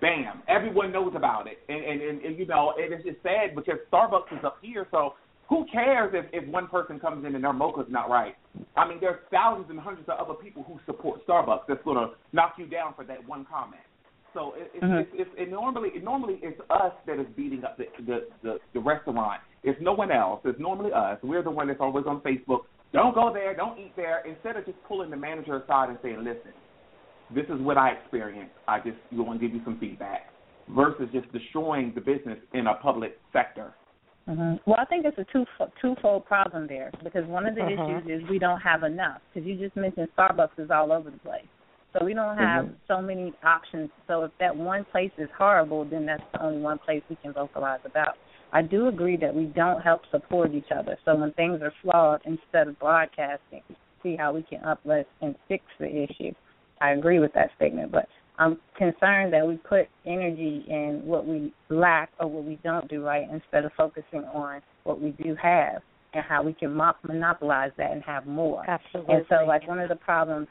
bam, 0.00 0.42
everyone 0.48 0.92
knows 0.92 1.12
about 1.16 1.46
it. 1.46 1.58
And 1.68 1.84
and, 1.84 2.02
and, 2.02 2.22
and 2.22 2.38
you 2.38 2.46
know, 2.46 2.74
and 2.76 2.92
it's 2.92 3.04
just 3.04 3.22
sad 3.22 3.54
because 3.54 3.78
Starbucks 3.92 4.32
is 4.38 4.44
up 4.44 4.58
here, 4.62 4.86
so 4.90 5.14
who 5.48 5.64
cares 5.72 6.12
if, 6.14 6.26
if 6.32 6.48
one 6.50 6.68
person 6.68 7.00
comes 7.00 7.24
in 7.24 7.34
and 7.34 7.42
their 7.42 7.54
mocha's 7.54 7.86
not 7.88 8.10
right? 8.10 8.34
I 8.76 8.86
mean, 8.86 8.98
there's 9.00 9.18
thousands 9.30 9.70
and 9.70 9.80
hundreds 9.80 10.06
of 10.08 10.18
other 10.18 10.34
people 10.34 10.62
who 10.62 10.78
support 10.84 11.26
Starbucks 11.26 11.62
that's 11.68 11.82
going 11.84 11.96
to 11.96 12.14
knock 12.32 12.54
you 12.58 12.66
down 12.66 12.92
for 12.94 13.04
that 13.04 13.26
one 13.26 13.46
comment. 13.50 13.80
So 14.34 14.52
it, 14.56 14.70
it's, 14.74 14.84
Mhm. 14.84 15.00
it's, 15.00 15.10
it's 15.14 15.30
it 15.38 15.50
normally 15.50 15.88
it 15.94 16.04
normally 16.04 16.38
it's 16.42 16.60
us 16.68 16.92
that 17.06 17.18
is 17.18 17.26
beating 17.34 17.64
up 17.64 17.78
the, 17.78 17.86
the 18.06 18.28
the 18.42 18.58
the 18.74 18.80
restaurant. 18.80 19.40
It's 19.64 19.80
no 19.80 19.92
one 19.94 20.12
else. 20.12 20.40
It's 20.44 20.60
normally 20.60 20.92
us. 20.92 21.18
We're 21.22 21.42
the 21.42 21.50
one 21.50 21.66
that's 21.68 21.80
always 21.80 22.04
on 22.06 22.20
Facebook. 22.20 22.60
Don't 22.92 23.14
go 23.14 23.32
there. 23.32 23.54
Don't 23.56 23.78
eat 23.78 23.92
there. 23.96 24.22
Instead 24.26 24.56
of 24.56 24.66
just 24.66 24.76
pulling 24.86 25.10
the 25.10 25.16
manager 25.16 25.56
aside 25.56 25.88
and 25.88 25.98
saying, 26.02 26.18
"Listen, 26.18 26.52
this 27.34 27.44
is 27.46 27.60
what 27.60 27.76
I 27.76 27.90
experienced. 27.90 28.54
I 28.66 28.78
just 28.78 28.96
want 29.12 29.40
to 29.40 29.46
give 29.46 29.54
you 29.54 29.62
some 29.64 29.78
feedback." 29.78 30.30
versus 30.74 31.08
just 31.12 31.30
destroying 31.32 31.92
the 31.94 32.00
business 32.00 32.38
in 32.52 32.66
a 32.66 32.74
public 32.74 33.18
sector. 33.32 33.72
Mm-hmm. 34.28 34.56
Well, 34.66 34.76
I 34.78 34.84
think 34.84 35.06
it's 35.06 35.16
a 35.16 35.24
two 35.32 35.46
twofold 35.80 36.26
problem 36.26 36.66
there 36.66 36.90
because 37.02 37.24
one 37.26 37.46
of 37.46 37.54
the 37.54 37.62
Uh-huh. 37.62 38.00
issues 38.02 38.22
is 38.22 38.28
we 38.28 38.38
don't 38.38 38.60
have 38.60 38.82
enough. 38.82 39.22
Because 39.32 39.46
you 39.48 39.56
just 39.56 39.74
mentioned 39.76 40.08
Starbucks 40.16 40.58
is 40.58 40.70
all 40.70 40.92
over 40.92 41.10
the 41.10 41.18
place, 41.18 41.46
so 41.92 42.04
we 42.04 42.12
don't 42.12 42.36
have 42.36 42.66
Mhm. 42.66 42.74
so 42.86 43.00
many 43.00 43.32
options. 43.42 43.90
So 44.06 44.24
if 44.24 44.36
that 44.38 44.54
one 44.54 44.84
place 44.84 45.12
is 45.16 45.30
horrible, 45.30 45.86
then 45.86 46.04
that's 46.04 46.22
the 46.32 46.42
only 46.42 46.60
one 46.60 46.78
place 46.78 47.02
we 47.08 47.16
can 47.16 47.32
vocalize 47.32 47.80
about. 47.86 48.18
I 48.52 48.60
do 48.60 48.88
agree 48.88 49.16
that 49.16 49.34
we 49.34 49.46
don't 49.46 49.80
help 49.80 50.04
support 50.06 50.52
each 50.52 50.70
other. 50.70 50.98
So 51.06 51.14
when 51.14 51.32
things 51.32 51.62
are 51.62 51.72
flawed, 51.82 52.20
instead 52.26 52.68
of 52.68 52.78
broadcasting, 52.78 53.62
see 54.02 54.16
how 54.16 54.32
we 54.32 54.42
can 54.42 54.62
uplift 54.64 55.08
and 55.22 55.34
fix 55.48 55.64
the 55.78 56.02
issue. 56.02 56.34
I 56.80 56.92
agree 56.92 57.18
with 57.18 57.32
that 57.34 57.50
statement, 57.56 57.92
but 57.92 58.08
I'm 58.38 58.58
concerned 58.76 59.32
that 59.32 59.46
we 59.46 59.56
put 59.56 59.88
energy 60.06 60.64
in 60.68 61.02
what 61.04 61.26
we 61.26 61.52
lack 61.70 62.10
or 62.20 62.28
what 62.28 62.44
we 62.44 62.58
don't 62.62 62.88
do 62.88 63.04
right 63.04 63.26
instead 63.30 63.64
of 63.64 63.72
focusing 63.76 64.24
on 64.32 64.62
what 64.84 65.00
we 65.00 65.10
do 65.10 65.34
have 65.42 65.82
and 66.14 66.24
how 66.26 66.42
we 66.42 66.54
can 66.54 66.74
mo- 66.74 66.94
monopolize 67.06 67.72
that 67.76 67.90
and 67.90 68.02
have 68.04 68.26
more. 68.26 68.68
Absolutely. 68.68 69.14
And 69.14 69.24
so, 69.28 69.44
like 69.46 69.66
one 69.66 69.80
of 69.80 69.88
the 69.88 69.96
problems 69.96 70.46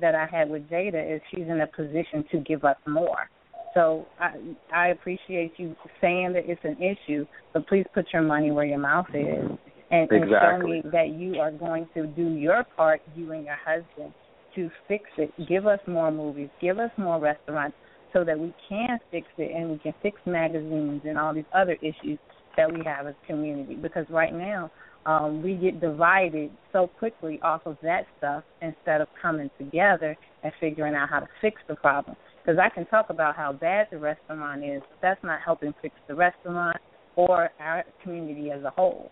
that 0.00 0.14
I 0.14 0.26
had 0.26 0.48
with 0.48 0.68
Jada 0.70 1.14
is 1.14 1.20
she's 1.30 1.46
in 1.48 1.60
a 1.60 1.66
position 1.66 2.24
to 2.30 2.38
give 2.38 2.64
us 2.64 2.76
more. 2.86 3.28
So 3.74 4.06
I 4.18 4.32
I 4.72 4.88
appreciate 4.88 5.52
you 5.58 5.76
saying 6.00 6.32
that 6.32 6.44
it's 6.46 6.64
an 6.64 6.78
issue, 6.80 7.26
but 7.52 7.66
please 7.66 7.84
put 7.92 8.06
your 8.12 8.22
money 8.22 8.50
where 8.50 8.64
your 8.64 8.78
mouth 8.78 9.08
is 9.12 9.50
and, 9.90 10.10
and 10.10 10.30
show 10.30 10.66
me 10.66 10.82
that 10.92 11.10
you 11.10 11.40
are 11.40 11.50
going 11.50 11.86
to 11.94 12.06
do 12.06 12.34
your 12.34 12.64
part, 12.76 13.02
you 13.14 13.32
and 13.32 13.44
your 13.44 13.58
husband, 13.64 14.14
to 14.56 14.70
fix 14.88 15.04
it. 15.18 15.30
Give 15.48 15.66
us 15.66 15.78
more 15.86 16.10
movies, 16.10 16.48
give 16.60 16.78
us 16.78 16.90
more 16.96 17.20
restaurants 17.20 17.76
so 18.12 18.24
that 18.24 18.38
we 18.38 18.54
can 18.68 18.98
fix 19.10 19.26
it 19.38 19.54
and 19.54 19.70
we 19.70 19.78
can 19.78 19.94
fix 20.02 20.18
magazines 20.26 21.02
and 21.04 21.18
all 21.18 21.34
these 21.34 21.44
other 21.54 21.76
issues 21.82 22.18
that 22.56 22.72
we 22.72 22.82
have 22.84 23.06
as 23.06 23.14
community. 23.26 23.74
Because 23.74 24.06
right 24.10 24.32
now, 24.32 24.70
um, 25.04 25.42
we 25.42 25.54
get 25.54 25.80
divided 25.80 26.50
so 26.72 26.88
quickly 26.98 27.38
off 27.42 27.62
of 27.66 27.76
that 27.82 28.06
stuff 28.18 28.42
instead 28.60 29.00
of 29.00 29.08
coming 29.22 29.50
together 29.58 30.16
and 30.42 30.52
figuring 30.60 30.94
out 30.94 31.08
how 31.08 31.20
to 31.20 31.28
fix 31.40 31.60
the 31.68 31.76
problem. 31.76 32.16
Because 32.44 32.58
I 32.58 32.68
can 32.74 32.86
talk 32.86 33.10
about 33.10 33.36
how 33.36 33.52
bad 33.52 33.88
the 33.90 33.98
restaurant 33.98 34.64
is, 34.64 34.80
but 34.80 34.98
that's 35.02 35.22
not 35.22 35.40
helping 35.44 35.74
fix 35.82 35.94
the 36.08 36.14
restaurant 36.14 36.76
or 37.14 37.50
our 37.60 37.84
community 38.02 38.50
as 38.50 38.62
a 38.64 38.70
whole. 38.70 39.10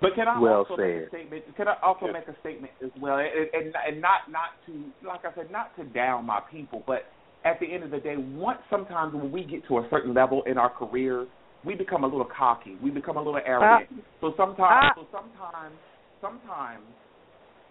But 0.00 0.14
can 0.14 0.28
I 0.28 0.38
Well 0.38 0.64
also 0.64 0.76
make 0.76 0.86
said. 0.86 1.02
a 1.02 1.08
statement? 1.08 1.56
Can 1.56 1.68
I 1.68 1.74
also 1.82 2.06
make 2.12 2.28
a 2.28 2.36
statement 2.40 2.72
as 2.84 2.90
well? 3.00 3.18
And, 3.18 3.50
and 3.52 3.74
and 3.74 4.00
not 4.00 4.30
not 4.30 4.54
to 4.66 4.72
like 5.06 5.24
I 5.24 5.34
said, 5.34 5.50
not 5.50 5.74
to 5.76 5.84
down 5.84 6.24
my 6.24 6.40
people, 6.50 6.84
but 6.86 7.06
at 7.44 7.58
the 7.60 7.66
end 7.66 7.84
of 7.84 7.90
the 7.90 7.98
day, 7.98 8.16
once 8.16 8.58
sometimes 8.70 9.14
when 9.14 9.32
we 9.32 9.44
get 9.44 9.66
to 9.68 9.78
a 9.78 9.86
certain 9.90 10.14
level 10.14 10.42
in 10.44 10.58
our 10.58 10.70
career, 10.70 11.26
we 11.64 11.74
become 11.74 12.04
a 12.04 12.06
little 12.06 12.28
cocky. 12.36 12.76
We 12.82 12.90
become 12.90 13.16
a 13.16 13.22
little 13.22 13.40
ah. 13.44 13.48
arrogant. 13.48 14.02
so 14.20 14.34
sometimes, 14.36 14.58
ah. 14.60 14.90
so 14.94 15.06
sometimes, 15.10 15.74
sometimes 16.20 16.84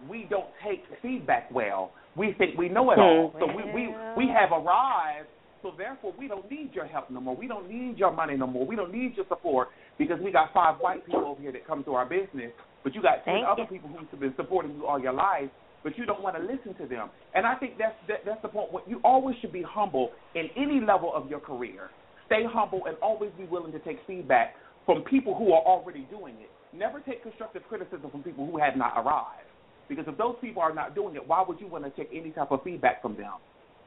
we 0.08 0.26
don't 0.28 0.48
take 0.64 0.84
feedback 1.02 1.50
well. 1.50 1.92
We 2.16 2.34
think 2.36 2.58
we 2.58 2.68
know 2.68 2.90
it 2.90 2.96
hmm. 2.96 3.00
all. 3.00 3.34
So 3.38 3.46
we 3.46 3.64
we 3.72 3.94
we 4.16 4.28
have 4.28 4.52
arrived. 4.52 5.28
So 5.62 5.72
therefore, 5.76 6.14
we 6.18 6.28
don't 6.28 6.48
need 6.50 6.70
your 6.72 6.86
help 6.86 7.10
no 7.10 7.20
more. 7.20 7.36
We 7.36 7.48
don't 7.48 7.68
need 7.68 7.98
your 7.98 8.12
money 8.12 8.36
no 8.36 8.46
more. 8.46 8.64
We 8.66 8.76
don't 8.76 8.92
need 8.92 9.16
your 9.16 9.26
support 9.28 9.68
because 9.98 10.20
we 10.22 10.30
got 10.30 10.52
five 10.54 10.76
white 10.80 11.04
people 11.04 11.26
over 11.26 11.40
here 11.40 11.52
that 11.52 11.66
come 11.66 11.82
to 11.84 11.94
our 11.94 12.06
business, 12.06 12.52
but 12.84 12.94
you 12.94 13.02
got 13.02 13.24
ten 13.24 13.42
Thank 13.42 13.46
other 13.48 13.62
you. 13.62 13.68
people 13.68 13.90
who've 13.90 14.20
been 14.20 14.34
supporting 14.36 14.74
you 14.76 14.86
all 14.86 15.00
your 15.00 15.12
life, 15.12 15.50
but 15.82 15.98
you 15.98 16.06
don't 16.06 16.22
want 16.22 16.36
to 16.36 16.42
listen 16.42 16.74
to 16.80 16.88
them. 16.88 17.10
And 17.34 17.44
I 17.46 17.56
think 17.56 17.78
that's 17.78 17.94
that, 18.06 18.18
that's 18.24 18.40
the 18.42 18.48
point. 18.48 18.70
You 18.86 19.00
always 19.02 19.36
should 19.40 19.52
be 19.52 19.64
humble 19.66 20.10
in 20.34 20.48
any 20.56 20.80
level 20.80 21.12
of 21.12 21.28
your 21.28 21.40
career. 21.40 21.90
Stay 22.26 22.42
humble 22.46 22.82
and 22.86 22.96
always 23.02 23.30
be 23.38 23.44
willing 23.44 23.72
to 23.72 23.78
take 23.80 23.98
feedback 24.06 24.54
from 24.86 25.02
people 25.02 25.34
who 25.34 25.52
are 25.52 25.62
already 25.62 26.06
doing 26.10 26.34
it. 26.40 26.50
Never 26.76 27.00
take 27.00 27.22
constructive 27.22 27.62
criticism 27.68 28.10
from 28.10 28.22
people 28.22 28.46
who 28.46 28.58
have 28.58 28.76
not 28.76 28.92
arrived. 28.96 29.48
Because 29.88 30.04
if 30.06 30.18
those 30.18 30.36
people 30.40 30.62
are 30.62 30.74
not 30.74 30.94
doing 30.94 31.16
it, 31.16 31.26
why 31.26 31.42
would 31.46 31.58
you 31.58 31.66
want 31.66 31.84
to 31.84 31.90
take 31.90 32.10
any 32.14 32.30
type 32.30 32.52
of 32.52 32.62
feedback 32.62 33.00
from 33.00 33.16
them? 33.16 33.32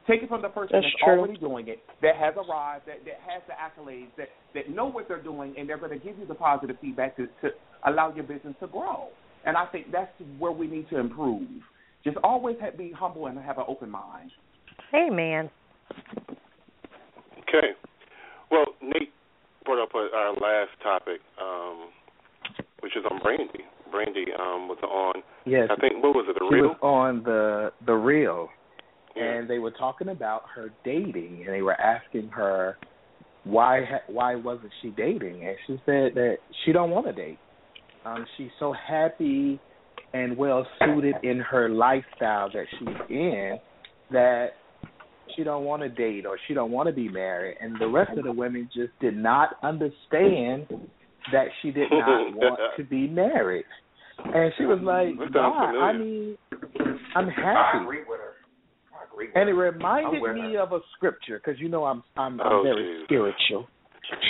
Take 0.08 0.22
it 0.22 0.28
from 0.28 0.42
the 0.42 0.48
person 0.48 0.70
That's 0.72 0.86
that's, 0.86 1.08
already 1.08 1.36
doing 1.38 1.68
it, 1.68 1.78
that 2.02 2.16
has 2.16 2.34
arrived, 2.34 2.86
that, 2.86 3.04
that 3.04 3.20
has 3.26 3.42
the 3.46 3.54
accolades, 3.54 4.08
that, 4.18 4.28
that 4.54 4.68
know 4.68 4.86
what 4.86 5.06
they're 5.06 5.22
doing, 5.22 5.54
and 5.56 5.68
they're 5.68 5.78
going 5.78 5.96
to 5.96 6.04
give 6.04 6.18
you 6.18 6.26
the 6.26 6.34
positive 6.34 6.76
feedback 6.80 7.16
to, 7.16 7.26
to 7.40 7.50
allow 7.86 8.12
your 8.14 8.24
business 8.24 8.54
to 8.60 8.66
grow. 8.66 9.08
And 9.44 9.56
I 9.56 9.66
think 9.66 9.92
that's 9.92 10.10
where 10.38 10.52
we 10.52 10.66
need 10.66 10.88
to 10.90 10.98
improve. 10.98 11.48
Just 12.04 12.16
always 12.24 12.56
have, 12.60 12.76
be 12.76 12.92
humble 12.96 13.26
and 13.26 13.38
have 13.38 13.58
an 13.58 13.64
open 13.68 13.90
mind. 13.90 14.30
Hey, 14.90 15.08
man. 15.08 15.50
Okay. 17.48 17.70
Well, 18.50 18.64
Nate 18.82 19.12
brought 19.64 19.82
up 19.82 19.94
our 19.94 20.34
last 20.34 20.70
topic, 20.82 21.20
um, 21.40 21.90
which 22.80 22.96
is 22.96 23.04
on 23.10 23.20
Brandy. 23.22 23.64
Brandy 23.90 24.26
um, 24.38 24.68
was 24.68 24.78
on. 24.82 25.22
Yes. 25.44 25.68
I 25.70 25.76
think 25.76 26.02
what 26.02 26.14
was 26.14 26.26
it? 26.28 26.34
The 26.38 26.46
she 26.50 26.56
real. 26.56 26.68
was 26.68 26.78
on 26.82 27.22
the 27.24 27.72
the 27.84 27.92
real, 27.92 28.48
and 29.16 29.48
they 29.48 29.58
were 29.58 29.70
talking 29.70 30.08
about 30.08 30.42
her 30.54 30.70
dating, 30.84 31.42
and 31.44 31.54
they 31.54 31.62
were 31.62 31.80
asking 31.80 32.28
her 32.28 32.76
why 33.44 33.84
ha- 33.84 34.04
why 34.08 34.34
wasn't 34.36 34.72
she 34.80 34.90
dating, 34.90 35.46
and 35.46 35.56
she 35.66 35.74
said 35.84 36.14
that 36.14 36.36
she 36.64 36.72
don't 36.72 36.90
want 36.90 37.06
to 37.06 37.12
date. 37.12 37.38
Um, 38.04 38.24
she's 38.36 38.50
so 38.58 38.72
happy 38.72 39.60
and 40.14 40.36
well 40.36 40.66
suited 40.84 41.14
in 41.22 41.38
her 41.40 41.68
lifestyle 41.68 42.50
that 42.52 42.66
she's 42.78 42.88
in 43.08 43.58
that 44.10 44.48
she 45.36 45.44
don't 45.44 45.64
want 45.64 45.82
to 45.82 45.88
date 45.88 46.26
or 46.26 46.36
she 46.46 46.54
don't 46.54 46.70
want 46.70 46.88
to 46.88 46.92
be 46.92 47.08
married, 47.08 47.56
and 47.60 47.76
the 47.80 47.88
rest 47.88 48.16
of 48.16 48.24
the 48.24 48.32
women 48.32 48.68
just 48.74 48.92
did 49.00 49.16
not 49.16 49.56
understand 49.62 50.66
that 51.32 51.46
she 51.60 51.70
did 51.70 51.90
not 51.90 52.34
want 52.34 52.60
to 52.76 52.84
be 52.84 53.06
married. 53.06 53.64
And 54.24 54.52
she 54.58 54.64
was 54.64 54.80
like, 54.82 55.18
"Why? 55.34 55.90
I 55.92 55.92
mean, 55.98 56.36
I'm 57.16 57.28
I 57.28 57.32
happy." 57.32 57.84
agree 57.84 58.04
with 58.06 58.20
her. 58.20 58.31
I 59.18 59.38
And 59.40 59.48
it 59.48 59.52
reminded 59.52 60.22
me 60.34 60.56
of 60.56 60.72
a 60.72 60.80
scripture 60.96 61.40
because 61.44 61.60
you 61.60 61.68
know 61.68 61.84
I'm 61.84 62.02
I'm, 62.16 62.40
I'm 62.40 62.52
Oh, 62.52 62.62
very 62.62 62.82
jeez. 62.84 63.04
spiritual. 63.04 63.66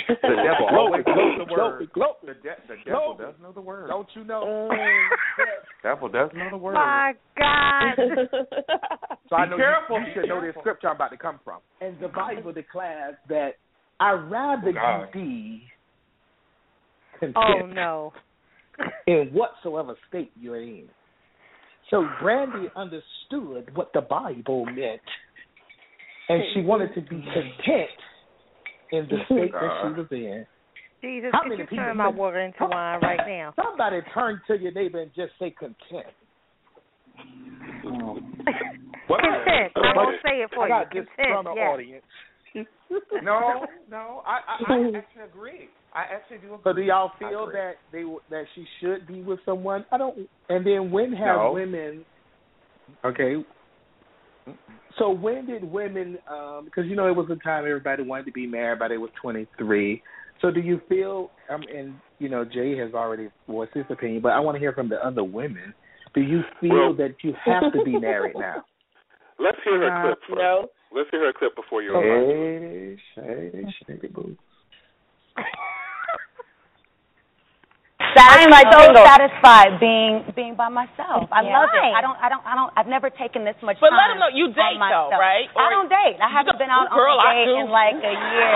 The 0.07 0.15
devil 0.21 0.67
Glory, 0.69 1.03
always 1.03 1.03
knows 1.07 1.47
the 1.47 1.53
word. 1.53 1.89
glory. 1.93 2.15
The, 2.21 2.33
de- 2.35 2.67
the 2.67 2.75
devil 2.85 3.17
does 3.19 3.33
know 3.41 3.51
the 3.51 3.61
word. 3.61 3.87
Don't 3.89 4.07
you 4.15 4.23
know? 4.23 4.69
The 4.69 4.75
mm. 4.75 5.09
devil 5.83 6.07
does 6.09 6.29
know 6.33 6.49
the 6.51 6.57
word. 6.57 6.73
My 6.73 7.13
God. 7.37 7.93
So 9.29 9.37
I 9.37 9.45
Be 9.45 9.51
know 9.51 9.57
careful, 9.57 9.99
you, 9.99 10.05
you 10.05 10.11
should 10.13 10.29
know 10.29 10.35
this 10.35 10.43
careful. 10.47 10.61
scripture 10.61 10.89
I'm 10.89 10.95
about 10.97 11.09
to 11.11 11.17
come 11.17 11.39
from. 11.43 11.59
And 11.81 11.97
the 11.99 12.07
Bible 12.09 12.51
declares 12.53 13.15
that 13.29 13.51
I'd 13.99 14.29
rather 14.29 14.71
God. 14.71 15.07
you 15.15 15.21
be 15.21 15.63
oh, 17.15 17.19
content 17.19 17.35
Oh, 17.63 17.65
no. 17.65 18.13
in 19.07 19.29
whatsoever 19.33 19.95
state 20.09 20.31
you're 20.39 20.61
in. 20.61 20.87
So 21.89 22.07
Brandy 22.21 22.67
understood 22.75 23.75
what 23.75 23.91
the 23.93 24.01
Bible 24.01 24.65
meant, 24.65 25.01
and 26.29 26.41
she 26.53 26.61
wanted 26.61 26.93
to 26.95 27.01
be 27.01 27.21
content 27.21 27.89
in 28.91 29.07
the 29.09 29.17
state 29.25 29.51
that 29.51 29.81
she 29.83 29.99
was 29.99 30.07
in. 30.11 30.45
Jesus, 31.01 31.29
How 31.33 31.41
could 31.43 31.49
many 31.49 31.61
you 31.61 31.67
people 31.67 31.83
turn 31.83 31.97
my 31.97 32.09
say- 32.11 32.15
water 32.15 32.39
into 32.39 32.57
wine 32.65 32.99
right 33.01 33.19
now? 33.27 33.53
Somebody 33.61 33.99
turn 34.13 34.41
to 34.47 34.57
your 34.57 34.71
neighbor 34.71 35.01
and 35.01 35.11
just 35.13 35.33
say 35.37 35.51
content. 35.51 36.07
Um, 37.85 38.33
content. 39.07 39.71
I 39.75 39.93
won't 39.95 40.15
say 40.23 40.41
it 40.41 40.49
for 40.53 40.63
I 40.63 40.67
you. 40.67 40.69
got 40.85 40.93
this 40.93 41.05
Content, 41.17 41.33
from 41.35 41.45
the 41.45 41.53
yes. 41.55 41.69
audience. 41.73 42.05
No, 43.23 43.65
no, 43.89 44.21
I, 44.25 44.39
I, 44.67 44.73
I 44.73 44.87
actually 44.97 45.23
agree. 45.23 45.69
I 45.93 46.03
actually 46.13 46.37
do 46.39 46.55
agree. 46.55 46.63
So 46.63 46.73
do 46.73 46.81
y'all 46.81 47.11
feel 47.19 47.47
that 47.47 47.73
they 47.91 48.03
that 48.29 48.45
she 48.55 48.65
should 48.79 49.07
be 49.07 49.21
with 49.21 49.39
someone? 49.45 49.85
I 49.91 49.97
don't. 49.97 50.27
And 50.49 50.65
then 50.65 50.91
when 50.91 51.13
have 51.13 51.37
No. 51.37 51.51
women? 51.53 52.05
Okay. 53.05 53.35
So 54.99 55.09
when 55.09 55.45
did 55.45 55.63
women? 55.63 56.17
Because 56.65 56.85
you 56.85 56.95
know 56.95 57.07
it 57.07 57.15
was 57.15 57.27
a 57.31 57.35
time 57.43 57.65
everybody 57.65 58.03
wanted 58.03 58.25
to 58.25 58.31
be 58.31 58.45
married, 58.45 58.79
but 58.79 58.89
they 58.89 58.97
was 58.97 59.09
twenty 59.21 59.47
three. 59.57 60.01
So 60.41 60.51
do 60.51 60.59
you 60.59 60.81
feel? 60.89 61.29
Um, 61.49 61.61
and 61.73 61.93
you 62.19 62.29
know 62.29 62.43
Jay 62.45 62.77
has 62.77 62.93
already 62.93 63.29
voiced 63.47 63.73
his 63.73 63.85
opinion, 63.89 64.21
but 64.21 64.33
I 64.33 64.39
want 64.39 64.55
to 64.55 64.59
hear 64.59 64.73
from 64.73 64.89
the 64.89 65.05
other 65.05 65.23
women. 65.23 65.73
Do 66.13 66.21
you 66.21 66.41
feel 66.61 66.69
Well- 66.75 66.93
that 66.95 67.15
you 67.23 67.33
have 67.45 67.71
to 67.73 67.83
be 67.83 67.97
married 67.97 68.35
now? 68.39 68.63
Let's 69.39 69.57
hear 69.63 69.79
her 69.79 69.91
Uh, 69.91 70.01
clip 70.07 70.19
first. 70.29 70.37
no. 70.37 70.67
Let's 70.93 71.09
hear 71.09 71.21
her 71.21 71.29
a 71.29 71.33
clip 71.33 71.55
before 71.55 71.81
you. 71.81 71.93
Hey, 71.97 72.97
shady, 73.17 73.65
shady 73.87 74.07
boo. 74.07 74.37
I'm 78.13 78.49
like 78.53 78.69
so 78.69 78.77
single. 78.85 79.05
satisfied 79.05 79.79
being 79.81 80.21
being 80.35 80.53
by 80.55 80.69
myself. 80.69 81.29
I 81.33 81.41
Yeah. 81.41 81.59
love 81.59 81.69
it. 81.73 81.93
I 81.97 82.01
don't 82.01 82.17
I 82.21 82.29
don't 82.29 82.45
I 82.45 82.53
don't 82.55 82.71
I've 82.77 82.87
never 82.87 83.09
taken 83.09 83.43
this 83.43 83.55
much 83.63 83.79
But 83.81 83.89
time. 83.89 83.97
let 83.97 84.11
'em 84.11 84.19
know 84.19 84.27
you 84.29 84.45
on 84.45 84.53
date, 84.53 84.77
though, 84.77 85.09
myself. 85.09 85.13
right? 85.17 85.49
I 85.57 85.69
don't 85.69 85.89
date. 85.89 86.17
I 86.21 86.29
haven't 86.29 86.57
been 86.57 86.69
out 86.69 86.89
Girl, 86.91 87.17
on 87.17 87.25
a 87.25 87.29
I 87.29 87.33
date 87.45 87.57
in 87.57 87.69
like 87.69 87.95
a 87.97 88.13
year. 88.13 88.53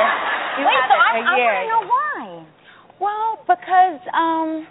You 0.61 0.65
Wait, 0.65 0.77
so 0.77 0.81
haven't 0.81 1.01
I, 1.01 1.17
a 1.17 1.21
I 1.25 1.35
year. 1.37 1.45
want 1.45 1.57
to 1.57 1.67
know 1.73 1.83
why. 1.89 2.45
Well, 2.99 3.29
because 3.49 3.99
um 4.13 4.67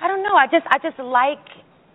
I 0.00 0.08
don't 0.08 0.22
know. 0.22 0.36
I 0.36 0.46
just 0.46 0.66
I 0.68 0.78
just 0.78 0.98
like 0.98 1.40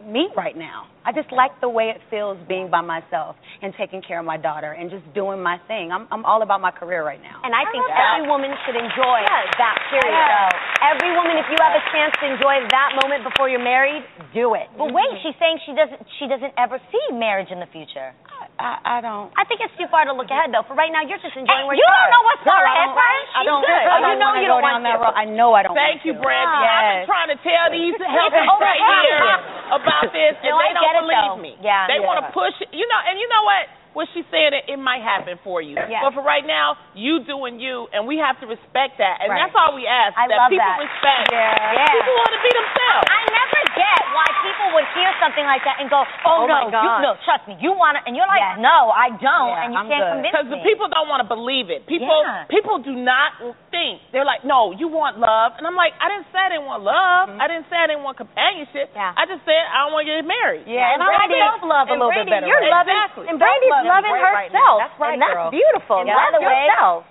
me 0.05 0.29
right 0.35 0.55
now. 0.57 0.87
I 1.05 1.11
just 1.11 1.31
like 1.33 1.49
the 1.61 1.69
way 1.69 1.89
it 1.89 1.97
feels 2.13 2.37
being 2.47 2.69
by 2.69 2.81
myself 2.81 3.35
and 3.61 3.73
taking 3.77 4.01
care 4.05 4.19
of 4.21 4.25
my 4.25 4.37
daughter 4.37 4.73
and 4.77 4.89
just 4.89 5.01
doing 5.17 5.41
my 5.41 5.57
thing. 5.67 5.89
I'm 5.91 6.05
I'm 6.13 6.25
all 6.25 6.41
about 6.45 6.61
my 6.61 6.69
career 6.69 7.01
right 7.01 7.21
now. 7.21 7.41
And 7.41 7.53
I, 7.57 7.65
think 7.73 7.81
every 7.89 8.29
woman 8.29 8.53
should 8.65 8.77
enjoy 8.77 9.19
that 9.57 9.75
period. 9.89 10.13
Yes. 10.13 10.53
Every 10.93 11.11
woman, 11.17 11.37
if 11.41 11.45
you 11.49 11.57
have 11.57 11.73
a 11.73 11.83
chance 11.89 12.13
to 12.21 12.25
enjoy 12.37 12.61
that 12.69 12.97
moment 13.01 13.25
before 13.25 13.49
you're 13.49 13.63
married, 13.63 14.05
do 14.33 14.53
it. 14.53 14.69
But 14.77 14.93
wait, 14.93 15.09
Mhm. 15.09 15.21
she's 15.25 15.37
saying 15.41 15.57
she 15.65 15.73
doesn't 15.73 16.01
she 16.19 16.27
doesn't 16.27 16.53
ever 16.57 16.77
see 16.91 17.03
marriage 17.17 17.49
in 17.49 17.59
the 17.59 17.69
future. 17.73 18.13
I, 18.59 18.99
I 18.99 19.05
don't. 19.05 19.31
I 19.37 19.43
think 19.47 19.59
it's 19.63 19.73
too 19.79 19.87
far 19.89 20.05
to 20.05 20.13
look 20.13 20.29
ahead 20.29 20.51
though. 20.53 20.61
For 20.67 20.75
right 20.77 20.91
now, 20.93 21.01
you're 21.01 21.19
just 21.23 21.33
enjoying 21.33 21.65
where 21.65 21.75
you 21.75 21.81
are. 21.81 21.87
you 21.87 22.07
don't 22.07 22.13
know 22.13 22.23
what's 22.29 22.43
far 22.45 22.61
I 22.61 22.69
ahead, 22.71 22.89
don't- 22.91 22.99
right? 22.99 23.25
I 23.31 23.41
don't. 23.47 23.63
good. 23.65 23.71
I 23.71 23.81
Oh, 23.81 23.97
you 23.97 24.01
don't 24.01 24.19
know 24.21 24.31
you 24.37 24.45
go 24.45 24.59
don't 24.59 24.65
down 24.67 24.75
want 24.77 24.85
that 24.85 24.97
to. 24.97 25.03
road. 25.07 25.15
I 25.17 25.25
know 25.25 25.49
I 25.57 25.61
don't 25.65 25.73
Thank 25.77 26.05
you, 26.05 26.13
to. 26.13 26.21
Brandy. 26.21 26.61
I've 26.61 26.89
been 27.01 27.09
trying 27.09 27.29
to 27.33 27.39
tell 27.41 27.65
these 27.73 27.95
Oh, 27.97 28.57
right 28.61 28.81
here 28.81 29.33
about 29.81 30.05
this, 30.13 30.33
and 30.45 30.51
No, 30.53 30.61
I 30.61 30.69
they 30.69 30.73
don't 30.77 30.83
get 30.85 30.93
it, 30.93 31.03
believe 31.09 31.41
me. 31.41 31.53
Yeah. 31.63 31.87
They 31.89 31.99
Yeah. 32.01 32.05
want 32.05 32.21
to 32.21 32.27
push. 32.35 32.53
You 32.69 32.85
know, 32.85 32.99
and 33.07 33.17
you 33.17 33.25
know 33.31 33.43
what? 33.47 33.63
What 33.93 34.07
she's 34.15 34.23
saying, 34.31 34.55
it, 34.55 34.71
it 34.71 34.79
might 34.79 35.03
happen 35.03 35.35
for 35.43 35.59
you. 35.59 35.75
Yeah. 35.75 35.99
But 36.07 36.15
for 36.15 36.23
right 36.23 36.47
now, 36.47 36.79
you 36.95 37.19
doing 37.27 37.59
you, 37.59 37.91
and 37.91 38.07
we 38.07 38.15
have 38.23 38.39
to 38.39 38.47
respect 38.47 38.97
that. 39.03 39.19
And 39.19 39.27
Right. 39.27 39.43
that's 39.43 39.55
all 39.55 39.75
we 39.75 39.83
ask. 39.83 40.15
I 40.15 40.31
that 40.31 40.47
love 40.47 40.51
people 40.51 40.63
that. 40.63 40.79
respect. 40.79 41.25
Yeah. 41.31 41.75
Yeah. 41.75 41.91
People 41.91 42.15
want 42.15 42.31
to 42.31 42.41
be 42.41 42.51
themselves. 42.55 43.05
I 43.11 43.21
never 43.35 43.59
get 43.75 43.99
why 44.15 44.27
people 44.47 44.67
would 44.79 44.87
hear 44.95 45.11
something 45.19 45.43
like 45.43 45.63
that 45.67 45.79
and 45.83 45.87
go, 45.91 46.03
Oh, 46.23 46.43
"Oh, 46.43 46.47
no, 46.47 46.55
my 46.55 46.63
you, 46.67 46.71
God. 46.71 46.99
no, 47.03 47.11
trust 47.27 47.47
me, 47.47 47.55
you 47.59 47.71
want 47.75 47.99
it," 47.99 48.03
and 48.07 48.15
you're 48.15 48.27
like, 48.27 48.39
Yeah. 48.39 48.63
"No, 48.63 48.91
I 48.95 49.11
don't," 49.15 49.51
Yeah, 49.51 49.63
and 49.67 49.69
you 49.75 49.79
I'm 49.79 49.87
can't 49.91 50.03
good. 50.03 50.11
convince 50.23 50.31
Because 50.35 50.49
the 50.51 50.61
people 50.63 50.87
don't 50.87 51.07
want 51.11 51.19
to 51.23 51.27
believe 51.27 51.67
it. 51.71 51.83
People 51.87 52.11
Yeah. 52.23 52.47
people 52.47 52.79
do 52.79 52.95
not 52.95 53.35
think. 53.71 53.99
They're 54.11 54.27
like, 54.27 54.43
no, 54.43 54.71
you 54.71 54.87
want 54.87 55.19
love, 55.19 55.55
and 55.57 55.67
I'm 55.67 55.75
like, 55.75 55.93
I 55.99 56.07
didn't 56.11 56.27
say 56.31 56.39
I 56.39 56.49
didn't 56.49 56.67
want 56.67 56.83
love. 56.83 57.29
Mm-hmm. 57.29 57.41
I 57.41 57.47
didn't 57.47 57.67
say 57.71 57.75
I 57.79 57.87
didn't 57.87 58.03
want 58.03 58.17
companionship. 58.17 58.91
Yeah. 58.95 59.13
I 59.15 59.25
just 59.25 59.43
said 59.47 59.59
I 59.71 59.83
don't 59.87 59.93
want 59.95 60.07
to 60.07 60.11
get 60.15 60.25
married. 60.27 60.67
Yeah, 60.67 60.91
and, 60.95 61.03
I 61.03 61.07
Brandy, 61.07 61.35
like 61.39 61.59
self-love 61.59 61.87
a 61.87 61.93
little 61.95 62.11
bit 62.11 62.27
better. 62.27 62.47
You're 62.47 62.67
loving, 62.67 62.95
exactly. 62.95 63.25
and 63.31 63.39
Self-love 63.83 64.03
loving 64.05 64.11
great 64.11 64.33
right 64.33 64.51
herself, 64.51 64.77
That's 64.81 64.99
right, 64.99 65.13
and 65.13 65.21
that's 65.21 65.33
girl. 65.33 65.51
beautiful. 65.51 65.97
And 66.01 66.09
Love 66.09 66.33
by 66.37 66.39
way- 66.41 66.65
yourself. 66.69 67.03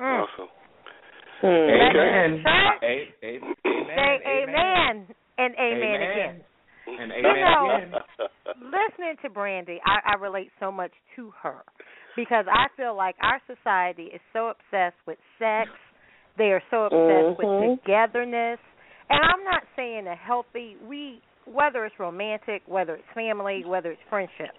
Awesome. 0.00 0.48
Amen. 1.42 2.42
Say 2.80 3.12
A- 3.22 3.26
a- 3.26 3.40
Say 3.64 4.20
amen 4.26 5.06
and 5.38 5.54
amen, 5.56 6.00
Amen. 6.00 6.10
again. 6.10 6.44
And 7.00 7.12
You 7.12 7.22
know, 7.22 7.70
again. 7.76 7.94
listening 8.60 9.16
to 9.22 9.30
Brandy, 9.30 9.80
I, 9.86 10.12
I 10.12 10.14
relate 10.16 10.50
so 10.60 10.70
much 10.72 10.90
to 11.16 11.32
her 11.42 11.62
because 12.16 12.44
I 12.50 12.66
feel 12.76 12.94
like 12.94 13.14
our 13.22 13.40
society 13.46 14.04
is 14.14 14.20
so 14.32 14.48
obsessed 14.48 14.96
with 15.06 15.18
sex. 15.38 15.70
They 16.36 16.52
are 16.52 16.62
so 16.70 16.84
obsessed 16.86 17.38
Mhm. 17.40 17.68
with 17.70 17.84
togetherness. 17.84 18.58
And 19.08 19.20
I'm 19.24 19.44
not 19.44 19.62
saying 19.76 20.06
a 20.06 20.14
healthy 20.14 20.76
we 20.86 21.20
whether 21.46 21.84
it's 21.84 21.98
romantic, 21.98 22.62
whether 22.66 22.94
it's 22.94 23.08
family, 23.14 23.64
whether 23.64 23.90
it's 23.90 24.02
friendship. 24.08 24.50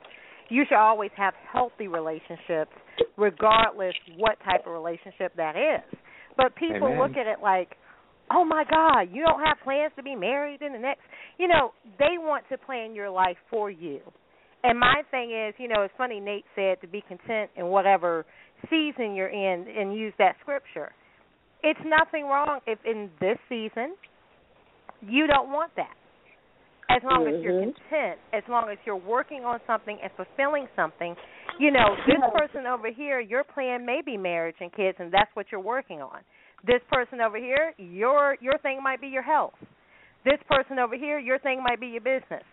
You 0.52 0.66
should 0.68 0.78
always 0.78 1.12
have 1.16 1.34
healthy 1.50 1.88
relationships 1.88 2.76
regardless 3.16 3.94
what 4.18 4.38
type 4.44 4.68
of 4.68 4.74
relationship 4.74 5.34
that 5.38 5.56
is. 5.56 5.98
But 6.36 6.56
people 6.56 6.88
Amen. 6.88 7.00
look 7.00 7.16
at 7.16 7.26
it 7.26 7.40
like, 7.42 7.78
"Oh 8.30 8.44
my 8.44 8.66
god, 8.66 9.14
you 9.14 9.24
don't 9.24 9.40
have 9.40 9.60
plans 9.64 9.94
to 9.96 10.04
be 10.04 10.14
married 10.14 10.62
in 10.62 10.74
the 10.74 10.80
next." 10.80 11.04
You 11.38 11.48
know, 11.48 11.72
they 11.98 12.18
want 12.18 12.48
to 12.50 12.58
plan 12.58 12.94
your 12.94 13.10
life 13.10 13.38
for 13.50 13.72
you. 13.72 14.02
And 14.64 14.78
my 14.78 15.04
thing 15.10 15.32
is, 15.32 15.56
you 15.58 15.70
know, 15.70 15.84
it's 15.84 15.94
funny 15.98 16.20
Nate 16.20 16.46
said 16.54 16.82
to 16.82 16.88
be 16.88 17.02
content 17.02 17.50
in 17.56 17.68
whatever 17.68 18.26
season 18.70 19.16
you're 19.16 19.30
in 19.30 19.68
and 19.70 19.96
use 19.96 20.14
that 20.18 20.36
scripture. 20.42 20.92
It's 21.64 21.80
nothing 21.86 22.26
wrong 22.26 22.60
if 22.68 22.78
in 22.84 23.10
this 23.22 23.38
season 23.48 23.96
you 25.02 25.28
don't 25.28 25.50
want 25.50 25.74
that. 25.78 25.96
As 26.92 27.04
long 27.04 27.28
as 27.28 27.36
you're 27.42 27.54
Mhm. 27.54 27.74
content, 27.74 28.20
as 28.34 28.44
long 28.50 28.70
as 28.70 28.78
you're 28.86 28.96
working 28.96 29.46
on 29.46 29.60
something 29.66 29.98
and 30.02 30.12
fulfilling 30.14 30.68
something, 30.76 31.16
you 31.60 31.72
know, 31.72 31.96
this 32.06 32.20
person 32.34 32.66
over 32.68 32.90
here, 32.92 33.20
your 33.20 33.44
plan 33.44 33.86
may 33.86 34.02
be 34.06 34.18
marriage 34.18 34.56
and 34.60 34.72
kids 34.74 34.98
and 35.00 35.12
that's 35.12 35.34
what 35.36 35.52
you're 35.52 35.62
working 35.62 36.02
on. 36.02 36.20
This 36.66 36.82
person 36.92 37.22
over 37.22 37.38
here, 37.38 37.74
your 37.78 38.38
your 38.42 38.58
thing 38.60 38.84
might 38.84 39.02
be 39.02 39.08
your 39.08 39.24
health. 39.24 39.54
This 40.26 40.40
person 40.50 40.80
over 40.80 40.96
here, 40.96 41.18
your 41.18 41.40
thing 41.40 41.64
might 41.64 41.80
be 41.80 41.88
your 41.88 42.02
business. 42.02 42.44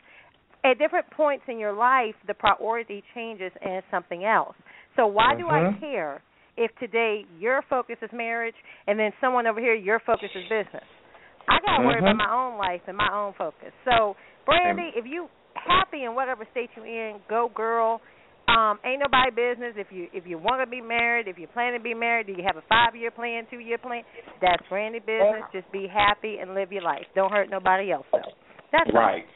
At 0.65 0.79
different 0.79 1.11
points 1.11 1.45
in 1.49 1.59
your 1.59 1.73
life, 1.73 2.15
the 2.27 2.35
priority 2.35 3.03
changes 3.15 3.53
and 3.61 3.75
it's 3.75 3.87
something 3.91 4.25
else. 4.25 4.57
So 4.97 5.07
why 5.07 5.35
do 5.37 5.49
I 5.49 5.63
Mhm. 5.63 5.81
care 5.81 6.23
if 6.57 6.75
today 6.79 7.25
your 7.39 7.63
focus 7.69 7.97
is 8.03 8.11
marriage 8.13 8.57
and 8.87 8.99
then 8.99 9.13
someone 9.21 9.47
over 9.47 9.61
here 9.61 9.75
your 9.75 10.01
focus 10.01 10.31
is 10.35 10.45
business? 10.49 10.85
I 11.49 11.59
gotta 11.65 11.83
worry 11.85 11.99
about 11.99 12.15
Mhm. 12.15 12.19
my 12.19 12.33
own 12.33 12.59
life 12.59 12.83
and 12.87 12.97
my 12.97 13.11
own 13.13 13.33
focus. 13.35 13.73
So, 13.85 14.17
Brandy, 14.45 14.93
if 14.95 15.07
you 15.07 15.29
happy 15.55 16.05
in 16.05 16.15
whatever 16.15 16.45
state 16.53 16.71
you're 16.77 16.87
in, 16.87 17.21
go 17.29 17.49
girl. 17.49 18.01
Um, 18.49 18.81
ain't 18.83 19.01
nobody 19.01 19.31
business. 19.31 19.77
If 19.77 19.93
you 19.93 20.09
if 20.13 20.27
you 20.27 20.39
want 20.39 20.63
to 20.63 20.67
be 20.67 20.81
married, 20.81 21.29
if 21.29 21.39
you 21.39 21.47
plan 21.49 21.75
to 21.75 21.81
be 21.81 21.93
married, 21.93 22.27
do 22.29 22.33
you 22.33 22.43
have 22.45 22.57
a 22.57 22.63
five 22.63 22.97
year 22.97 23.11
plan, 23.11 23.47
two 23.51 23.59
year 23.59 23.77
plan? 23.77 24.05
That's 24.41 24.67
Brandy 24.69 25.01
business. 25.01 25.45
Just 25.53 25.71
be 25.71 25.87
happy 25.87 26.39
and 26.39 26.55
live 26.55 26.73
your 26.73 26.83
life. 26.83 27.05
Don't 27.15 27.31
hurt 27.31 27.51
nobody 27.51 27.93
else 27.93 28.07
though. 28.11 28.33
That's 28.73 28.89
all. 28.95 29.01
Right. 29.01 29.27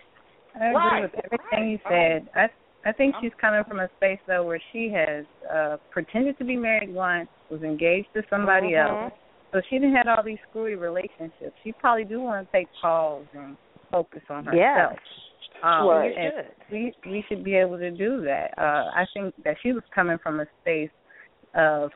I 0.55 0.67
agree 0.67 0.75
Right. 0.75 1.03
with 1.03 1.15
everything 1.25 1.71
you 1.71 1.79
said. 1.89 2.29
I 2.35 2.49
I 2.85 2.93
think 2.93 3.15
she's 3.21 3.35
coming 3.35 3.63
from 3.65 3.81
a 3.81 3.89
space 3.97 4.19
though 4.27 4.45
where 4.45 4.61
she 4.73 4.89
has 4.91 5.27
uh 5.51 5.77
pretended 5.91 6.39
to 6.39 6.45
be 6.45 6.57
married 6.57 6.93
once, 6.95 7.29
was 7.51 7.63
engaged 7.63 8.13
to 8.15 8.23
somebody 8.31 8.71
Mhm. 8.73 9.03
else. 9.05 9.13
So 9.53 9.61
she 9.69 9.77
didn't 9.79 9.95
have 9.97 10.09
all 10.09 10.25
these 10.25 10.39
screwy 10.49 10.77
relationships. 10.77 11.55
She 11.63 11.73
probably 11.73 12.05
do 12.05 12.21
want 12.21 12.47
to 12.51 12.57
take 12.57 12.69
pause 12.81 13.27
and 13.35 13.57
focus 13.91 14.23
on 14.31 14.45
Yeah. 14.47 14.89
herself. 14.89 14.99
Um, 15.63 15.87
Well, 15.87 16.05
you 16.05 16.15
and 16.17 16.33
should. 16.35 16.73
We 16.73 16.95
we 17.05 17.25
should 17.29 17.45
be 17.45 17.55
able 17.55 17.79
to 17.79 17.91
do 17.91 18.23
that. 18.23 18.55
Uh 18.59 18.91
I 18.95 19.07
think 19.15 19.35
that 19.45 19.57
she 19.63 19.73
was 19.73 19.83
coming 19.95 20.19
from 20.23 20.41
a 20.41 20.47
space 20.61 20.91
of 21.55 21.91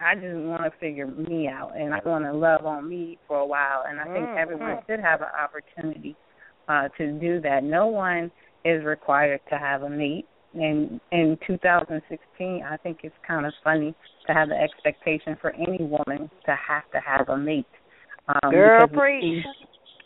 I 0.00 0.16
just 0.16 0.36
want 0.36 0.64
to 0.64 0.72
figure 0.80 1.06
me 1.06 1.46
out 1.46 1.76
and 1.76 1.94
I 1.94 2.00
want 2.04 2.24
to 2.24 2.32
love 2.32 2.66
on 2.66 2.88
me 2.88 3.18
for 3.28 3.38
a 3.38 3.46
while 3.46 3.84
and 3.88 4.00
I 4.00 4.04
think 4.12 4.28
Mhm. 4.28 4.36
everyone 4.36 4.82
should 4.86 5.00
have 5.00 5.20
an 5.22 5.28
opportunity 5.28 6.16
uh 6.68 6.88
to 6.98 7.12
do 7.20 7.40
that. 7.42 7.62
No 7.62 7.86
one 7.86 8.32
is 8.64 8.84
required 8.84 9.40
to 9.48 9.56
have 9.58 9.82
a 9.84 9.88
mate. 9.88 10.26
And 10.54 11.00
in 11.12 11.38
2016, 11.46 12.64
I 12.68 12.76
think 12.78 12.98
it's 13.02 13.14
kind 13.26 13.46
of 13.46 13.52
funny 13.62 13.94
to 14.26 14.34
have 14.34 14.48
the 14.48 14.56
expectation 14.56 15.36
for 15.40 15.54
any 15.54 15.78
woman 15.78 16.30
to 16.46 16.56
have 16.68 16.90
to 16.92 17.00
have 17.00 17.28
a 17.28 17.36
mate. 17.36 17.66
Um, 18.28 18.50
Girl, 18.50 18.88
preach. 18.88 19.44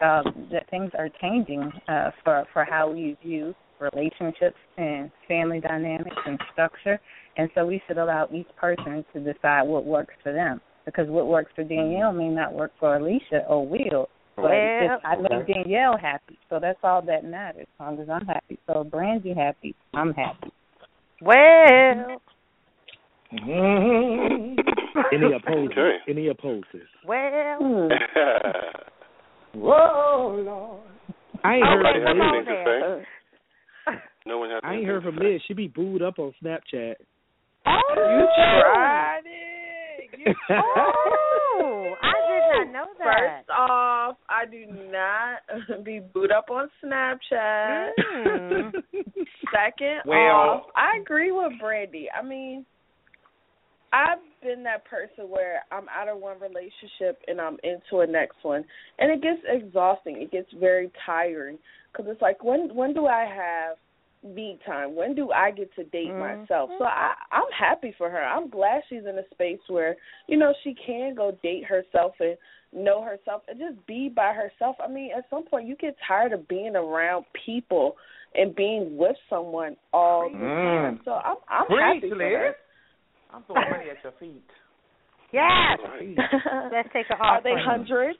um, 0.00 0.48
that 0.52 0.68
things 0.70 0.90
are 0.98 1.08
changing 1.20 1.72
uh, 1.88 2.10
for 2.22 2.44
for 2.52 2.64
how 2.64 2.90
we 2.90 3.16
view 3.22 3.54
relationships 3.80 4.56
and 4.76 5.10
family 5.28 5.60
dynamics 5.60 6.16
and 6.26 6.38
structure, 6.52 7.00
and 7.36 7.50
so 7.54 7.66
we 7.66 7.82
should 7.86 7.98
allow 7.98 8.28
each 8.32 8.48
person 8.56 9.04
to 9.12 9.20
decide 9.20 9.62
what 9.62 9.84
works 9.84 10.14
for 10.22 10.32
them. 10.32 10.60
Because 10.84 11.08
what 11.08 11.26
works 11.26 11.50
for 11.56 11.64
Danielle 11.64 12.12
may 12.12 12.28
not 12.28 12.52
work 12.52 12.70
for 12.78 12.96
Alicia 12.96 13.44
or 13.48 13.66
Will, 13.66 14.08
but 14.36 14.44
Well, 14.44 14.52
it's, 14.52 15.04
I 15.04 15.16
made 15.16 15.46
Danielle 15.46 15.96
happy, 15.96 16.38
so 16.50 16.58
that's 16.60 16.78
all 16.82 17.02
that 17.02 17.24
matters. 17.24 17.66
As 17.78 17.80
long 17.80 18.00
as 18.00 18.08
I'm 18.08 18.26
happy, 18.26 18.58
so 18.66 18.80
if 18.82 18.90
Brandy 18.90 19.34
happy, 19.34 19.74
I'm 19.94 20.12
happy. 20.14 20.50
Well, 21.22 22.18
mm-hmm. 23.32 24.60
Any 25.12 25.32
opposers? 25.34 26.00
Any 26.08 26.28
opposers? 26.28 26.88
well. 27.06 27.58
Hmm. 27.60 27.88
Whoa, 29.58 30.42
Lord. 30.44 30.80
I 31.44 31.54
ain't 31.56 31.64
Okay, 31.64 31.72
heard 31.72 32.06
come 32.06 32.16
from 32.18 32.20
on 32.20 32.98
Liz. 32.98 33.06
No 34.26 34.38
one 34.38 34.50
has 34.50 34.60
I 34.64 34.68
ain't 34.68 34.76
anything 34.78 34.88
heard 34.88 35.02
from 35.04 35.16
say. 35.18 35.24
Liz. 35.34 35.40
She 35.46 35.54
be 35.54 35.68
booed 35.68 36.02
up 36.02 36.18
on 36.18 36.32
Snapchat. 36.42 36.94
Oh, 37.66 37.80
You 37.96 38.26
tried 38.34 39.22
it. 39.26 40.10
You 40.18 40.34
Oh, 40.50 41.94
I 42.02 42.12
did 42.28 42.72
not 42.72 42.72
know 42.72 42.86
that. 42.98 43.44
First 43.44 43.50
off, 43.50 43.70
I 44.44 44.50
do 44.50 44.66
not 44.90 45.84
be 45.84 46.00
boot 46.00 46.30
up 46.30 46.50
on 46.50 46.68
Snapchat. 46.84 47.88
Mm. 47.98 48.72
Second 49.52 50.02
Well- 50.06 50.18
off, 50.18 50.62
I 50.76 51.00
agree 51.00 51.32
with 51.32 51.52
Brandy. 51.60 52.08
I 52.10 52.24
mean, 52.26 52.64
I've 53.92 54.18
been 54.42 54.64
that 54.64 54.84
person 54.86 55.30
where 55.30 55.62
I'm 55.70 55.86
out 55.88 56.08
of 56.08 56.18
one 56.18 56.38
relationship 56.40 57.20
and 57.28 57.40
I'm 57.40 57.58
into 57.62 58.00
a 58.00 58.06
next 58.06 58.38
one, 58.42 58.64
and 58.98 59.10
it 59.10 59.22
gets 59.22 59.40
exhausting. 59.48 60.20
It 60.20 60.32
gets 60.32 60.48
very 60.58 60.90
tiring 61.06 61.58
because 61.92 62.10
it's 62.10 62.20
like 62.20 62.42
when 62.42 62.74
when 62.74 62.92
do 62.92 63.06
I 63.06 63.24
have 63.24 63.76
me 64.24 64.58
time? 64.66 64.96
When 64.96 65.14
do 65.14 65.30
I 65.30 65.50
get 65.50 65.74
to 65.76 65.84
date 65.84 66.08
Mhm. 66.08 66.40
myself? 66.40 66.70
So 66.78 66.84
I 66.84 67.14
I'm 67.30 67.50
happy 67.52 67.92
for 67.92 68.08
her. 68.10 68.22
I'm 68.22 68.48
glad 68.48 68.82
she's 68.88 69.04
in 69.04 69.18
a 69.18 69.28
space 69.30 69.60
where 69.68 69.96
you 70.26 70.36
know 70.36 70.54
she 70.62 70.74
can 70.74 71.14
go 71.14 71.32
date 71.42 71.64
herself 71.64 72.14
and 72.20 72.36
know 72.72 73.02
herself 73.02 73.42
and 73.48 73.58
just 73.58 73.86
be 73.86 74.08
by 74.08 74.32
herself. 74.32 74.76
I 74.80 74.88
mean, 74.88 75.12
at 75.12 75.28
some 75.30 75.44
point 75.44 75.66
you 75.66 75.76
get 75.76 75.96
tired 76.06 76.32
of 76.32 76.48
being 76.48 76.74
around 76.74 77.26
people 77.46 77.96
and 78.34 78.54
being 78.56 78.96
with 78.96 79.16
someone 79.28 79.76
all 79.92 80.28
the 80.28 80.38
time. 80.38 80.98
Mm. 80.98 81.04
So 81.04 81.12
I'm 81.12 81.36
I'm 81.48 81.66
Preach, 81.66 82.02
happy 82.02 82.10
for 82.10 82.18
her. 82.18 82.56
I'm 83.32 83.42
throwing 83.44 83.70
money 83.70 83.90
at 83.90 84.02
your 84.02 84.12
feet. 84.18 84.42
Yes. 85.32 85.80
Let's 86.72 86.88
take 86.92 87.06
an 87.10 87.16
Are 87.20 87.42
they 87.42 87.54
hundreds? 87.58 88.18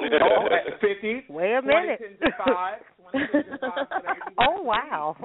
Oh, 0.00 0.48
fifty. 0.80 1.24
Wait 1.28 1.54
a 1.54 1.62
minute. 1.62 2.00
25, 2.18 2.78
25, 3.10 3.72
oh 4.40 4.62
wow. 4.62 5.16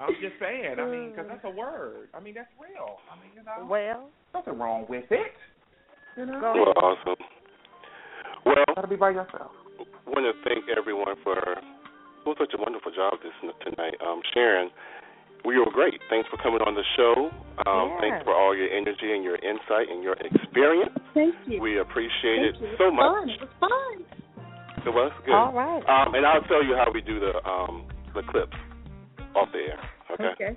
I'm 0.00 0.14
just 0.20 0.34
saying. 0.40 0.76
I 0.78 0.86
mean, 0.90 1.10
because 1.10 1.26
that's 1.28 1.44
a 1.44 1.50
word. 1.50 2.08
I 2.14 2.20
mean, 2.20 2.34
that's 2.34 2.50
real. 2.58 2.98
I 3.10 3.14
mean, 3.22 3.32
you 3.36 3.42
know. 3.44 3.66
Well, 3.68 4.10
nothing 4.34 4.58
wrong 4.58 4.86
with 4.88 5.04
it. 5.10 5.32
You 6.16 6.26
know. 6.26 6.40
Go 6.40 6.52
well, 6.54 6.74
awesome. 6.76 7.24
Well, 8.44 8.64
gotta 8.74 8.88
be 8.88 8.96
by 8.96 9.10
yourself. 9.10 9.52
I 9.78 10.10
Want 10.10 10.26
to 10.26 10.34
thank 10.48 10.64
everyone 10.76 11.14
for 11.22 11.36
doing 12.24 12.36
such 12.38 12.52
a 12.54 12.60
wonderful 12.60 12.92
job 12.92 13.14
this 13.22 13.32
tonight. 13.62 13.94
Um, 14.04 14.20
Sharon, 14.34 14.70
we 15.44 15.58
were 15.58 15.70
great. 15.72 16.00
Thanks 16.08 16.28
for 16.30 16.36
coming 16.38 16.60
on 16.62 16.74
the 16.74 16.84
show. 16.96 17.30
Um, 17.66 17.94
yeah. 17.94 18.00
Thanks 18.00 18.20
for 18.24 18.34
all 18.34 18.56
your 18.56 18.68
energy 18.70 19.12
and 19.12 19.24
your 19.24 19.36
insight 19.36 19.90
and 19.90 20.02
your 20.02 20.14
experience. 20.20 20.94
Thank 21.14 21.34
you. 21.46 21.60
We 21.60 21.78
appreciate 21.78 22.54
Thank 22.54 22.56
it 22.56 22.62
you. 22.62 22.74
so 22.78 22.84
it 22.88 22.94
was 22.94 23.26
much. 23.26 23.30
Fun. 23.30 23.30
It 23.30 23.40
was 23.40 23.54
fun. 23.60 24.22
It 24.86 24.90
was 24.94 25.12
good. 25.26 25.34
All 25.34 25.52
right. 25.52 25.82
Um, 25.86 26.14
and 26.14 26.26
I'll 26.26 26.42
tell 26.50 26.64
you 26.64 26.74
how 26.74 26.90
we 26.92 27.00
do 27.00 27.20
the 27.20 27.34
um, 27.48 27.86
the 28.14 28.22
clips 28.22 28.56
off 29.34 29.48
the 29.52 29.72
air. 29.72 29.82
Okay. 30.14 30.34
Okay. 30.38 30.52